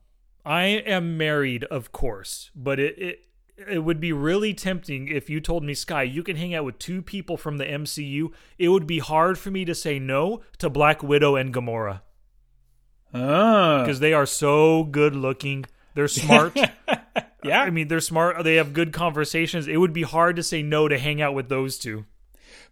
I 0.45 0.63
am 0.63 1.17
married, 1.17 1.63
of 1.63 1.93
course, 1.93 2.51
but 2.55 2.79
it. 2.79 2.97
it 2.97 3.19
it 3.57 3.83
would 3.83 3.99
be 3.99 4.11
really 4.11 4.53
tempting 4.53 5.07
if 5.07 5.29
you 5.29 5.39
told 5.39 5.63
me, 5.63 5.73
Sky, 5.73 6.03
you 6.03 6.23
can 6.23 6.35
hang 6.35 6.53
out 6.53 6.65
with 6.65 6.79
two 6.79 7.01
people 7.01 7.37
from 7.37 7.57
the 7.57 7.65
MCU. 7.65 8.31
It 8.57 8.69
would 8.69 8.87
be 8.87 8.99
hard 8.99 9.37
for 9.37 9.51
me 9.51 9.65
to 9.65 9.75
say 9.75 9.99
no 9.99 10.41
to 10.57 10.69
Black 10.69 11.03
Widow 11.03 11.35
and 11.35 11.53
Gamora. 11.53 12.01
Ah, 13.13 13.83
because 13.83 13.99
they 13.99 14.13
are 14.13 14.25
so 14.25 14.83
good 14.83 15.15
looking. 15.15 15.65
They're 15.93 16.07
smart. 16.07 16.57
yeah. 17.43 17.61
I 17.61 17.69
mean, 17.69 17.87
they're 17.87 17.99
smart. 17.99 18.43
They 18.43 18.55
have 18.55 18.73
good 18.73 18.91
conversations. 18.91 19.67
It 19.67 19.77
would 19.77 19.93
be 19.93 20.01
hard 20.01 20.35
to 20.37 20.43
say 20.43 20.63
no 20.63 20.87
to 20.87 20.97
hang 20.97 21.21
out 21.21 21.35
with 21.35 21.49
those 21.49 21.77
two. 21.77 22.05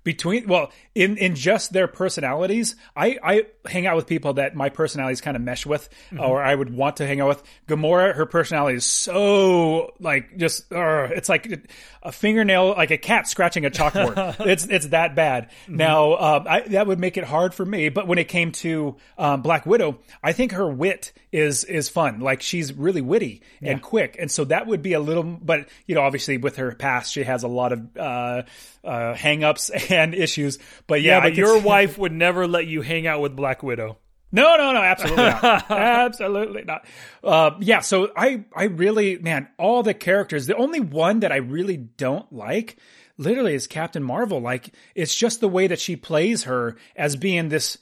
Between 0.03 0.47
well 0.47 0.71
in 0.95 1.17
in 1.17 1.35
just 1.35 1.73
their 1.73 1.87
personalities 1.87 2.75
i 2.95 3.17
i 3.23 3.45
hang 3.65 3.85
out 3.85 3.95
with 3.95 4.07
people 4.07 4.33
that 4.33 4.55
my 4.55 4.69
personalities 4.69 5.21
kind 5.21 5.37
of 5.37 5.43
mesh 5.43 5.65
with 5.65 5.89
or 6.19 6.41
i 6.41 6.53
would 6.53 6.73
want 6.73 6.97
to 6.97 7.07
hang 7.07 7.21
out 7.21 7.27
with. 7.27 7.43
Gamora 7.67 8.13
her 8.15 8.25
personality 8.25 8.77
is 8.77 8.85
so 8.85 9.93
like 9.99 10.37
just 10.37 10.71
uh, 10.73 11.07
it's 11.11 11.29
like 11.29 11.67
a 12.03 12.11
fingernail 12.11 12.69
like 12.69 12.91
a 12.91 12.97
cat 12.97 13.27
scratching 13.27 13.65
a 13.65 13.69
chalkboard. 13.69 14.35
It's 14.51 14.65
it's 14.65 14.87
that 14.87 15.15
bad. 15.15 15.49
Now 15.67 16.15
um, 16.17 16.45
I, 16.47 16.61
that 16.61 16.87
would 16.87 16.99
make 16.99 17.17
it 17.17 17.23
hard 17.23 17.53
for 17.53 17.65
me 17.65 17.89
but 17.89 18.07
when 18.07 18.17
it 18.17 18.27
came 18.27 18.51
to 18.53 18.95
um, 19.17 19.41
black 19.41 19.65
widow 19.65 19.99
i 20.23 20.33
think 20.33 20.51
her 20.53 20.69
wit 20.69 21.13
is 21.31 21.63
is 21.63 21.87
fun 21.87 22.19
like 22.19 22.41
she's 22.41 22.73
really 22.73 22.99
witty 23.01 23.41
and 23.61 23.81
quick 23.81 24.17
and 24.19 24.29
so 24.29 24.43
that 24.43 24.67
would 24.67 24.81
be 24.81 24.93
a 24.93 24.99
little 24.99 25.23
but 25.23 25.69
you 25.87 25.95
know 25.95 26.01
obviously 26.01 26.37
with 26.37 26.57
her 26.57 26.73
past 26.75 27.13
she 27.13 27.23
has 27.23 27.43
a 27.43 27.47
lot 27.47 27.71
of 27.71 27.97
uh 27.97 28.41
uh 28.83 29.13
hang-ups 29.13 29.69
and 29.89 30.13
issues 30.13 30.59
but 30.87 31.01
yeah, 31.01 31.17
Yeah, 31.17 31.29
but 31.29 31.35
your 31.35 31.59
wife 31.61 31.97
would 31.97 32.11
never 32.11 32.47
let 32.47 32.67
you 32.67 32.81
hang 32.81 33.07
out 33.07 33.21
with 33.21 33.35
Black 33.35 33.63
Widow. 33.63 33.97
no, 34.33 34.57
no, 34.57 34.71
no, 34.73 34.81
absolutely 34.81 35.23
not. 35.23 35.71
absolutely 35.71 36.63
not. 36.63 36.85
Uh, 37.23 37.51
yeah, 37.59 37.79
so 37.81 38.11
I, 38.15 38.45
I 38.55 38.65
really, 38.65 39.17
man, 39.17 39.47
all 39.57 39.83
the 39.83 39.93
characters. 39.93 40.47
The 40.47 40.55
only 40.55 40.79
one 40.79 41.19
that 41.19 41.31
I 41.33 41.37
really 41.37 41.75
don't 41.77 42.31
like, 42.31 42.77
literally, 43.17 43.53
is 43.53 43.67
Captain 43.67 44.01
Marvel. 44.03 44.39
Like, 44.39 44.73
it's 44.95 45.13
just 45.15 45.41
the 45.41 45.49
way 45.49 45.67
that 45.67 45.79
she 45.81 45.95
plays 45.97 46.43
her 46.43 46.77
as 46.95 47.15
being 47.17 47.49
this. 47.49 47.77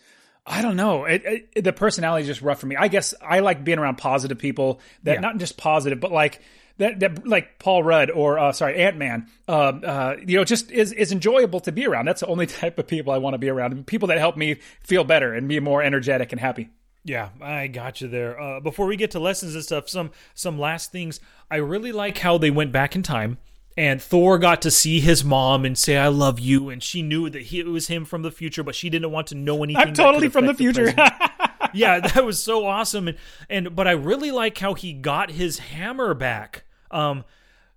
I 0.52 0.62
don't 0.64 0.76
know. 0.76 1.06
It, 1.06 1.22
it, 1.54 1.64
the 1.64 1.72
personality 1.72 2.24
is 2.24 2.28
just 2.28 2.41
rough 2.41 2.60
for 2.60 2.66
me. 2.66 2.76
I 2.76 2.88
guess 2.88 3.14
I 3.22 3.39
like 3.41 3.64
being 3.64 3.78
around 3.78 3.97
positive 4.00 4.39
people 4.39 4.80
that 5.04 5.14
Yeah. 5.16 5.20
not 5.22 5.38
just 5.38 5.58
positive, 5.58 6.00
but 6.00 6.12
like 6.12 6.41
that, 6.80 7.00
that 7.02 7.28
like 7.28 7.60
Paul 7.60 7.84
Rudd 7.84 8.10
or 8.10 8.39
uh, 8.39 8.52
sorry 8.52 8.78
Ant 8.82 8.97
Man. 8.97 9.28
Uh, 9.47 9.52
uh, 9.52 10.16
you 10.26 10.38
know, 10.38 10.43
just 10.43 10.72
is 10.72 10.91
is 10.91 11.12
enjoyable 11.12 11.60
to 11.62 11.72
be 11.72 11.86
around. 11.86 12.06
That's 12.06 12.22
the 12.22 12.28
only 12.28 12.47
type 12.62 12.80
of 12.80 12.88
people 12.88 13.14
I 13.14 13.20
want 13.20 13.36
to 13.36 13.38
be 13.38 13.50
around. 13.50 13.86
People 13.86 14.08
that 14.08 14.18
help 14.18 14.38
me 14.38 14.56
feel 14.82 15.04
better 15.04 15.34
and 15.34 15.47
be 15.47 15.60
more 15.60 15.84
energetic 15.84 16.32
and 16.32 16.41
happy. 16.41 16.70
Yeah, 17.06 17.30
I 17.41 17.68
got 17.68 18.02
you 18.02 18.08
there. 18.08 18.39
Uh, 18.39 18.60
before 18.60 18.86
we 18.88 18.97
get 18.97 19.12
to 19.12 19.20
lessons 19.20 19.56
and 19.56 19.64
stuff, 19.64 19.88
some 19.88 20.12
some 20.34 20.58
last 20.60 20.91
things. 20.91 21.20
I 21.52 21.58
really 21.58 21.91
like 21.91 22.18
how 22.18 22.38
they 22.38 22.50
went 22.52 22.72
back 22.72 22.95
in 22.95 23.04
time, 23.04 23.38
and 23.80 24.01
Thor 24.01 24.38
got 24.38 24.61
to 24.63 24.71
see 24.71 24.99
his 24.99 25.23
mom 25.23 25.63
and 25.63 25.77
say 25.77 25.95
"I 25.95 26.09
love 26.09 26.38
you," 26.38 26.67
and 26.67 26.84
she 26.84 27.01
knew 27.01 27.30
that 27.30 27.43
he, 27.43 27.61
it 27.61 27.65
was 27.65 27.88
him 27.88 28.03
from 28.03 28.23
the 28.23 28.30
future, 28.32 28.61
but 28.61 28.75
she 28.75 28.89
didn't 28.89 29.09
want 29.09 29.27
to 29.27 29.36
know 29.36 29.63
anything. 29.63 29.82
I'm 29.82 29.93
totally 29.93 30.27
from 30.27 30.47
the 30.47 30.53
future. 30.53 30.91
present. 30.91 31.32
yeah, 31.73 32.01
that 32.01 32.25
was 32.25 32.43
so 32.43 32.65
awesome, 32.65 33.07
and 33.07 33.17
and 33.49 33.73
but 33.77 33.88
I 33.88 33.91
really 33.91 34.32
like 34.32 34.57
how 34.57 34.73
he 34.73 34.91
got 34.91 35.32
his 35.32 35.59
hammer 35.59 36.13
back. 36.13 36.65
Um, 36.91 37.23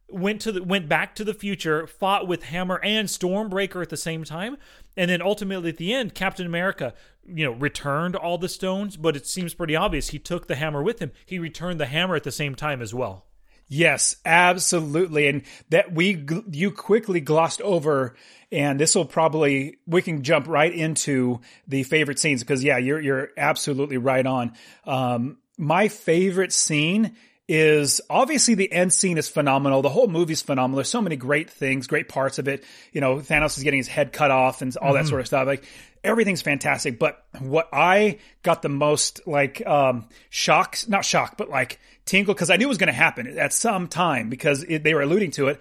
went 0.09 0.40
to 0.40 0.50
the 0.50 0.64
went 0.64 0.88
back 0.88 1.14
to 1.14 1.24
the 1.24 1.34
future, 1.34 1.86
fought 1.86 2.26
with 2.26 2.42
Hammer 2.44 2.80
and 2.82 3.07
Stormbreaker 3.07 3.80
at 3.80 3.88
the 3.88 3.96
same 3.96 4.24
time, 4.24 4.57
and 4.96 5.09
then 5.09 5.22
ultimately 5.22 5.68
at 5.68 5.76
the 5.76 5.94
end, 5.94 6.16
Captain 6.16 6.46
America, 6.46 6.94
you 7.24 7.44
know, 7.44 7.53
returned 7.53 8.16
all 8.16 8.38
the 8.38 8.48
stones. 8.48 8.96
But 8.96 9.16
it 9.16 9.24
seems 9.24 9.55
pretty 9.55 9.76
obvious 9.76 10.09
he 10.09 10.18
took 10.18 10.48
the 10.48 10.57
hammer 10.57 10.82
with 10.82 10.98
him. 10.98 11.12
He 11.24 11.38
returned 11.38 11.78
the 11.78 11.86
hammer 11.86 12.16
at 12.16 12.24
the 12.24 12.32
same 12.32 12.57
time 12.57 12.82
as 12.82 12.92
well. 12.92 13.26
Yes, 13.75 14.16
absolutely. 14.27 15.29
And 15.29 15.45
that 15.70 15.95
we 15.95 16.27
you 16.51 16.73
quickly 16.73 17.20
glossed 17.20 17.62
over 17.62 18.14
and 18.51 18.79
this 18.79 18.95
will 18.95 19.07
probably 19.07 19.79
we 19.87 20.03
can 20.03 20.23
jump 20.23 20.47
right 20.47 20.70
into 20.70 21.41
the 21.66 21.83
favorite 21.85 22.18
scenes 22.18 22.43
because 22.43 22.62
yeah, 22.62 22.77
you're 22.77 23.01
you're 23.01 23.31
absolutely 23.39 23.97
right 23.97 24.27
on. 24.27 24.53
Um 24.85 25.39
my 25.57 25.89
favorite 25.89 26.53
scene 26.53 27.16
is 27.49 28.03
obviously 28.11 28.55
the 28.55 28.70
end 28.70 28.93
scene 28.93 29.16
is 29.16 29.31
phenomenal. 29.31 29.81
The 29.81 29.89
whole 29.89 30.07
movie's 30.07 30.43
phenomenal. 30.43 30.77
There's 30.77 30.91
so 30.91 31.01
many 31.01 31.16
great 31.16 31.49
things, 31.49 31.87
great 31.87 32.11
parts 32.11 32.39
of 32.39 32.49
it. 32.49 32.64
You 32.93 33.01
know, 33.01 33.16
Thanos 33.16 33.57
is 33.57 33.64
getting 33.64 33.79
his 33.79 33.89
head 33.89 34.12
cut 34.12 34.31
off 34.31 34.61
and 34.61 34.77
all 34.77 34.93
that 34.93 35.07
sort 35.07 35.23
of 35.23 35.27
stuff. 35.27 35.47
Like 35.47 35.64
everything's 36.05 36.43
fantastic. 36.43 36.99
But 36.99 37.25
what 37.39 37.70
I 37.73 38.18
got 38.43 38.61
the 38.61 38.68
most 38.68 39.27
like 39.27 39.66
um 39.66 40.09
shock, 40.29 40.77
not 40.89 41.07
shock, 41.07 41.39
but 41.39 41.49
like 41.49 41.79
tingle 42.12 42.34
because 42.34 42.50
I 42.50 42.56
knew 42.56 42.66
it 42.66 42.68
was 42.68 42.78
going 42.78 42.88
to 42.88 42.92
happen 42.92 43.38
at 43.38 43.52
some 43.52 43.88
time 43.88 44.28
because 44.28 44.62
it, 44.62 44.84
they 44.84 44.94
were 44.94 45.02
alluding 45.02 45.30
to 45.32 45.48
it. 45.48 45.60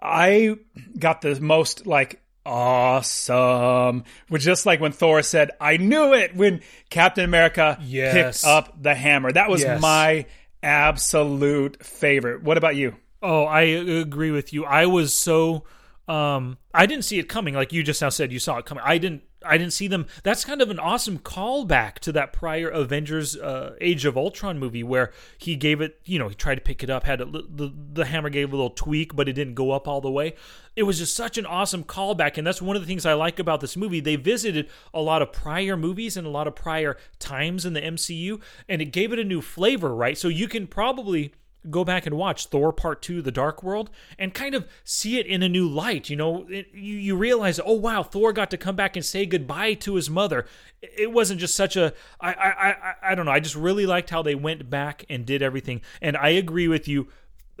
I 0.00 0.56
got 0.98 1.20
the 1.20 1.40
most 1.40 1.86
like 1.86 2.20
awesome, 2.44 4.04
was 4.30 4.42
just 4.44 4.66
like 4.66 4.80
when 4.80 4.92
Thor 4.92 5.22
said, 5.22 5.50
"I 5.60 5.76
knew 5.76 6.12
it." 6.14 6.34
When 6.34 6.60
Captain 6.90 7.24
America 7.24 7.78
Yes. 7.82 8.14
picked 8.42 8.44
up 8.44 8.82
the 8.82 8.94
hammer, 8.94 9.30
that 9.32 9.48
was 9.48 9.62
Yes. 9.62 9.80
my 9.80 10.26
absolute 10.62 11.84
favorite. 11.84 12.42
What 12.42 12.56
about 12.58 12.76
you? 12.76 12.96
Oh, 13.22 13.44
I 13.44 13.62
agree 13.62 14.30
with 14.30 14.52
you. 14.52 14.64
I 14.64 14.86
was 14.86 15.14
so 15.14 15.64
um 16.08 16.58
I 16.74 16.86
didn't 16.86 17.04
see 17.04 17.18
it 17.20 17.28
coming 17.28 17.54
like 17.54 17.72
you 17.72 17.82
just 17.84 18.02
now 18.02 18.08
said 18.08 18.32
you 18.32 18.38
saw 18.40 18.58
it 18.58 18.64
coming. 18.66 18.82
I 18.84 18.98
didn't 18.98 19.22
I 19.44 19.58
didn't 19.58 19.72
see 19.72 19.88
them. 19.88 20.06
That's 20.22 20.44
kind 20.44 20.62
of 20.62 20.70
an 20.70 20.78
awesome 20.78 21.18
callback 21.18 21.98
to 22.00 22.12
that 22.12 22.32
prior 22.32 22.68
Avengers 22.68 23.36
uh, 23.36 23.74
Age 23.80 24.04
of 24.04 24.16
Ultron 24.16 24.58
movie 24.58 24.82
where 24.82 25.12
he 25.38 25.56
gave 25.56 25.80
it, 25.80 26.00
you 26.04 26.18
know, 26.18 26.28
he 26.28 26.34
tried 26.34 26.56
to 26.56 26.60
pick 26.60 26.82
it 26.82 26.90
up, 26.90 27.04
had 27.04 27.20
the 27.20 27.72
the 27.92 28.04
hammer 28.06 28.30
gave 28.30 28.52
a 28.52 28.56
little 28.56 28.70
tweak, 28.70 29.14
but 29.14 29.28
it 29.28 29.34
didn't 29.34 29.54
go 29.54 29.70
up 29.70 29.86
all 29.88 30.00
the 30.00 30.10
way. 30.10 30.34
It 30.74 30.84
was 30.84 30.98
just 30.98 31.14
such 31.14 31.36
an 31.36 31.44
awesome 31.44 31.84
callback, 31.84 32.38
and 32.38 32.46
that's 32.46 32.62
one 32.62 32.76
of 32.76 32.82
the 32.82 32.88
things 32.88 33.04
I 33.04 33.12
like 33.12 33.38
about 33.38 33.60
this 33.60 33.76
movie. 33.76 34.00
They 34.00 34.16
visited 34.16 34.70
a 34.94 35.02
lot 35.02 35.20
of 35.20 35.32
prior 35.32 35.76
movies 35.76 36.16
and 36.16 36.26
a 36.26 36.30
lot 36.30 36.46
of 36.46 36.54
prior 36.54 36.96
times 37.18 37.66
in 37.66 37.74
the 37.74 37.80
MCU, 37.80 38.40
and 38.68 38.80
it 38.80 38.86
gave 38.86 39.12
it 39.12 39.18
a 39.18 39.24
new 39.24 39.42
flavor, 39.42 39.94
right? 39.94 40.16
So 40.16 40.28
you 40.28 40.48
can 40.48 40.66
probably 40.66 41.34
go 41.70 41.84
back 41.84 42.06
and 42.06 42.16
watch 42.16 42.46
Thor 42.46 42.72
Part 42.72 43.02
2 43.02 43.22
The 43.22 43.30
Dark 43.30 43.62
World 43.62 43.90
and 44.18 44.34
kind 44.34 44.54
of 44.54 44.66
see 44.84 45.18
it 45.18 45.26
in 45.26 45.42
a 45.42 45.48
new 45.48 45.68
light 45.68 46.10
you 46.10 46.16
know? 46.16 46.46
It, 46.48 46.68
you, 46.72 46.96
you 46.96 47.16
realize 47.16 47.60
oh 47.64 47.74
wow 47.74 48.02
Thor 48.02 48.32
got 48.32 48.50
to 48.50 48.56
come 48.56 48.76
back 48.76 48.96
and 48.96 49.04
say 49.04 49.26
goodbye 49.26 49.74
to 49.74 49.94
his 49.94 50.10
mother. 50.10 50.46
It 50.80 51.12
wasn't 51.12 51.40
just 51.40 51.54
such 51.54 51.76
a 51.76 51.94
I 52.20 52.32
I 52.32 52.48
I, 52.48 52.94
I 53.10 53.14
don't 53.14 53.26
know 53.26 53.32
I 53.32 53.40
just 53.40 53.56
really 53.56 53.86
liked 53.86 54.10
how 54.10 54.22
they 54.22 54.34
went 54.34 54.68
back 54.70 55.04
and 55.08 55.24
did 55.24 55.42
everything. 55.42 55.80
And 56.00 56.16
I 56.16 56.30
agree 56.30 56.68
with 56.68 56.88
you 56.88 57.08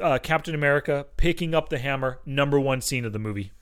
uh, 0.00 0.18
Captain 0.18 0.54
America 0.54 1.06
picking 1.16 1.54
up 1.54 1.68
the 1.68 1.78
hammer 1.78 2.20
number 2.26 2.58
one 2.58 2.80
scene 2.80 3.04
of 3.04 3.12
the 3.12 3.18
movie 3.18 3.52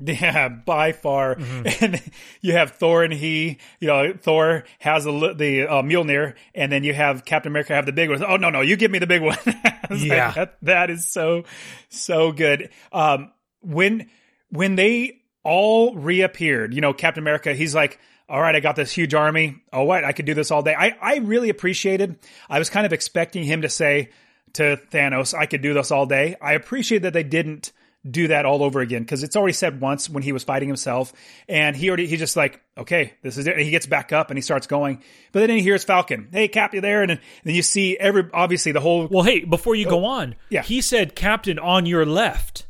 Yeah, 0.06 0.48
by 0.48 0.92
far. 0.92 1.36
And 1.80 2.00
you 2.40 2.52
have 2.54 2.72
Thor 2.72 3.04
and 3.04 3.12
he, 3.12 3.58
you 3.80 3.88
know, 3.88 4.14
Thor 4.18 4.64
has 4.78 5.06
a, 5.06 5.10
the 5.34 5.66
uh, 5.68 5.82
Mjolnir, 5.82 6.34
and 6.54 6.72
then 6.72 6.84
you 6.84 6.94
have 6.94 7.24
Captain 7.24 7.52
America 7.52 7.74
have 7.74 7.86
the 7.86 7.92
big 7.92 8.08
one. 8.10 8.24
Oh, 8.24 8.36
no, 8.36 8.50
no, 8.50 8.60
you 8.62 8.76
give 8.76 8.90
me 8.90 8.98
the 8.98 9.06
big 9.06 9.22
one. 9.30 9.38
It's 9.46 9.90
like, 9.90 10.02
Yeah. 10.02 10.30
that, 10.32 10.56
that 10.62 10.90
is 10.90 11.06
so, 11.06 11.44
so 11.90 12.32
good. 12.32 12.70
Um, 12.92 13.30
when, 13.60 14.08
when 14.50 14.76
they 14.76 15.20
all 15.42 15.94
reappeared, 15.94 16.74
you 16.74 16.80
know, 16.80 16.92
Captain 16.92 17.22
America, 17.22 17.52
he's 17.54 17.74
like, 17.74 17.98
all 18.28 18.40
right, 18.40 18.54
I 18.54 18.60
got 18.60 18.76
this 18.76 18.92
huge 18.92 19.12
army. 19.14 19.56
Oh, 19.72 19.84
what? 19.84 20.04
I 20.04 20.12
could 20.12 20.24
do 20.24 20.34
this 20.34 20.50
all 20.50 20.62
day. 20.62 20.74
I, 20.78 20.96
I 21.00 21.16
really 21.18 21.48
appreciated, 21.50 22.16
I 22.48 22.58
was 22.58 22.70
kind 22.70 22.86
of 22.86 22.92
expecting 22.92 23.42
him 23.44 23.62
to 23.62 23.68
say 23.68 24.10
to 24.54 24.80
Thanos, 24.92 25.34
I 25.34 25.46
could 25.46 25.62
do 25.62 25.74
this 25.74 25.90
all 25.90 26.06
day. 26.06 26.36
I 26.40 26.52
appreciate 26.54 27.02
that 27.02 27.12
they 27.12 27.22
didn't 27.24 27.72
do 28.08 28.28
that 28.28 28.46
all 28.46 28.62
over 28.62 28.80
again 28.80 29.02
because 29.02 29.22
it's 29.22 29.36
already 29.36 29.52
said 29.52 29.80
once 29.80 30.08
when 30.08 30.22
he 30.22 30.32
was 30.32 30.42
fighting 30.42 30.68
himself 30.68 31.12
and 31.48 31.76
he 31.76 31.88
already, 31.88 32.06
he's 32.06 32.18
just 32.18 32.36
like, 32.36 32.60
okay, 32.76 33.12
this 33.22 33.36
is 33.36 33.46
it. 33.46 33.54
And 33.54 33.62
he 33.62 33.70
gets 33.70 33.86
back 33.86 34.12
up 34.12 34.30
and 34.30 34.38
he 34.38 34.42
starts 34.42 34.66
going. 34.66 35.02
But 35.32 35.40
then 35.40 35.50
he 35.50 35.60
hears 35.60 35.84
Falcon, 35.84 36.28
hey, 36.32 36.48
Cap, 36.48 36.72
you 36.72 36.80
there? 36.80 37.02
And 37.02 37.10
then, 37.10 37.20
then 37.44 37.54
you 37.54 37.62
see 37.62 37.98
every, 37.98 38.24
obviously 38.32 38.72
the 38.72 38.80
whole. 38.80 39.06
Well, 39.06 39.24
hey, 39.24 39.44
before 39.44 39.74
you 39.74 39.84
go 39.86 40.04
oh, 40.04 40.08
on, 40.08 40.34
yeah. 40.48 40.62
he 40.62 40.80
said, 40.80 41.14
Captain, 41.14 41.58
on 41.58 41.86
your 41.86 42.06
left. 42.06 42.66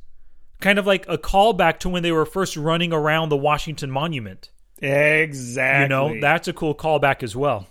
Kind 0.60 0.78
of 0.78 0.86
like 0.86 1.06
a 1.08 1.16
callback 1.16 1.78
to 1.80 1.88
when 1.88 2.02
they 2.02 2.12
were 2.12 2.26
first 2.26 2.56
running 2.56 2.92
around 2.92 3.30
the 3.30 3.36
Washington 3.36 3.90
Monument. 3.90 4.50
Exactly. 4.82 5.82
You 5.82 5.88
know, 5.88 6.20
that's 6.20 6.48
a 6.48 6.52
cool 6.52 6.74
callback 6.74 7.22
as 7.22 7.34
well. 7.34 7.66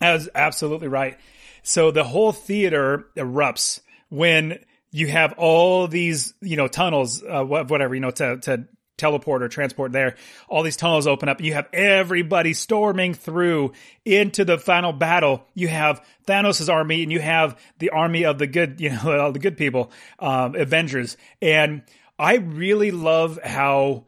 That 0.00 0.12
was 0.12 0.28
absolutely 0.34 0.88
right. 0.88 1.18
So 1.62 1.90
the 1.90 2.04
whole 2.04 2.32
theater 2.32 3.08
erupts 3.16 3.80
when 4.08 4.58
you 4.90 5.06
have 5.08 5.34
all 5.36 5.88
these, 5.88 6.34
you 6.40 6.56
know, 6.56 6.68
tunnels, 6.68 7.22
uh, 7.22 7.44
whatever, 7.44 7.94
you 7.94 8.00
know, 8.00 8.10
to, 8.10 8.38
to 8.38 8.68
teleport 8.98 9.42
or 9.42 9.48
transport 9.48 9.92
there. 9.92 10.16
All 10.48 10.62
these 10.62 10.76
tunnels 10.76 11.06
open 11.06 11.28
up. 11.28 11.40
You 11.40 11.54
have 11.54 11.68
everybody 11.72 12.52
storming 12.52 13.14
through 13.14 13.72
into 14.04 14.44
the 14.44 14.58
final 14.58 14.92
battle. 14.92 15.46
You 15.54 15.68
have 15.68 16.04
Thanos' 16.26 16.70
army 16.70 17.02
and 17.02 17.12
you 17.12 17.20
have 17.20 17.58
the 17.78 17.90
army 17.90 18.24
of 18.24 18.38
the 18.38 18.46
good, 18.46 18.80
you 18.80 18.90
know, 18.90 19.18
all 19.18 19.32
the 19.32 19.38
good 19.38 19.56
people, 19.56 19.90
um, 20.18 20.54
Avengers. 20.54 21.16
And 21.40 21.82
I 22.18 22.36
really 22.36 22.90
love 22.90 23.38
how 23.42 24.04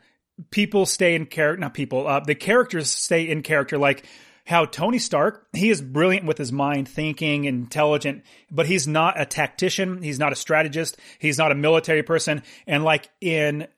people 0.50 0.86
stay 0.86 1.14
in 1.14 1.26
character, 1.26 1.60
not 1.60 1.74
people, 1.74 2.06
uh, 2.06 2.20
the 2.20 2.34
characters 2.34 2.90
stay 2.90 3.28
in 3.28 3.42
character. 3.42 3.78
Like, 3.78 4.04
how 4.50 4.64
Tony 4.64 4.98
Stark, 4.98 5.46
he 5.52 5.70
is 5.70 5.80
brilliant 5.80 6.26
with 6.26 6.36
his 6.36 6.50
mind, 6.50 6.88
thinking, 6.88 7.44
intelligent, 7.44 8.24
but 8.50 8.66
he's 8.66 8.88
not 8.88 9.18
a 9.18 9.24
tactician. 9.24 10.02
He's 10.02 10.18
not 10.18 10.32
a 10.32 10.36
strategist. 10.36 10.98
He's 11.20 11.38
not 11.38 11.52
a 11.52 11.54
military 11.54 12.02
person. 12.02 12.42
And 12.66 12.82
like 12.82 13.08
in 13.20 13.68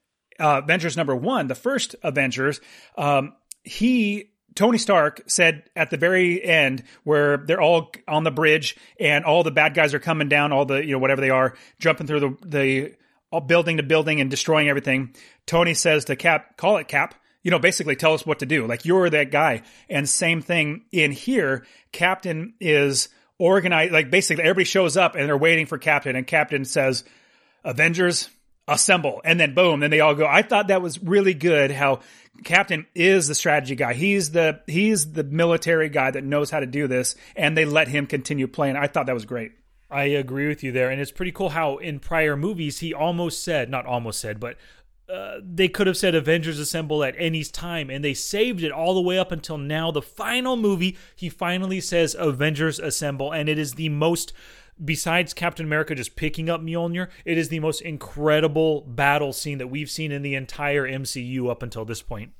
uh, 0.40 0.62
Avengers 0.64 0.96
number 0.96 1.14
one, 1.14 1.46
the 1.46 1.54
first 1.54 1.94
Avengers, 2.02 2.58
um, 2.96 3.34
he 3.62 4.30
Tony 4.54 4.78
Stark 4.78 5.22
said 5.26 5.64
at 5.76 5.90
the 5.90 5.98
very 5.98 6.42
end, 6.42 6.84
where 7.04 7.36
they're 7.36 7.60
all 7.60 7.90
on 8.08 8.24
the 8.24 8.30
bridge 8.30 8.76
and 8.98 9.24
all 9.26 9.42
the 9.42 9.50
bad 9.50 9.74
guys 9.74 9.92
are 9.92 10.00
coming 10.00 10.28
down, 10.28 10.52
all 10.52 10.64
the 10.64 10.84
you 10.84 10.92
know 10.92 10.98
whatever 10.98 11.20
they 11.20 11.30
are, 11.30 11.54
jumping 11.78 12.06
through 12.06 12.20
the 12.20 12.36
the 13.30 13.40
building 13.46 13.76
to 13.76 13.82
building 13.82 14.20
and 14.20 14.30
destroying 14.30 14.68
everything. 14.68 15.14
Tony 15.46 15.74
says 15.74 16.06
to 16.06 16.16
Cap, 16.16 16.56
"Call 16.56 16.78
it 16.78 16.88
Cap." 16.88 17.14
You 17.43 17.51
know, 17.51 17.59
basically 17.59 17.97
tell 17.97 18.14
us 18.14 18.24
what 18.24 18.38
to 18.40 18.47
do. 18.47 18.66
Like 18.66 18.84
you're 18.84 19.11
that 19.11 19.30
guy. 19.30 19.62
And 19.88 20.09
same 20.09 20.43
thing 20.43 20.84
in 20.93 21.12
here. 21.12 21.66
Captain 21.90 22.55
is 22.61 23.09
organized. 23.38 23.93
Like 23.93 24.11
basically 24.11 24.45
everybody 24.45 24.64
shows 24.64 24.97
up 24.97 25.14
and 25.16 25.26
they're 25.26 25.36
waiting 25.36 25.66
for 25.66 25.78
Captain, 25.78 26.16
and 26.16 26.26
Captain 26.26 26.64
says, 26.64 27.05
"Avengers, 27.64 28.28
assemble 28.68 29.20
and 29.24 29.40
then 29.40 29.55
boom 29.55 29.80
then 29.80 29.90
they 29.90 29.99
all 29.99 30.14
go 30.14 30.24
i 30.24 30.40
thought 30.40 30.68
that 30.68 30.80
was 30.80 31.03
really 31.03 31.34
good 31.34 31.72
how 31.72 31.99
captain 32.45 32.86
is 32.95 33.26
the 33.26 33.34
strategy 33.34 33.74
guy 33.74 33.93
he's 33.93 34.30
the 34.30 34.61
he's 34.68 35.12
the 35.12 35.24
military 35.24 35.88
guy 35.88 36.12
that 36.12 36.22
knows 36.22 36.49
how 36.49 36.61
to 36.61 36.66
do 36.66 36.86
this 36.86 37.16
and 37.34 37.57
they 37.57 37.64
let 37.64 37.88
him 37.88 38.07
continue 38.07 38.47
playing 38.47 38.76
i 38.76 38.86
thought 38.86 39.07
that 39.07 39.14
was 39.14 39.24
great 39.24 39.51
I 39.93 40.05
agree 40.05 40.49
with 40.49 40.62
you 40.62 40.72
there. 40.72 40.90
And 40.90 41.01
it's 41.03 41.12
pretty 41.12 41.32
cool 41.32 41.51
how 41.51 41.76
in 41.76 42.01
prior 42.01 42.34
movies 42.34 42.78
he 42.78 42.95
almost 42.95 43.45
said, 43.45 43.68
not 43.68 43.84
almost 43.84 44.20
said, 44.20 44.40
but 44.40 44.57
uh, 45.12 45.40
they 45.44 45.68
could 45.68 45.86
have 45.86 45.96
said 45.96 46.14
Avengers 46.14 46.58
Assemble 46.58 47.04
at 47.04 47.14
any 47.18 47.44
time, 47.44 47.90
and 47.90 48.04
they 48.04 48.14
saved 48.14 48.62
it 48.62 48.72
all 48.72 48.94
the 48.94 49.00
way 49.00 49.18
up 49.18 49.32
until 49.32 49.58
now. 49.58 49.90
The 49.90 50.02
final 50.02 50.56
movie, 50.56 50.96
he 51.14 51.28
finally 51.28 51.80
says 51.80 52.16
Avengers 52.18 52.78
Assemble, 52.78 53.32
and 53.32 53.48
it 53.48 53.58
is 53.58 53.74
the 53.74 53.88
most 53.88 54.32
besides 54.82 55.34
Captain 55.34 55.66
America 55.66 55.94
just 55.94 56.16
picking 56.16 56.48
up 56.48 56.60
Mjolnir, 56.60 57.08
it 57.24 57.38
is 57.38 57.48
the 57.48 57.60
most 57.60 57.80
incredible 57.82 58.82
battle 58.82 59.32
scene 59.32 59.58
that 59.58 59.68
we've 59.68 59.90
seen 59.90 60.12
in 60.12 60.22
the 60.22 60.34
entire 60.34 60.84
MCU 60.84 61.50
up 61.50 61.62
until 61.62 61.84
this 61.84 62.02
point. 62.02 62.32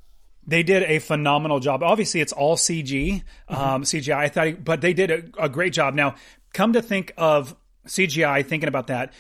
They 0.45 0.63
did 0.63 0.83
a 0.85 0.99
phenomenal 0.99 1.61
job. 1.61 1.83
Obviously, 1.83 2.21
it's 2.21 2.33
all 2.33 2.57
CG, 2.57 3.23
mm-hmm. 3.23 3.55
um, 3.55 3.83
CGI. 3.83 4.17
I 4.17 4.29
thought, 4.29 4.47
he, 4.49 4.53
but 4.55 4.81
they 4.81 4.93
did 4.93 5.11
a, 5.11 5.45
a, 5.45 5.49
great 5.49 5.73
job. 5.73 5.95
Now, 5.95 6.17
come 6.53 6.73
to 6.73 6.83
think 6.83 7.13
of 7.17 7.55
CGI, 7.87 8.45
thinking 8.45 8.69
about 8.69 8.89
that, 8.89 9.13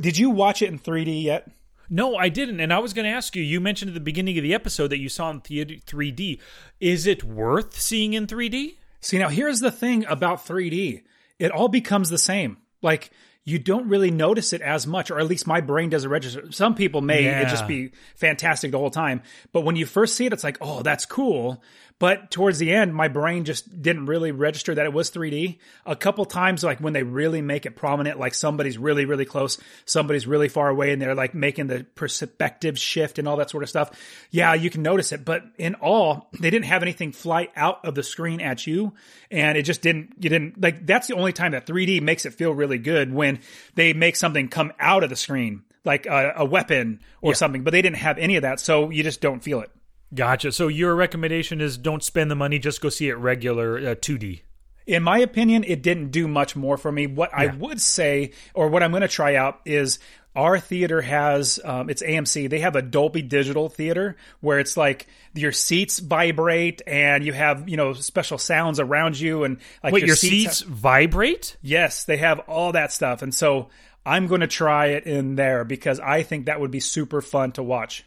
did 0.00 0.16
you 0.16 0.30
watch 0.30 0.62
it 0.62 0.70
in 0.70 0.78
3D 0.78 1.24
yet? 1.24 1.50
No, 1.90 2.16
I 2.16 2.28
didn't. 2.28 2.60
And 2.60 2.72
I 2.72 2.78
was 2.78 2.92
going 2.92 3.04
to 3.04 3.10
ask 3.10 3.36
you, 3.36 3.42
you 3.42 3.60
mentioned 3.60 3.90
at 3.90 3.94
the 3.94 4.00
beginning 4.00 4.38
of 4.38 4.42
the 4.42 4.54
episode 4.54 4.88
that 4.88 4.98
you 4.98 5.08
saw 5.08 5.30
in 5.30 5.40
3D. 5.40 6.40
Is 6.80 7.06
it 7.06 7.24
worth 7.24 7.80
seeing 7.80 8.14
in 8.14 8.26
3D? 8.26 8.76
See, 9.00 9.18
now 9.18 9.28
here's 9.28 9.60
the 9.60 9.70
thing 9.70 10.04
about 10.06 10.46
3D 10.46 11.02
it 11.38 11.50
all 11.50 11.68
becomes 11.68 12.08
the 12.08 12.18
same. 12.18 12.58
Like 12.82 13.10
you 13.44 13.58
don't 13.58 13.88
really 13.88 14.12
notice 14.12 14.52
it 14.52 14.62
as 14.62 14.86
much, 14.86 15.10
or 15.10 15.18
at 15.18 15.26
least 15.26 15.46
my 15.46 15.60
brain 15.60 15.90
doesn't 15.90 16.08
register. 16.08 16.52
Some 16.52 16.76
people 16.76 17.00
may 17.00 17.24
yeah. 17.24 17.40
it 17.40 17.48
just 17.48 17.66
be 17.66 17.90
fantastic 18.14 18.70
the 18.70 18.78
whole 18.78 18.90
time, 18.90 19.22
but 19.52 19.62
when 19.62 19.74
you 19.74 19.84
first 19.84 20.14
see 20.14 20.26
it, 20.26 20.32
it's 20.32 20.44
like, 20.44 20.58
oh, 20.60 20.82
that's 20.82 21.04
cool. 21.04 21.62
But 21.98 22.30
towards 22.30 22.58
the 22.58 22.72
end, 22.72 22.94
my 22.94 23.08
brain 23.08 23.44
just 23.44 23.80
didn't 23.80 24.06
really 24.06 24.32
register 24.32 24.74
that 24.74 24.86
it 24.86 24.92
was 24.92 25.10
3D. 25.10 25.58
A 25.86 25.94
couple 25.94 26.24
times, 26.24 26.64
like 26.64 26.80
when 26.80 26.92
they 26.92 27.02
really 27.02 27.42
make 27.42 27.64
it 27.64 27.76
prominent, 27.76 28.18
like 28.18 28.34
somebody's 28.34 28.76
really, 28.76 29.04
really 29.04 29.24
close, 29.24 29.58
somebody's 29.84 30.26
really 30.26 30.48
far 30.48 30.68
away, 30.68 30.92
and 30.92 31.00
they're 31.00 31.14
like 31.14 31.34
making 31.34 31.68
the 31.68 31.84
perspective 31.94 32.78
shift 32.78 33.18
and 33.18 33.28
all 33.28 33.36
that 33.36 33.50
sort 33.50 33.62
of 33.62 33.68
stuff. 33.68 33.90
Yeah, 34.30 34.54
you 34.54 34.70
can 34.70 34.82
notice 34.82 35.12
it. 35.12 35.24
But 35.24 35.44
in 35.58 35.74
all, 35.76 36.28
they 36.40 36.50
didn't 36.50 36.66
have 36.66 36.82
anything 36.82 37.12
fly 37.12 37.48
out 37.54 37.84
of 37.84 37.94
the 37.94 38.02
screen 38.02 38.40
at 38.40 38.66
you. 38.66 38.94
And 39.30 39.56
it 39.56 39.62
just 39.62 39.80
didn't, 39.80 40.14
you 40.18 40.28
didn't, 40.28 40.60
like, 40.60 40.84
that's 40.86 41.06
the 41.06 41.14
only 41.14 41.32
time 41.32 41.52
that 41.52 41.66
3D 41.66 42.02
makes 42.02 42.26
it 42.26 42.34
feel 42.34 42.52
really 42.52 42.78
good 42.78 43.12
when 43.12 43.40
they 43.74 43.92
make 43.92 44.16
something 44.16 44.48
come 44.48 44.72
out 44.78 45.04
of 45.04 45.10
the 45.10 45.16
screen, 45.16 45.62
like 45.84 46.06
a, 46.06 46.34
a 46.36 46.44
weapon 46.44 47.00
or 47.20 47.30
yeah. 47.30 47.36
something. 47.36 47.62
But 47.62 47.70
they 47.70 47.82
didn't 47.82 47.98
have 47.98 48.18
any 48.18 48.36
of 48.36 48.42
that. 48.42 48.60
So 48.60 48.90
you 48.90 49.02
just 49.02 49.20
don't 49.20 49.40
feel 49.40 49.60
it. 49.60 49.70
Gotcha. 50.14 50.52
So 50.52 50.68
your 50.68 50.94
recommendation 50.94 51.60
is 51.60 51.78
don't 51.78 52.02
spend 52.02 52.30
the 52.30 52.34
money, 52.34 52.58
just 52.58 52.80
go 52.80 52.88
see 52.88 53.08
it 53.08 53.14
regular 53.14 53.78
uh, 53.78 53.94
2D. 53.94 54.42
In 54.86 55.02
my 55.02 55.18
opinion, 55.18 55.64
it 55.64 55.82
didn't 55.82 56.10
do 56.10 56.26
much 56.26 56.56
more 56.56 56.76
for 56.76 56.90
me. 56.90 57.06
What 57.06 57.30
yeah. 57.32 57.42
I 57.42 57.46
would 57.54 57.80
say, 57.80 58.32
or 58.52 58.68
what 58.68 58.82
I'm 58.82 58.90
going 58.90 59.02
to 59.02 59.08
try 59.08 59.36
out, 59.36 59.60
is 59.64 60.00
our 60.34 60.58
theater 60.58 61.00
has 61.00 61.60
um, 61.64 61.88
it's 61.88 62.02
AMC. 62.02 62.50
They 62.50 62.60
have 62.60 62.74
a 62.74 62.82
Dolby 62.82 63.22
Digital 63.22 63.68
theater 63.68 64.16
where 64.40 64.58
it's 64.58 64.76
like 64.76 65.06
your 65.34 65.52
seats 65.52 65.98
vibrate 65.98 66.82
and 66.86 67.24
you 67.24 67.32
have 67.32 67.68
you 67.68 67.76
know 67.76 67.92
special 67.92 68.38
sounds 68.38 68.80
around 68.80 69.18
you 69.18 69.44
and 69.44 69.58
like 69.84 69.92
wait, 69.92 70.00
your, 70.00 70.08
your 70.08 70.16
seats, 70.16 70.58
seats 70.58 70.60
vibrate. 70.62 71.56
Yes, 71.62 72.04
they 72.04 72.16
have 72.16 72.40
all 72.40 72.72
that 72.72 72.92
stuff, 72.92 73.22
and 73.22 73.34
so 73.34 73.68
I'm 74.04 74.26
going 74.26 74.40
to 74.40 74.46
try 74.46 74.86
it 74.88 75.04
in 75.04 75.36
there 75.36 75.64
because 75.64 76.00
I 76.00 76.22
think 76.22 76.46
that 76.46 76.60
would 76.60 76.70
be 76.70 76.80
super 76.80 77.20
fun 77.20 77.52
to 77.52 77.62
watch. 77.62 78.04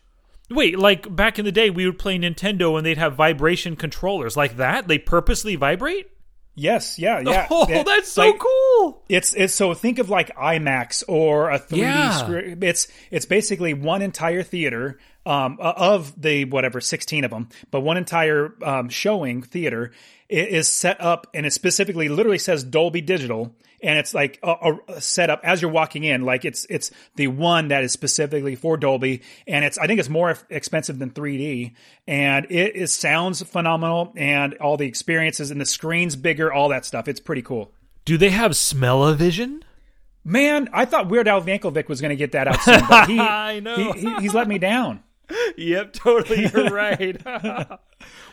Wait, 0.49 0.77
like 0.77 1.13
back 1.13 1.39
in 1.39 1.45
the 1.45 1.51
day, 1.51 1.69
we 1.69 1.85
would 1.85 1.97
play 1.97 2.17
Nintendo 2.17 2.77
and 2.77 2.85
they'd 2.85 2.97
have 2.97 3.15
vibration 3.15 3.75
controllers 3.75 4.37
like 4.37 4.57
that. 4.57 4.87
They 4.87 4.99
purposely 4.99 5.55
vibrate. 5.55 6.09
Yes, 6.57 6.97
yeah, 6.97 7.19
yeah. 7.19 7.47
Oh, 7.51 7.67
it, 7.69 7.85
that's 7.85 8.09
so 8.09 8.29
like, 8.29 8.39
cool. 8.39 9.03
It's 9.09 9.33
it's 9.33 9.53
so 9.53 9.73
think 9.73 9.99
of 9.99 10.09
like 10.09 10.35
IMAX 10.37 11.03
or 11.07 11.49
a 11.49 11.59
3D 11.59 11.77
yeah. 11.77 12.11
screen. 12.11 12.63
It's 12.63 12.87
it's 13.11 13.25
basically 13.25 13.73
one 13.73 14.01
entire 14.01 14.41
theater 14.41 14.99
um, 15.25 15.57
of 15.59 16.19
the 16.19 16.45
whatever 16.45 16.79
16 16.79 17.25
of 17.25 17.31
them, 17.31 17.49
but 17.71 17.81
one 17.81 17.97
entire 17.97 18.55
um, 18.63 18.89
showing 18.89 19.41
theater 19.41 19.91
is 20.29 20.67
set 20.69 20.99
up 21.01 21.27
and 21.33 21.45
it 21.45 21.51
specifically 21.51 22.09
literally 22.09 22.39
says 22.39 22.63
Dolby 22.63 23.01
Digital 23.01 23.55
and 23.81 23.97
it's 23.97 24.13
like 24.13 24.39
a, 24.43 24.77
a 24.87 25.01
setup 25.01 25.41
as 25.43 25.61
you're 25.61 25.71
walking 25.71 26.03
in. 26.03 26.21
Like 26.21 26.45
it's 26.45 26.65
it's 26.69 26.91
the 27.15 27.27
one 27.27 27.69
that 27.69 27.83
is 27.83 27.91
specifically 27.91 28.55
for 28.55 28.77
Dolby, 28.77 29.21
and 29.47 29.65
it's 29.65 29.77
I 29.77 29.87
think 29.87 29.99
it's 29.99 30.09
more 30.09 30.37
expensive 30.49 30.99
than 30.99 31.11
3D, 31.11 31.73
and 32.07 32.45
it 32.49 32.75
is 32.75 32.93
sounds 32.93 33.41
phenomenal, 33.43 34.13
and 34.15 34.55
all 34.55 34.77
the 34.77 34.87
experiences 34.87 35.51
and 35.51 35.59
the 35.59 35.65
screen's 35.65 36.15
bigger, 36.15 36.51
all 36.51 36.69
that 36.69 36.85
stuff. 36.85 37.07
It's 37.07 37.19
pretty 37.19 37.41
cool. 37.41 37.71
Do 38.05 38.17
they 38.17 38.29
have 38.29 38.55
smell-o-vision? 38.55 39.63
Man, 40.23 40.69
I 40.73 40.85
thought 40.85 41.07
Weird 41.07 41.27
Al 41.27 41.41
Yankovic 41.41 41.87
was 41.87 42.01
going 42.01 42.09
to 42.09 42.15
get 42.15 42.31
that 42.31 42.47
out 42.47 42.61
soon, 42.61 42.81
but 42.89 43.07
he, 43.07 43.19
I 43.19 43.59
know 43.59 43.93
he, 43.93 44.01
he, 44.01 44.15
he's 44.21 44.33
let 44.33 44.47
me 44.47 44.57
down. 44.57 45.03
Yep, 45.57 45.93
totally. 45.93 46.47
You're 46.53 46.69
right. 46.69 47.19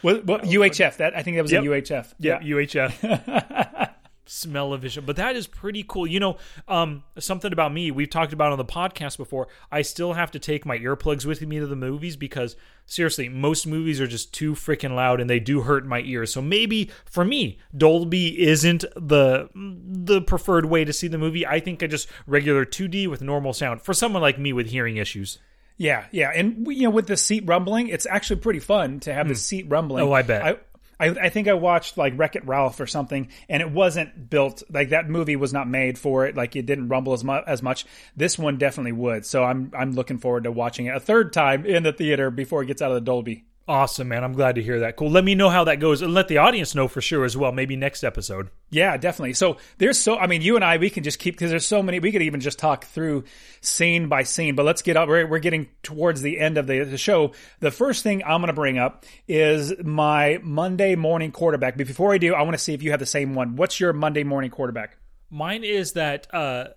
what, 0.03 0.25
what 0.27 0.43
UHF? 0.43 0.99
That 0.99 1.17
I 1.17 1.23
think 1.23 1.37
that 1.37 1.43
was 1.43 1.53
yep. 1.53 1.63
a 1.63 1.67
UHF. 1.67 2.13
Yep, 2.19 2.43
yeah, 2.43 2.57
UHF 2.57 3.91
smell-o-vision 4.27 5.05
but 5.05 5.17
that 5.17 5.37
is 5.37 5.47
pretty 5.47 5.85
cool. 5.87 6.07
You 6.07 6.21
know 6.21 6.37
um, 6.69 7.05
something 7.19 7.53
about 7.53 7.73
me 7.73 7.91
we've 7.91 8.11
talked 8.11 8.33
about 8.33 8.53
on 8.53 8.59
the 8.59 8.65
podcast 8.65 9.17
before 9.17 9.49
i 9.71 9.83
still 9.83 10.13
have 10.13 10.31
to 10.31 10.39
take 10.39 10.65
my 10.65 10.79
earplugs 10.79 11.27
with 11.27 11.43
me 11.43 11.59
to 11.59 11.67
the 11.67 11.77
movies 11.77 12.17
because 12.17 12.57
seriously 12.87 13.29
most 13.29 13.67
movies 13.67 14.01
are 14.01 14.07
just 14.07 14.35
too 14.35 14.53
freaking 14.53 14.95
loud 14.95 15.21
and 15.21 15.29
they 15.29 15.41
do 15.41 15.63
hurt 15.63 15.87
my 15.87 16.01
ears. 16.01 16.33
So 16.33 16.43
maybe 16.43 16.91
for 17.05 17.25
me 17.25 17.59
dolby 17.77 18.41
isn't 18.41 18.85
the 18.95 19.49
the 19.55 20.21
preferred 20.21 20.67
way 20.67 20.85
to 20.85 20.93
see 20.93 21.09
the 21.09 21.19
movie. 21.19 21.47
I 21.47 21.61
think 21.61 21.83
i 21.83 21.87
just 21.87 22.09
regular 22.27 22.65
2d 22.65 23.09
with 23.09 23.23
normal 23.23 23.53
sound 23.53 23.83
for 23.83 23.95
someone 23.95 24.23
like 24.23 24.39
me 24.39 24.53
with 24.53 24.69
hearing 24.69 24.97
issues. 24.97 25.39
Yeah, 25.79 26.05
yeah, 26.13 26.31
and 26.35 26.67
you 26.69 26.83
know, 26.83 26.91
with 26.91 27.07
the 27.07 27.17
seat 27.17 27.45
rumbling, 27.47 27.89
it's 27.89 28.07
actually 28.07 28.41
pretty 28.41 28.61
fun 28.61 29.01
to 29.01 29.13
have 29.13 29.27
the 29.27 29.35
seat 29.35 29.67
rumbling. 29.69 30.05
Oh, 30.05 30.13
I 30.13 30.23
bet. 30.23 30.45
I, 30.45 30.57
I, 31.03 31.07
I 31.25 31.29
think 31.31 31.49
I 31.49 31.55
watched 31.55 31.99
like 31.99 32.17
Wreck 32.17 32.37
It 32.37 32.47
Ralph 32.47 32.79
or 32.79 32.87
something, 32.87 33.29
and 33.49 33.61
it 33.61 33.71
wasn't 33.71 34.31
built 34.31 34.63
like 34.71 34.91
that 34.91 35.11
movie 35.11 35.35
was 35.35 35.53
not 35.53 35.69
made 35.69 35.99
for 35.99 36.27
it. 36.27 36.37
Like 36.37 36.55
it 36.55 36.65
didn't 36.65 36.89
rumble 36.89 37.13
as 37.13 37.25
much 37.25 37.43
as 37.49 37.61
much. 37.61 37.85
This 38.17 38.39
one 38.39 38.57
definitely 38.57 38.93
would. 38.93 39.27
So 39.27 39.43
I'm 39.43 39.73
I'm 39.77 39.93
looking 39.93 40.19
forward 40.19 40.45
to 40.45 40.53
watching 40.53 40.87
it 40.87 40.95
a 40.95 41.01
third 41.01 41.33
time 41.33 41.67
in 41.67 41.83
the 41.83 41.93
theater 41.93 42.31
before 42.31 42.63
it 42.63 42.67
gets 42.67 42.81
out 42.81 42.93
of 42.93 42.95
the 42.95 43.01
Dolby. 43.01 43.45
Awesome, 43.69 44.09
man. 44.09 44.25
I'm 44.25 44.33
glad 44.33 44.57
to 44.57 44.63
hear 44.63 44.81
that. 44.81 44.97
Cool. 44.97 45.11
Let 45.11 45.23
me 45.23 45.37
know 45.37 45.49
how 45.49 45.63
that 45.65 45.79
goes 45.79 46.03
and 46.03 46.13
let 46.13 46.27
the 46.27 46.39
audience 46.39 46.75
know 46.75 46.89
for 46.89 47.01
sure 47.01 47.25
as 47.25 47.37
well. 47.37 47.53
Maybe 47.53 47.77
next 47.77 48.03
episode. 48.03 48.51
Yeah, 48.71 48.97
definitely. 48.97 49.35
So 49.35 49.57
there's 49.79 49.99
so 49.99 50.19
I 50.19 50.27
mean, 50.27 50.43
you 50.43 50.57
and 50.57 50.65
I 50.65 50.79
we 50.79 50.91
can 50.91 51.05
just 51.05 51.21
keep 51.21 51.37
because 51.37 51.51
there's 51.51 51.65
so 51.65 51.81
many. 51.81 52.01
We 52.01 52.11
could 52.11 52.23
even 52.23 52.41
just 52.41 52.59
talk 52.59 52.85
through 52.87 53.23
scene 53.61 54.09
by 54.09 54.25
scene. 54.25 54.57
But 54.57 54.65
let's 54.65 54.83
get 54.83 54.97
up. 54.97 55.09
We're, 55.09 55.29
we're 55.29 55.39
getting 55.39 55.69
towards 55.85 56.23
the 56.23 56.41
end 56.41 56.59
of 56.59 56.67
the, 56.67 56.81
the 56.81 56.99
show. 56.99 57.33
The 57.61 57.71
first 57.71 58.03
thing 58.03 58.25
I'm 58.25 58.41
going 58.41 58.49
to 58.49 58.53
bring 58.53 58.79
up 58.79 59.05
is 59.29 59.73
my 59.85 60.41
Monday 60.43 60.97
morning 60.97 61.31
quarterback. 61.31 61.77
But 61.77 61.87
before 61.87 62.13
I 62.13 62.19
do, 62.19 62.35
I 62.35 62.43
want 62.43 62.55
to 62.55 62.63
see 62.63 62.75
if 62.75 62.83
you 62.83 62.91
have 62.91 63.01
the 63.01 63.07
same 63.07 63.35
one. 63.35 63.55
What's 63.55 63.79
your 63.79 63.93
Monday 63.93 64.25
morning 64.25 64.51
quarterback? 64.51 64.97
Mine 65.31 65.63
is 65.63 65.93
that 65.93 66.27
uh, 66.35 66.71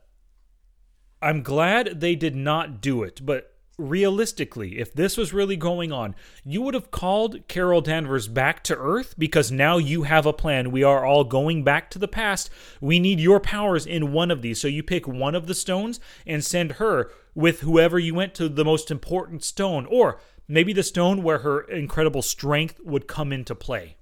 I'm 1.20 1.42
glad 1.42 2.00
they 2.00 2.16
did 2.16 2.36
not 2.36 2.80
do 2.80 3.02
it, 3.02 3.26
but 3.26 3.55
realistically, 3.78 4.80
if 4.80 4.94
this 4.94 5.18
was 5.18 5.34
really 5.34 5.58
going 5.58 5.92
on, 5.92 6.16
you 6.44 6.62
would 6.62 6.74
have 6.74 6.92
called 6.92 7.48
Carol 7.48 7.82
Danvers 7.82 8.28
back 8.28 8.64
to 8.64 8.76
Earth 8.76 9.16
because 9.18 9.52
now 9.52 9.78
you 9.78 10.04
have 10.04 10.26
a 10.26 10.34
plan. 10.34 10.72
We 10.72 10.84
are 10.84 11.06
all 11.06 11.24
going 11.24 11.64
back 11.64 11.90
to 11.92 12.00
the 12.00 12.08
past. 12.08 12.50
We 12.80 13.00
need 13.00 13.20
your 13.20 13.40
powers 13.40 13.86
in 13.86 14.12
one 14.14 14.32
of 14.32 14.42
these. 14.42 14.62
So 14.62 14.68
you 14.68 14.84
pick 14.84 15.08
one 15.08 15.36
of 15.36 15.48
the 15.48 15.54
stones 15.54 16.00
and 16.26 16.44
send 16.44 16.74
her 16.74 17.12
with 17.34 17.62
whoever 17.62 18.00
you 18.00 18.16
went 18.16 18.34
to 18.36 18.48
the 18.48 18.66
most 18.66 18.90
important 18.90 19.44
stone, 19.44 19.86
or 19.88 20.20
maybe 20.48 20.74
the 20.74 20.84
stone 20.84 21.22
where 21.22 21.40
her 21.40 21.62
incredible 21.62 22.22
strength 22.22 22.80
would 22.84 23.08
come 23.08 23.34
into 23.34 23.54
play. 23.54 23.98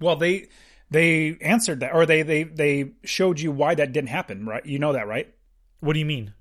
Well, 0.00 0.16
they 0.16 0.48
they 0.90 1.36
answered 1.40 1.80
that, 1.80 1.94
or 1.94 2.06
they 2.06 2.22
they 2.22 2.42
they 2.42 2.92
showed 3.04 3.40
you 3.40 3.52
why 3.52 3.74
that 3.74 3.92
didn't 3.92 4.10
happen, 4.10 4.46
right? 4.46 4.64
You 4.66 4.78
know 4.78 4.92
that, 4.92 5.06
right? 5.06 5.32
What 5.80 5.92
do 5.94 5.98
you 5.98 6.04
mean? 6.04 6.34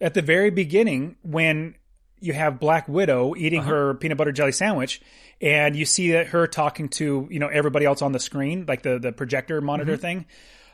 At 0.00 0.14
the 0.14 0.22
very 0.22 0.50
beginning, 0.50 1.16
when 1.22 1.76
you 2.24 2.32
have 2.32 2.58
Black 2.58 2.88
Widow 2.88 3.34
eating 3.36 3.60
Uh-huh. 3.60 3.70
her 3.70 3.94
peanut 3.94 4.18
butter 4.18 4.32
jelly 4.32 4.52
sandwich, 4.52 5.00
and 5.40 5.76
you 5.76 5.84
see 5.84 6.12
that 6.12 6.28
her 6.28 6.46
talking 6.46 6.88
to 6.90 7.28
you 7.30 7.38
know 7.38 7.48
everybody 7.48 7.84
else 7.86 8.02
on 8.02 8.12
the 8.12 8.18
screen, 8.20 8.64
like 8.66 8.82
the 8.82 8.98
the 8.98 9.12
projector 9.12 9.60
monitor 9.60 9.92
Mm-hmm. 9.92 10.00
thing. 10.00 10.26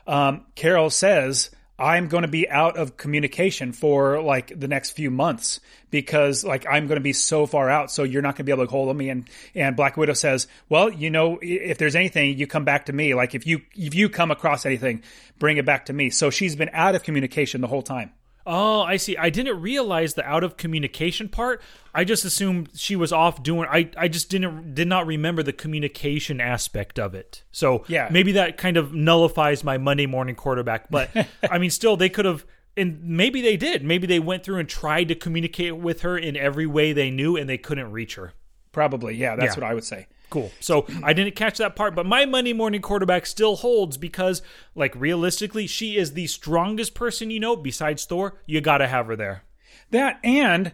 Um, 0.07 0.45
Carol 0.55 0.89
says, 0.89 1.51
"I'm 1.77 2.07
going 2.07 2.23
to 2.23 2.27
be 2.27 2.49
out 2.49 2.77
of 2.77 2.97
communication 2.97 3.71
for 3.73 4.21
like 4.21 4.57
the 4.59 4.67
next 4.67 4.91
few 4.91 5.11
months 5.11 5.59
because 5.91 6.43
like 6.43 6.65
I'm 6.67 6.87
going 6.87 6.97
to 6.97 7.03
be 7.03 7.13
so 7.13 7.45
far 7.45 7.69
out, 7.69 7.91
so 7.91 8.03
you're 8.03 8.21
not 8.21 8.35
going 8.35 8.37
to 8.37 8.43
be 8.45 8.51
able 8.51 8.65
to 8.65 8.71
hold 8.71 8.89
on 8.89 8.97
me." 8.97 9.09
And 9.09 9.27
and 9.53 9.75
Black 9.75 9.97
Widow 9.97 10.13
says, 10.13 10.47
"Well, 10.69 10.89
you 10.89 11.09
know, 11.11 11.37
if 11.41 11.77
there's 11.77 11.95
anything, 11.95 12.37
you 12.37 12.47
come 12.47 12.65
back 12.65 12.85
to 12.87 12.93
me. 12.93 13.13
Like 13.13 13.35
if 13.35 13.45
you 13.45 13.61
if 13.75 13.93
you 13.93 14.09
come 14.09 14.31
across 14.31 14.65
anything, 14.65 15.03
bring 15.39 15.57
it 15.57 15.65
back 15.65 15.85
to 15.85 15.93
me." 15.93 16.09
So 16.09 16.29
she's 16.29 16.55
been 16.55 16.69
out 16.73 16.95
of 16.95 17.03
communication 17.03 17.61
the 17.61 17.67
whole 17.67 17.83
time. 17.83 18.11
Oh, 18.45 18.81
I 18.81 18.97
see. 18.97 19.15
I 19.17 19.29
didn't 19.29 19.61
realize 19.61 20.15
the 20.15 20.25
out 20.25 20.43
of 20.43 20.57
communication 20.57 21.29
part. 21.29 21.61
I 21.93 22.03
just 22.03 22.25
assumed 22.25 22.69
she 22.75 22.95
was 22.95 23.11
off 23.13 23.43
doing 23.43 23.67
I 23.71 23.89
I 23.97 24.07
just 24.07 24.29
didn't 24.29 24.73
did 24.73 24.87
not 24.87 25.05
remember 25.05 25.43
the 25.43 25.53
communication 25.53 26.41
aspect 26.41 26.97
of 26.97 27.13
it. 27.13 27.43
So, 27.51 27.83
Yeah. 27.87 28.07
maybe 28.11 28.31
that 28.33 28.57
kind 28.57 28.77
of 28.77 28.93
nullifies 28.93 29.63
my 29.63 29.77
Monday 29.77 30.05
morning 30.07 30.35
quarterback, 30.35 30.89
but 30.89 31.09
I 31.51 31.57
mean 31.57 31.69
still 31.69 31.97
they 31.97 32.09
could 32.09 32.25
have 32.25 32.45
and 32.77 33.03
maybe 33.03 33.41
they 33.41 33.57
did. 33.57 33.83
Maybe 33.83 34.07
they 34.07 34.19
went 34.19 34.43
through 34.43 34.57
and 34.57 34.67
tried 34.69 35.09
to 35.09 35.15
communicate 35.15 35.75
with 35.77 36.01
her 36.01 36.17
in 36.17 36.37
every 36.37 36.65
way 36.65 36.93
they 36.93 37.11
knew 37.11 37.35
and 37.35 37.47
they 37.49 37.57
couldn't 37.57 37.91
reach 37.91 38.15
her. 38.15 38.33
Probably, 38.71 39.15
yeah, 39.15 39.35
that's 39.35 39.55
Yeah. 39.57 39.61
what 39.63 39.69
I 39.69 39.73
would 39.73 39.83
say. 39.83 40.07
Cool. 40.31 40.51
So 40.61 40.87
I 41.03 41.11
didn't 41.11 41.35
catch 41.35 41.57
that 41.57 41.75
part, 41.75 41.93
but 41.93 42.05
my 42.05 42.25
Monday 42.25 42.53
morning 42.53 42.81
quarterback 42.81 43.25
still 43.25 43.57
holds 43.57 43.97
because, 43.97 44.41
like, 44.73 44.95
realistically, 44.95 45.67
she 45.67 45.97
is 45.97 46.13
the 46.13 46.25
strongest 46.27 46.93
person 46.93 47.29
you 47.29 47.39
know 47.39 47.57
besides 47.57 48.05
Thor. 48.05 48.39
You 48.45 48.61
got 48.61 48.77
to 48.77 48.87
have 48.87 49.07
her 49.07 49.17
there. 49.17 49.43
That 49.91 50.19
and 50.23 50.71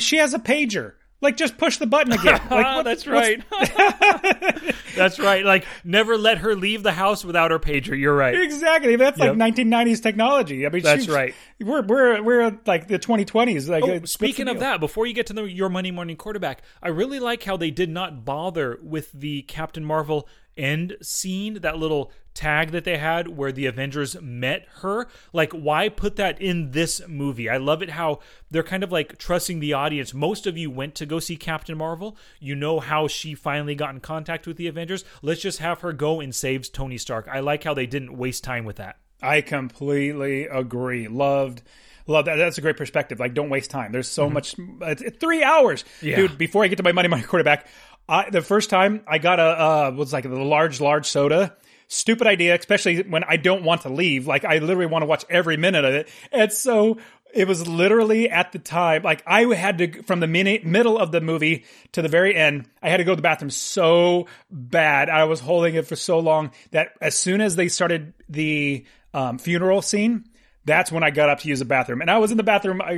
she 0.00 0.16
has 0.16 0.34
a 0.34 0.40
pager. 0.40 0.94
Like 1.20 1.36
just 1.36 1.58
push 1.58 1.78
the 1.78 1.86
button 1.86 2.12
again. 2.12 2.40
Like 2.50 2.84
that's 2.84 3.06
right. 3.06 3.42
that's 4.96 5.18
right. 5.18 5.44
Like, 5.44 5.66
never 5.84 6.16
let 6.16 6.38
her 6.38 6.54
leave 6.54 6.82
the 6.82 6.92
house 6.92 7.24
without 7.24 7.50
her 7.50 7.58
pager. 7.58 7.98
You're 7.98 8.14
right. 8.14 8.34
Exactly. 8.40 8.96
That's 8.96 9.18
Yep. 9.18 9.36
like 9.36 9.54
1990s 9.54 10.02
technology. 10.02 10.66
I 10.66 10.70
mean, 10.70 10.82
That's 10.82 11.06
shoot, 11.06 11.14
right. 11.14 11.34
We're 11.60 11.82
we're 11.82 12.22
we're 12.22 12.58
like 12.66 12.88
the 12.88 12.98
2020s. 12.98 13.68
Like, 13.68 13.84
Oh, 13.84 14.04
speaking 14.04 14.48
of 14.48 14.60
that, 14.60 14.80
before 14.80 15.06
you 15.06 15.12
get 15.12 15.26
to 15.26 15.32
the, 15.32 15.44
your 15.44 15.68
Monday 15.68 15.90
morning 15.90 16.16
quarterback, 16.16 16.62
I 16.82 16.88
really 16.88 17.20
like 17.20 17.42
how 17.42 17.56
they 17.56 17.70
did 17.70 17.90
not 17.90 18.24
bother 18.24 18.78
with 18.82 19.10
the 19.12 19.42
Captain 19.42 19.84
Marvel 19.84 20.28
end 20.58 20.96
scene, 21.00 21.60
that 21.60 21.78
little 21.78 22.10
tag 22.34 22.70
that 22.70 22.84
they 22.84 22.98
had 22.98 23.26
where 23.36 23.50
the 23.50 23.66
Avengers 23.66 24.20
met 24.20 24.66
her. 24.82 25.08
Like, 25.32 25.52
why 25.52 25.88
put 25.88 26.16
that 26.16 26.40
in 26.40 26.70
this 26.70 27.00
movie? 27.08 27.48
I 27.48 27.56
love 27.56 27.82
it 27.82 27.90
how 27.90 28.20
they're 28.50 28.62
kind 28.62 28.84
of 28.84 28.92
like 28.92 29.18
trusting 29.18 29.58
the 29.60 29.72
audience. 29.72 30.14
Most 30.14 30.46
of 30.46 30.56
you 30.56 30.70
went 30.70 30.94
to 30.96 31.06
go 31.06 31.18
see 31.18 31.36
Captain 31.36 31.76
Marvel. 31.78 32.16
You 32.38 32.54
know 32.54 32.78
how 32.80 33.08
she 33.08 33.34
finally 33.34 33.74
got 33.74 33.94
in 33.94 34.00
contact 34.00 34.46
with 34.46 34.56
the 34.56 34.68
Avengers. 34.68 35.04
Let's 35.22 35.40
just 35.40 35.58
have 35.58 35.80
her 35.80 35.92
go 35.92 36.20
and 36.20 36.34
saves 36.34 36.68
Tony 36.68 36.98
Stark. 36.98 37.26
I 37.28 37.40
like 37.40 37.64
how 37.64 37.74
they 37.74 37.86
didn't 37.86 38.16
waste 38.16 38.44
time 38.44 38.64
with 38.64 38.76
that. 38.76 38.98
I 39.20 39.40
completely 39.40 40.44
agree. 40.44 41.08
Loved. 41.08 41.62
Love 42.06 42.24
that. 42.24 42.36
That's 42.36 42.56
a 42.56 42.60
great 42.62 42.76
perspective. 42.78 43.20
Like, 43.20 43.34
don't 43.34 43.50
waste 43.50 43.70
time. 43.70 43.92
There's 43.92 44.08
so 44.08 44.30
much. 44.30 44.54
It's, 44.80 45.02
three 45.18 45.42
hours, 45.42 45.82
Mm-hmm. 45.98 46.06
Yeah. 46.06 46.16
dude. 46.16 46.38
Before 46.38 46.64
I 46.64 46.68
get 46.68 46.76
to 46.76 46.82
my 46.82 46.92
money, 46.92 47.08
money 47.08 47.22
quarterback, 47.22 47.66
I, 48.08 48.30
the 48.30 48.42
first 48.42 48.70
time 48.70 49.02
I 49.06 49.18
got 49.18 49.38
a 49.38 49.42
uh, 49.42 49.92
was 49.94 50.12
like 50.12 50.24
a 50.24 50.28
large, 50.28 50.80
large 50.80 51.06
soda. 51.06 51.56
Stupid 51.90 52.26
idea, 52.26 52.54
especially 52.54 53.02
when 53.02 53.24
I 53.24 53.36
don't 53.36 53.64
want 53.64 53.82
to 53.82 53.88
leave. 53.88 54.26
Like, 54.26 54.44
I 54.44 54.58
literally 54.58 54.86
want 54.86 55.02
to 55.02 55.06
watch 55.06 55.24
every 55.30 55.56
minute 55.56 55.86
of 55.86 55.94
it. 55.94 56.08
And 56.30 56.52
so 56.52 56.98
it 57.32 57.46
was 57.46 57.66
literally 57.66 58.30
at 58.30 58.52
the 58.52 58.58
time, 58.58 59.02
like 59.02 59.22
I 59.26 59.42
had 59.54 59.78
to 59.78 60.02
from 60.02 60.20
the 60.20 60.26
minute, 60.26 60.64
middle 60.64 60.98
of 60.98 61.12
the 61.12 61.20
movie 61.20 61.64
to 61.92 62.02
the 62.02 62.08
very 62.08 62.34
end. 62.34 62.68
I 62.82 62.88
had 62.88 62.98
to 62.98 63.04
go 63.04 63.12
to 63.12 63.16
the 63.16 63.22
bathroom 63.22 63.50
so 63.50 64.26
bad. 64.50 65.08
I 65.08 65.24
was 65.24 65.40
holding 65.40 65.74
it 65.74 65.86
for 65.86 65.96
so 65.96 66.18
long 66.18 66.52
that 66.70 66.92
as 67.00 67.16
soon 67.16 67.40
as 67.40 67.56
they 67.56 67.68
started 67.68 68.14
the 68.28 68.84
um, 69.12 69.38
funeral 69.38 69.82
scene, 69.82 70.24
that's 70.68 70.92
when 70.92 71.02
I 71.02 71.10
got 71.10 71.28
up 71.28 71.40
to 71.40 71.48
use 71.48 71.58
the 71.58 71.64
bathroom. 71.64 72.00
And 72.00 72.08
I 72.10 72.18
was 72.18 72.30
in 72.30 72.36
the 72.36 72.44
bathroom. 72.44 72.80
I 72.80 72.96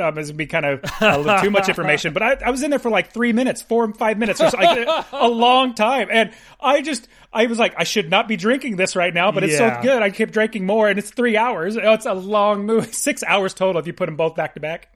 um, 0.00 0.14
this 0.16 0.26
would 0.26 0.36
be 0.36 0.46
kind 0.46 0.66
of 0.66 0.80
a 1.00 1.18
little 1.18 1.38
too 1.40 1.50
much 1.50 1.68
information, 1.68 2.12
but 2.12 2.22
I, 2.22 2.32
I 2.46 2.50
was 2.50 2.62
in 2.64 2.70
there 2.70 2.78
for 2.80 2.90
like 2.90 3.12
three 3.12 3.32
minutes, 3.32 3.62
four 3.62 3.92
five 3.94 4.18
minutes, 4.18 4.40
or 4.40 4.50
so, 4.50 4.56
like 4.58 4.78
a, 4.78 5.06
a 5.12 5.28
long 5.28 5.74
time. 5.74 6.08
And 6.10 6.32
I 6.60 6.82
just, 6.82 7.06
I 7.32 7.46
was 7.46 7.58
like, 7.58 7.74
I 7.76 7.84
should 7.84 8.10
not 8.10 8.26
be 8.26 8.36
drinking 8.36 8.74
this 8.76 8.96
right 8.96 9.14
now, 9.14 9.30
but 9.30 9.44
it's 9.44 9.52
Yeah. 9.52 9.76
so 9.76 9.82
good. 9.82 10.02
I 10.02 10.10
kept 10.10 10.32
drinking 10.32 10.66
more, 10.66 10.88
and 10.88 10.98
it's 10.98 11.10
three 11.10 11.36
hours. 11.36 11.76
Oh, 11.76 11.92
It's 11.92 12.06
a 12.06 12.14
long 12.14 12.66
movie, 12.66 12.90
six 12.92 13.22
hours 13.22 13.54
total 13.54 13.78
if 13.80 13.86
you 13.86 13.92
put 13.92 14.06
them 14.06 14.16
both 14.16 14.34
back 14.34 14.54
to 14.54 14.60
back. 14.60 14.88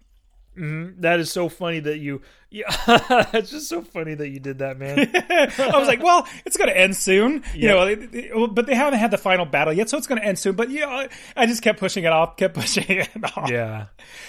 That 0.57 1.21
is 1.21 1.31
so 1.33 1.49
funny 1.49 1.81
that 1.81 1.99
you. 1.99 2.23
Yeah, 2.51 2.65
it's 3.35 3.51
just 3.51 3.69
so 3.69 3.83
funny 3.83 4.15
that 4.15 4.29
you 4.29 4.39
did 4.39 4.59
that, 4.59 4.79
man. 4.79 5.11
I 5.59 5.77
was 5.77 5.89
like, 5.89 6.01
well, 6.03 6.25
it's 6.47 6.57
going 6.57 6.71
to 6.71 6.77
end 6.79 6.95
soon, 6.97 7.43
you 7.53 7.67
know, 7.67 8.47
but 8.47 8.67
they 8.67 8.77
haven't 8.77 9.01
had 9.01 9.11
the 9.11 9.19
final 9.19 9.45
battle 9.45 9.73
yet, 9.73 9.91
so 9.91 9.99
it's 9.99 10.07
going 10.07 10.21
to 10.21 10.27
end 10.27 10.39
soon. 10.39 10.55
But 10.55 10.71
you 10.71 10.83
know, 10.83 11.09
I 11.37 11.47
just 11.47 11.63
kept 11.63 11.81
pushing 11.81 12.05
it 12.05 12.13
off, 12.13 12.37
kept 12.37 12.55
pushing 12.61 12.85
it 12.89 13.09
off. 13.37 13.51
Yeah. 13.51 13.87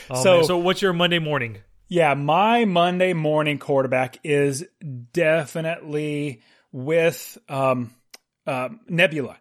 Oh, 0.09 0.23
So- 0.23 0.35
man. 0.37 0.43
so 0.45 0.57
what's 0.57 0.81
your 0.81 0.93
Monday 0.93 1.19
morning? 1.19 1.59
Yeah, 1.87 2.15
my 2.15 2.65
Monday 2.65 3.13
morning 3.13 3.59
quarterback 3.59 4.17
is 4.23 4.63
definitely 5.13 6.41
with 6.71 7.37
um, 7.47 7.93
uh, 8.47 8.69
Nebula. 8.89 9.37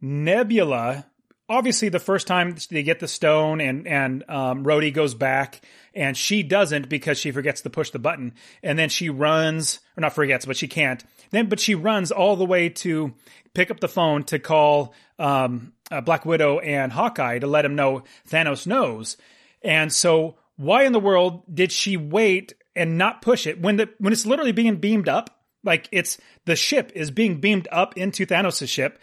Nebula, 0.00 1.06
obviously, 1.48 1.88
the 1.88 1.98
first 1.98 2.26
time 2.26 2.56
they 2.70 2.82
get 2.82 3.00
the 3.00 3.08
stone 3.08 3.60
and 3.60 3.86
and 3.86 4.24
um, 4.28 4.64
Rhodey 4.64 4.92
goes 4.92 5.14
back, 5.14 5.60
and 5.96 6.16
she 6.16 6.42
doesn't 6.42 6.90
because 6.90 7.18
she 7.18 7.32
forgets 7.32 7.62
to 7.62 7.70
push 7.70 7.90
the 7.90 7.98
button, 7.98 8.34
and 8.62 8.78
then 8.78 8.90
she 8.90 9.08
runs 9.08 9.80
or 9.96 10.02
not 10.02 10.12
forgets, 10.12 10.44
but 10.44 10.56
she 10.56 10.68
can't. 10.68 11.02
Then, 11.30 11.48
but 11.48 11.58
she 11.58 11.74
runs 11.74 12.12
all 12.12 12.36
the 12.36 12.44
way 12.44 12.68
to 12.68 13.14
pick 13.54 13.70
up 13.70 13.80
the 13.80 13.88
phone 13.88 14.22
to 14.24 14.38
call 14.38 14.94
um, 15.18 15.72
uh, 15.90 16.02
Black 16.02 16.26
Widow 16.26 16.58
and 16.58 16.92
Hawkeye 16.92 17.38
to 17.38 17.46
let 17.46 17.64
him 17.64 17.74
know 17.74 18.04
Thanos 18.28 18.66
knows, 18.66 19.16
and 19.62 19.92
so 19.92 20.36
why 20.56 20.84
in 20.84 20.92
the 20.92 21.00
world 21.00 21.42
did 21.52 21.72
she 21.72 21.96
wait 21.96 22.54
and 22.76 22.98
not 22.98 23.22
push 23.22 23.46
it 23.46 23.60
when 23.60 23.76
the 23.76 23.88
when 23.98 24.12
it's 24.12 24.26
literally 24.26 24.52
being 24.52 24.76
beamed 24.76 25.08
up? 25.08 25.30
Like 25.64 25.88
it's 25.90 26.18
the 26.44 26.56
ship 26.56 26.92
is 26.94 27.10
being 27.10 27.40
beamed 27.40 27.68
up 27.72 27.96
into 27.96 28.26
Thanos' 28.26 28.68
ship. 28.68 29.00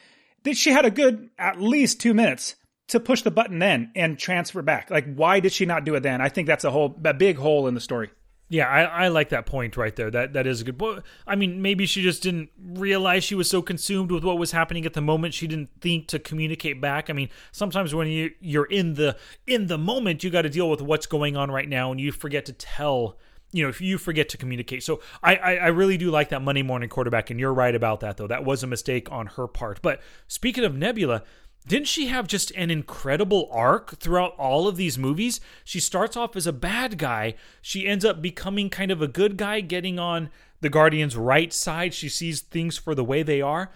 She 0.53 0.71
had 0.71 0.85
a 0.85 0.91
good 0.91 1.29
at 1.39 1.59
least 1.59 1.99
two 1.99 2.13
minutes 2.13 2.55
to 2.89 2.99
push 2.99 3.21
the 3.21 3.31
button 3.31 3.59
then 3.59 3.91
and 3.95 4.17
transfer 4.19 4.61
back. 4.61 4.89
Like 4.89 5.13
why 5.13 5.39
did 5.39 5.53
she 5.53 5.65
not 5.65 5.86
do 5.86 5.95
it 5.95 6.01
then? 6.01 6.21
I 6.21 6.29
think 6.29 6.47
that's 6.47 6.63
a 6.63 6.71
whole 6.71 6.99
a 7.03 7.13
big 7.13 7.38
hole 7.38 7.67
in 7.67 7.73
the 7.73 7.81
story. 7.81 8.11
Yeah, 8.49 8.67
I, 8.67 8.84
I 8.84 9.07
like 9.07 9.29
that 9.29 9.47
point 9.47 9.77
right 9.77 9.95
there. 9.95 10.11
That 10.11 10.34
that 10.34 10.45
is 10.45 10.61
a 10.61 10.63
good 10.63 10.77
point. 10.77 11.01
I 11.25 11.36
mean, 11.36 11.61
maybe 11.61 11.86
she 11.88 12.03
just 12.03 12.21
didn't 12.21 12.49
realize 12.59 13.23
she 13.23 13.36
was 13.36 13.49
so 13.49 13.63
consumed 13.63 14.11
with 14.11 14.23
what 14.23 14.38
was 14.38 14.51
happening 14.51 14.86
at 14.86 14.93
the 14.93 15.01
moment. 15.01 15.34
She 15.34 15.47
didn't 15.47 15.69
think 15.81 16.07
to 16.09 16.19
communicate 16.19 16.79
back. 16.79 17.09
I 17.09 17.13
mean, 17.13 17.29
sometimes 17.51 17.95
when 17.95 18.07
you 18.07 18.31
you're 18.41 18.65
in 18.65 18.93
the 18.93 19.17
in 19.47 19.67
the 19.67 19.77
moment, 19.77 20.23
you 20.23 20.29
got 20.29 20.43
to 20.43 20.49
deal 20.49 20.69
with 20.69 20.81
what's 20.81 21.07
going 21.07 21.36
on 21.36 21.49
right 21.49 21.67
now, 21.67 21.91
and 21.91 21.99
you 21.99 22.11
forget 22.11 22.45
to 22.45 22.53
tell 22.53 23.17
you 23.53 23.61
know, 23.63 23.69
if 23.69 23.79
you 23.79 23.97
forget 23.97 24.29
to 24.29 24.38
communicate. 24.38 24.84
So 24.84 24.99
I, 25.21 25.36
I, 25.36 25.55
I 25.55 25.67
really 25.67 25.95
do 25.95 26.09
like 26.09 26.29
that 26.29 26.41
Monday 26.41 26.63
morning 26.63 26.89
quarterback, 26.89 27.29
and 27.29 27.39
you're 27.39 27.53
right 27.53 27.75
about 27.75 27.99
that, 27.99 28.17
though. 28.17 28.25
That 28.25 28.43
was 28.43 28.63
a 28.63 28.67
mistake 28.67 29.11
on 29.11 29.27
her 29.27 29.47
part. 29.47 29.79
But 29.81 30.01
speaking 30.27 30.63
of 30.63 30.75
Nebula, 30.75 31.23
didn't 31.68 31.88
she 31.88 32.07
have 32.07 32.28
just 32.28 32.51
an 32.51 32.70
incredible 32.70 33.47
arc 33.51 33.97
throughout 33.97 34.36
all 34.38 34.68
of 34.68 34.76
these 34.76 34.97
movies? 34.97 35.39
She 35.64 35.80
starts 35.80 36.18
off 36.18 36.36
as 36.36 36.45
a 36.45 36.53
bad 36.53 36.97
guy. 36.97 37.36
She 37.61 37.88
ends 37.88 38.03
up 38.03 38.22
becoming 38.22 38.70
kind 38.70 38.91
of 38.91 39.01
a 39.01 39.07
good 39.07 39.38
guy, 39.38 39.61
getting 39.61 39.97
on 39.97 40.30
the 40.59 40.70
Guardian's 40.70 41.16
right 41.16 41.53
side. 41.53 41.93
She 41.93 42.09
sees 42.09 42.41
things 42.41 42.78
for 42.78 42.93
the 42.95 43.03
way 43.03 43.24
they 43.24 43.41
are 43.41 43.72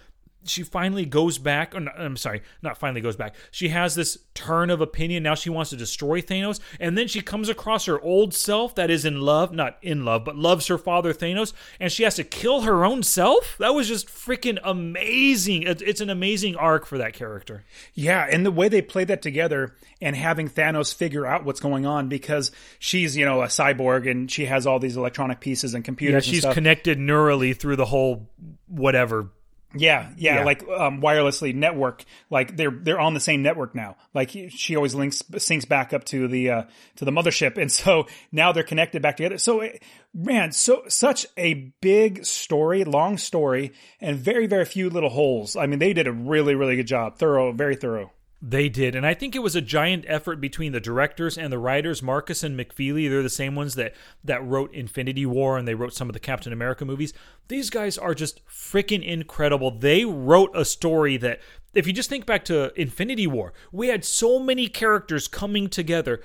she 0.50 0.64
finally 0.64 1.06
goes 1.06 1.38
back. 1.38 1.76
Or 1.76 1.82
not, 1.82 2.00
I'm 2.00 2.18
sorry, 2.18 2.42
not 2.62 2.78
finally 2.78 3.02
goes 3.02 3.16
back. 3.16 3.36
She 3.52 3.70
has 3.70 3.96
this 3.96 4.18
turn 4.34 4.70
of 4.70 4.82
opinion. 4.82 5.24
Now 5.24 5.36
she 5.36 5.50
wants 5.50 5.70
to 5.72 5.78
destroy 5.78 6.22
Thanos, 6.22 6.60
and 6.80 6.98
then 6.98 7.08
she 7.08 7.22
comes 7.22 7.50
across 7.50 7.86
her 7.86 8.00
old 8.02 8.34
self 8.34 8.76
that 8.76 8.90
is 8.90 9.06
in 9.06 9.22
love, 9.22 9.52
not 9.52 9.78
in 9.82 10.06
love, 10.06 10.26
but 10.26 10.36
loves 10.36 10.68
her 10.68 10.78
father 10.78 11.14
Thanos, 11.14 11.54
and 11.80 11.92
she 11.92 12.04
has 12.04 12.16
to 12.16 12.24
kill 12.24 12.62
her 12.62 12.86
own 12.86 13.04
self. 13.04 13.58
That 13.60 13.74
was 13.74 13.88
just 13.88 14.08
freaking 14.08 14.60
amazing. 14.64 15.64
It's 15.64 16.02
an 16.02 16.10
amazing 16.10 16.56
arc 16.56 16.86
for 16.86 16.98
that 16.98 17.14
character. 17.14 17.64
Yeah, 17.94 18.28
and 18.30 18.46
the 18.46 18.52
way 18.52 18.70
they 18.70 18.82
play 18.82 19.04
that 19.06 19.22
together, 19.22 19.76
and 20.02 20.16
having 20.16 20.50
Thanos 20.50 20.94
figure 20.94 21.26
out 21.26 21.44
what's 21.44 21.60
going 21.60 21.86
on 21.86 22.08
because 22.08 22.52
she's 22.80 23.18
you 23.18 23.26
know 23.26 23.42
a 23.42 23.48
cyborg 23.48 24.10
and 24.10 24.32
she 24.32 24.46
has 24.46 24.68
all 24.68 24.80
these 24.80 24.98
electronic 24.98 25.40
pieces 25.40 25.74
and 25.74 25.84
computers. 25.84 26.28
Yeah, 26.28 26.34
she's 26.34 26.46
connected 26.54 26.98
neurally 26.98 27.56
through 27.58 27.76
the 27.76 27.86
whole 27.86 28.30
whatever 28.68 29.30
yeah, 29.76 30.12
yeah, 30.18 30.40
yeah, 30.40 30.44
like 30.46 30.64
um, 30.64 31.02
wirelessly 31.02 31.54
network. 31.54 32.06
Like 32.30 32.56
they're 32.56 32.72
they're 32.72 33.00
on 33.00 33.14
the 33.14 33.20
same 33.20 33.42
network 33.42 33.76
now. 33.76 33.98
Like 34.14 34.30
she 34.50 34.76
always 34.76 34.96
links 34.96 35.22
syncs 35.24 35.68
back 35.68 35.94
up 35.94 36.06
to 36.06 36.28
the 36.28 36.50
uh, 36.50 36.64
to 36.96 37.06
the 37.06 37.12
mothership, 37.12 37.58
and 37.58 37.72
so 37.72 38.08
now 38.32 38.54
they're 38.54 38.64
connected 38.64 39.02
back 39.02 39.18
together. 39.18 39.38
So 39.38 39.68
man, 40.14 40.54
so 40.54 40.84
such 40.88 41.26
a 41.38 41.74
big 41.82 42.26
story, 42.26 42.86
long 42.86 43.18
story, 43.18 43.74
and 44.00 44.18
very 44.18 44.48
very 44.48 44.66
few 44.66 44.90
little 44.90 45.10
holes. 45.10 45.58
I 45.58 45.68
mean, 45.68 45.80
they 45.80 45.94
did 45.94 46.08
a 46.08 46.14
really 46.14 46.56
really 46.56 46.78
good 46.78 46.88
job, 46.88 47.18
thorough, 47.18 47.52
very 47.52 47.76
thorough. 47.76 48.12
They 48.40 48.70
did, 48.70 48.94
and 48.94 49.04
I 49.04 49.16
think 49.16 49.36
it 49.36 49.42
was 49.42 49.56
a 49.56 49.62
giant 49.62 50.06
effort 50.08 50.40
between 50.40 50.72
the 50.72 50.80
directors 50.80 51.40
and 51.40 51.52
the 51.52 51.58
writers, 51.58 52.04
Markus 52.04 52.44
and 52.44 52.58
McFeely. 52.58 53.10
They're 53.10 53.24
the 53.24 53.30
same 53.30 53.56
ones 53.56 53.74
that 53.76 53.96
that 54.24 54.46
wrote 54.46 54.72
Infinity 54.76 55.26
War 55.26 55.58
and 55.58 55.68
they 55.68 55.74
wrote 55.74 55.96
some 55.96 56.08
of 56.08 56.14
the 56.14 56.20
Captain 56.20 56.54
America 56.54 56.86
movies. 56.86 57.14
These 57.48 57.72
guys 57.72 57.98
are 57.98 58.14
just 58.14 58.46
freaking 58.46 59.04
incredible. 59.04 59.72
They 59.72 60.06
wrote 60.06 60.52
a 60.54 60.66
story 60.66 61.18
that 61.18 61.40
if 61.74 61.88
you 61.88 61.94
just 61.94 62.10
think 62.10 62.28
back 62.28 62.46
to 62.46 62.80
Infinity 62.80 63.26
War, 63.26 63.54
we 63.72 63.88
had 63.88 64.06
so 64.06 64.38
many 64.38 64.68
characters 64.68 65.28
coming 65.28 65.68
together 65.68 66.22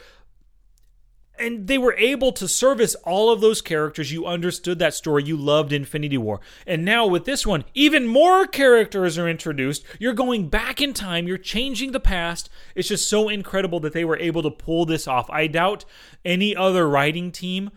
and 1.42 1.66
they 1.66 1.78
were 1.78 1.94
able 1.98 2.32
to 2.32 2.46
service 2.46 2.94
all 3.04 3.30
of 3.30 3.40
those 3.40 3.60
characters. 3.60 4.12
You 4.12 4.26
understood 4.26 4.78
that 4.78 4.94
story. 4.94 5.24
You 5.24 5.36
loved 5.36 5.72
Infinity 5.72 6.18
War. 6.18 6.40
And 6.66 6.84
now 6.84 7.06
with 7.06 7.24
this 7.24 7.46
one, 7.46 7.64
even 7.74 8.06
more 8.06 8.46
characters 8.46 9.18
are 9.18 9.28
introduced. 9.28 9.84
You're 9.98 10.12
going 10.12 10.48
back 10.48 10.80
in 10.80 10.92
time, 10.92 11.26
you're 11.26 11.38
changing 11.38 11.92
the 11.92 12.00
past. 12.00 12.48
It's 12.74 12.88
just 12.88 13.08
so 13.08 13.28
incredible 13.28 13.80
that 13.80 13.92
they 13.92 14.04
were 14.04 14.18
able 14.18 14.42
to 14.42 14.50
pull 14.50 14.86
this 14.86 15.08
off. 15.08 15.28
I 15.30 15.48
doubt 15.48 15.84
any 16.24 16.54
other 16.54 16.88
writing 16.88 17.32
team 17.32 17.70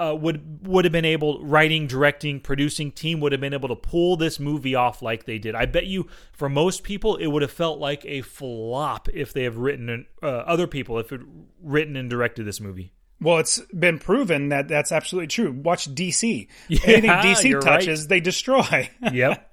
uh, 0.00 0.14
would 0.14 0.66
would 0.66 0.86
have 0.86 0.92
been 0.92 1.04
able 1.04 1.44
writing, 1.44 1.86
directing, 1.86 2.40
producing 2.40 2.90
team 2.90 3.20
would 3.20 3.32
have 3.32 3.40
been 3.40 3.52
able 3.52 3.68
to 3.68 3.76
pull 3.76 4.16
this 4.16 4.40
movie 4.40 4.74
off 4.74 5.02
like 5.02 5.26
they 5.26 5.38
did. 5.38 5.54
I 5.54 5.66
bet 5.66 5.86
you 5.86 6.06
for 6.32 6.48
most 6.48 6.84
people 6.84 7.16
it 7.16 7.26
would 7.26 7.42
have 7.42 7.50
felt 7.50 7.78
like 7.78 8.02
a 8.06 8.22
flop 8.22 9.10
if 9.12 9.34
they 9.34 9.42
have 9.42 9.58
written 9.58 10.06
uh, 10.22 10.26
other 10.26 10.66
people 10.66 10.98
if 10.98 11.12
it 11.12 11.20
written 11.62 11.96
and 11.96 12.08
directed 12.08 12.46
this 12.46 12.60
movie. 12.60 12.94
Well, 13.20 13.38
it's 13.38 13.60
been 13.78 13.98
proven 13.98 14.48
that 14.48 14.68
that's 14.68 14.92
absolutely 14.92 15.28
true. 15.28 15.52
Watch 15.52 15.94
DC. 15.94 16.48
Yeah, 16.68 16.80
Anything 16.84 17.10
DC 17.10 17.60
touches, 17.60 18.00
right. 18.02 18.08
they 18.08 18.20
destroy. 18.20 18.90
yep. 19.12 19.46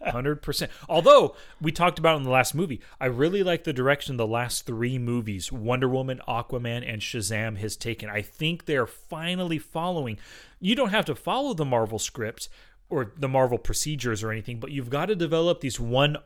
100%. 0.00 0.68
Although 0.88 1.36
we 1.60 1.70
talked 1.72 1.98
about 1.98 2.16
in 2.16 2.22
the 2.22 2.30
last 2.30 2.54
movie, 2.54 2.80
I 3.00 3.06
really 3.06 3.42
like 3.42 3.64
the 3.64 3.72
direction 3.72 4.16
the 4.16 4.26
last 4.26 4.66
3 4.66 4.98
movies, 4.98 5.52
Wonder 5.52 5.88
Woman, 5.88 6.20
Aquaman 6.26 6.88
and 6.88 7.00
Shazam 7.00 7.56
has 7.58 7.76
taken. 7.76 8.08
I 8.08 8.22
think 8.22 8.64
they're 8.64 8.86
finally 8.86 9.58
following. 9.58 10.18
You 10.60 10.74
don't 10.74 10.90
have 10.90 11.04
to 11.06 11.14
follow 11.14 11.54
the 11.54 11.64
Marvel 11.64 11.98
script 11.98 12.48
or 12.88 13.12
the 13.16 13.28
Marvel 13.28 13.58
procedures 13.58 14.22
or 14.22 14.30
anything, 14.30 14.60
but 14.60 14.70
you've 14.70 14.90
got 14.90 15.06
to 15.06 15.16
develop 15.16 15.60
these 15.60 15.80
one 15.80 16.16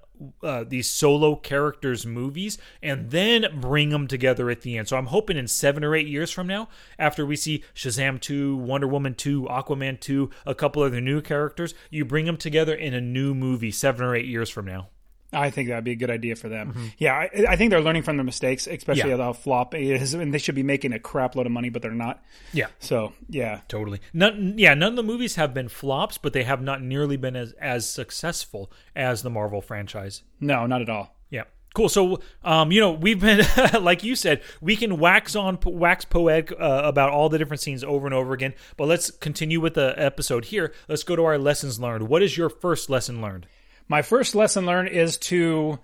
uh, 0.42 0.64
these 0.66 0.90
solo 0.90 1.36
characters 1.36 2.06
movies 2.06 2.58
and 2.82 3.10
then 3.10 3.60
bring 3.60 3.90
them 3.90 4.08
together 4.08 4.48
at 4.50 4.62
the 4.62 4.78
end. 4.78 4.88
So 4.88 4.96
I'm 4.96 5.06
hoping 5.06 5.36
in 5.36 5.46
seven 5.46 5.84
or 5.84 5.94
eight 5.94 6.06
years 6.06 6.30
from 6.30 6.46
now, 6.46 6.68
after 6.98 7.26
we 7.26 7.36
see 7.36 7.62
Shazam 7.74 8.20
2, 8.20 8.56
Wonder 8.56 8.88
Woman 8.88 9.14
2, 9.14 9.42
Aquaman 9.42 10.00
2, 10.00 10.30
a 10.46 10.54
couple 10.54 10.82
other 10.82 11.00
new 11.00 11.20
characters, 11.20 11.74
you 11.90 12.04
bring 12.04 12.24
them 12.24 12.38
together 12.38 12.74
in 12.74 12.94
a 12.94 13.00
new 13.00 13.34
movie 13.34 13.70
seven 13.70 14.04
or 14.04 14.14
eight 14.16 14.26
years 14.26 14.48
from 14.48 14.64
now. 14.64 14.88
I 15.32 15.50
think 15.50 15.68
that'd 15.68 15.84
be 15.84 15.92
a 15.92 15.96
good 15.96 16.10
idea 16.10 16.36
for 16.36 16.48
them. 16.48 16.70
Mm-hmm. 16.70 16.86
Yeah, 16.98 17.14
I, 17.14 17.30
I, 17.50 17.56
think 17.56 17.70
they're 17.70 17.80
learning 17.80 18.02
from 18.02 18.16
their 18.16 18.24
mistakes, 18.24 18.66
especially 18.66 19.10
yeah. 19.10 19.16
how 19.16 19.32
flop 19.32 19.74
it 19.74 19.82
is, 19.82 20.14
and 20.14 20.32
they 20.32 20.38
should 20.38 20.54
be 20.54 20.62
making 20.62 20.92
a 20.92 20.98
crap 20.98 21.34
load 21.34 21.46
of 21.46 21.52
money, 21.52 21.68
but 21.68 21.82
they're 21.82 21.90
not. 21.90 22.22
Yeah. 22.52 22.68
So 22.78 23.12
yeah, 23.28 23.60
totally. 23.68 24.00
None, 24.12 24.54
yeah, 24.56 24.74
none 24.74 24.90
of 24.90 24.96
the 24.96 25.02
movies 25.02 25.34
have 25.34 25.52
been 25.52 25.68
flops, 25.68 26.16
but 26.18 26.32
they 26.32 26.44
have 26.44 26.62
not 26.62 26.82
nearly 26.82 27.16
been 27.16 27.36
as 27.36 27.52
as 27.60 27.88
successful 27.88 28.70
as 28.94 29.22
the 29.22 29.30
Marvel 29.30 29.60
franchise. 29.60 30.22
No, 30.40 30.66
not 30.66 30.82
at 30.82 30.88
all. 30.88 31.16
Yeah. 31.30 31.44
Cool. 31.74 31.88
So, 31.88 32.20
um, 32.42 32.72
you 32.72 32.80
know, 32.80 32.92
we've 32.92 33.20
been 33.20 33.44
like 33.80 34.04
you 34.04 34.14
said, 34.14 34.42
we 34.60 34.76
can 34.76 34.98
wax 34.98 35.34
on 35.34 35.58
wax 35.64 36.04
poetic 36.04 36.52
uh, 36.52 36.82
about 36.84 37.10
all 37.10 37.28
the 37.28 37.38
different 37.38 37.60
scenes 37.60 37.84
over 37.84 38.06
and 38.06 38.14
over 38.14 38.32
again. 38.32 38.54
But 38.76 38.86
let's 38.86 39.10
continue 39.10 39.60
with 39.60 39.74
the 39.74 39.94
episode 39.96 40.46
here. 40.46 40.72
Let's 40.88 41.02
go 41.02 41.16
to 41.16 41.24
our 41.24 41.36
lessons 41.36 41.80
learned. 41.80 42.08
What 42.08 42.22
is 42.22 42.38
your 42.38 42.48
first 42.48 42.88
lesson 42.88 43.20
learned? 43.20 43.46
My 43.88 44.02
first 44.02 44.34
lesson 44.34 44.66
learned 44.66 44.88
is 44.88 45.18
to 45.18 45.78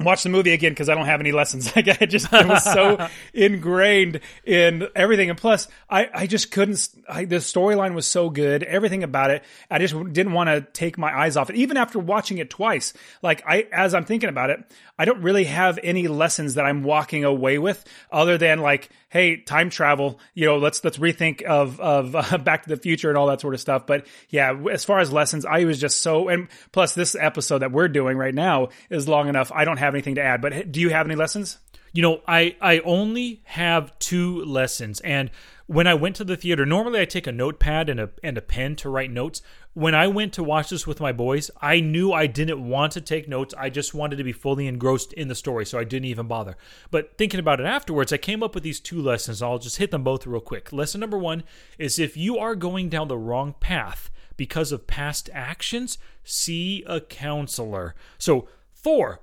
watch 0.00 0.22
the 0.22 0.28
movie 0.28 0.52
again 0.52 0.72
because 0.72 0.88
I 0.88 0.94
don't 0.94 1.06
have 1.06 1.20
any 1.20 1.32
lessons. 1.32 1.72
Like 1.78 2.02
I 2.02 2.06
just 2.06 2.32
I 2.32 2.44
was 2.44 2.64
so 2.64 3.08
ingrained 3.34 4.20
in 4.44 4.88
everything, 4.96 5.30
and 5.30 5.38
plus 5.38 5.68
I 5.88 6.08
I 6.12 6.26
just 6.26 6.50
couldn't. 6.50 6.88
I, 7.08 7.24
the 7.24 7.36
storyline 7.36 7.94
was 7.94 8.06
so 8.06 8.30
good, 8.30 8.64
everything 8.64 9.04
about 9.04 9.30
it. 9.30 9.44
I 9.70 9.78
just 9.78 9.94
didn't 10.12 10.32
want 10.32 10.48
to 10.48 10.62
take 10.72 10.98
my 10.98 11.16
eyes 11.16 11.36
off 11.36 11.50
it, 11.50 11.56
even 11.56 11.76
after 11.76 12.00
watching 12.00 12.38
it 12.38 12.50
twice. 12.50 12.94
Like 13.22 13.44
I, 13.46 13.68
as 13.70 13.94
I'm 13.94 14.04
thinking 14.04 14.28
about 14.28 14.50
it, 14.50 14.64
I 14.98 15.04
don't 15.04 15.22
really 15.22 15.44
have 15.44 15.78
any 15.84 16.08
lessons 16.08 16.54
that 16.54 16.64
I'm 16.64 16.82
walking 16.82 17.24
away 17.24 17.58
with 17.58 17.84
other 18.10 18.36
than 18.38 18.58
like, 18.58 18.90
hey, 19.10 19.36
time 19.36 19.70
travel. 19.70 20.18
You 20.34 20.46
know, 20.46 20.58
let's 20.58 20.82
let's 20.82 20.98
rethink 20.98 21.42
of 21.42 21.78
of 21.78 22.16
uh, 22.16 22.38
Back 22.44 22.64
to 22.64 22.68
the 22.68 22.76
Future 22.76 23.08
and 23.08 23.16
all 23.16 23.28
that 23.28 23.40
sort 23.40 23.54
of 23.54 23.60
stuff. 23.60 23.86
But 23.86 24.06
yeah, 24.28 24.58
as 24.72 24.84
far 24.84 24.98
as 24.98 25.12
lessons, 25.12 25.44
I 25.44 25.64
was 25.64 25.80
just 25.80 26.02
so. 26.02 26.28
And 26.28 26.48
plus, 26.72 26.94
this 26.94 27.14
episode 27.14 27.58
that 27.58 27.70
we're 27.70 27.88
doing 27.88 28.16
right 28.16 28.34
now 28.34 28.68
is 28.90 29.08
long 29.08 29.28
enough. 29.28 29.52
I 29.54 29.64
don't 29.64 29.76
have 29.76 29.87
anything 29.94 30.14
to 30.16 30.22
add. 30.22 30.40
But 30.40 30.72
do 30.72 30.80
you 30.80 30.90
have 30.90 31.06
any 31.06 31.14
lessons? 31.14 31.58
You 31.92 32.02
know, 32.02 32.20
I 32.28 32.56
I 32.60 32.80
only 32.80 33.42
have 33.44 33.98
two 33.98 34.44
lessons, 34.44 35.00
and 35.00 35.30
when 35.66 35.86
I 35.86 35.94
went 35.94 36.16
to 36.16 36.24
the 36.24 36.36
theater, 36.36 36.64
normally 36.64 37.00
I 37.00 37.04
take 37.04 37.26
a 37.26 37.32
notepad 37.32 37.88
and 37.88 38.00
a 38.00 38.10
and 38.22 38.36
a 38.36 38.42
pen 38.42 38.76
to 38.76 38.88
write 38.88 39.10
notes. 39.10 39.42
When 39.74 39.94
I 39.94 40.06
went 40.06 40.32
to 40.34 40.42
watch 40.42 40.70
this 40.70 40.86
with 40.86 40.98
my 40.98 41.12
boys, 41.12 41.50
I 41.60 41.80
knew 41.80 42.12
I 42.12 42.26
didn't 42.26 42.66
want 42.66 42.92
to 42.92 43.00
take 43.00 43.28
notes. 43.28 43.54
I 43.56 43.70
just 43.70 43.94
wanted 43.94 44.16
to 44.16 44.24
be 44.24 44.32
fully 44.32 44.66
engrossed 44.66 45.12
in 45.12 45.28
the 45.28 45.34
story, 45.34 45.64
so 45.64 45.78
I 45.78 45.84
didn't 45.84 46.06
even 46.06 46.26
bother. 46.26 46.56
But 46.90 47.16
thinking 47.16 47.38
about 47.38 47.60
it 47.60 47.66
afterwards, 47.66 48.12
I 48.12 48.16
came 48.16 48.42
up 48.42 48.54
with 48.54 48.64
these 48.64 48.80
two 48.80 49.00
lessons. 49.00 49.40
I'll 49.40 49.58
just 49.58 49.76
hit 49.76 49.90
them 49.90 50.02
both 50.02 50.26
real 50.26 50.40
quick. 50.40 50.72
Lesson 50.72 51.00
number 51.00 51.18
1 51.18 51.44
is 51.78 51.98
if 51.98 52.16
you 52.16 52.38
are 52.38 52.56
going 52.56 52.88
down 52.88 53.08
the 53.08 53.18
wrong 53.18 53.54
path 53.60 54.10
because 54.36 54.72
of 54.72 54.86
past 54.86 55.30
actions, 55.32 55.98
see 56.24 56.82
a 56.86 57.00
counselor. 57.00 57.94
So, 58.16 58.48
Thor, 58.74 59.20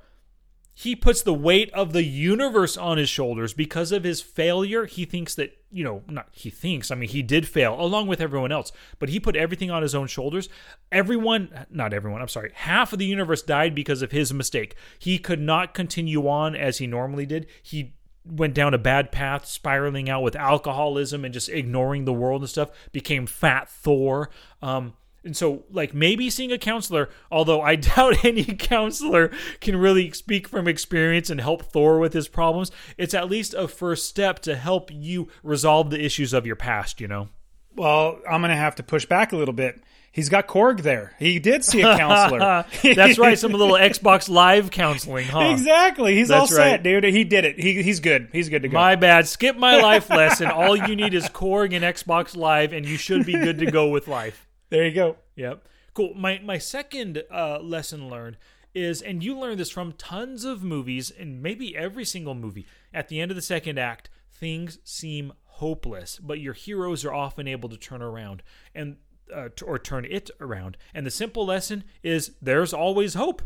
he 0.78 0.94
puts 0.94 1.22
the 1.22 1.34
weight 1.34 1.72
of 1.74 1.94
the 1.94 2.04
universe 2.04 2.76
on 2.76 2.98
his 2.98 3.08
shoulders 3.08 3.54
because 3.54 3.94
of 3.94 4.04
his 4.04 4.22
failure. 4.22 4.86
He 4.86 5.06
thinks 5.06 5.34
that, 5.36 5.58
you 5.72 5.86
know, 5.86 6.04
not 6.10 6.28
he 6.34 6.50
thinks, 6.50 6.92
I 6.92 6.96
mean, 6.96 7.08
he 7.08 7.22
did 7.22 7.48
fail 7.48 7.80
along 7.80 8.08
with 8.08 8.20
everyone 8.20 8.52
else, 8.52 8.74
but 9.00 9.08
he 9.08 9.18
put 9.18 9.38
everything 9.38 9.72
on 9.72 9.84
his 9.84 9.96
own 9.96 10.08
shoulders. 10.08 10.50
Everyone, 10.92 11.66
not 11.70 11.94
everyone, 11.94 12.22
I'm 12.22 12.28
sorry, 12.28 12.52
half 12.54 12.92
of 12.92 13.00
the 13.00 13.06
universe 13.06 13.42
died 13.42 13.74
because 13.74 14.02
of 14.02 14.12
his 14.12 14.34
mistake. 14.34 14.76
He 15.00 15.18
could 15.18 15.40
not 15.40 15.74
continue 15.74 16.28
on 16.28 16.58
as 16.58 16.80
he 16.80 16.88
normally 16.88 17.26
did. 17.26 17.48
He 17.64 17.96
went 18.26 18.54
down 18.54 18.74
a 18.74 18.78
bad 18.78 19.14
path, 19.14 19.46
spiraling 19.46 20.10
out 20.10 20.24
with 20.24 20.36
alcoholism 20.36 21.24
and 21.24 21.34
just 21.34 21.48
ignoring 21.48 22.04
the 22.04 22.14
world 22.14 22.42
and 22.42 22.50
stuff, 22.50 22.72
became 22.92 23.28
Fat 23.28 23.70
Thor. 23.70 24.30
Um, 24.62 24.94
and 25.26 25.36
so, 25.36 25.64
like, 25.72 25.94
maybe 25.94 26.30
seeing 26.30 26.52
a 26.52 26.58
counselor, 26.58 27.10
although 27.32 27.62
I 27.62 27.76
doubt 27.76 28.24
any 28.24 28.44
counselor 28.44 29.32
can 29.60 29.76
really 29.76 30.12
speak 30.12 30.48
from 30.48 30.68
experience 30.68 31.30
and 31.30 31.42
help 31.42 31.64
Thor 31.64 32.00
with 32.00 32.14
his 32.14 32.28
problems, 32.28 32.72
it's 32.98 33.14
at 33.14 33.30
least 33.30 33.54
a 33.54 33.68
first 33.68 34.08
step 34.08 34.40
to 34.40 34.56
help 34.56 34.92
you 34.94 35.28
resolve 35.44 35.90
the 35.90 36.04
issues 36.04 36.32
of 36.34 36.46
your 36.46 36.56
past, 36.56 37.02
you 37.02 37.08
know? 37.08 37.30
Well, 37.76 38.20
I'm 38.30 38.42
going 38.42 38.52
to 38.52 38.56
have 38.56 38.76
to 38.76 38.84
push 38.84 39.06
back 39.06 39.34
a 39.34 39.36
little 39.36 39.54
bit. 39.54 39.82
He's 40.16 40.30
got 40.30 40.48
Korg 40.48 40.82
there. 40.82 41.14
He 41.20 41.40
did 41.40 41.66
see 41.66 41.82
a 41.82 41.98
counselor. 41.98 42.64
That's 42.96 43.18
right. 43.20 43.38
Some 43.38 43.52
little 43.52 43.76
Xbox 43.76 44.30
Live 44.30 44.72
counseling, 44.72 45.28
huh? 45.28 45.50
exactly. 45.52 46.16
He's 46.16 46.32
all 46.32 46.42
That's 46.42 46.56
set, 46.56 46.72
right. 46.72 46.84
dude. 46.84 47.04
He 47.04 47.26
did 47.26 47.44
it. 47.44 47.60
He, 47.60 47.84
he's 47.84 48.00
good. 48.00 48.30
He's 48.32 48.48
good 48.48 48.62
to 48.62 48.70
go. 48.70 48.76
My 48.76 48.96
bad. 48.96 49.28
Skip 49.28 49.58
my 49.58 49.82
life 49.82 50.10
lesson. 50.10 50.48
All 50.48 50.78
you 50.78 50.96
need 50.96 51.14
is 51.14 51.28
Korg 51.28 51.74
and 51.74 51.84
Xbox 51.84 52.34
Live, 52.38 52.72
and 52.72 52.86
you 52.86 52.96
should 52.96 53.26
be 53.26 53.34
good 53.34 53.58
to 53.58 53.70
go 53.70 53.90
with 53.90 54.08
life. 54.08 54.48
There 54.70 54.86
you 54.86 54.94
go. 54.94 55.18
Yep. 55.36 55.68
Cool. 55.94 56.14
My 56.16 56.40
my 56.44 56.58
second 56.58 57.24
uh, 57.32 57.60
lesson 57.60 58.10
learned 58.10 58.38
is, 58.74 59.02
and 59.02 59.24
you 59.24 59.38
learn 59.38 59.58
this 59.58 59.70
from 59.72 59.94
tons 59.94 60.44
of 60.44 60.64
movies, 60.64 61.10
and 61.10 61.42
maybe 61.42 61.76
every 61.76 62.04
single 62.06 62.36
movie. 62.36 62.66
At 62.94 63.08
the 63.08 63.22
end 63.22 63.32
of 63.32 63.36
the 63.36 63.42
second 63.42 63.80
act, 63.80 64.10
things 64.32 64.80
seem 64.84 65.34
hopeless, 65.44 66.20
but 66.22 66.42
your 66.42 66.54
heroes 66.54 67.06
are 67.06 67.14
often 67.14 67.48
able 67.48 67.70
to 67.70 67.78
turn 67.78 68.02
around 68.02 68.44
and 68.74 68.98
uh, 69.34 69.50
or 69.64 69.80
turn 69.80 70.06
it 70.06 70.30
around. 70.40 70.78
And 70.94 71.06
the 71.06 71.12
simple 71.12 71.46
lesson 71.46 71.84
is 72.04 72.32
there's 72.42 72.74
always 72.74 73.14
hope. 73.14 73.42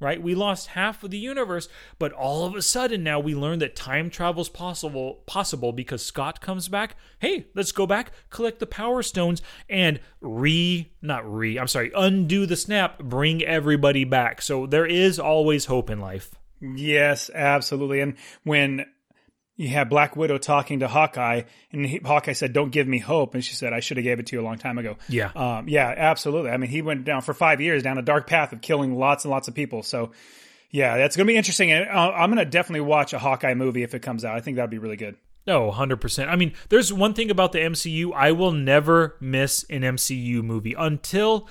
Right? 0.00 0.20
We 0.20 0.34
lost 0.34 0.68
half 0.68 1.02
of 1.02 1.10
the 1.10 1.18
universe, 1.18 1.68
but 1.98 2.12
all 2.12 2.44
of 2.44 2.54
a 2.54 2.62
sudden 2.62 3.02
now 3.02 3.20
we 3.20 3.34
learn 3.34 3.60
that 3.60 3.76
time 3.76 4.10
travel's 4.10 4.48
possible 4.48 5.22
possible 5.26 5.72
because 5.72 6.04
Scott 6.04 6.40
comes 6.40 6.68
back. 6.68 6.96
Hey, 7.20 7.46
let's 7.54 7.72
go 7.72 7.86
back, 7.86 8.10
collect 8.28 8.58
the 8.58 8.66
power 8.66 9.02
stones 9.02 9.40
and 9.68 10.00
re 10.20 10.92
not 11.00 11.32
re, 11.32 11.58
I'm 11.58 11.68
sorry, 11.68 11.92
undo 11.96 12.44
the 12.44 12.56
snap, 12.56 12.98
bring 12.98 13.42
everybody 13.44 14.04
back. 14.04 14.42
So 14.42 14.66
there 14.66 14.86
is 14.86 15.18
always 15.18 15.66
hope 15.66 15.88
in 15.88 16.00
life. 16.00 16.34
Yes, 16.60 17.30
absolutely. 17.34 18.00
And 18.00 18.16
when 18.42 18.86
you 19.56 19.68
have 19.68 19.88
Black 19.88 20.16
Widow 20.16 20.38
talking 20.38 20.80
to 20.80 20.88
Hawkeye, 20.88 21.42
and 21.72 21.86
he, 21.86 22.00
Hawkeye 22.04 22.32
said, 22.32 22.52
"Don't 22.52 22.70
give 22.70 22.88
me 22.88 22.98
hope," 22.98 23.34
and 23.34 23.44
she 23.44 23.54
said, 23.54 23.72
"I 23.72 23.80
should 23.80 23.96
have 23.96 24.04
gave 24.04 24.18
it 24.18 24.26
to 24.26 24.36
you 24.36 24.42
a 24.42 24.44
long 24.44 24.58
time 24.58 24.78
ago." 24.78 24.96
Yeah. 25.08 25.30
um, 25.36 25.68
yeah, 25.68 25.94
absolutely. 25.96 26.50
I 26.50 26.56
mean, 26.56 26.70
he 26.70 26.82
went 26.82 27.04
down 27.04 27.22
for 27.22 27.34
five 27.34 27.60
years 27.60 27.82
down 27.82 27.98
a 27.98 28.02
dark 28.02 28.26
path 28.26 28.52
of 28.52 28.60
killing 28.60 28.96
lots 28.96 29.24
and 29.24 29.30
lots 29.30 29.46
of 29.46 29.54
people. 29.54 29.82
So, 29.82 30.10
yeah, 30.70 30.96
that's 30.96 31.16
going 31.16 31.26
to 31.26 31.32
be 31.32 31.36
interesting. 31.36 31.70
And 31.70 31.88
uh, 31.88 32.12
I'm 32.12 32.30
going 32.30 32.44
to 32.44 32.50
definitely 32.50 32.80
watch 32.80 33.12
a 33.12 33.18
Hawkeye 33.18 33.54
movie 33.54 33.82
if 33.84 33.94
it 33.94 34.02
comes 34.02 34.24
out. 34.24 34.36
I 34.36 34.40
think 34.40 34.56
that'd 34.56 34.70
be 34.70 34.78
really 34.78 34.96
good. 34.96 35.16
No, 35.46 35.70
100%. 35.70 36.28
I 36.28 36.36
mean, 36.36 36.54
there's 36.70 36.92
one 36.92 37.12
thing 37.12 37.30
about 37.30 37.52
the 37.52 37.58
MCU, 37.58 38.12
I 38.14 38.32
will 38.32 38.52
never 38.52 39.16
miss 39.20 39.64
an 39.68 39.82
MCU 39.82 40.42
movie 40.42 40.74
until 40.76 41.46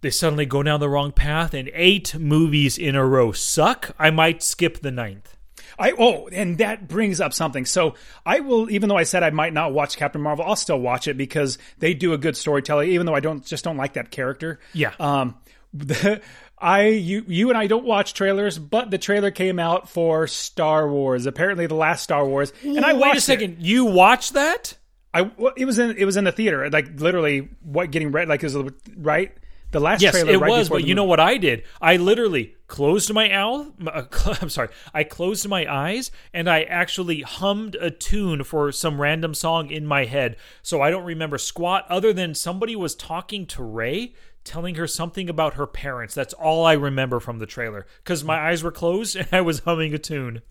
they 0.00 0.10
suddenly 0.10 0.46
go 0.46 0.62
down 0.62 0.78
the 0.78 0.88
wrong 0.88 1.10
path 1.10 1.52
and 1.52 1.70
eight 1.74 2.14
movies 2.14 2.78
in 2.78 2.94
a 2.94 3.04
row 3.04 3.32
suck. 3.32 3.94
I 3.98 4.10
might 4.10 4.44
skip 4.44 4.80
the 4.80 4.92
ninth. 4.92 5.36
I 5.80 5.92
oh, 5.98 6.28
and 6.28 6.58
that 6.58 6.86
brings 6.86 7.20
up 7.20 7.32
something. 7.32 7.64
So 7.64 7.94
I 8.24 8.40
will, 8.40 8.70
even 8.70 8.88
though 8.88 8.96
I 8.98 9.04
said 9.04 9.22
I 9.22 9.30
might 9.30 9.52
not 9.52 9.72
watch 9.72 9.96
Captain 9.96 10.20
Marvel, 10.20 10.44
I'll 10.44 10.56
still 10.56 10.78
watch 10.78 11.08
it 11.08 11.16
because 11.16 11.58
they 11.78 11.94
do 11.94 12.12
a 12.12 12.18
good 12.18 12.36
storytelling. 12.36 12.90
Even 12.90 13.06
though 13.06 13.14
I 13.14 13.20
don't 13.20 13.44
just 13.44 13.64
don't 13.64 13.76
like 13.76 13.94
that 13.94 14.10
character. 14.10 14.60
Yeah. 14.74 14.92
Um, 15.00 15.36
the, 15.72 16.20
I 16.58 16.88
you 16.88 17.24
you 17.26 17.48
and 17.48 17.56
I 17.56 17.66
don't 17.66 17.86
watch 17.86 18.12
trailers, 18.12 18.58
but 18.58 18.90
the 18.90 18.98
trailer 18.98 19.30
came 19.30 19.58
out 19.58 19.88
for 19.88 20.26
Star 20.26 20.88
Wars. 20.88 21.24
Apparently, 21.26 21.66
the 21.66 21.74
last 21.74 22.02
Star 22.02 22.26
Wars, 22.26 22.52
and 22.62 22.84
I 22.84 22.92
Wait 22.92 23.14
a 23.14 23.16
it. 23.16 23.22
second. 23.22 23.56
You 23.60 23.86
watched 23.86 24.34
that? 24.34 24.76
I 25.14 25.30
it 25.56 25.64
was 25.64 25.78
in 25.78 25.96
it 25.96 26.04
was 26.04 26.16
in 26.16 26.24
the 26.24 26.32
theater, 26.32 26.68
like 26.70 27.00
literally 27.00 27.48
what 27.62 27.90
getting 27.90 28.12
ready, 28.12 28.28
like 28.28 28.44
is 28.44 28.56
right. 28.96 29.32
The 29.72 29.80
last 29.80 30.02
Yes, 30.02 30.12
trailer, 30.12 30.32
it 30.32 30.38
right 30.38 30.50
was, 30.50 30.68
but 30.68 30.84
you 30.84 30.94
know 30.94 31.04
what 31.04 31.20
I 31.20 31.36
did? 31.36 31.62
I 31.80 31.96
literally 31.96 32.56
closed 32.66 33.12
my 33.12 33.30
owl. 33.30 33.72
uh, 33.86 34.02
I'm 34.40 34.48
sorry. 34.48 34.70
I 34.92 35.04
closed 35.04 35.48
my 35.48 35.72
eyes 35.72 36.10
and 36.34 36.50
I 36.50 36.62
actually 36.62 37.20
hummed 37.22 37.76
a 37.76 37.90
tune 37.90 38.42
for 38.42 38.72
some 38.72 39.00
random 39.00 39.32
song 39.32 39.70
in 39.70 39.86
my 39.86 40.06
head. 40.06 40.36
So 40.62 40.82
I 40.82 40.90
don't 40.90 41.04
remember 41.04 41.38
squat 41.38 41.86
other 41.88 42.12
than 42.12 42.34
somebody 42.34 42.74
was 42.74 42.96
talking 42.96 43.46
to 43.46 43.62
Rey, 43.62 44.14
telling 44.42 44.74
her 44.74 44.88
something 44.88 45.28
about 45.28 45.54
her 45.54 45.66
parents. 45.66 46.14
That's 46.14 46.34
all 46.34 46.66
I 46.66 46.72
remember 46.72 47.20
from 47.20 47.38
the 47.38 47.46
trailer 47.46 47.86
because 47.98 48.24
my 48.24 48.38
eyes 48.38 48.64
were 48.64 48.72
closed 48.72 49.14
and 49.16 49.28
I 49.30 49.40
was 49.40 49.60
humming 49.60 49.94
a 49.94 49.98
tune. 49.98 50.42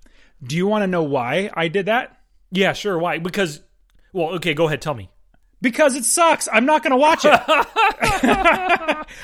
Do 0.41 0.55
you 0.55 0.65
want 0.67 0.83
to 0.83 0.87
know 0.87 1.03
why 1.03 1.49
I 1.53 1.67
did 1.67 1.87
that? 1.87 2.21
Yeah, 2.51 2.71
sure. 2.71 2.97
Why? 2.97 3.17
Because, 3.17 3.61
well, 4.13 4.29
okay, 4.35 4.53
go 4.53 4.67
ahead. 4.67 4.81
Tell 4.81 4.93
me. 4.93 5.09
Because 5.61 5.95
it 5.95 6.05
sucks. 6.05 6.47
I'm 6.51 6.65
not 6.65 6.83
going 6.83 6.91
to 6.91 6.97
watch 6.97 7.25
it. 7.25 7.31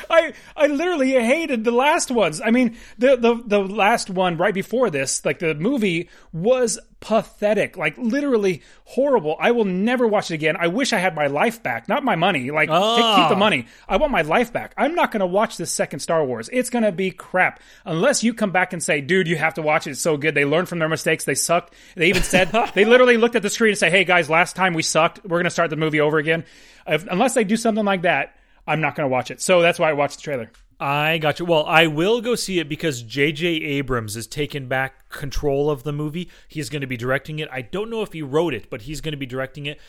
I 0.09 0.33
I 0.57 0.67
literally 0.67 1.11
hated 1.11 1.63
the 1.63 1.71
last 1.71 2.11
ones. 2.11 2.41
I 2.43 2.51
mean, 2.51 2.77
the 2.97 3.15
the 3.15 3.41
the 3.45 3.59
last 3.59 4.09
one 4.09 4.35
right 4.37 4.53
before 4.53 4.89
this, 4.89 5.23
like 5.23 5.39
the 5.39 5.55
movie 5.55 6.09
was 6.33 6.77
pathetic, 7.05 7.77
like 7.77 7.95
literally 7.99 8.63
horrible. 8.85 9.37
I 9.39 9.51
will 9.51 9.63
never 9.63 10.07
watch 10.07 10.31
it 10.31 10.33
again. 10.33 10.57
I 10.59 10.67
wish 10.67 10.91
I 10.91 10.97
had 10.97 11.13
my 11.13 11.27
life 11.27 11.61
back, 11.61 11.87
not 11.87 12.03
my 12.03 12.15
money. 12.15 12.49
Like 12.49 12.67
take, 12.67 12.77
keep 12.77 13.29
the 13.29 13.35
ah. 13.35 13.37
money. 13.37 13.67
I 13.87 13.97
want 13.97 14.11
my 14.11 14.23
life 14.23 14.51
back. 14.51 14.73
I'm 14.75 14.95
not 14.95 15.11
going 15.11 15.19
to 15.19 15.27
watch 15.27 15.57
this 15.57 15.71
second 15.71 15.99
Star 15.99 16.25
Wars. 16.25 16.49
It's 16.51 16.71
going 16.71 16.83
to 16.83 16.91
be 16.91 17.11
crap 17.11 17.59
unless 17.85 18.23
you 18.23 18.33
come 18.33 18.51
back 18.51 18.73
and 18.73 18.81
say, 18.81 19.01
"Dude, 19.01 19.27
you 19.27 19.35
have 19.35 19.53
to 19.53 19.61
watch 19.61 19.85
it. 19.85 19.91
It's 19.91 20.01
so 20.01 20.17
good." 20.17 20.33
They 20.33 20.45
learned 20.45 20.67
from 20.67 20.79
their 20.79 20.89
mistakes. 20.89 21.25
They 21.25 21.35
sucked. 21.35 21.75
They 21.93 22.09
even 22.09 22.23
said 22.23 22.49
they 22.73 22.85
literally 22.85 23.17
looked 23.17 23.35
at 23.35 23.43
the 23.43 23.51
screen 23.51 23.69
and 23.69 23.77
say, 23.77 23.91
"Hey 23.91 24.03
guys, 24.03 24.27
last 24.27 24.55
time 24.55 24.73
we 24.73 24.81
sucked. 24.81 25.23
We're 25.23 25.37
going 25.37 25.43
to 25.43 25.51
start 25.51 25.69
the 25.69 25.75
movie 25.75 26.01
over 26.01 26.17
again." 26.17 26.43
If, 26.87 27.05
unless 27.05 27.35
they 27.35 27.43
do 27.43 27.55
something 27.55 27.85
like 27.85 28.01
that, 28.01 28.35
I'm 28.65 28.81
not 28.81 28.95
going 28.95 29.07
to 29.07 29.11
watch 29.11 29.29
it. 29.29 29.41
So 29.41 29.61
that's 29.61 29.77
why 29.77 29.91
I 29.91 29.93
watched 29.93 30.17
the 30.17 30.23
trailer. 30.23 30.51
I 30.79 31.17
got 31.19 31.39
you. 31.39 31.45
Well, 31.45 31.65
I 31.65 31.87
will 31.87 32.19
go 32.21 32.35
see 32.35 32.59
it 32.59 32.67
because 32.67 33.01
J.J. 33.01 33.47
Abrams 33.47 34.15
has 34.15 34.27
taken 34.27 34.67
back 34.67 35.09
control 35.09 35.69
of 35.69 35.83
the 35.83 35.93
movie. 35.93 36.29
He's 36.47 36.69
going 36.69 36.81
to 36.81 36.87
be 36.87 36.97
directing 36.97 37.39
it. 37.39 37.47
I 37.51 37.61
don't 37.61 37.89
know 37.89 38.01
if 38.01 38.11
he 38.11 38.21
wrote 38.21 38.53
it, 38.53 38.69
but 38.69 38.83
he's 38.83 38.99
going 38.99 39.13
to 39.13 39.17
be 39.17 39.25
directing 39.25 39.65
it. 39.65 39.79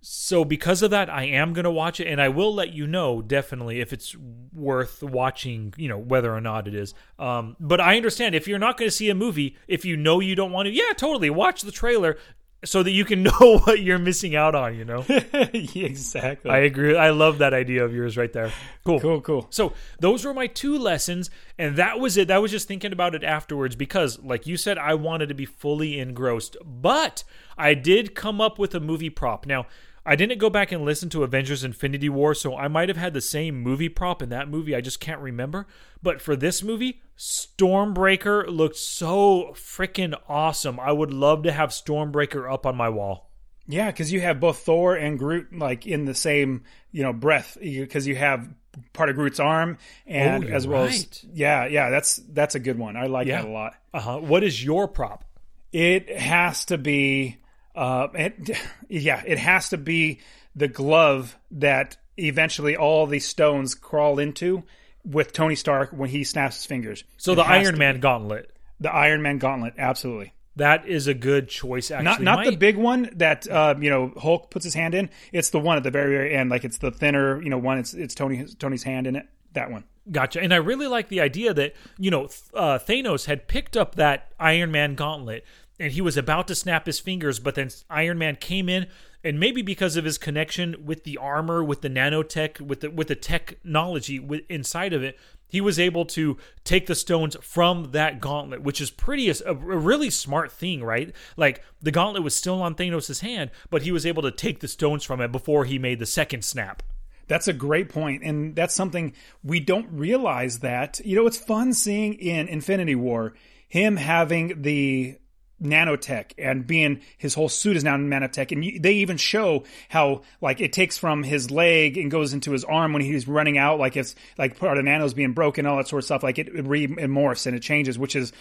So, 0.00 0.44
because 0.44 0.82
of 0.82 0.90
that, 0.90 1.10
I 1.10 1.24
am 1.24 1.52
going 1.52 1.64
to 1.64 1.70
watch 1.70 2.00
it, 2.00 2.06
and 2.06 2.20
I 2.20 2.28
will 2.28 2.54
let 2.54 2.72
you 2.72 2.86
know 2.86 3.22
definitely 3.22 3.80
if 3.80 3.92
it's 3.92 4.14
worth 4.52 5.02
watching, 5.02 5.74
you 5.76 5.88
know, 5.88 5.98
whether 5.98 6.32
or 6.32 6.40
not 6.40 6.68
it 6.68 6.74
is. 6.74 6.94
Um, 7.18 7.56
but 7.58 7.80
I 7.80 7.96
understand 7.96 8.34
if 8.34 8.46
you're 8.46 8.58
not 8.58 8.76
going 8.76 8.88
to 8.88 8.96
see 8.96 9.10
a 9.10 9.14
movie, 9.14 9.56
if 9.66 9.84
you 9.84 9.96
know 9.96 10.20
you 10.20 10.34
don't 10.34 10.52
want 10.52 10.66
to, 10.66 10.72
yeah, 10.72 10.92
totally, 10.96 11.30
watch 11.30 11.62
the 11.62 11.72
trailer 11.72 12.18
so 12.64 12.82
that 12.82 12.90
you 12.90 13.04
can 13.04 13.22
know 13.40 13.58
what 13.64 13.80
you're 13.80 13.98
missing 13.98 14.34
out 14.34 14.54
on, 14.54 14.76
you 14.76 14.84
know? 14.84 15.04
exactly. 15.08 16.50
I 16.50 16.58
agree. 16.58 16.96
I 16.96 17.10
love 17.10 17.38
that 17.38 17.54
idea 17.54 17.84
of 17.84 17.94
yours 17.94 18.16
right 18.16 18.32
there. 18.32 18.52
Cool. 18.84 19.00
cool, 19.00 19.20
cool. 19.20 19.46
So 19.50 19.72
those 20.00 20.24
were 20.24 20.34
my 20.34 20.46
two 20.46 20.78
lessons, 20.78 21.30
and 21.58 21.76
that 21.76 21.98
was 22.00 22.16
it. 22.16 22.28
That 22.28 22.42
was 22.42 22.50
just 22.50 22.68
thinking 22.68 22.92
about 22.92 23.14
it 23.14 23.24
afterwards 23.24 23.76
because, 23.76 24.18
like 24.20 24.46
you 24.46 24.56
said, 24.56 24.78
I 24.78 24.94
wanted 24.94 25.28
to 25.28 25.34
be 25.34 25.46
fully 25.46 25.98
engrossed. 25.98 26.56
But 26.64 27.24
I 27.58 27.74
did 27.74 28.14
come 28.14 28.40
up 28.40 28.58
with 28.58 28.74
a 28.74 28.80
movie 28.80 29.10
prop. 29.10 29.46
Now, 29.46 29.66
I 30.06 30.14
didn't 30.16 30.38
go 30.38 30.48
back 30.48 30.70
and 30.72 30.84
listen 30.84 31.08
to 31.10 31.24
Avengers 31.24 31.64
Infinity 31.64 32.08
War, 32.08 32.32
so 32.34 32.56
I 32.56 32.68
might 32.68 32.88
have 32.88 32.96
had 32.96 33.12
the 33.12 33.20
same 33.20 33.60
movie 33.60 33.88
prop 33.88 34.22
in 34.22 34.28
that 34.28 34.48
movie. 34.48 34.74
I 34.76 34.80
just 34.80 35.00
can't 35.00 35.20
remember. 35.20 35.66
But 36.02 36.22
for 36.22 36.36
this 36.36 36.62
movie, 36.62 37.02
Stormbreaker 37.18 38.46
looked 38.48 38.76
so 38.76 39.52
freaking 39.54 40.14
awesome. 40.28 40.78
I 40.78 40.92
would 40.92 41.12
love 41.12 41.42
to 41.44 41.52
have 41.52 41.70
Stormbreaker 41.70 42.50
up 42.52 42.66
on 42.66 42.76
my 42.76 42.88
wall. 42.88 43.30
Yeah, 43.66 43.86
because 43.86 44.12
you 44.12 44.20
have 44.20 44.38
both 44.38 44.58
Thor 44.60 44.94
and 44.94 45.18
Groot 45.18 45.48
like 45.52 45.86
in 45.86 46.04
the 46.04 46.14
same 46.14 46.62
you 46.92 47.02
know 47.02 47.12
breath 47.12 47.58
because 47.60 48.06
you 48.06 48.14
have 48.14 48.48
part 48.92 49.08
of 49.10 49.16
Groot's 49.16 49.40
arm 49.40 49.78
and 50.06 50.44
Oh, 50.44 50.48
as 50.48 50.66
well 50.68 50.84
right. 50.84 50.94
as 50.94 51.24
yeah 51.32 51.66
yeah 51.66 51.90
that's 51.90 52.16
that's 52.28 52.54
a 52.54 52.60
good 52.60 52.78
one. 52.78 52.96
I 52.96 53.06
like 53.06 53.26
Yeah. 53.26 53.42
that 53.42 53.48
a 53.48 53.52
lot. 53.52 53.74
Uh 53.92 54.00
huh. 54.00 54.18
What 54.18 54.44
is 54.44 54.62
your 54.62 54.86
prop? 54.86 55.24
It 55.72 56.08
has 56.16 56.66
to 56.66 56.78
be 56.78 57.38
uh 57.76 58.08
it, 58.14 58.58
yeah 58.88 59.22
it 59.26 59.38
has 59.38 59.68
to 59.68 59.76
be 59.78 60.20
the 60.54 60.68
glove 60.68 61.36
that 61.50 61.96
eventually 62.16 62.76
all 62.76 63.06
these 63.06 63.26
stones 63.28 63.74
crawl 63.74 64.18
into 64.18 64.62
with 65.04 65.32
Tony 65.32 65.54
Stark 65.54 65.90
when 65.92 66.08
he 66.08 66.24
snaps 66.24 66.56
his 66.56 66.66
fingers. 66.66 67.04
So 67.18 67.32
It 67.32 67.36
the 67.36 67.42
Iron 67.42 67.78
Man 67.78 67.96
be. 67.96 68.00
gauntlet. 68.00 68.50
the 68.80 68.92
Iron 68.92 69.22
Man 69.22 69.38
gauntlet, 69.38 69.74
absolutely. 69.78 70.32
That 70.56 70.88
is 70.88 71.06
a 71.06 71.12
good 71.14 71.48
choice. 71.50 71.90
Actually, 71.90 72.04
not 72.04 72.22
not 72.22 72.44
the 72.46 72.56
big 72.56 72.78
one 72.78 73.10
that 73.16 73.46
uh, 73.46 73.74
you 73.78 73.90
know 73.90 74.12
Hulk 74.16 74.50
puts 74.50 74.64
his 74.64 74.72
hand 74.72 74.94
in. 74.94 75.10
It's 75.30 75.50
the 75.50 75.60
one 75.60 75.76
at 75.76 75.82
the 75.82 75.90
very 75.90 76.16
very 76.16 76.34
end, 76.34 76.48
like 76.48 76.64
it's 76.64 76.78
the 76.78 76.90
thinner 76.90 77.42
you 77.42 77.50
know 77.50 77.58
one. 77.58 77.76
It's 77.78 77.92
it's 77.92 78.14
Tony 78.14 78.46
Tony's 78.58 78.82
hand 78.82 79.06
in 79.06 79.16
it. 79.16 79.28
That 79.52 79.70
one. 79.70 79.84
Gotcha. 80.10 80.40
And 80.40 80.54
I 80.54 80.58
really 80.58 80.86
like 80.86 81.08
the 81.08 81.20
idea 81.20 81.52
that, 81.52 81.74
you 81.98 82.12
know, 82.12 82.26
uh, 82.54 82.78
Thanos 82.78 83.26
had 83.26 83.48
picked 83.48 83.76
up 83.76 83.96
that 83.96 84.30
Iron 84.38 84.70
Man 84.70 84.94
gauntlet 84.94 85.44
and 85.78 85.92
he 85.92 86.00
was 86.00 86.16
about 86.16 86.48
to 86.48 86.54
snap 86.54 86.86
his 86.86 86.98
fingers, 86.98 87.38
but 87.38 87.54
then 87.54 87.70
Iron 87.90 88.18
Man 88.18 88.36
came 88.36 88.68
in 88.68 88.86
and 89.26 89.40
maybe 89.40 89.60
because 89.60 89.96
of 89.96 90.04
his 90.04 90.18
connection 90.18 90.84
with 90.84 91.02
the 91.02 91.18
armor, 91.18 91.62
with 91.62 91.80
the 91.80 91.90
nanotech, 91.90 92.60
with 92.60 92.80
the 92.80 92.90
with 92.90 93.08
the 93.08 93.16
technology 93.16 94.18
wi- 94.18 94.44
inside 94.48 94.92
of 94.92 95.02
it, 95.02 95.18
he 95.48 95.60
was 95.60 95.80
able 95.80 96.04
to 96.06 96.36
take 96.62 96.86
the 96.86 96.94
stones 96.94 97.36
from 97.42 97.90
that 97.90 98.20
gauntlet, 98.20 98.62
which 98.62 98.80
is 98.80 98.90
pretty 98.90 99.28
a, 99.28 99.34
a 99.44 99.54
really 99.54 100.10
smart 100.10 100.52
thing, 100.52 100.84
right? 100.84 101.12
Like 101.36 101.62
the 101.82 101.90
gauntlet 101.90 102.22
was 102.22 102.36
still 102.36 102.62
on 102.62 102.76
Thanos' 102.76 103.20
hand, 103.20 103.50
but 103.68 103.82
he 103.82 103.90
was 103.90 104.06
able 104.06 104.22
to 104.22 104.30
take 104.30 104.60
the 104.60 104.68
stones 104.68 105.02
from 105.02 105.20
it 105.20 105.32
before 105.32 105.64
he 105.64 105.78
made 105.78 105.98
the 105.98 106.06
second 106.06 106.44
snap. 106.44 106.82
That's 107.26 107.48
a 107.48 107.52
great 107.52 107.88
point, 107.88 108.22
and 108.22 108.54
that's 108.54 108.74
something 108.74 109.12
we 109.42 109.58
don't 109.58 109.88
realize. 109.90 110.60
That 110.60 111.00
you 111.04 111.16
know, 111.16 111.26
it's 111.26 111.36
fun 111.36 111.72
seeing 111.72 112.14
in 112.14 112.46
Infinity 112.46 112.94
War 112.94 113.34
him 113.68 113.96
having 113.96 114.62
the 114.62 115.18
nanotech 115.62 116.32
and 116.38 116.66
being 116.66 117.00
his 117.16 117.34
whole 117.34 117.48
suit 117.48 117.76
is 117.76 117.84
now 117.84 117.96
nanotech. 117.96 118.52
And 118.52 118.82
they 118.82 118.94
even 118.94 119.16
show 119.16 119.64
how 119.88 120.22
like 120.40 120.60
it 120.60 120.72
takes 120.72 120.98
from 120.98 121.22
his 121.22 121.50
leg 121.50 121.96
and 121.96 122.10
goes 122.10 122.32
into 122.32 122.52
his 122.52 122.64
arm 122.64 122.92
when 122.92 123.02
he's 123.02 123.26
running 123.26 123.58
out 123.58 123.78
like 123.78 123.96
it's 123.96 124.14
like 124.38 124.58
part 124.58 124.78
of 124.78 124.84
nanos 124.84 125.14
being 125.14 125.32
broken 125.32 125.66
all 125.66 125.76
that 125.76 125.88
sort 125.88 126.00
of 126.00 126.04
stuff. 126.04 126.22
Like 126.22 126.38
it, 126.38 126.48
it, 126.48 126.66
re- 126.66 126.84
it 126.84 127.10
morphs 127.10 127.46
and 127.46 127.56
it 127.56 127.60
changes 127.60 127.98
which 127.98 128.16
is 128.16 128.32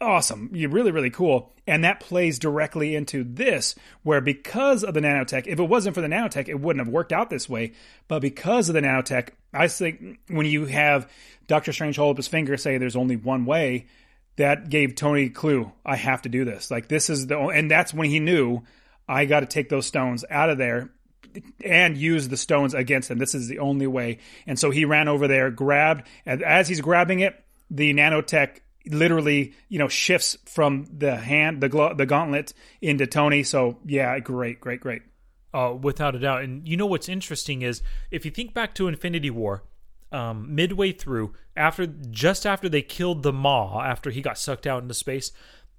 awesome. 0.00 0.50
You 0.52 0.68
really 0.68 0.92
really 0.92 1.10
cool. 1.10 1.52
And 1.66 1.84
that 1.84 2.00
plays 2.00 2.38
directly 2.38 2.94
into 2.94 3.24
this 3.24 3.74
where 4.02 4.20
because 4.20 4.84
of 4.84 4.94
the 4.94 5.00
nanotech 5.00 5.46
if 5.46 5.58
it 5.58 5.64
wasn't 5.64 5.94
for 5.94 6.00
the 6.00 6.08
nanotech 6.08 6.48
it 6.48 6.60
wouldn't 6.60 6.84
have 6.84 6.92
worked 6.92 7.12
out 7.12 7.30
this 7.30 7.48
way. 7.48 7.72
But 8.06 8.20
because 8.20 8.68
of 8.68 8.74
the 8.74 8.82
nanotech 8.82 9.30
i 9.54 9.68
think 9.68 10.18
when 10.28 10.46
you 10.46 10.64
have 10.66 11.10
dr 11.46 11.70
strange 11.72 11.96
hold 11.96 12.14
up 12.14 12.16
his 12.16 12.28
finger 12.28 12.56
say 12.56 12.78
there's 12.78 12.96
only 12.96 13.16
one 13.16 13.44
way 13.44 13.86
that 14.36 14.68
gave 14.68 14.94
Tony 14.94 15.24
a 15.24 15.30
clue. 15.30 15.72
I 15.84 15.96
have 15.96 16.22
to 16.22 16.28
do 16.28 16.44
this. 16.44 16.70
Like 16.70 16.88
this 16.88 17.10
is 17.10 17.26
the 17.26 17.38
and 17.38 17.70
that's 17.70 17.92
when 17.92 18.08
he 18.08 18.20
knew 18.20 18.62
I 19.08 19.24
got 19.26 19.40
to 19.40 19.46
take 19.46 19.68
those 19.68 19.86
stones 19.86 20.24
out 20.30 20.50
of 20.50 20.58
there 20.58 20.90
and 21.64 21.96
use 21.96 22.28
the 22.28 22.36
stones 22.36 22.74
against 22.74 23.10
him. 23.10 23.18
This 23.18 23.34
is 23.34 23.48
the 23.48 23.58
only 23.58 23.86
way. 23.86 24.18
And 24.46 24.58
so 24.58 24.70
he 24.70 24.84
ran 24.84 25.08
over 25.08 25.28
there, 25.28 25.50
grabbed, 25.50 26.06
and 26.26 26.42
as 26.42 26.68
he's 26.68 26.80
grabbing 26.80 27.20
it, 27.20 27.42
the 27.70 27.92
nanotech 27.94 28.60
literally, 28.86 29.54
you 29.68 29.78
know, 29.78 29.88
shifts 29.88 30.36
from 30.46 30.86
the 30.90 31.16
hand, 31.16 31.60
the 31.60 31.68
glo- 31.68 31.94
the 31.94 32.06
gauntlet 32.06 32.52
into 32.80 33.06
Tony. 33.06 33.42
So 33.42 33.78
yeah, 33.84 34.18
great, 34.18 34.60
great, 34.60 34.80
great. 34.80 35.02
Uh, 35.54 35.76
without 35.80 36.14
a 36.14 36.18
doubt. 36.18 36.42
And 36.42 36.66
you 36.66 36.78
know 36.78 36.86
what's 36.86 37.10
interesting 37.10 37.60
is 37.60 37.82
if 38.10 38.24
you 38.24 38.30
think 38.30 38.54
back 38.54 38.74
to 38.76 38.88
Infinity 38.88 39.28
War, 39.28 39.62
um, 40.12 40.54
midway 40.54 40.92
through, 40.92 41.32
after 41.56 41.86
just 41.86 42.46
after 42.46 42.68
they 42.68 42.82
killed 42.82 43.22
the 43.22 43.32
Maw, 43.32 43.82
after 43.82 44.10
he 44.10 44.20
got 44.20 44.38
sucked 44.38 44.66
out 44.66 44.82
into 44.82 44.94
space, 44.94 45.32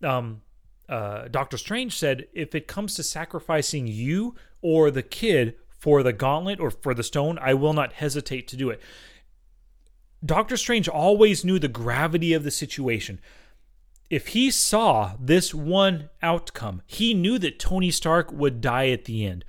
um, 0.03 0.41
uh, 0.89 1.27
Doctor 1.29 1.57
Strange 1.57 1.97
said, 1.97 2.27
"If 2.33 2.53
it 2.55 2.67
comes 2.67 2.95
to 2.95 3.03
sacrificing 3.03 3.87
you 3.87 4.35
or 4.61 4.91
the 4.91 5.03
kid 5.03 5.55
for 5.69 6.03
the 6.03 6.13
gauntlet 6.13 6.59
or 6.59 6.71
for 6.71 6.93
the 6.93 7.03
stone, 7.03 7.37
I 7.39 7.53
will 7.53 7.73
not 7.73 7.93
hesitate 7.93 8.47
to 8.49 8.57
do 8.57 8.69
it." 8.69 8.81
Doctor 10.25 10.57
Strange 10.57 10.87
always 10.87 11.43
knew 11.43 11.59
the 11.59 11.67
gravity 11.67 12.33
of 12.33 12.43
the 12.43 12.51
situation. 12.51 13.19
If 14.09 14.27
he 14.29 14.51
saw 14.51 15.15
this 15.19 15.53
one 15.53 16.09
outcome, 16.21 16.81
he 16.85 17.13
knew 17.13 17.37
that 17.39 17.59
Tony 17.59 17.91
Stark 17.91 18.31
would 18.31 18.61
die 18.61 18.89
at 18.89 19.05
the 19.05 19.25
end. 19.25 19.43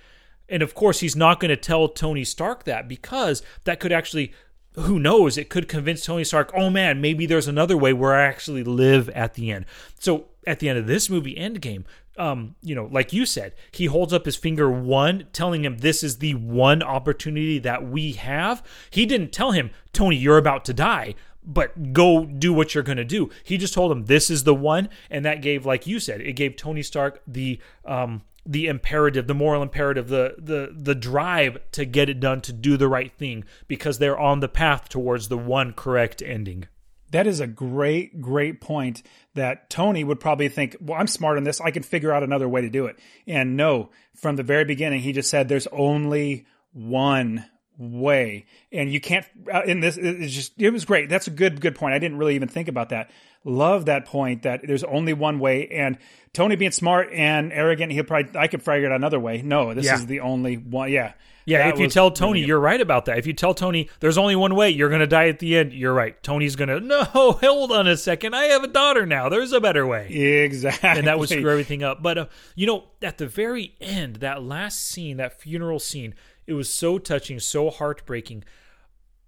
And 0.49 0.63
of 0.63 0.75
course, 0.75 1.01
he's 1.01 1.17
not 1.17 1.41
going 1.41 1.51
to 1.51 1.57
tell 1.57 1.89
Tony 1.89 2.25
Stark 2.25 2.65
that 2.65 2.89
because 2.89 3.43
that 3.65 3.81
could 3.81 3.93
actually 3.93 4.33
who 4.75 4.99
knows? 4.99 5.39
It 5.39 5.49
could 5.49 5.69
convince 5.69 6.05
Tony 6.05 6.25
Stark, 6.25 6.51
oh 6.55 6.71
man, 6.71 7.01
maybe 7.01 7.27
there's 7.27 7.49
another 7.49 7.77
way 7.77 7.93
where 7.93 8.15
I 8.15 8.25
actually 8.25 8.65
live 8.65 9.09
at 9.11 9.35
the 9.35 9.51
end. 9.51 9.67
So 9.99 10.27
at 10.47 10.59
the 10.59 10.69
end 10.69 10.79
of 10.79 10.87
this 10.87 11.09
movie, 11.09 11.35
Endgame, 11.35 11.85
um, 12.17 12.55
you 12.63 12.75
know, 12.75 12.89
like 12.91 13.13
you 13.13 13.27
said, 13.27 13.55
he 13.73 13.87
holds 13.87 14.13
up 14.13 14.25
his 14.25 14.37
finger 14.37 14.71
one, 14.71 15.27
telling 15.33 15.65
him 15.65 15.79
this 15.79 16.03
is 16.03 16.19
the 16.19 16.35
one 16.35 16.83
opportunity 16.83 17.59
that 17.61 17.89
we 17.89 18.13
have. 18.13 18.63
He 18.91 19.07
didn't 19.07 19.33
tell 19.33 19.53
him, 19.53 19.71
Tony, 19.93 20.17
you're 20.17 20.39
about 20.39 20.65
to 20.67 20.75
die, 20.75 21.15
but 21.45 21.93
go 21.93 22.25
do 22.25 22.53
what 22.53 22.75
you're 22.75 22.85
going 22.85 22.99
to 22.99 23.05
do. 23.05 23.31
He 23.43 23.57
just 23.57 23.75
told 23.75 23.93
him 23.93 24.05
this 24.05 24.31
is 24.31 24.45
the 24.45 24.55
one, 24.55 24.89
and 25.11 25.25
that 25.25 25.43
gave, 25.43 25.67
like 25.67 25.87
you 25.87 25.99
said, 26.01 26.21
it 26.21 26.35
gave 26.35 26.57
Tony 26.57 26.83
Stark 26.83 27.21
the 27.27 27.61
um, 27.85 28.23
the 28.47 28.67
imperative, 28.67 29.27
the 29.27 29.35
moral 29.35 29.63
imperative, 29.63 30.09
the 30.09 30.35
the 30.39 30.75
the 30.77 30.95
drive 30.95 31.59
to 31.73 31.85
get 31.85 32.09
it 32.09 32.21
done, 32.21 32.41
to 32.43 32.53
do 32.53 32.77
the 32.77 32.89
right 32.89 33.13
thing, 33.13 33.45
because 33.69 33.99
they're 33.99 34.19
on 34.19 34.41
the 34.41 34.49
path 34.49 34.89
towards 34.89 35.29
the 35.29 35.39
one 35.39 35.73
correct 35.73 36.23
ending. 36.23 36.67
That 37.11 37.27
is 37.27 37.39
a 37.39 37.47
great, 37.47 38.21
great 38.21 38.61
point 38.61 39.03
that 39.35 39.71
Tony 39.71 40.03
would 40.03 40.19
probably 40.19 40.49
think, 40.49 40.77
well, 40.81 40.99
I'm 40.99 41.07
smart 41.07 41.37
on 41.37 41.45
this. 41.45 41.61
I 41.61 41.71
can 41.71 41.85
figure 41.85 42.13
out 42.13 42.25
another 42.25 42.49
way 42.49 42.63
to 42.63 42.69
do 42.69 42.87
it. 42.87 42.99
And 43.27 43.57
no, 43.57 43.91
from 44.17 44.35
the 44.35 44.43
very 44.43 44.65
beginning, 44.65 45.01
he 45.01 45.13
just 45.13 45.31
said 45.31 45.49
there's 45.49 45.69
only 45.69 46.47
one 46.73 47.47
way. 47.79 48.47
And 48.73 48.93
you 48.93 49.01
can't, 49.01 49.27
uh, 49.53 49.63
in 49.63 49.81
this, 49.81 49.97
it's 49.97 50.33
just, 50.33 50.53
it 50.59 50.71
was 50.71 50.85
great. 50.85 51.09
That's 51.09 51.27
a 51.27 51.31
good, 51.31 51.61
good 51.61 51.75
point. 51.75 51.95
I 51.95 51.99
didn't 51.99 52.19
really 52.19 52.35
even 52.35 52.49
think 52.49 52.69
about 52.69 52.91
that. 52.91 53.11
Love 53.45 53.87
that 53.87 54.07
point 54.07 54.43
that 54.43 54.63
there's 54.67 54.85
only 54.85 55.13
one 55.13 55.39
way. 55.39 55.69
And 55.69 55.99
Tony 56.33 56.57
being 56.57 56.71
smart 56.71 57.11
and 57.13 57.53
arrogant, 57.53 57.93
he'll 57.93 58.05
probably, 58.05 58.39
I 58.39 58.49
could 58.49 58.63
figure 58.63 58.87
it 58.87 58.93
out 58.93 58.97
another 58.97 59.21
way. 59.21 59.43
No, 59.43 59.75
this 59.75 59.85
yeah. 59.85 59.95
is 59.95 60.07
the 60.07 60.21
only 60.21 60.57
one. 60.57 60.91
Yeah. 60.91 61.13
Yeah, 61.47 61.69
if 61.69 61.79
you 61.79 61.89
tell 61.89 62.11
Tony, 62.11 62.41
really 62.41 62.47
you're 62.47 62.61
right 62.61 62.81
about 62.81 63.05
that. 63.05 63.19
If 63.19 63.27
you 63.27 63.33
tell 63.33 63.55
Tony 63.55 63.91
there's 64.01 64.17
only 64.17 64.35
one 64.35 64.55
way, 64.55 64.71
you're 64.71 64.89
going 64.89 65.01
to 65.01 65.07
die 65.07 65.29
at 65.29 65.39
the 65.39 65.57
end, 65.57 65.73
you're 65.73 65.93
right. 65.93 66.21
Tony's 66.23 66.57
going 66.57 66.69
to, 66.69 66.81
no, 66.81 67.05
hold 67.05 67.71
on 67.73 67.87
a 67.87 67.97
second. 67.97 68.35
I 68.35 68.45
have 68.45 68.65
a 68.65 68.69
daughter 68.69 69.05
now. 69.05 69.29
There's 69.29 69.53
a 69.53 69.61
better 69.61 69.87
way. 69.87 70.09
Exactly. 70.09 70.89
And 70.89 71.07
that 71.07 71.19
would 71.19 71.29
screw 71.29 71.51
everything 71.51 71.83
up. 71.83 72.03
But, 72.03 72.19
uh, 72.19 72.27
you 72.55 72.67
know, 72.67 72.85
at 73.03 73.19
the 73.19 73.27
very 73.27 73.75
end, 73.81 74.17
that 74.17 74.43
last 74.43 74.81
scene, 74.87 75.19
that 75.19 75.41
funeral 75.41 75.79
scene, 75.79 76.15
it 76.47 76.55
was 76.55 76.69
so 76.69 76.99
touching, 76.99 77.41
so 77.41 77.71
heartbreaking. 77.71 78.45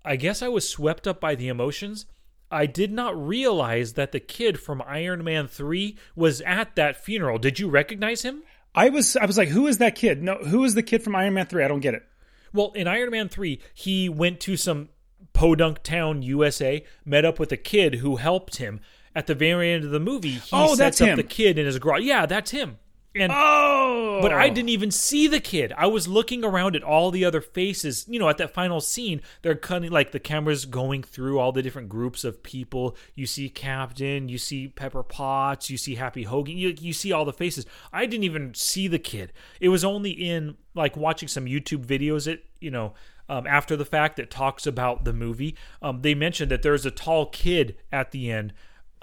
I 0.05 0.16
guess 0.16 0.43
I 0.43 0.48
was 0.48 0.68
swept 0.68 1.06
up 1.06 1.20
by 1.20 1.34
the 1.34 1.48
emotions. 1.48 2.06
I 2.51 2.66
did 2.66 2.93
not 2.93 3.16
realize 3.20 3.94
that 3.94 4.12
the 4.12 4.20
kid 4.20 4.60
from 4.60 4.82
Iron 4.86 5.24
Man 5.24 5.48
3 5.48 5.97
was 6.14 6.40
at 6.43 6.76
that 6.76 7.02
funeral. 7.02 7.38
Did 7.38 7.59
you 7.59 7.68
recognize 7.68 8.22
him? 8.22 8.43
I 8.74 8.90
was 8.90 9.16
I 9.16 9.26
was 9.26 9.38
like, 9.38 9.48
who 9.48 9.66
is 9.66 9.78
that 9.78 9.94
kid? 9.94 10.22
No, 10.22 10.36
who 10.36 10.62
is 10.64 10.74
the 10.74 10.82
kid 10.82 11.02
from 11.02 11.16
Iron 11.16 11.34
Man 11.34 11.47
3? 11.47 11.64
I 11.64 11.68
don't 11.68 11.80
get 11.80 11.94
it. 11.94 12.05
Well, 12.52 12.72
in 12.74 12.86
Iron 12.86 13.10
Man 13.10 13.28
3, 13.28 13.60
he 13.74 14.09
went 14.09 14.38
to 14.40 14.56
some 14.56 14.90
podunk 15.32 15.82
town, 15.82 16.22
USA, 16.22 16.84
met 17.05 17.24
up 17.24 17.38
with 17.38 17.51
a 17.52 17.56
kid 17.56 17.97
who 17.97 18.16
helped 18.16 18.56
him. 18.56 18.80
At 19.14 19.26
the 19.26 19.34
very 19.34 19.72
end 19.72 19.82
of 19.82 19.93
the 19.93 20.01
movie, 20.01 20.32
he 20.32 20.51
oh, 20.52 20.74
sets 20.74 21.01
up 21.01 21.09
him. 21.09 21.16
the 21.16 21.22
kid 21.22 21.59
in 21.59 21.64
his 21.64 21.78
garage. 21.78 22.02
Yeah, 22.02 22.26
that's 22.26 22.51
him. 22.51 22.78
And 23.18 23.32
oh, 23.34 24.18
but 24.20 24.32
I 24.32 24.48
didn't 24.48 24.68
even 24.68 24.90
see 24.90 25.26
the 25.26 25.40
kid. 25.40 25.72
I 25.76 25.86
was 25.86 26.06
looking 26.06 26.44
around 26.44 26.76
at 26.76 26.82
all 26.82 27.10
the 27.10 27.24
other 27.24 27.40
faces. 27.40 28.05
You 28.09 28.18
know, 28.18 28.28
at 28.28 28.38
that 28.38 28.52
final 28.52 28.80
scene, 28.80 29.22
they're 29.43 29.55
cutting 29.55 29.90
like 29.90 30.12
the 30.12 30.20
cameras 30.20 30.64
going 30.66 31.02
through 31.02 31.38
all 31.38 31.52
the 31.52 31.62
different 31.62 31.88
groups 31.88 32.24
of 32.24 32.43
people. 32.43 32.97
You 33.14 33.26
see 33.26 33.48
Captain, 33.48 34.28
you 34.28 34.38
see 34.38 34.68
Pepper 34.68 35.02
Potts, 35.02 35.70
you 35.70 35.78
see 35.78 35.94
Happy 35.94 36.24
Hogan. 36.24 36.59
You 36.59 36.74
you 36.78 36.93
see 36.93 37.12
all 37.12 37.24
the 37.24 37.32
faces. 37.32 37.66
I 37.93 38.06
didn't 38.06 38.24
even 38.24 38.55
see 38.55 38.88
the 38.88 38.98
kid. 38.98 39.32
It 39.60 39.68
was 39.70 39.84
only 39.84 40.10
in 40.10 40.56
like 40.74 40.97
watching 40.97 41.28
some 41.28 41.47
YouTube 41.47 41.84
videos. 41.86 42.26
It 42.26 42.44
you 42.60 42.70
know. 42.70 42.94
Um, 43.28 43.44
after 43.44 43.74
the 43.74 43.84
fact 43.84 44.18
that 44.18 44.30
talks 44.30 44.68
about 44.68 45.05
the 45.05 45.12
movie, 45.12 45.56
um, 45.82 46.02
they 46.02 46.14
mentioned 46.14 46.48
that 46.52 46.62
there's 46.62 46.86
a 46.86 46.93
tall 46.93 47.26
kid 47.26 47.74
at 47.90 48.12
the 48.12 48.30
end 48.30 48.52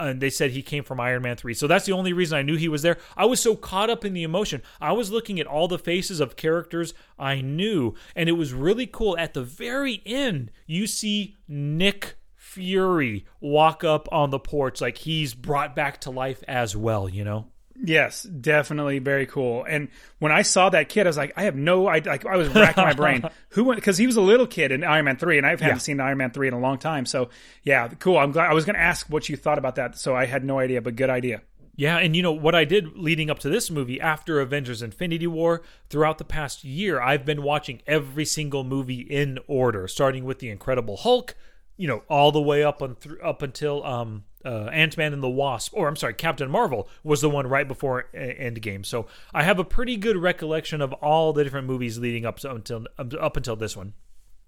and 0.04 0.22
they 0.22 0.30
said 0.30 0.52
he 0.52 0.62
came 0.62 0.84
from 0.84 1.00
Iron 1.00 1.24
Man 1.24 1.36
3. 1.36 1.54
So 1.54 1.68
that's 1.68 1.86
the 1.86 1.92
only 1.94 2.14
reason 2.14 2.38
I 2.38 2.42
knew 2.42 2.58
he 2.58 2.70
was 2.70 2.82
there. 2.82 2.98
I 3.16 3.26
was 3.26 3.40
so 3.40 3.56
caught 3.56 3.90
up 3.90 4.06
in 4.06 4.14
the 4.14 4.24
emotion. 4.24 4.62
I 4.80 4.92
was 4.92 5.12
looking 5.12 5.40
at 5.40 5.48
all 5.48 5.68
the 5.68 5.80
faces 5.80 6.20
of 6.20 6.36
characters 6.36 6.94
I 7.18 7.42
knew, 7.42 7.96
and 8.16 8.30
it 8.30 8.34
was 8.34 8.54
really 8.54 8.88
cool. 8.88 9.18
At 9.18 9.34
the 9.34 9.44
very 9.44 10.02
end, 10.06 10.52
you 10.66 10.88
see 10.88 11.36
Nick 11.48 12.16
Fury 12.36 13.26
walk 13.40 13.84
up 13.84 14.08
on 14.12 14.30
the 14.30 14.40
porch 14.40 14.80
like 14.82 15.00
he's 15.00 15.34
brought 15.34 15.76
back 15.76 16.00
to 16.02 16.12
life 16.12 16.44
as 16.48 16.76
well, 16.76 17.10
you 17.10 17.24
know? 17.24 17.48
Yes, 17.82 18.24
definitely 18.24 19.00
very 19.00 19.26
cool. 19.26 19.66
And 19.68 19.90
when 20.20 20.32
I 20.32 20.44
saw 20.44 20.70
that 20.70 20.90
kid, 20.90 21.08
I 21.08 21.10
was 21.10 21.18
like, 21.18 21.34
I 21.36 21.44
have 21.44 21.56
no, 21.56 21.88
I 21.88 22.00
like, 22.00 22.26
I 22.26 22.38
was 22.38 22.50
racking 22.50 22.84
my 22.84 22.94
brain. 22.94 23.24
Who 23.50 23.64
went? 23.64 23.78
Because 23.78 23.98
he 23.98 24.06
was 24.06 24.16
a 24.16 24.22
little 24.22 24.48
kid 24.48 24.72
in 24.72 24.84
Iron 24.84 25.06
Man 25.06 25.18
three, 25.18 25.38
and 25.38 25.46
I 25.46 25.52
haven't 25.52 25.68
yeah. 25.68 25.78
seen 25.78 26.00
Iron 26.00 26.18
Man 26.18 26.32
three 26.32 26.48
in 26.48 26.54
a 26.54 26.60
long 26.60 26.78
time. 26.78 27.06
So 27.06 27.30
yeah, 27.64 27.88
cool. 27.88 28.18
I'm 28.18 28.32
glad. 28.32 28.50
I 28.50 28.54
was 28.54 28.66
going 28.66 28.76
to 28.76 28.82
ask 28.82 29.08
what 29.10 29.28
you 29.28 29.36
thought 29.36 29.58
about 29.58 29.76
that, 29.76 29.98
so 29.98 30.16
I 30.16 30.26
had 30.26 30.44
no 30.44 30.60
idea, 30.60 30.82
but 30.82 30.96
good 30.96 31.10
idea. 31.10 31.42
Yeah, 31.76 31.98
and 31.98 32.16
you 32.16 32.22
know 32.22 32.32
what 32.32 32.54
I 32.54 32.66
did 32.66 32.96
leading 32.98 33.32
up 33.32 33.40
to 33.40 33.50
this 33.50 33.72
movie 33.72 34.00
after 34.00 34.40
Avengers 34.40 34.84
Infinity 34.84 35.26
War 35.26 35.64
throughout 35.90 36.20
the 36.20 36.24
past 36.24 36.64
year, 36.64 37.02
I've 37.02 37.26
been 37.26 37.42
watching 37.42 37.82
every 37.88 38.26
single 38.26 38.64
movie 38.64 39.02
in 39.02 39.40
order, 39.48 39.88
starting 39.88 40.24
with 40.24 40.38
the 40.38 40.52
Incredible 40.52 40.98
Hulk, 40.98 41.36
you 41.76 41.88
know, 41.88 42.04
all 42.08 42.32
the 42.32 42.42
way 42.42 42.64
up 42.64 42.84
on 42.84 42.96
th- 42.96 43.16
up 43.24 43.42
until 43.42 43.84
um 43.84 44.24
uh, 44.46 44.66
Ant 44.66 44.98
Man 44.98 45.14
and 45.14 45.24
the 45.24 45.30
Wasp, 45.30 45.74
or 45.76 45.88
I'm 45.88 45.96
sorry, 45.96 46.14
Captain 46.14 46.50
Marvel 46.50 46.88
was 47.04 47.22
the 47.22 47.30
one 47.30 47.48
right 47.48 47.68
before 47.68 48.06
Endgame. 48.14 48.86
So 48.86 49.08
I 49.34 49.44
have 49.44 49.60
a 49.60 49.64
pretty 49.64 49.98
good 49.98 50.18
recollection 50.18 50.82
of 50.82 50.94
all 50.94 51.34
the 51.34 51.44
different 51.44 51.68
movies 51.68 51.98
leading 52.00 52.26
up 52.26 52.40
to 52.40 52.52
until 52.52 52.86
up 52.98 53.38
until 53.38 53.56
this 53.56 53.76
one. 53.76 53.94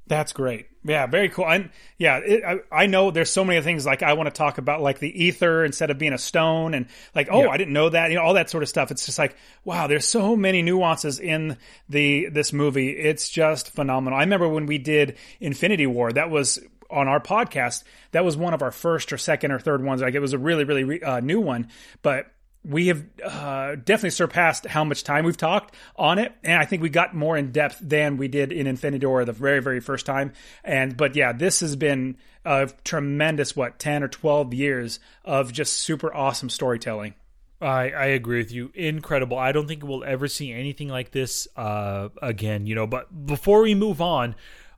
That's 0.08 0.34
great. 0.34 0.68
Yeah, 0.84 1.08
very 1.08 1.30
cool. 1.30 1.48
And 1.48 1.72
yeah, 1.98 2.18
it, 2.18 2.44
I, 2.44 2.84
I, 2.84 2.86
know 2.86 3.10
there's 3.10 3.32
so 3.32 3.44
many 3.44 3.60
things 3.62 3.88
like 3.88 4.04
I 4.04 4.14
want 4.14 4.28
to 4.28 4.38
talk 4.38 4.60
about, 4.60 4.82
like 4.82 5.00
the 5.00 5.30
Aether 5.30 5.66
instead 5.66 5.90
of 5.90 5.98
being 5.98 6.14
a 6.14 6.20
stone, 6.20 6.76
and 6.76 6.86
like 7.16 7.28
oh, 7.32 7.46
yeah. 7.46 7.50
I 7.50 7.58
didn't 7.58 7.74
know 7.74 7.90
that. 7.90 8.12
You 8.12 8.18
know, 8.18 8.22
all 8.22 8.36
that 8.36 8.52
sort 8.52 8.62
of 8.62 8.70
stuff. 8.70 8.92
It's 8.92 9.08
just 9.08 9.18
like 9.18 9.36
wow, 9.64 9.88
there's 9.88 10.06
so 10.06 10.36
many 10.36 10.62
nuances 10.62 11.20
in 11.20 11.58
the 11.90 12.30
this 12.30 12.54
movie. 12.54 12.90
It's 12.92 13.30
just 13.30 13.72
phenomenal. 13.72 14.20
I 14.20 14.22
remember 14.22 14.48
when 14.48 14.68
we 14.68 14.78
did 14.78 15.18
Infinity 15.40 15.88
War. 15.88 16.12
That 16.12 16.30
was 16.30 16.60
on 16.90 17.08
our 17.08 17.20
podcast, 17.20 17.84
that 18.12 18.26
was 18.26 18.38
one 18.38 18.54
of 18.54 18.62
our 18.62 18.72
first 18.72 19.12
or 19.14 19.18
second 19.18 19.52
or 19.52 19.60
third 19.60 19.84
ones. 19.84 20.02
Like 20.02 20.14
it 20.16 20.20
was 20.20 20.34
a 20.34 20.38
really, 20.38 20.64
really 20.64 21.02
uh, 21.04 21.20
new 21.20 21.40
one, 21.42 21.70
but 22.02 22.28
we 22.68 22.88
have 22.88 23.06
uh, 23.24 23.76
definitely 23.76 24.10
surpassed 24.10 24.66
how 24.66 24.84
much 24.84 25.04
time 25.04 25.26
we've 25.26 25.38
talked 25.38 25.76
on 25.96 26.18
it, 26.18 26.34
and 26.44 26.60
I 26.60 26.66
think 26.66 26.82
we 26.82 26.90
got 26.90 27.16
more 27.16 27.38
in 27.38 27.52
depth 27.52 27.78
than 27.82 28.18
we 28.18 28.28
did 28.28 28.52
in 28.52 28.66
Infinity 28.66 29.06
War 29.06 29.24
the 29.24 29.34
very, 29.34 29.62
very 29.62 29.80
first 29.80 30.06
time. 30.06 30.34
And 30.64 30.98
but 30.98 31.16
yeah, 31.16 31.32
this 31.32 31.60
has 31.60 31.76
been 31.76 32.18
a 32.44 32.70
tremendous 32.84 33.56
what 33.56 33.78
ten 33.78 34.04
or 34.04 34.08
twelve 34.08 34.54
years 34.54 35.00
of 35.24 35.54
just 35.54 35.74
super 35.74 36.14
awesome 36.14 36.50
storytelling. 36.50 37.14
I, 37.62 37.92
I 37.92 38.06
agree 38.08 38.40
with 38.40 38.52
you. 38.52 38.72
Incredible. 38.74 39.38
I 39.38 39.52
don't 39.52 39.68
think 39.68 39.84
we'll 39.84 40.04
ever 40.04 40.28
see 40.28 40.52
anything 40.52 40.90
like 40.90 41.12
this 41.12 41.48
uh, 41.56 42.10
again, 42.22 42.66
you 42.66 42.76
know. 42.76 42.88
But 42.88 43.26
before 43.26 43.62
we 43.62 43.76
move 43.76 44.02
on, 44.02 44.36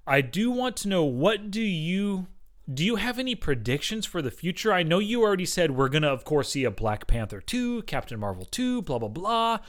I 0.08 0.22
do 0.22 0.50
want 0.50 0.78
to 0.78 0.88
know 0.88 1.04
what 1.04 1.52
do 1.52 1.62
you 1.62 2.28
do 2.74 2.84
you 2.84 2.96
have 2.96 3.20
any 3.20 3.36
predictions 3.36 4.06
for 4.06 4.22
the 4.22 4.32
future? 4.32 4.74
I 4.74 4.84
know 4.84 5.00
you 5.00 5.22
already 5.22 5.46
said 5.46 5.72
we're 5.72 5.90
gonna 5.90 6.08
of 6.08 6.24
course 6.24 6.50
see 6.50 6.64
a 6.64 6.72
Black 6.72 7.08
Panther 7.08 7.42
2, 7.42 7.84
Captain 7.84 8.18
Marvel 8.18 8.46
2, 8.46 8.84
blah 8.84 9.00
blah 9.00 9.10
blah. 9.10 9.60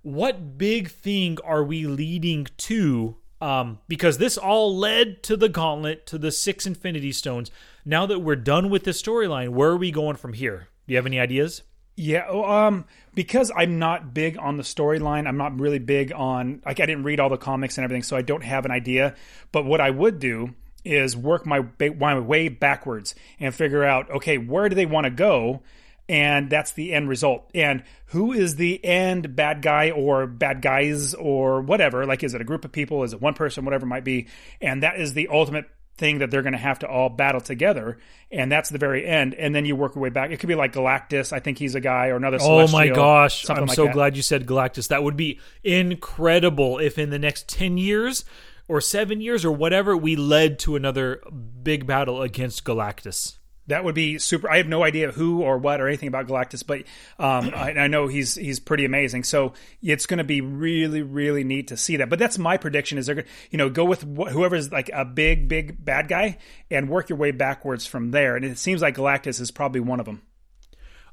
What 0.00 0.56
big 0.56 0.88
thing 0.90 1.38
are 1.44 1.62
we 1.62 1.86
leading 1.86 2.46
to? 2.58 3.16
Um, 3.38 3.80
because 3.86 4.16
this 4.16 4.38
all 4.38 4.74
led 4.74 5.22
to 5.24 5.36
the 5.36 5.50
gauntlet, 5.50 6.06
to 6.06 6.16
the 6.16 6.32
six 6.32 6.66
Infinity 6.66 7.12
Stones. 7.12 7.50
Now 7.84 8.06
that 8.06 8.20
we're 8.20 8.36
done 8.36 8.70
with 8.70 8.84
the 8.84 8.92
storyline, 8.92 9.50
where 9.50 9.70
are 9.70 9.76
we 9.76 9.90
going 9.90 10.16
from 10.16 10.32
here? 10.32 10.68
Do 10.86 10.94
you 10.94 10.96
have 10.96 11.06
any 11.06 11.20
ideas? 11.20 11.62
Yeah, 11.96 12.26
um, 12.28 12.84
because 13.14 13.50
I'm 13.56 13.78
not 13.78 14.12
big 14.12 14.36
on 14.38 14.58
the 14.58 14.62
storyline. 14.62 15.26
I'm 15.26 15.38
not 15.38 15.58
really 15.58 15.78
big 15.78 16.12
on 16.12 16.60
like 16.64 16.78
I 16.78 16.86
didn't 16.86 17.04
read 17.04 17.20
all 17.20 17.30
the 17.30 17.38
comics 17.38 17.78
and 17.78 17.84
everything, 17.84 18.02
so 18.02 18.16
I 18.16 18.22
don't 18.22 18.44
have 18.44 18.66
an 18.66 18.70
idea. 18.70 19.14
But 19.50 19.64
what 19.64 19.80
I 19.80 19.90
would 19.90 20.18
do 20.18 20.54
is 20.84 21.16
work 21.16 21.46
my 21.46 21.64
my 21.98 22.18
way 22.18 22.48
backwards 22.48 23.14
and 23.40 23.54
figure 23.54 23.82
out 23.82 24.10
okay, 24.10 24.36
where 24.36 24.68
do 24.68 24.74
they 24.74 24.84
want 24.84 25.04
to 25.04 25.10
go, 25.10 25.62
and 26.06 26.50
that's 26.50 26.72
the 26.72 26.92
end 26.92 27.08
result. 27.08 27.50
And 27.54 27.82
who 28.06 28.34
is 28.34 28.56
the 28.56 28.84
end 28.84 29.34
bad 29.34 29.62
guy 29.62 29.90
or 29.90 30.26
bad 30.26 30.60
guys 30.60 31.14
or 31.14 31.62
whatever? 31.62 32.04
Like, 32.04 32.22
is 32.22 32.34
it 32.34 32.42
a 32.42 32.44
group 32.44 32.66
of 32.66 32.72
people? 32.72 33.04
Is 33.04 33.14
it 33.14 33.22
one 33.22 33.34
person? 33.34 33.64
Whatever 33.64 33.86
it 33.86 33.88
might 33.88 34.04
be, 34.04 34.26
and 34.60 34.82
that 34.82 35.00
is 35.00 35.14
the 35.14 35.28
ultimate 35.28 35.64
thing 35.98 36.18
that 36.18 36.30
they're 36.30 36.42
going 36.42 36.52
to 36.52 36.58
have 36.58 36.78
to 36.80 36.88
all 36.88 37.08
battle 37.08 37.40
together, 37.40 37.98
and 38.30 38.50
that's 38.50 38.70
the 38.70 38.78
very 38.78 39.06
end. 39.06 39.34
And 39.34 39.54
then 39.54 39.64
you 39.64 39.76
work 39.76 39.94
your 39.94 40.02
way 40.02 40.10
back. 40.10 40.30
It 40.30 40.38
could 40.38 40.48
be 40.48 40.54
like 40.54 40.72
Galactus. 40.72 41.32
I 41.32 41.40
think 41.40 41.58
he's 41.58 41.74
a 41.74 41.80
guy 41.80 42.08
or 42.08 42.16
another. 42.16 42.38
Oh 42.40 42.68
my 42.68 42.88
gosh! 42.88 43.48
I'm 43.48 43.66
like 43.66 43.76
so 43.76 43.86
that. 43.86 43.94
glad 43.94 44.16
you 44.16 44.22
said 44.22 44.46
Galactus. 44.46 44.88
That 44.88 45.02
would 45.02 45.16
be 45.16 45.40
incredible 45.64 46.78
if 46.78 46.98
in 46.98 47.10
the 47.10 47.18
next 47.18 47.48
ten 47.48 47.78
years 47.78 48.24
or 48.68 48.80
seven 48.80 49.20
years 49.20 49.44
or 49.44 49.52
whatever 49.52 49.96
we 49.96 50.16
led 50.16 50.58
to 50.60 50.76
another 50.76 51.22
big 51.62 51.86
battle 51.86 52.22
against 52.22 52.64
Galactus. 52.64 53.36
That 53.68 53.82
would 53.82 53.94
be 53.94 54.18
super. 54.18 54.48
I 54.48 54.58
have 54.58 54.68
no 54.68 54.84
idea 54.84 55.10
who 55.10 55.42
or 55.42 55.58
what 55.58 55.80
or 55.80 55.88
anything 55.88 56.06
about 56.06 56.28
Galactus, 56.28 56.64
but 56.64 56.80
um, 57.18 57.52
I, 57.54 57.72
I, 57.72 57.86
know 57.88 58.06
he's 58.06 58.36
he's 58.36 58.60
pretty 58.60 58.84
amazing. 58.84 59.24
So 59.24 59.54
it's 59.82 60.06
going 60.06 60.18
to 60.18 60.24
be 60.24 60.40
really 60.40 61.02
really 61.02 61.42
neat 61.42 61.68
to 61.68 61.76
see 61.76 61.96
that. 61.96 62.08
But 62.08 62.20
that's 62.20 62.38
my 62.38 62.56
prediction: 62.56 62.96
is 62.96 63.06
they're 63.06 63.16
going 63.16 63.26
you 63.50 63.58
know 63.58 63.68
go 63.68 63.84
with 63.84 64.02
wh- 64.02 64.30
whoever's 64.30 64.70
like 64.70 64.88
a 64.92 65.04
big 65.04 65.48
big 65.48 65.84
bad 65.84 66.06
guy 66.06 66.38
and 66.70 66.88
work 66.88 67.08
your 67.08 67.18
way 67.18 67.32
backwards 67.32 67.86
from 67.86 68.12
there. 68.12 68.36
And 68.36 68.44
it 68.44 68.58
seems 68.58 68.82
like 68.82 68.96
Galactus 68.96 69.40
is 69.40 69.50
probably 69.50 69.80
one 69.80 69.98
of 69.98 70.06
them. 70.06 70.22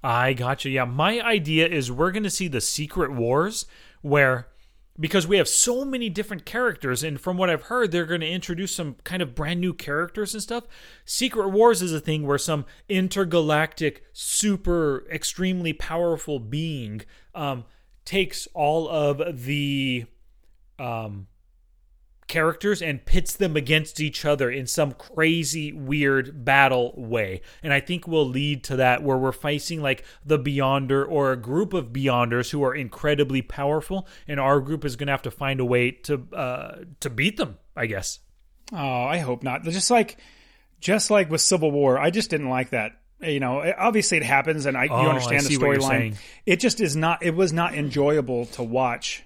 I 0.04 0.34
gotcha. 0.34 0.70
Yeah, 0.70 0.86
my 0.86 1.22
idea 1.22 1.68
is 1.68 1.92
we're 1.92 2.12
going 2.12 2.24
to 2.24 2.30
see 2.30 2.50
the 2.50 2.62
Secret 2.62 3.12
Wars 3.12 3.66
where 4.02 4.48
because 5.00 5.28
we 5.28 5.38
have 5.38 5.48
so 5.48 5.84
many 5.84 6.08
different 6.10 6.46
characters 6.46 7.04
and 7.04 7.20
from 7.20 7.36
what 7.36 7.50
i've 7.50 7.64
heard 7.64 7.92
they're 7.92 8.06
going 8.06 8.22
to 8.22 8.30
introduce 8.30 8.76
some 8.76 8.96
kind 9.04 9.22
of 9.22 9.36
brand 9.36 9.60
new 9.60 9.74
characters 9.74 10.34
and 10.34 10.44
stuff. 10.44 10.66
Secret 11.06 11.50
wars 11.50 11.82
is 11.82 11.94
a 11.94 12.00
thing 12.00 12.26
where 12.26 12.38
some 12.38 12.66
intergalactic 12.90 14.04
super 14.14 15.06
extremely 15.12 15.74
powerful 15.74 16.40
being 16.40 17.02
um, 17.36 17.66
takes 18.06 18.48
all 18.54 18.90
of 18.90 19.46
the 19.46 20.06
um, 20.80 21.28
characters 22.34 22.82
and 22.82 23.06
pits 23.06 23.36
them 23.36 23.56
against 23.56 24.00
each 24.00 24.26
other 24.26 24.50
in 24.50 24.66
some 24.66 24.92
crazy 24.94 25.72
weird 25.72 26.44
battle 26.44 26.92
way. 26.98 27.42
And 27.62 27.72
i 27.72 27.80
think 27.80 28.08
we'll 28.08 28.28
lead 28.28 28.64
to 28.64 28.78
that 28.78 29.04
where 29.04 29.18
we're 29.20 29.32
facing 29.32 29.84
like 29.84 30.04
the 30.26 30.40
beyonder 30.40 31.06
or 31.08 31.32
a 31.32 31.38
group 31.38 31.74
of 31.74 31.94
beyonders 31.94 32.50
who 32.50 32.64
are 32.64 32.74
incredibly 32.74 33.44
powerful 33.44 34.08
and 34.28 34.40
our 34.40 34.62
group 34.62 34.84
is 34.84 34.96
going 34.96 35.06
to 35.06 35.12
have 35.12 35.22
to 35.22 35.32
find 35.32 35.60
a 35.60 35.66
way 35.66 35.92
to 35.92 36.28
uh 36.34 36.80
to 37.02 37.12
beat 37.12 37.38
them 37.38 37.60
i 37.76 37.86
guess. 37.86 38.18
Oh 38.72 39.04
i 39.04 39.20
hope 39.20 39.44
not. 39.44 39.62
Just 39.64 39.92
like 39.92 40.18
just 40.80 41.12
like 41.12 41.30
with 41.30 41.42
civil 41.42 41.70
war 41.70 42.00
i 42.00 42.10
just 42.10 42.32
didn't 42.32 42.50
like 42.50 42.72
that. 42.72 42.94
You 43.22 43.42
know 43.42 43.72
obviously 43.78 44.18
it 44.18 44.24
happens 44.24 44.66
and 44.66 44.76
I, 44.76 44.88
oh, 44.90 45.04
you 45.04 45.08
understand 45.08 45.46
I 45.46 45.50
the 45.50 45.56
storyline. 45.56 46.16
it 46.48 46.60
just 46.60 46.82
is 46.82 46.96
not 46.96 47.22
it 47.22 47.36
was 47.36 47.54
not 47.54 47.76
enjoyable 47.76 48.48
to 48.58 48.64
watch 48.64 49.24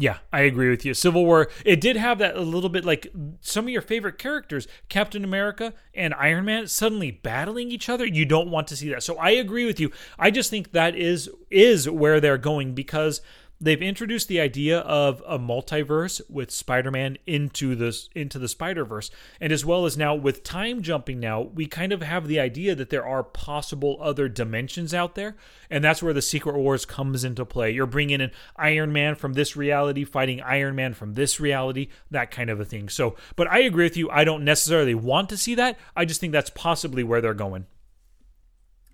yeah, 0.00 0.18
I 0.32 0.42
agree 0.42 0.70
with 0.70 0.84
you. 0.84 0.94
Civil 0.94 1.26
War, 1.26 1.50
it 1.64 1.80
did 1.80 1.96
have 1.96 2.18
that 2.18 2.36
a 2.36 2.42
little 2.42 2.70
bit 2.70 2.84
like 2.84 3.08
some 3.40 3.64
of 3.64 3.70
your 3.70 3.82
favorite 3.82 4.16
characters, 4.16 4.68
Captain 4.88 5.24
America 5.24 5.74
and 5.92 6.14
Iron 6.14 6.44
Man, 6.44 6.68
suddenly 6.68 7.10
battling 7.10 7.72
each 7.72 7.88
other. 7.88 8.06
You 8.06 8.24
don't 8.24 8.48
want 8.48 8.68
to 8.68 8.76
see 8.76 8.90
that. 8.90 9.02
So 9.02 9.16
I 9.16 9.30
agree 9.30 9.66
with 9.66 9.80
you. 9.80 9.90
I 10.16 10.30
just 10.30 10.50
think 10.50 10.70
that 10.70 10.94
is 10.94 11.28
is 11.50 11.90
where 11.90 12.20
they're 12.20 12.38
going 12.38 12.74
because 12.74 13.20
they've 13.60 13.82
introduced 13.82 14.28
the 14.28 14.40
idea 14.40 14.78
of 14.80 15.22
a 15.26 15.38
multiverse 15.38 16.20
with 16.28 16.50
Spider-Man 16.50 17.18
into 17.26 17.74
this 17.74 18.08
into 18.14 18.38
the 18.38 18.48
Spider-Verse. 18.48 19.10
And 19.40 19.52
as 19.52 19.64
well 19.64 19.86
as 19.86 19.96
now 19.96 20.14
with 20.14 20.44
time 20.44 20.82
jumping 20.82 21.20
now 21.20 21.40
we 21.40 21.66
kind 21.66 21.92
of 21.92 22.02
have 22.02 22.28
the 22.28 22.38
idea 22.38 22.74
that 22.74 22.90
there 22.90 23.06
are 23.06 23.22
possible 23.22 23.98
other 24.00 24.28
dimensions 24.28 24.94
out 24.94 25.14
there. 25.14 25.36
And 25.70 25.82
that's 25.82 26.02
where 26.02 26.12
the 26.12 26.22
Secret 26.22 26.56
Wars 26.56 26.84
comes 26.84 27.24
into 27.24 27.44
play. 27.44 27.70
You're 27.70 27.86
bringing 27.86 28.20
in 28.20 28.30
Iron 28.56 28.92
Man 28.92 29.14
from 29.14 29.34
this 29.34 29.56
reality 29.56 30.04
fighting 30.04 30.40
Iron 30.40 30.76
Man 30.76 30.94
from 30.94 31.14
this 31.14 31.40
reality 31.40 31.88
that 32.10 32.30
kind 32.30 32.50
of 32.50 32.60
a 32.60 32.64
thing. 32.64 32.88
So 32.88 33.16
but 33.36 33.50
I 33.50 33.60
agree 33.60 33.84
with 33.84 33.96
you. 33.96 34.10
I 34.10 34.24
don't 34.24 34.44
necessarily 34.44 34.94
want 34.94 35.28
to 35.30 35.36
see 35.36 35.54
that. 35.56 35.78
I 35.96 36.04
just 36.04 36.20
think 36.20 36.32
that's 36.32 36.50
possibly 36.50 37.02
where 37.02 37.20
they're 37.20 37.34
going. 37.34 37.66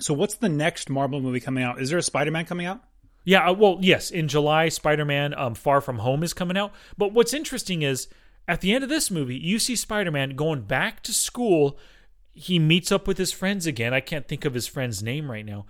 So 0.01 0.13
what's 0.13 0.35
the 0.35 0.49
next 0.49 0.91
Marvel 0.91 1.21
movie 1.21 1.41
coming 1.41 1.63
out? 1.63 1.81
Is 1.81 1.91
there 1.91 1.99
a 1.99 2.03
Spider-Man 2.03 2.47
coming 2.47 2.67
out 2.67 2.83
yeah, 3.25 3.49
uh, 3.49 3.55
well, 3.55 3.79
yes, 3.81 4.11
in 4.11 4.29
July, 4.29 4.69
Spider 4.69 5.05
Man 5.05 5.35
um, 5.35 5.55
Far 5.55 5.81
From 5.81 5.99
Home 5.99 6.23
is 6.23 6.35
coming 6.35 6.57
out. 6.57 6.73
But 6.97 7.13
what's 7.13 7.33
interesting 7.33 7.83
is 7.83 8.09
at 8.47 8.61
the 8.61 8.75
end 8.75 8.85
of 8.85 8.91
this 8.91 9.11
movie, 9.11 9.37
you 9.37 9.59
see 9.59 9.77
Spider 9.77 10.11
Man 10.11 10.37
going 10.37 10.63
back 10.63 11.03
to 11.05 11.13
school. 11.13 11.79
He 12.33 12.59
meets 12.59 12.93
up 12.93 13.09
with 13.09 13.17
his 13.17 13.33
friends 13.33 13.67
again. 13.67 13.95
I 13.95 14.01
can't 14.01 14.29
think 14.29 14.45
of 14.45 14.55
his 14.55 14.67
friend's 14.67 15.03
name 15.03 15.31
right 15.31 15.47
now, 15.47 15.65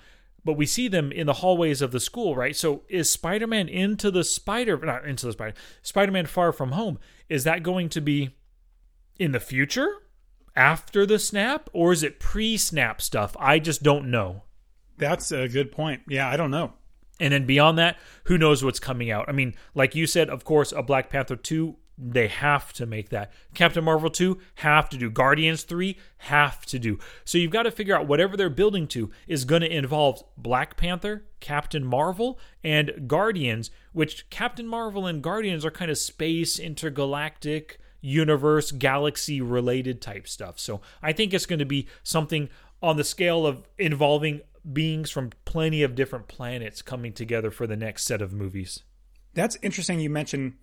but 0.45 0.55
we 0.55 0.67
see 0.67 0.89
them 0.89 1.13
in 1.13 1.27
the 1.27 1.35
hallways 1.35 1.81
of 1.81 1.93
the 1.93 2.01
school, 2.01 2.35
right? 2.35 2.57
So 2.57 2.83
is 2.89 3.09
Spider 3.09 3.47
Man 3.47 3.69
into 3.69 4.11
the 4.11 4.25
Spider, 4.25 4.77
not 4.79 5.07
into 5.07 5.27
the 5.27 5.33
Spider, 5.33 5.55
Spider 5.83 6.13
Man 6.13 6.27
Far 6.27 6.53
From 6.53 6.73
Home? 6.73 6.99
Is 7.29 7.45
that 7.45 7.63
going 7.63 7.89
to 7.91 8.01
be 8.01 8.31
in 9.19 9.33
the 9.33 9.41
future? 9.41 9.89
After 10.57 11.05
the 11.05 11.19
snap, 11.19 11.69
or 11.73 11.93
is 11.93 12.05
it 12.05 12.21
pre 12.21 12.57
snap 12.57 13.03
stuff? 13.03 13.37
I 13.41 13.59
just 13.59 13.83
don't 13.83 14.09
know. 14.09 14.45
That's 14.97 15.33
a 15.33 15.49
good 15.49 15.73
point. 15.73 16.03
Yeah, 16.09 16.31
I 16.31 16.37
don't 16.37 16.53
know. 16.53 16.75
And 17.21 17.33
then 17.33 17.47
beyond 17.47 17.79
that, 17.79 17.97
who 18.25 18.39
knows 18.39 18.65
what's 18.65 18.81
coming 18.81 19.11
out? 19.11 19.29
I 19.29 19.33
mean, 19.33 19.55
like 19.75 19.95
you 19.95 20.07
said, 20.07 20.29
of 20.29 20.45
course, 20.45 20.73
a 20.73 20.83
Black 20.83 21.11
Panther 21.11 21.37
2, 21.37 21.77
they 21.97 22.27
have 22.27 22.73
to 22.73 22.87
make 22.87 23.11
that. 23.11 23.33
Captain 23.55 23.85
Marvel 23.85 24.11
2, 24.11 24.39
have 24.57 24.89
to 24.89 24.97
do. 24.97 25.09
Guardians 25.11 25.63
3, 25.63 25.97
have 26.19 26.67
to 26.67 26.79
do. 26.81 26.99
So 27.25 27.39
you've 27.39 27.53
got 27.53 27.63
to 27.65 27.71
figure 27.71 27.97
out 27.97 28.09
whatever 28.09 28.37
they're 28.37 28.51
building 28.51 28.89
to 28.89 29.13
is 29.29 29.45
going 29.45 29.63
to 29.63 29.73
involve 29.73 30.25
Black 30.37 30.77
Panther, 30.77 31.25
Captain 31.39 31.85
Marvel, 31.85 32.39
and 32.65 33.07
Guardians, 33.07 33.71
which 33.93 34.29
Captain 34.29 34.67
Marvel 34.67 35.07
and 35.07 35.23
Guardians 35.23 35.65
are 35.65 35.71
kind 35.71 35.91
of 35.91 35.99
space, 35.99 36.59
intergalactic, 36.59 37.79
universe, 38.01 38.73
galaxy 38.73 39.41
related 39.41 40.03
type 40.03 40.27
stuff. 40.27 40.59
So 40.59 40.81
I 41.01 41.13
think 41.13 41.33
it's 41.33 41.47
going 41.47 41.61
to 41.61 41.65
be 41.65 41.87
something 42.03 42.49
on 42.83 42.97
the 42.97 43.05
scale 43.05 43.47
of 43.47 43.69
involving 43.79 44.41
beings 44.71 45.11
from 45.11 45.31
plenty 45.45 45.83
of 45.83 45.95
different 45.95 46.29
planets 46.29 46.83
coming 46.83 47.13
together 47.13 47.51
for 47.51 47.67
the 47.67 47.77
next 47.77 48.05
set 48.05 48.23
of 48.23 48.33
movies. 48.33 48.83
That's 49.35 49.59
interesting. 49.63 50.01
You 50.01 50.11
mentioned 50.11 50.55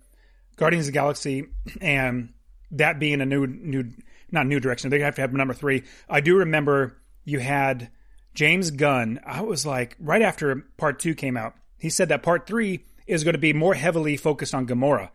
Guardians 0.56 0.86
of 0.86 0.92
the 0.92 0.98
Galaxy 0.98 1.46
and 1.80 2.32
that 2.70 2.98
being 2.98 3.20
a 3.20 3.26
new, 3.26 3.46
new, 3.46 3.90
not 4.30 4.46
new 4.46 4.60
direction. 4.60 4.90
They 4.90 5.00
have 5.00 5.14
to 5.16 5.20
have 5.20 5.32
number 5.32 5.54
three. 5.54 5.84
I 6.08 6.20
do 6.20 6.36
remember 6.36 6.98
you 7.24 7.38
had 7.38 7.90
James 8.34 8.70
Gunn. 8.70 9.20
I 9.24 9.42
was 9.42 9.66
like, 9.66 9.96
right 10.00 10.22
after 10.22 10.66
part 10.76 10.98
two 10.98 11.14
came 11.14 11.36
out, 11.36 11.54
he 11.78 11.90
said 11.90 12.08
that 12.08 12.22
part 12.22 12.46
three 12.46 12.84
is 13.06 13.24
going 13.24 13.34
to 13.34 13.38
be 13.38 13.52
more 13.52 13.74
heavily 13.74 14.16
focused 14.16 14.54
on 14.54 14.66
Gamora 14.66 15.10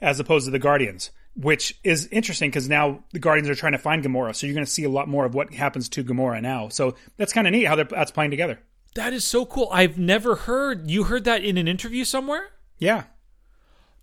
as 0.00 0.20
opposed 0.20 0.46
to 0.46 0.50
the 0.50 0.58
Guardians 0.58 1.10
which 1.38 1.78
is 1.84 2.08
interesting 2.08 2.50
because 2.50 2.68
now 2.68 3.04
the 3.12 3.20
Guardians 3.20 3.48
are 3.48 3.54
trying 3.54 3.72
to 3.72 3.78
find 3.78 4.04
Gamora, 4.04 4.34
so 4.34 4.46
you're 4.46 4.54
going 4.54 4.66
to 4.66 4.70
see 4.70 4.82
a 4.82 4.90
lot 4.90 5.08
more 5.08 5.24
of 5.24 5.34
what 5.34 5.54
happens 5.54 5.88
to 5.90 6.02
Gamora 6.02 6.42
now. 6.42 6.68
So 6.68 6.96
that's 7.16 7.32
kind 7.32 7.46
of 7.46 7.52
neat 7.52 7.64
how 7.64 7.76
that's 7.76 8.10
playing 8.10 8.32
together. 8.32 8.58
That 8.96 9.12
is 9.12 9.24
so 9.24 9.46
cool. 9.46 9.68
I've 9.70 9.98
never 9.98 10.34
heard 10.34 10.90
you 10.90 11.04
heard 11.04 11.24
that 11.24 11.44
in 11.44 11.56
an 11.56 11.68
interview 11.68 12.04
somewhere. 12.04 12.48
Yeah, 12.78 13.04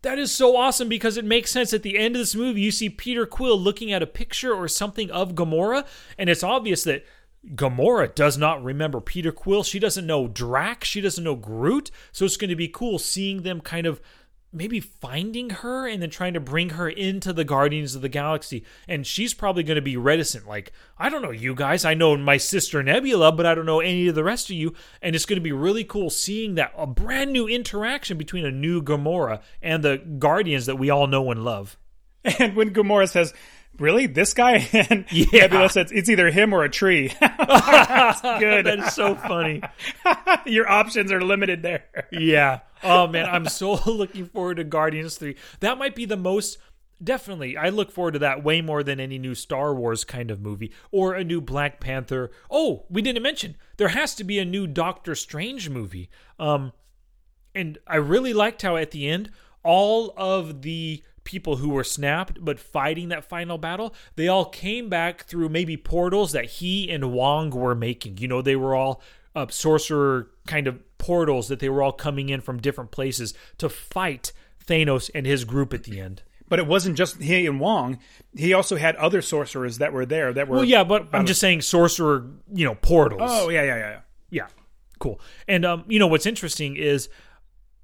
that 0.01 0.17
is 0.17 0.33
so 0.33 0.55
awesome 0.55 0.87
because 0.87 1.17
it 1.17 1.25
makes 1.25 1.51
sense. 1.51 1.73
At 1.73 1.83
the 1.83 1.97
end 1.97 2.15
of 2.15 2.21
this 2.21 2.35
movie, 2.35 2.61
you 2.61 2.71
see 2.71 2.89
Peter 2.89 3.25
Quill 3.25 3.59
looking 3.59 3.91
at 3.91 4.01
a 4.01 4.07
picture 4.07 4.53
or 4.53 4.69
something 4.69 5.11
of 5.11 5.35
Gamora, 5.35 5.85
and 6.17 6.29
it's 6.29 6.43
obvious 6.43 6.85
that 6.85 7.03
Gamora 7.53 8.15
does 8.15 8.37
not 8.37 8.63
remember 8.63 9.01
Peter 9.01 9.33
Quill. 9.33 9.63
She 9.63 9.79
doesn't 9.79 10.07
know 10.07 10.27
Drax. 10.27 10.87
She 10.87 11.01
doesn't 11.01 11.23
know 11.23 11.35
Groot. 11.35 11.91
So 12.11 12.25
it's 12.25 12.37
going 12.37 12.49
to 12.49 12.55
be 12.55 12.67
cool 12.67 12.97
seeing 12.97 13.43
them 13.43 13.61
kind 13.61 13.85
of 13.85 14.01
maybe 14.55 14.79
finding 14.79 15.49
her 15.49 15.87
and 15.87 16.01
then 16.01 16.09
trying 16.09 16.33
to 16.33 16.39
bring 16.39 16.71
her 16.71 16.89
into 16.89 17.33
the 17.33 17.43
Guardians 17.43 17.93
of 17.93 18.01
the 18.01 18.09
Galaxy. 18.09 18.65
And 18.87 19.05
she's 19.05 19.33
probably 19.33 19.63
going 19.63 19.75
to 19.75 19.81
be 19.81 19.97
reticent. 19.97 20.47
Like, 20.47 20.71
I 20.97 21.09
don't 21.09 21.21
know 21.21 21.31
you 21.31 21.53
guys. 21.53 21.85
I 21.85 21.93
know 21.93 22.15
my 22.17 22.37
sister 22.37 22.81
Nebula, 22.81 23.31
but 23.31 23.45
I 23.45 23.53
don't 23.53 23.65
know 23.65 23.81
any 23.81 24.07
of 24.07 24.15
the 24.15 24.23
rest 24.23 24.49
of 24.49 24.55
you. 24.55 24.73
And 25.01 25.15
it's 25.15 25.25
going 25.25 25.37
to 25.37 25.41
be 25.41 25.51
really 25.51 25.83
cool 25.83 26.09
seeing 26.09 26.55
that 26.55 26.73
a 26.77 26.87
brand 26.87 27.33
new 27.33 27.47
interaction 27.47 28.17
between 28.17 28.45
a 28.45 28.51
new 28.51 28.81
Gamora 28.81 29.41
and 29.61 29.83
the 29.83 29.97
Guardians 29.97 30.65
that 30.65 30.77
we 30.77 30.89
all 30.89 31.07
know 31.07 31.29
and 31.31 31.43
love. 31.43 31.77
And 32.39 32.55
when 32.55 32.73
Gamora 32.73 33.07
says, 33.07 33.35
Really? 33.79 34.07
This 34.07 34.33
guy? 34.33 34.67
And 34.89 35.05
Yeah. 35.11 35.41
Nebula 35.47 35.69
says, 35.69 35.91
It's 35.91 36.09
either 36.09 36.29
him 36.31 36.53
or 36.53 36.63
a 36.63 36.69
tree. 36.69 37.13
That's 37.19 38.21
good. 38.39 38.65
That 38.65 38.79
is 38.79 38.93
so 38.93 39.15
funny. 39.15 39.61
Your 40.45 40.69
options 40.69 41.11
are 41.11 41.21
limited 41.21 41.61
there. 41.63 41.85
yeah. 42.11 42.59
Oh 42.83 43.07
man, 43.07 43.25
I'm 43.27 43.47
so 43.47 43.73
looking 43.89 44.27
forward 44.27 44.55
to 44.57 44.63
Guardians 44.63 45.17
3. 45.17 45.35
That 45.61 45.77
might 45.77 45.95
be 45.95 46.05
the 46.05 46.17
most 46.17 46.57
definitely. 47.03 47.57
I 47.57 47.69
look 47.69 47.91
forward 47.91 48.13
to 48.13 48.19
that 48.19 48.43
way 48.43 48.61
more 48.61 48.83
than 48.83 48.99
any 48.99 49.17
new 49.17 49.33
Star 49.35 49.73
Wars 49.73 50.03
kind 50.03 50.29
of 50.31 50.39
movie 50.39 50.71
or 50.91 51.13
a 51.15 51.23
new 51.23 51.41
Black 51.41 51.79
Panther. 51.79 52.31
Oh, 52.49 52.85
we 52.89 53.01
didn't 53.01 53.23
mention 53.23 53.55
there 53.77 53.89
has 53.89 54.15
to 54.15 54.23
be 54.23 54.39
a 54.39 54.45
new 54.45 54.67
Doctor 54.67 55.15
Strange 55.15 55.69
movie. 55.69 56.09
Um 56.39 56.73
and 57.53 57.77
I 57.87 57.95
really 57.97 58.33
liked 58.33 58.61
how 58.61 58.75
at 58.77 58.91
the 58.91 59.07
end 59.07 59.31
all 59.63 60.13
of 60.15 60.61
the 60.61 61.03
people 61.25 61.57
who 61.57 61.69
were 61.69 61.83
snapped 61.83 62.43
but 62.43 62.59
fighting 62.59 63.09
that 63.09 63.25
final 63.25 63.57
battle, 63.57 63.93
they 64.15 64.27
all 64.29 64.45
came 64.45 64.87
back 64.87 65.25
through 65.25 65.49
maybe 65.49 65.75
portals 65.75 66.31
that 66.31 66.45
he 66.45 66.89
and 66.89 67.11
Wong 67.11 67.49
were 67.49 67.75
making. 67.75 68.19
You 68.19 68.29
know, 68.29 68.41
they 68.41 68.55
were 68.55 68.73
all 68.73 69.01
uh, 69.35 69.47
sorcerer 69.49 70.31
kind 70.47 70.67
of 70.67 70.79
portals 70.97 71.49
that 71.49 71.59
they 71.59 71.67
were 71.67 71.83
all 71.83 71.91
coming 71.91 72.29
in 72.29 72.39
from 72.39 72.61
different 72.61 72.91
places 72.91 73.33
to 73.57 73.67
fight 73.67 74.31
Thanos 74.65 75.09
and 75.13 75.25
his 75.25 75.43
group 75.43 75.73
at 75.73 75.83
the 75.83 75.99
end. 75.99 76.23
But 76.47 76.59
it 76.59 76.67
wasn't 76.67 76.95
just 76.95 77.21
he 77.21 77.47
and 77.47 77.59
Wong. 77.59 77.99
He 78.35 78.53
also 78.53 78.75
had 78.75 78.95
other 78.97 79.21
sorcerers 79.21 79.79
that 79.79 79.91
were 79.91 80.05
there 80.05 80.31
that 80.31 80.47
were. 80.47 80.57
Well, 80.57 80.65
yeah, 80.65 80.83
but 80.83 81.07
I'm 81.11 81.25
just 81.25 81.41
saying 81.41 81.61
sorcerer, 81.61 82.29
you 82.53 82.65
know, 82.65 82.75
portals. 82.75 83.21
Oh, 83.23 83.49
yeah, 83.49 83.63
yeah, 83.63 83.75
yeah. 83.75 83.89
yeah. 83.89 83.99
Yeah, 84.29 84.47
cool. 84.99 85.19
And 85.47 85.65
um, 85.65 85.85
you 85.87 85.97
know 85.97 86.07
what's 86.07 86.25
interesting 86.25 86.75
is, 86.75 87.09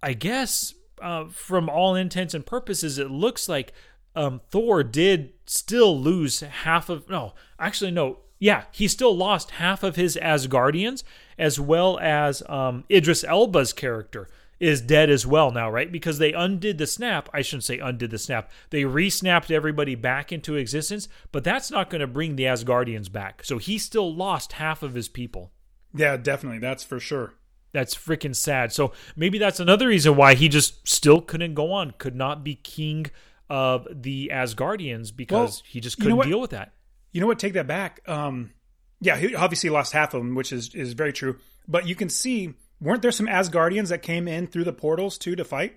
I 0.03 0.13
guess 0.13 0.73
uh, 1.02 1.26
from 1.30 1.69
all 1.69 1.95
intents 1.95 2.34
and 2.34 2.45
purposes, 2.45 2.98
it 2.98 3.10
looks 3.10 3.49
like 3.49 3.73
um, 4.15 4.41
Thor 4.49 4.84
did 4.84 5.34
still 5.45 5.99
lose 5.99 6.41
half 6.41 6.90
of. 6.90 7.10
No, 7.10 7.34
actually, 7.60 7.91
no. 7.91 8.19
Yeah, 8.40 8.64
he 8.72 8.88
still 8.88 9.15
lost 9.15 9.52
half 9.52 9.84
of 9.84 9.95
his 9.95 10.18
Asgardians, 10.19 11.03
as 11.38 11.60
well 11.60 11.99
as 11.99 12.41
um, 12.49 12.86
Idris 12.90 13.23
Elba's 13.23 13.72
character 13.72 14.28
is 14.61 14.80
dead 14.80 15.10
as 15.10 15.26
well 15.26 15.52
now, 15.52 15.69
right? 15.69 15.91
Because 15.91 16.19
they 16.19 16.34
undid 16.34 16.78
the 16.78 16.86
snap. 16.86 17.28
I 17.34 17.41
shouldn't 17.41 17.64
say 17.64 17.80
undid 17.80 18.11
the 18.11 18.19
snap. 18.19 18.52
They 18.69 18.86
re-snapped 18.86 19.49
everybody 19.49 19.95
back 19.95 20.32
into 20.32 20.56
existence, 20.56 21.10
but 21.32 21.44
that's 21.44 21.72
not 21.72 21.90
going 21.90 22.02
to 22.02 22.07
bring 22.07 22.36
the 22.36 22.44
Asgardians 22.44 23.11
back. 23.11 23.44
So 23.44 23.57
he 23.57 23.80
still 23.80 24.14
lost 24.14 24.53
half 24.53 24.84
of 24.84 24.94
his 24.94 25.10
people. 25.10 25.52
Yeah, 25.95 26.15
definitely. 26.15 26.60
That's 26.60 26.84
for 26.84 26.99
sure. 26.99 27.34
That's 27.73 27.95
freaking 27.95 28.35
sad. 28.35 28.72
So 28.73 28.91
maybe 29.15 29.38
that's 29.38 29.60
another 29.60 29.88
reason 29.88 30.15
why 30.15 30.34
he 30.35 30.49
just 30.49 30.88
still 30.88 31.22
couldn't 31.22 31.53
go 31.53 31.72
on, 31.72 31.91
could 31.98 32.15
not 32.15 32.43
be 32.43 32.56
king 32.56 33.07
of 33.49 33.88
the 33.89 34.30
Asgardians 34.34 35.15
because 35.15 35.61
Well, 35.61 35.69
he 35.69 35.80
just 35.80 35.98
couldn't 35.98 36.18
what? 36.18 36.27
deal 36.27 36.39
with 36.41 36.52
that. 36.52 36.73
You 37.11 37.22
know 37.22 37.27
what? 37.27 37.39
Take 37.39 37.53
that 37.53 37.68
back. 37.68 38.02
Um, 38.07 38.52
yeah, 38.99 39.18
he 39.18 39.35
obviously 39.35 39.69
lost 39.69 39.93
half 39.93 40.14
of 40.14 40.22
them, 40.22 40.35
which 40.35 40.52
is 40.52 40.73
is 40.76 40.93
very 40.93 41.11
true. 41.14 41.38
But 41.68 41.88
you 41.88 41.95
can 41.95 42.10
see, 42.10 42.53
weren't 42.80 43.02
there 43.02 43.11
some 43.11 43.27
Asgardians 43.27 43.89
that 43.89 44.02
came 44.02 44.27
in 44.27 44.48
through 44.48 44.64
the 44.65 44.73
portals 44.73 45.18
too 45.18 45.35
to 45.35 45.43
fight? 45.43 45.76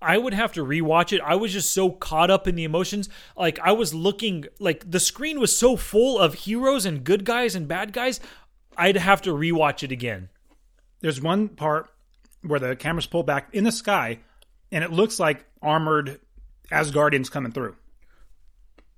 I 0.00 0.18
would 0.18 0.34
have 0.34 0.52
to 0.54 0.64
rewatch 0.64 1.12
it. 1.12 1.20
I 1.24 1.36
was 1.36 1.52
just 1.52 1.70
so 1.72 1.90
caught 1.90 2.30
up 2.30 2.48
in 2.48 2.54
the 2.56 2.64
emotions. 2.64 3.08
Like 3.36 3.58
I 3.60 3.72
was 3.72 3.94
looking 3.94 4.46
like 4.58 4.90
the 4.90 5.00
screen 5.00 5.38
was 5.38 5.56
so 5.56 5.76
full 5.76 6.18
of 6.18 6.34
heroes 6.34 6.86
and 6.86 7.04
good 7.04 7.24
guys 7.24 7.54
and 7.54 7.68
bad 7.68 7.92
guys. 7.92 8.20
I'd 8.76 8.96
have 8.96 9.22
to 9.22 9.30
rewatch 9.30 9.82
it 9.82 9.92
again. 9.92 10.28
There's 11.02 11.20
one 11.20 11.48
part 11.48 11.90
where 12.42 12.58
the 12.58 12.74
camera's 12.74 13.06
pulled 13.06 13.26
back 13.26 13.48
in 13.52 13.64
the 13.64 13.72
sky, 13.72 14.20
and 14.72 14.82
it 14.82 14.90
looks 14.90 15.20
like 15.20 15.44
armored 15.60 16.18
Asgardians 16.70 17.30
coming 17.30 17.52
through. 17.52 17.76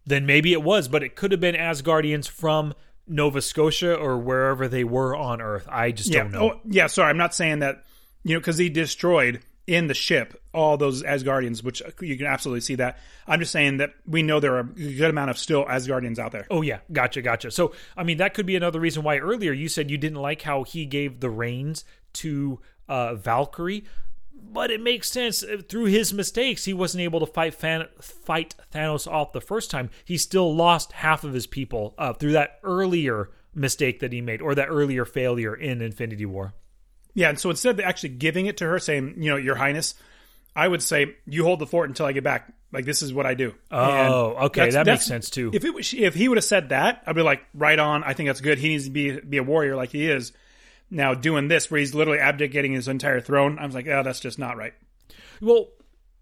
Then 0.07 0.27
maybe 0.27 0.53
it 0.53 0.63
was, 0.63 0.87
but 0.87 1.03
it 1.03 1.17
could 1.17 1.33
have 1.33 1.41
been 1.41 1.55
Asgardians 1.55 2.29
from 2.29 2.75
Nova 3.09 3.41
Scotia 3.43 3.95
or 3.95 4.19
wherever 4.19 4.69
they 4.69 4.85
were 4.85 5.17
on 5.17 5.41
Earth. 5.41 5.67
I 5.69 5.91
just 5.93 6.13
Yeah. 6.13 6.23
don't 6.25 6.33
know. 6.33 6.51
Oh, 6.53 6.61
yeah. 6.65 6.87
Sorry, 6.87 7.09
I'm 7.11 7.17
not 7.17 7.35
saying 7.35 7.59
that. 7.61 7.85
You 8.23 8.35
know, 8.35 8.41
because 8.41 8.57
he 8.57 8.71
destroyed 8.71 9.41
in 9.67 9.87
the 9.87 9.95
ship 9.95 10.41
all 10.53 10.77
those 10.77 11.03
Asgardians, 11.03 11.65
which 11.65 11.83
you 12.01 12.17
can 12.17 12.27
absolutely 12.27 12.61
see 12.61 12.75
that. 12.77 12.99
I'm 13.27 13.41
just 13.41 13.51
saying 13.53 13.79
that 13.79 13.95
we 14.07 14.23
know 14.23 14.39
there 14.39 14.55
are 14.57 14.61
a 14.61 14.65
good 14.65 15.11
amount 15.11 15.31
of 15.31 15.39
still 15.39 15.65
Asgardians 15.65 16.19
out 16.19 16.33
there. 16.33 16.47
Oh 16.51 16.63
yeah, 16.63 16.81
gotcha, 16.93 17.23
gotcha. 17.23 17.51
So 17.51 17.73
I 17.97 18.05
mean, 18.05 18.19
that 18.19 18.35
could 18.35 18.47
be 18.47 18.57
another 18.57 18.81
reason 18.81 19.03
why 19.03 19.19
earlier 19.19 19.53
you 19.53 19.69
said 19.69 19.91
you 19.91 19.99
didn't 19.99 20.21
like 20.21 20.43
how 20.43 20.65
he 20.65 20.85
gave 20.87 21.21
the 21.21 21.31
reins 21.31 21.85
to 22.15 22.61
uh, 22.89 23.15
Valkyrie, 23.15 23.85
but 24.35 24.71
it 24.71 24.81
makes 24.83 25.11
sense 25.11 25.43
Uh, 25.43 25.63
through 25.67 25.87
his 25.87 26.13
mistakes. 26.13 26.67
He 26.67 26.75
wasn't 26.75 27.03
able 27.03 27.21
to 27.21 27.27
fight 27.27 27.55
Fan- 27.55 27.89
fight 28.01 28.55
Thanos 28.73 29.11
off 29.11 29.33
the 29.33 29.41
first 29.41 29.71
time. 29.71 29.89
He 30.05 30.19
still 30.19 30.55
lost 30.55 30.93
half 30.93 31.25
of 31.25 31.33
his 31.33 31.47
people 31.47 31.95
uh, 31.97 32.13
through 32.13 32.33
that 32.33 32.61
earlier 32.63 33.31
mistake 33.55 34.01
that 34.01 34.13
he 34.13 34.21
made, 34.21 34.43
or 34.43 34.55
that 34.55 34.69
earlier 34.69 35.05
failure 35.05 35.55
in 35.55 35.81
Infinity 35.81 36.27
War. 36.27 36.53
Yeah, 37.15 37.29
and 37.29 37.39
so 37.39 37.51
instead 37.51 37.79
of 37.79 37.85
actually 37.85 38.11
giving 38.11 38.47
it 38.47 38.57
to 38.59 38.67
her, 38.67 38.79
saying, 38.79 39.15
you 39.19 39.31
know, 39.31 39.37
Your 39.37 39.55
Highness, 39.55 39.95
I 40.55 40.67
would 40.67 40.83
say, 40.83 41.15
you 41.27 41.45
hold 41.45 41.61
the 41.61 41.67
fort 41.67 41.89
until 41.89 42.07
I 42.07 42.13
get 42.13 42.25
back. 42.25 42.53
Like, 42.73 42.85
this 42.85 43.03
is 43.03 43.15
what 43.15 43.25
I 43.25 43.35
do. 43.35 43.55
Oh, 43.71 44.47
okay, 44.47 44.71
that 44.71 44.87
makes 44.87 45.07
sense 45.07 45.31
too. 45.31 45.51
If 45.55 45.65
it 45.65 45.73
was, 45.73 45.95
if 45.95 46.15
he 46.15 46.29
would 46.29 46.39
have 46.39 46.45
said 46.45 46.71
that, 46.71 47.05
I'd 47.07 47.15
be 47.15 47.23
like, 47.23 47.45
right 47.55 47.79
on. 47.79 48.03
I 48.03 48.15
think 48.15 48.29
that's 48.29 48.41
good. 48.41 48.59
He 48.59 48.69
needs 48.69 48.87
to 48.87 48.91
be 48.91 49.21
be 49.21 49.37
a 49.37 49.45
warrior 49.45 49.77
like 49.77 49.91
he 49.91 50.11
is. 50.11 50.33
Now 50.91 51.15
doing 51.15 51.49
this, 51.49 51.71
where 51.71 51.79
he's 51.79 51.95
literally 51.95 52.19
abdicating 52.19 52.73
his 52.73 52.89
entire 52.89 53.21
throne, 53.21 53.59
I 53.59 53.67
was 53.67 53.75
like, 53.75 53.87
oh, 53.87 54.03
that's 54.03 54.21
just 54.21 54.39
not 54.39 54.57
right. 54.57 54.75
Well, 55.41 55.69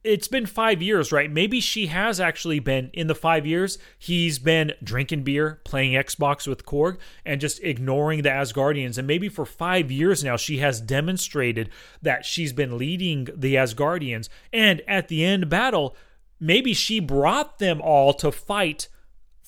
it's 0.04 0.26
been 0.26 0.46
five 0.46 0.82
years, 0.82 1.12
right? 1.12 1.30
Maybe 1.30 1.60
she 1.60 1.86
has 1.86 2.18
actually 2.18 2.58
been 2.58 2.90
in 2.92 3.06
the 3.06 3.14
five 3.14 3.46
years. 3.46 3.78
He's 3.98 4.38
been 4.38 4.72
drinking 4.82 5.22
beer, 5.22 5.60
playing 5.64 5.92
Xbox 5.92 6.46
with 6.48 6.66
Korg, 6.66 6.98
and 7.24 7.40
just 7.40 7.62
ignoring 7.62 8.22
the 8.22 8.28
Asgardians. 8.28 8.98
And 8.98 9.06
maybe 9.06 9.28
for 9.28 9.46
five 9.46 9.92
years 9.92 10.24
now, 10.24 10.36
she 10.36 10.58
has 10.58 10.80
demonstrated 10.80 11.70
that 12.00 12.24
she's 12.24 12.52
been 12.52 12.76
leading 12.76 13.28
the 13.34 13.54
Asgardians. 13.54 14.28
And 14.52 14.82
at 14.88 15.08
the 15.08 15.24
end 15.24 15.48
battle, 15.48 15.96
maybe 16.40 16.74
she 16.74 16.98
brought 16.98 17.60
them 17.60 17.80
all 17.80 18.12
to 18.14 18.32
fight 18.32 18.88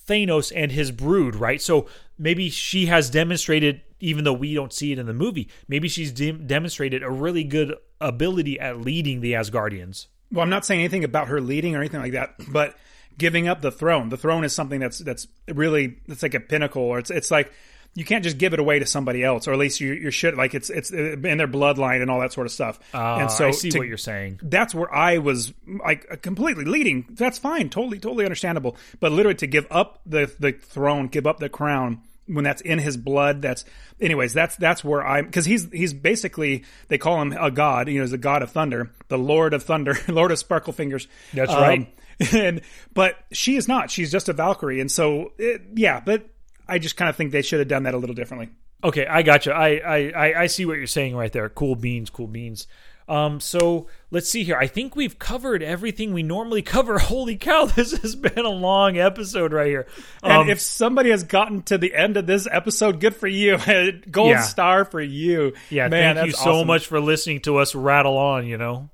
Thanos 0.06 0.52
and 0.54 0.70
his 0.70 0.92
brood, 0.92 1.34
right? 1.34 1.60
So 1.60 1.88
maybe 2.16 2.48
she 2.48 2.86
has 2.86 3.10
demonstrated, 3.10 3.80
even 3.98 4.22
though 4.22 4.32
we 4.32 4.54
don't 4.54 4.72
see 4.72 4.92
it 4.92 5.00
in 5.00 5.06
the 5.06 5.14
movie, 5.14 5.48
maybe 5.66 5.88
she's 5.88 6.12
de- 6.12 6.32
demonstrated 6.32 7.02
a 7.02 7.10
really 7.10 7.42
good 7.42 7.74
ability 8.00 8.60
at 8.60 8.80
leading 8.80 9.20
the 9.20 9.32
Asgardians. 9.32 10.06
Well, 10.34 10.42
I'm 10.42 10.50
not 10.50 10.66
saying 10.66 10.80
anything 10.80 11.04
about 11.04 11.28
her 11.28 11.40
leading 11.40 11.74
or 11.76 11.78
anything 11.78 12.00
like 12.00 12.12
that, 12.12 12.34
but 12.48 12.74
giving 13.16 13.46
up 13.48 13.62
the 13.62 13.70
throne. 13.70 14.08
The 14.08 14.16
throne 14.16 14.44
is 14.44 14.52
something 14.54 14.80
that's 14.80 14.98
that's 14.98 15.26
really 15.48 15.98
it's 16.06 16.22
like 16.22 16.34
a 16.34 16.40
pinnacle, 16.40 16.82
or 16.82 16.98
it's 16.98 17.10
it's 17.10 17.30
like 17.30 17.52
you 17.96 18.04
can't 18.04 18.24
just 18.24 18.38
give 18.38 18.52
it 18.52 18.58
away 18.58 18.80
to 18.80 18.86
somebody 18.86 19.22
else, 19.22 19.46
or 19.46 19.52
at 19.52 19.58
least 19.58 19.80
you 19.80 19.92
you 19.92 20.10
should 20.10 20.34
like 20.36 20.52
it's 20.52 20.68
it's 20.68 20.90
in 20.90 21.20
their 21.38 21.46
bloodline 21.46 22.02
and 22.02 22.10
all 22.10 22.18
that 22.20 22.32
sort 22.32 22.44
of 22.46 22.52
stuff. 22.52 22.80
Ah, 22.92 23.20
and 23.20 23.30
so 23.30 23.46
I 23.46 23.50
see 23.52 23.70
to- 23.70 23.78
what 23.78 23.86
you're 23.86 23.96
saying. 23.96 24.40
that's 24.42 24.74
where 24.74 24.92
I 24.92 25.18
was 25.18 25.52
like 25.84 26.20
completely 26.20 26.64
leading. 26.64 27.06
That's 27.10 27.38
fine, 27.38 27.70
totally, 27.70 28.00
totally 28.00 28.24
understandable. 28.24 28.76
But 28.98 29.12
literally 29.12 29.36
to 29.36 29.46
give 29.46 29.68
up 29.70 30.00
the 30.04 30.28
the 30.40 30.50
throne, 30.50 31.06
give 31.06 31.26
up 31.26 31.38
the 31.38 31.48
crown 31.48 32.00
when 32.26 32.44
that's 32.44 32.62
in 32.62 32.78
his 32.78 32.96
blood. 32.96 33.42
That's 33.42 33.64
anyways. 34.00 34.32
That's 34.32 34.56
that's 34.56 34.82
where 34.82 35.06
I'm 35.06 35.26
because 35.26 35.44
he's 35.44 35.70
he's 35.70 35.92
basically 35.92 36.64
they 36.88 36.98
call 36.98 37.20
him 37.20 37.32
a 37.32 37.50
god. 37.50 37.88
You 37.88 37.96
know, 37.96 38.02
he's 38.02 38.10
the 38.10 38.18
god 38.18 38.42
of 38.42 38.50
thunder, 38.50 38.90
the 39.08 39.18
Lord 39.18 39.54
of 39.54 39.62
Thunder, 39.62 39.96
Lord 40.08 40.32
of 40.32 40.38
Sparkle 40.38 40.72
Fingers. 40.72 41.08
That's 41.32 41.52
right. 41.52 41.80
Um, 41.80 41.86
and 42.32 42.60
but 42.92 43.16
she 43.32 43.56
is 43.56 43.66
not. 43.66 43.90
She's 43.90 44.10
just 44.10 44.28
a 44.28 44.32
Valkyrie, 44.32 44.80
and 44.80 44.90
so 44.90 45.32
it, 45.38 45.62
yeah. 45.74 46.00
But 46.00 46.28
I 46.68 46.78
just 46.78 46.96
kind 46.96 47.08
of 47.08 47.16
think 47.16 47.32
they 47.32 47.42
should 47.42 47.58
have 47.58 47.68
done 47.68 47.84
that 47.84 47.94
a 47.94 47.98
little 47.98 48.14
differently. 48.14 48.50
Okay, 48.82 49.06
I 49.06 49.22
got 49.22 49.46
you. 49.46 49.52
I, 49.52 49.76
I 49.76 49.96
I 50.14 50.40
I 50.42 50.46
see 50.46 50.66
what 50.66 50.76
you're 50.76 50.86
saying 50.86 51.16
right 51.16 51.32
there. 51.32 51.48
Cool 51.48 51.74
beans, 51.74 52.10
cool 52.10 52.28
beans. 52.28 52.66
Um, 53.06 53.38
so 53.40 53.86
let's 54.10 54.30
see 54.30 54.44
here. 54.44 54.56
I 54.56 54.66
think 54.66 54.96
we've 54.96 55.18
covered 55.18 55.62
everything 55.62 56.14
we 56.14 56.22
normally 56.22 56.62
cover. 56.62 56.98
Holy 56.98 57.36
cow, 57.36 57.66
this 57.66 57.92
has 57.98 58.16
been 58.16 58.44
a 58.44 58.48
long 58.50 58.96
episode 58.96 59.52
right 59.52 59.66
here. 59.66 59.86
And 60.22 60.32
Um, 60.32 60.48
if 60.50 60.60
somebody 60.60 61.10
has 61.10 61.22
gotten 61.24 61.62
to 61.64 61.76
the 61.76 61.94
end 61.94 62.16
of 62.16 62.26
this 62.26 62.48
episode, 62.50 63.00
good 63.00 63.14
for 63.14 63.26
you. 63.26 63.58
Gold 64.10 64.30
Yeah. 64.30 64.40
star 64.42 64.84
for 64.86 65.00
you. 65.02 65.52
yeah, 65.68 65.88
Man, 65.88 66.16
thank 66.16 66.26
you 66.28 66.32
so 66.32 66.52
awesome. 66.56 66.66
much 66.66 66.86
for 66.86 66.98
listening 67.00 67.40
to 67.40 67.58
us 67.58 67.74
rattle 67.74 68.16
on. 68.16 68.46
You 68.46 68.56
know. 68.56 68.88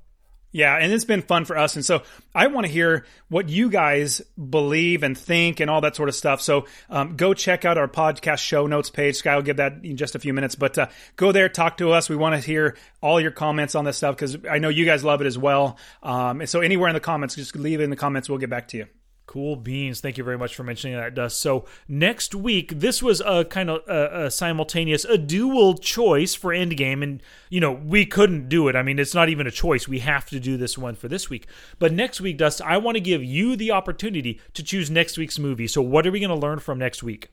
Yeah, 0.51 0.75
and 0.75 0.91
it's 0.91 1.05
been 1.05 1.21
fun 1.21 1.45
for 1.45 1.57
us. 1.57 1.75
And 1.75 1.85
so 1.85 2.03
I 2.35 2.47
want 2.47 2.65
to 2.65 2.71
hear 2.71 3.05
what 3.29 3.47
you 3.47 3.69
guys 3.69 4.21
believe 4.37 5.01
and 5.03 5.17
think 5.17 5.61
and 5.61 5.69
all 5.69 5.81
that 5.81 5.95
sort 5.95 6.09
of 6.09 6.15
stuff. 6.15 6.41
So 6.41 6.65
um, 6.89 7.15
go 7.15 7.33
check 7.33 7.63
out 7.63 7.77
our 7.77 7.87
podcast 7.87 8.39
show 8.39 8.67
notes 8.67 8.89
page. 8.89 9.15
Sky 9.15 9.35
will 9.35 9.43
give 9.43 9.57
that 9.57 9.83
in 9.83 9.95
just 9.95 10.15
a 10.15 10.19
few 10.19 10.33
minutes. 10.33 10.55
But 10.55 10.77
uh, 10.77 10.87
go 11.15 11.31
there, 11.31 11.47
talk 11.47 11.77
to 11.77 11.91
us. 11.93 12.09
We 12.09 12.17
want 12.17 12.35
to 12.35 12.45
hear 12.45 12.75
all 13.01 13.21
your 13.21 13.31
comments 13.31 13.75
on 13.75 13.85
this 13.85 13.97
stuff 13.97 14.15
because 14.15 14.37
I 14.49 14.57
know 14.59 14.69
you 14.69 14.85
guys 14.85 15.03
love 15.05 15.21
it 15.21 15.27
as 15.27 15.37
well. 15.37 15.77
Um, 16.03 16.41
and 16.41 16.49
so 16.49 16.59
anywhere 16.59 16.89
in 16.89 16.95
the 16.95 16.99
comments, 16.99 17.35
just 17.35 17.55
leave 17.55 17.79
it 17.79 17.83
in 17.83 17.89
the 17.89 17.95
comments. 17.95 18.27
We'll 18.27 18.39
get 18.39 18.49
back 18.49 18.67
to 18.69 18.77
you. 18.77 18.87
Cool 19.31 19.55
beans. 19.55 20.01
Thank 20.01 20.17
you 20.17 20.25
very 20.25 20.37
much 20.37 20.55
for 20.55 20.63
mentioning 20.63 20.97
that, 20.97 21.15
Dust. 21.15 21.39
So 21.39 21.63
next 21.87 22.35
week, 22.35 22.81
this 22.81 23.01
was 23.01 23.21
a 23.21 23.45
kind 23.45 23.69
of 23.69 23.81
a, 23.87 24.25
a, 24.25 24.29
simultaneous, 24.29 25.05
a 25.05 25.17
dual 25.17 25.75
choice 25.75 26.35
for 26.35 26.51
Endgame, 26.51 27.01
and 27.01 27.23
you 27.49 27.61
know 27.61 27.71
we 27.71 28.05
couldn't 28.05 28.49
do 28.49 28.67
it. 28.67 28.75
I 28.75 28.83
mean, 28.83 28.99
it's 28.99 29.15
not 29.15 29.29
even 29.29 29.47
a 29.47 29.51
choice. 29.51 29.87
We 29.87 29.99
have 29.99 30.25
to 30.31 30.39
do 30.41 30.57
this 30.57 30.77
one 30.77 30.95
for 30.95 31.07
this 31.07 31.29
week. 31.29 31.47
But 31.79 31.93
next 31.93 32.19
week, 32.19 32.39
Dust, 32.39 32.61
I 32.61 32.75
want 32.75 32.95
to 32.95 32.99
give 32.99 33.23
you 33.23 33.55
the 33.55 33.71
opportunity 33.71 34.41
to 34.53 34.63
choose 34.63 34.91
next 34.91 35.17
week's 35.17 35.39
movie. 35.39 35.67
So 35.67 35.81
what 35.81 36.05
are 36.05 36.11
we 36.11 36.19
going 36.19 36.29
to 36.29 36.35
learn 36.35 36.59
from 36.59 36.77
next 36.77 37.01
week? 37.01 37.29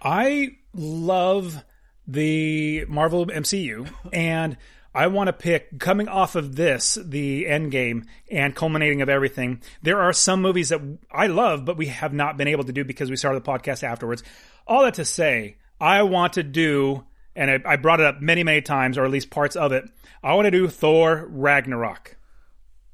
I 0.00 0.58
love 0.72 1.64
the 2.06 2.84
Marvel 2.84 3.26
MCU 3.26 3.90
and 4.12 4.56
I 4.96 5.08
want 5.08 5.26
to 5.26 5.34
pick 5.34 5.78
coming 5.78 6.08
off 6.08 6.36
of 6.36 6.56
this, 6.56 6.94
the 6.94 7.46
end 7.46 7.70
game 7.70 8.06
and 8.30 8.56
culminating 8.56 9.02
of 9.02 9.10
everything. 9.10 9.60
There 9.82 10.00
are 10.00 10.14
some 10.14 10.40
movies 10.40 10.70
that 10.70 10.80
I 11.12 11.26
love, 11.26 11.66
but 11.66 11.76
we 11.76 11.88
have 11.88 12.14
not 12.14 12.38
been 12.38 12.48
able 12.48 12.64
to 12.64 12.72
do 12.72 12.82
because 12.82 13.10
we 13.10 13.16
started 13.16 13.44
the 13.44 13.46
podcast 13.46 13.82
afterwards. 13.82 14.22
All 14.66 14.84
that 14.84 14.94
to 14.94 15.04
say, 15.04 15.58
I 15.78 16.02
want 16.04 16.32
to 16.32 16.42
do, 16.42 17.04
and 17.34 17.50
I, 17.50 17.72
I 17.72 17.76
brought 17.76 18.00
it 18.00 18.06
up 18.06 18.22
many, 18.22 18.42
many 18.42 18.62
times, 18.62 18.96
or 18.96 19.04
at 19.04 19.10
least 19.10 19.28
parts 19.28 19.54
of 19.54 19.70
it. 19.70 19.84
I 20.22 20.32
want 20.32 20.46
to 20.46 20.50
do 20.50 20.66
Thor 20.66 21.26
Ragnarok. 21.28 22.16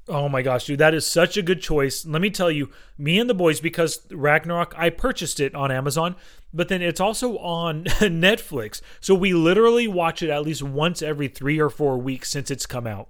Oh 0.09 0.27
my 0.27 0.41
gosh, 0.41 0.65
dude, 0.65 0.79
that 0.79 0.93
is 0.93 1.07
such 1.07 1.37
a 1.37 1.41
good 1.41 1.61
choice. 1.61 2.05
Let 2.05 2.21
me 2.21 2.29
tell 2.29 2.51
you, 2.51 2.69
me 2.97 3.17
and 3.17 3.29
the 3.29 3.33
boys, 3.33 3.61
because 3.61 4.05
Ragnarok, 4.11 4.73
I 4.77 4.89
purchased 4.89 5.39
it 5.39 5.55
on 5.55 5.71
Amazon, 5.71 6.17
but 6.53 6.69
then 6.69 6.81
it's 6.81 6.99
also 6.99 7.37
on 7.37 7.83
Netflix. 7.85 8.81
So 8.99 9.15
we 9.15 9.33
literally 9.33 9.87
watch 9.87 10.21
it 10.21 10.29
at 10.29 10.43
least 10.43 10.63
once 10.63 11.01
every 11.01 11.27
three 11.27 11.59
or 11.59 11.69
four 11.69 11.97
weeks 11.97 12.29
since 12.29 12.51
it's 12.51 12.65
come 12.65 12.87
out. 12.87 13.09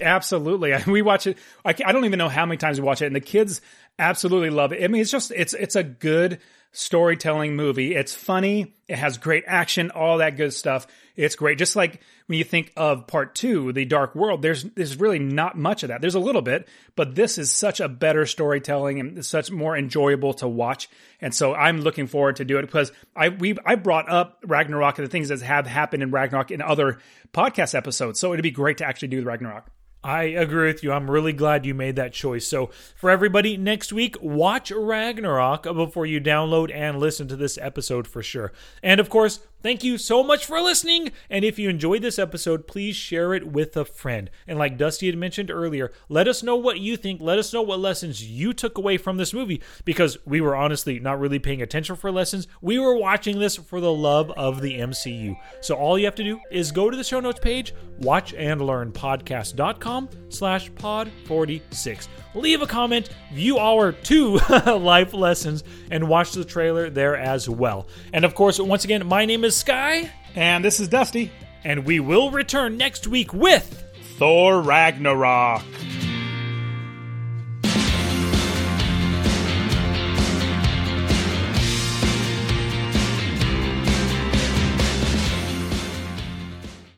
Absolutely. 0.00 0.74
We 0.86 1.02
watch 1.02 1.26
it. 1.26 1.38
I, 1.64 1.72
don't 1.72 2.04
even 2.04 2.18
know 2.18 2.28
how 2.28 2.44
many 2.44 2.58
times 2.58 2.80
we 2.80 2.86
watch 2.86 3.02
it. 3.02 3.06
And 3.06 3.16
the 3.16 3.20
kids 3.20 3.60
absolutely 3.98 4.50
love 4.50 4.72
it. 4.72 4.82
I 4.82 4.88
mean, 4.88 5.02
it's 5.02 5.10
just, 5.10 5.30
it's, 5.30 5.54
it's 5.54 5.76
a 5.76 5.82
good 5.82 6.40
storytelling 6.72 7.54
movie. 7.54 7.94
It's 7.94 8.14
funny. 8.14 8.74
It 8.88 8.96
has 8.96 9.18
great 9.18 9.44
action, 9.46 9.90
all 9.90 10.18
that 10.18 10.36
good 10.36 10.52
stuff. 10.52 10.86
It's 11.14 11.36
great. 11.36 11.58
Just 11.58 11.76
like 11.76 12.00
when 12.26 12.38
you 12.38 12.44
think 12.44 12.72
of 12.76 13.06
part 13.06 13.34
two, 13.34 13.72
The 13.72 13.84
Dark 13.84 14.14
World, 14.14 14.40
there's 14.40 14.64
there's 14.64 14.98
really 14.98 15.18
not 15.18 15.58
much 15.58 15.82
of 15.82 15.88
that. 15.88 16.00
There's 16.00 16.14
a 16.14 16.20
little 16.20 16.40
bit, 16.40 16.66
but 16.96 17.14
this 17.14 17.36
is 17.36 17.52
such 17.52 17.80
a 17.80 17.88
better 17.88 18.24
storytelling 18.24 18.98
and 18.98 19.24
such 19.24 19.50
more 19.50 19.76
enjoyable 19.76 20.32
to 20.34 20.48
watch. 20.48 20.88
And 21.20 21.34
so 21.34 21.54
I'm 21.54 21.82
looking 21.82 22.06
forward 22.06 22.36
to 22.36 22.46
do 22.46 22.58
it 22.58 22.62
because 22.62 22.92
I 23.14 23.28
we 23.28 23.56
I 23.66 23.74
brought 23.74 24.08
up 24.08 24.38
Ragnarok 24.46 24.98
and 24.98 25.06
the 25.06 25.10
things 25.10 25.28
that 25.28 25.42
have 25.42 25.66
happened 25.66 26.02
in 26.02 26.10
Ragnarok 26.10 26.50
in 26.50 26.62
other 26.62 26.98
podcast 27.34 27.74
episodes. 27.74 28.18
So 28.18 28.32
it'd 28.32 28.42
be 28.42 28.50
great 28.50 28.78
to 28.78 28.86
actually 28.86 29.08
do 29.08 29.20
the 29.20 29.26
Ragnarok. 29.26 29.66
I 30.04 30.24
agree 30.24 30.66
with 30.66 30.82
you. 30.82 30.92
I'm 30.92 31.10
really 31.10 31.32
glad 31.32 31.64
you 31.64 31.74
made 31.74 31.96
that 31.96 32.12
choice. 32.12 32.46
So, 32.46 32.70
for 32.96 33.08
everybody 33.08 33.56
next 33.56 33.92
week, 33.92 34.16
watch 34.20 34.72
Ragnarok 34.72 35.62
before 35.62 36.06
you 36.06 36.20
download 36.20 36.74
and 36.74 36.98
listen 36.98 37.28
to 37.28 37.36
this 37.36 37.56
episode 37.58 38.08
for 38.08 38.22
sure. 38.22 38.52
And 38.82 38.98
of 38.98 39.08
course, 39.08 39.40
Thank 39.62 39.84
you 39.84 39.96
so 39.96 40.24
much 40.24 40.44
for 40.44 40.60
listening. 40.60 41.12
And 41.30 41.44
if 41.44 41.58
you 41.58 41.68
enjoyed 41.68 42.02
this 42.02 42.18
episode, 42.18 42.66
please 42.66 42.96
share 42.96 43.32
it 43.32 43.46
with 43.46 43.76
a 43.76 43.84
friend. 43.84 44.28
And 44.48 44.58
like 44.58 44.76
Dusty 44.76 45.06
had 45.06 45.16
mentioned 45.16 45.52
earlier, 45.52 45.92
let 46.08 46.26
us 46.26 46.42
know 46.42 46.56
what 46.56 46.80
you 46.80 46.96
think. 46.96 47.20
Let 47.20 47.38
us 47.38 47.52
know 47.52 47.62
what 47.62 47.78
lessons 47.78 48.28
you 48.28 48.52
took 48.52 48.76
away 48.76 48.98
from 48.98 49.18
this 49.18 49.32
movie 49.32 49.62
because 49.84 50.18
we 50.26 50.40
were 50.40 50.56
honestly 50.56 50.98
not 50.98 51.20
really 51.20 51.38
paying 51.38 51.62
attention 51.62 51.94
for 51.94 52.10
lessons. 52.10 52.48
We 52.60 52.80
were 52.80 52.96
watching 52.96 53.38
this 53.38 53.54
for 53.56 53.80
the 53.80 53.92
love 53.92 54.32
of 54.32 54.60
the 54.60 54.80
MCU. 54.80 55.36
So 55.60 55.76
all 55.76 55.96
you 55.96 56.06
have 56.06 56.16
to 56.16 56.24
do 56.24 56.40
is 56.50 56.72
go 56.72 56.90
to 56.90 56.96
the 56.96 57.04
show 57.04 57.20
notes 57.20 57.38
page, 57.38 57.72
watchandlearnpodcast.com 58.00 60.08
slash 60.28 60.74
pod 60.74 61.12
46 61.26 62.08
leave 62.34 62.62
a 62.62 62.66
comment, 62.66 63.10
view 63.32 63.58
our 63.58 63.92
two 63.92 64.36
life 64.66 65.14
lessons, 65.14 65.64
and 65.90 66.08
watch 66.08 66.32
the 66.32 66.44
trailer 66.44 66.90
there 66.90 67.16
as 67.16 67.48
well. 67.48 67.86
And 68.12 68.24
of 68.24 68.34
course, 68.34 68.58
once 68.58 68.84
again, 68.84 69.06
my 69.06 69.24
name 69.24 69.44
is 69.44 69.51
Sky. 69.52 70.10
And 70.34 70.64
this 70.64 70.80
is 70.80 70.88
Dusty. 70.88 71.30
And 71.64 71.84
we 71.84 72.00
will 72.00 72.30
return 72.30 72.76
next 72.76 73.06
week 73.06 73.32
with 73.32 73.84
Thor 74.18 74.60
Ragnarok. 74.60 75.62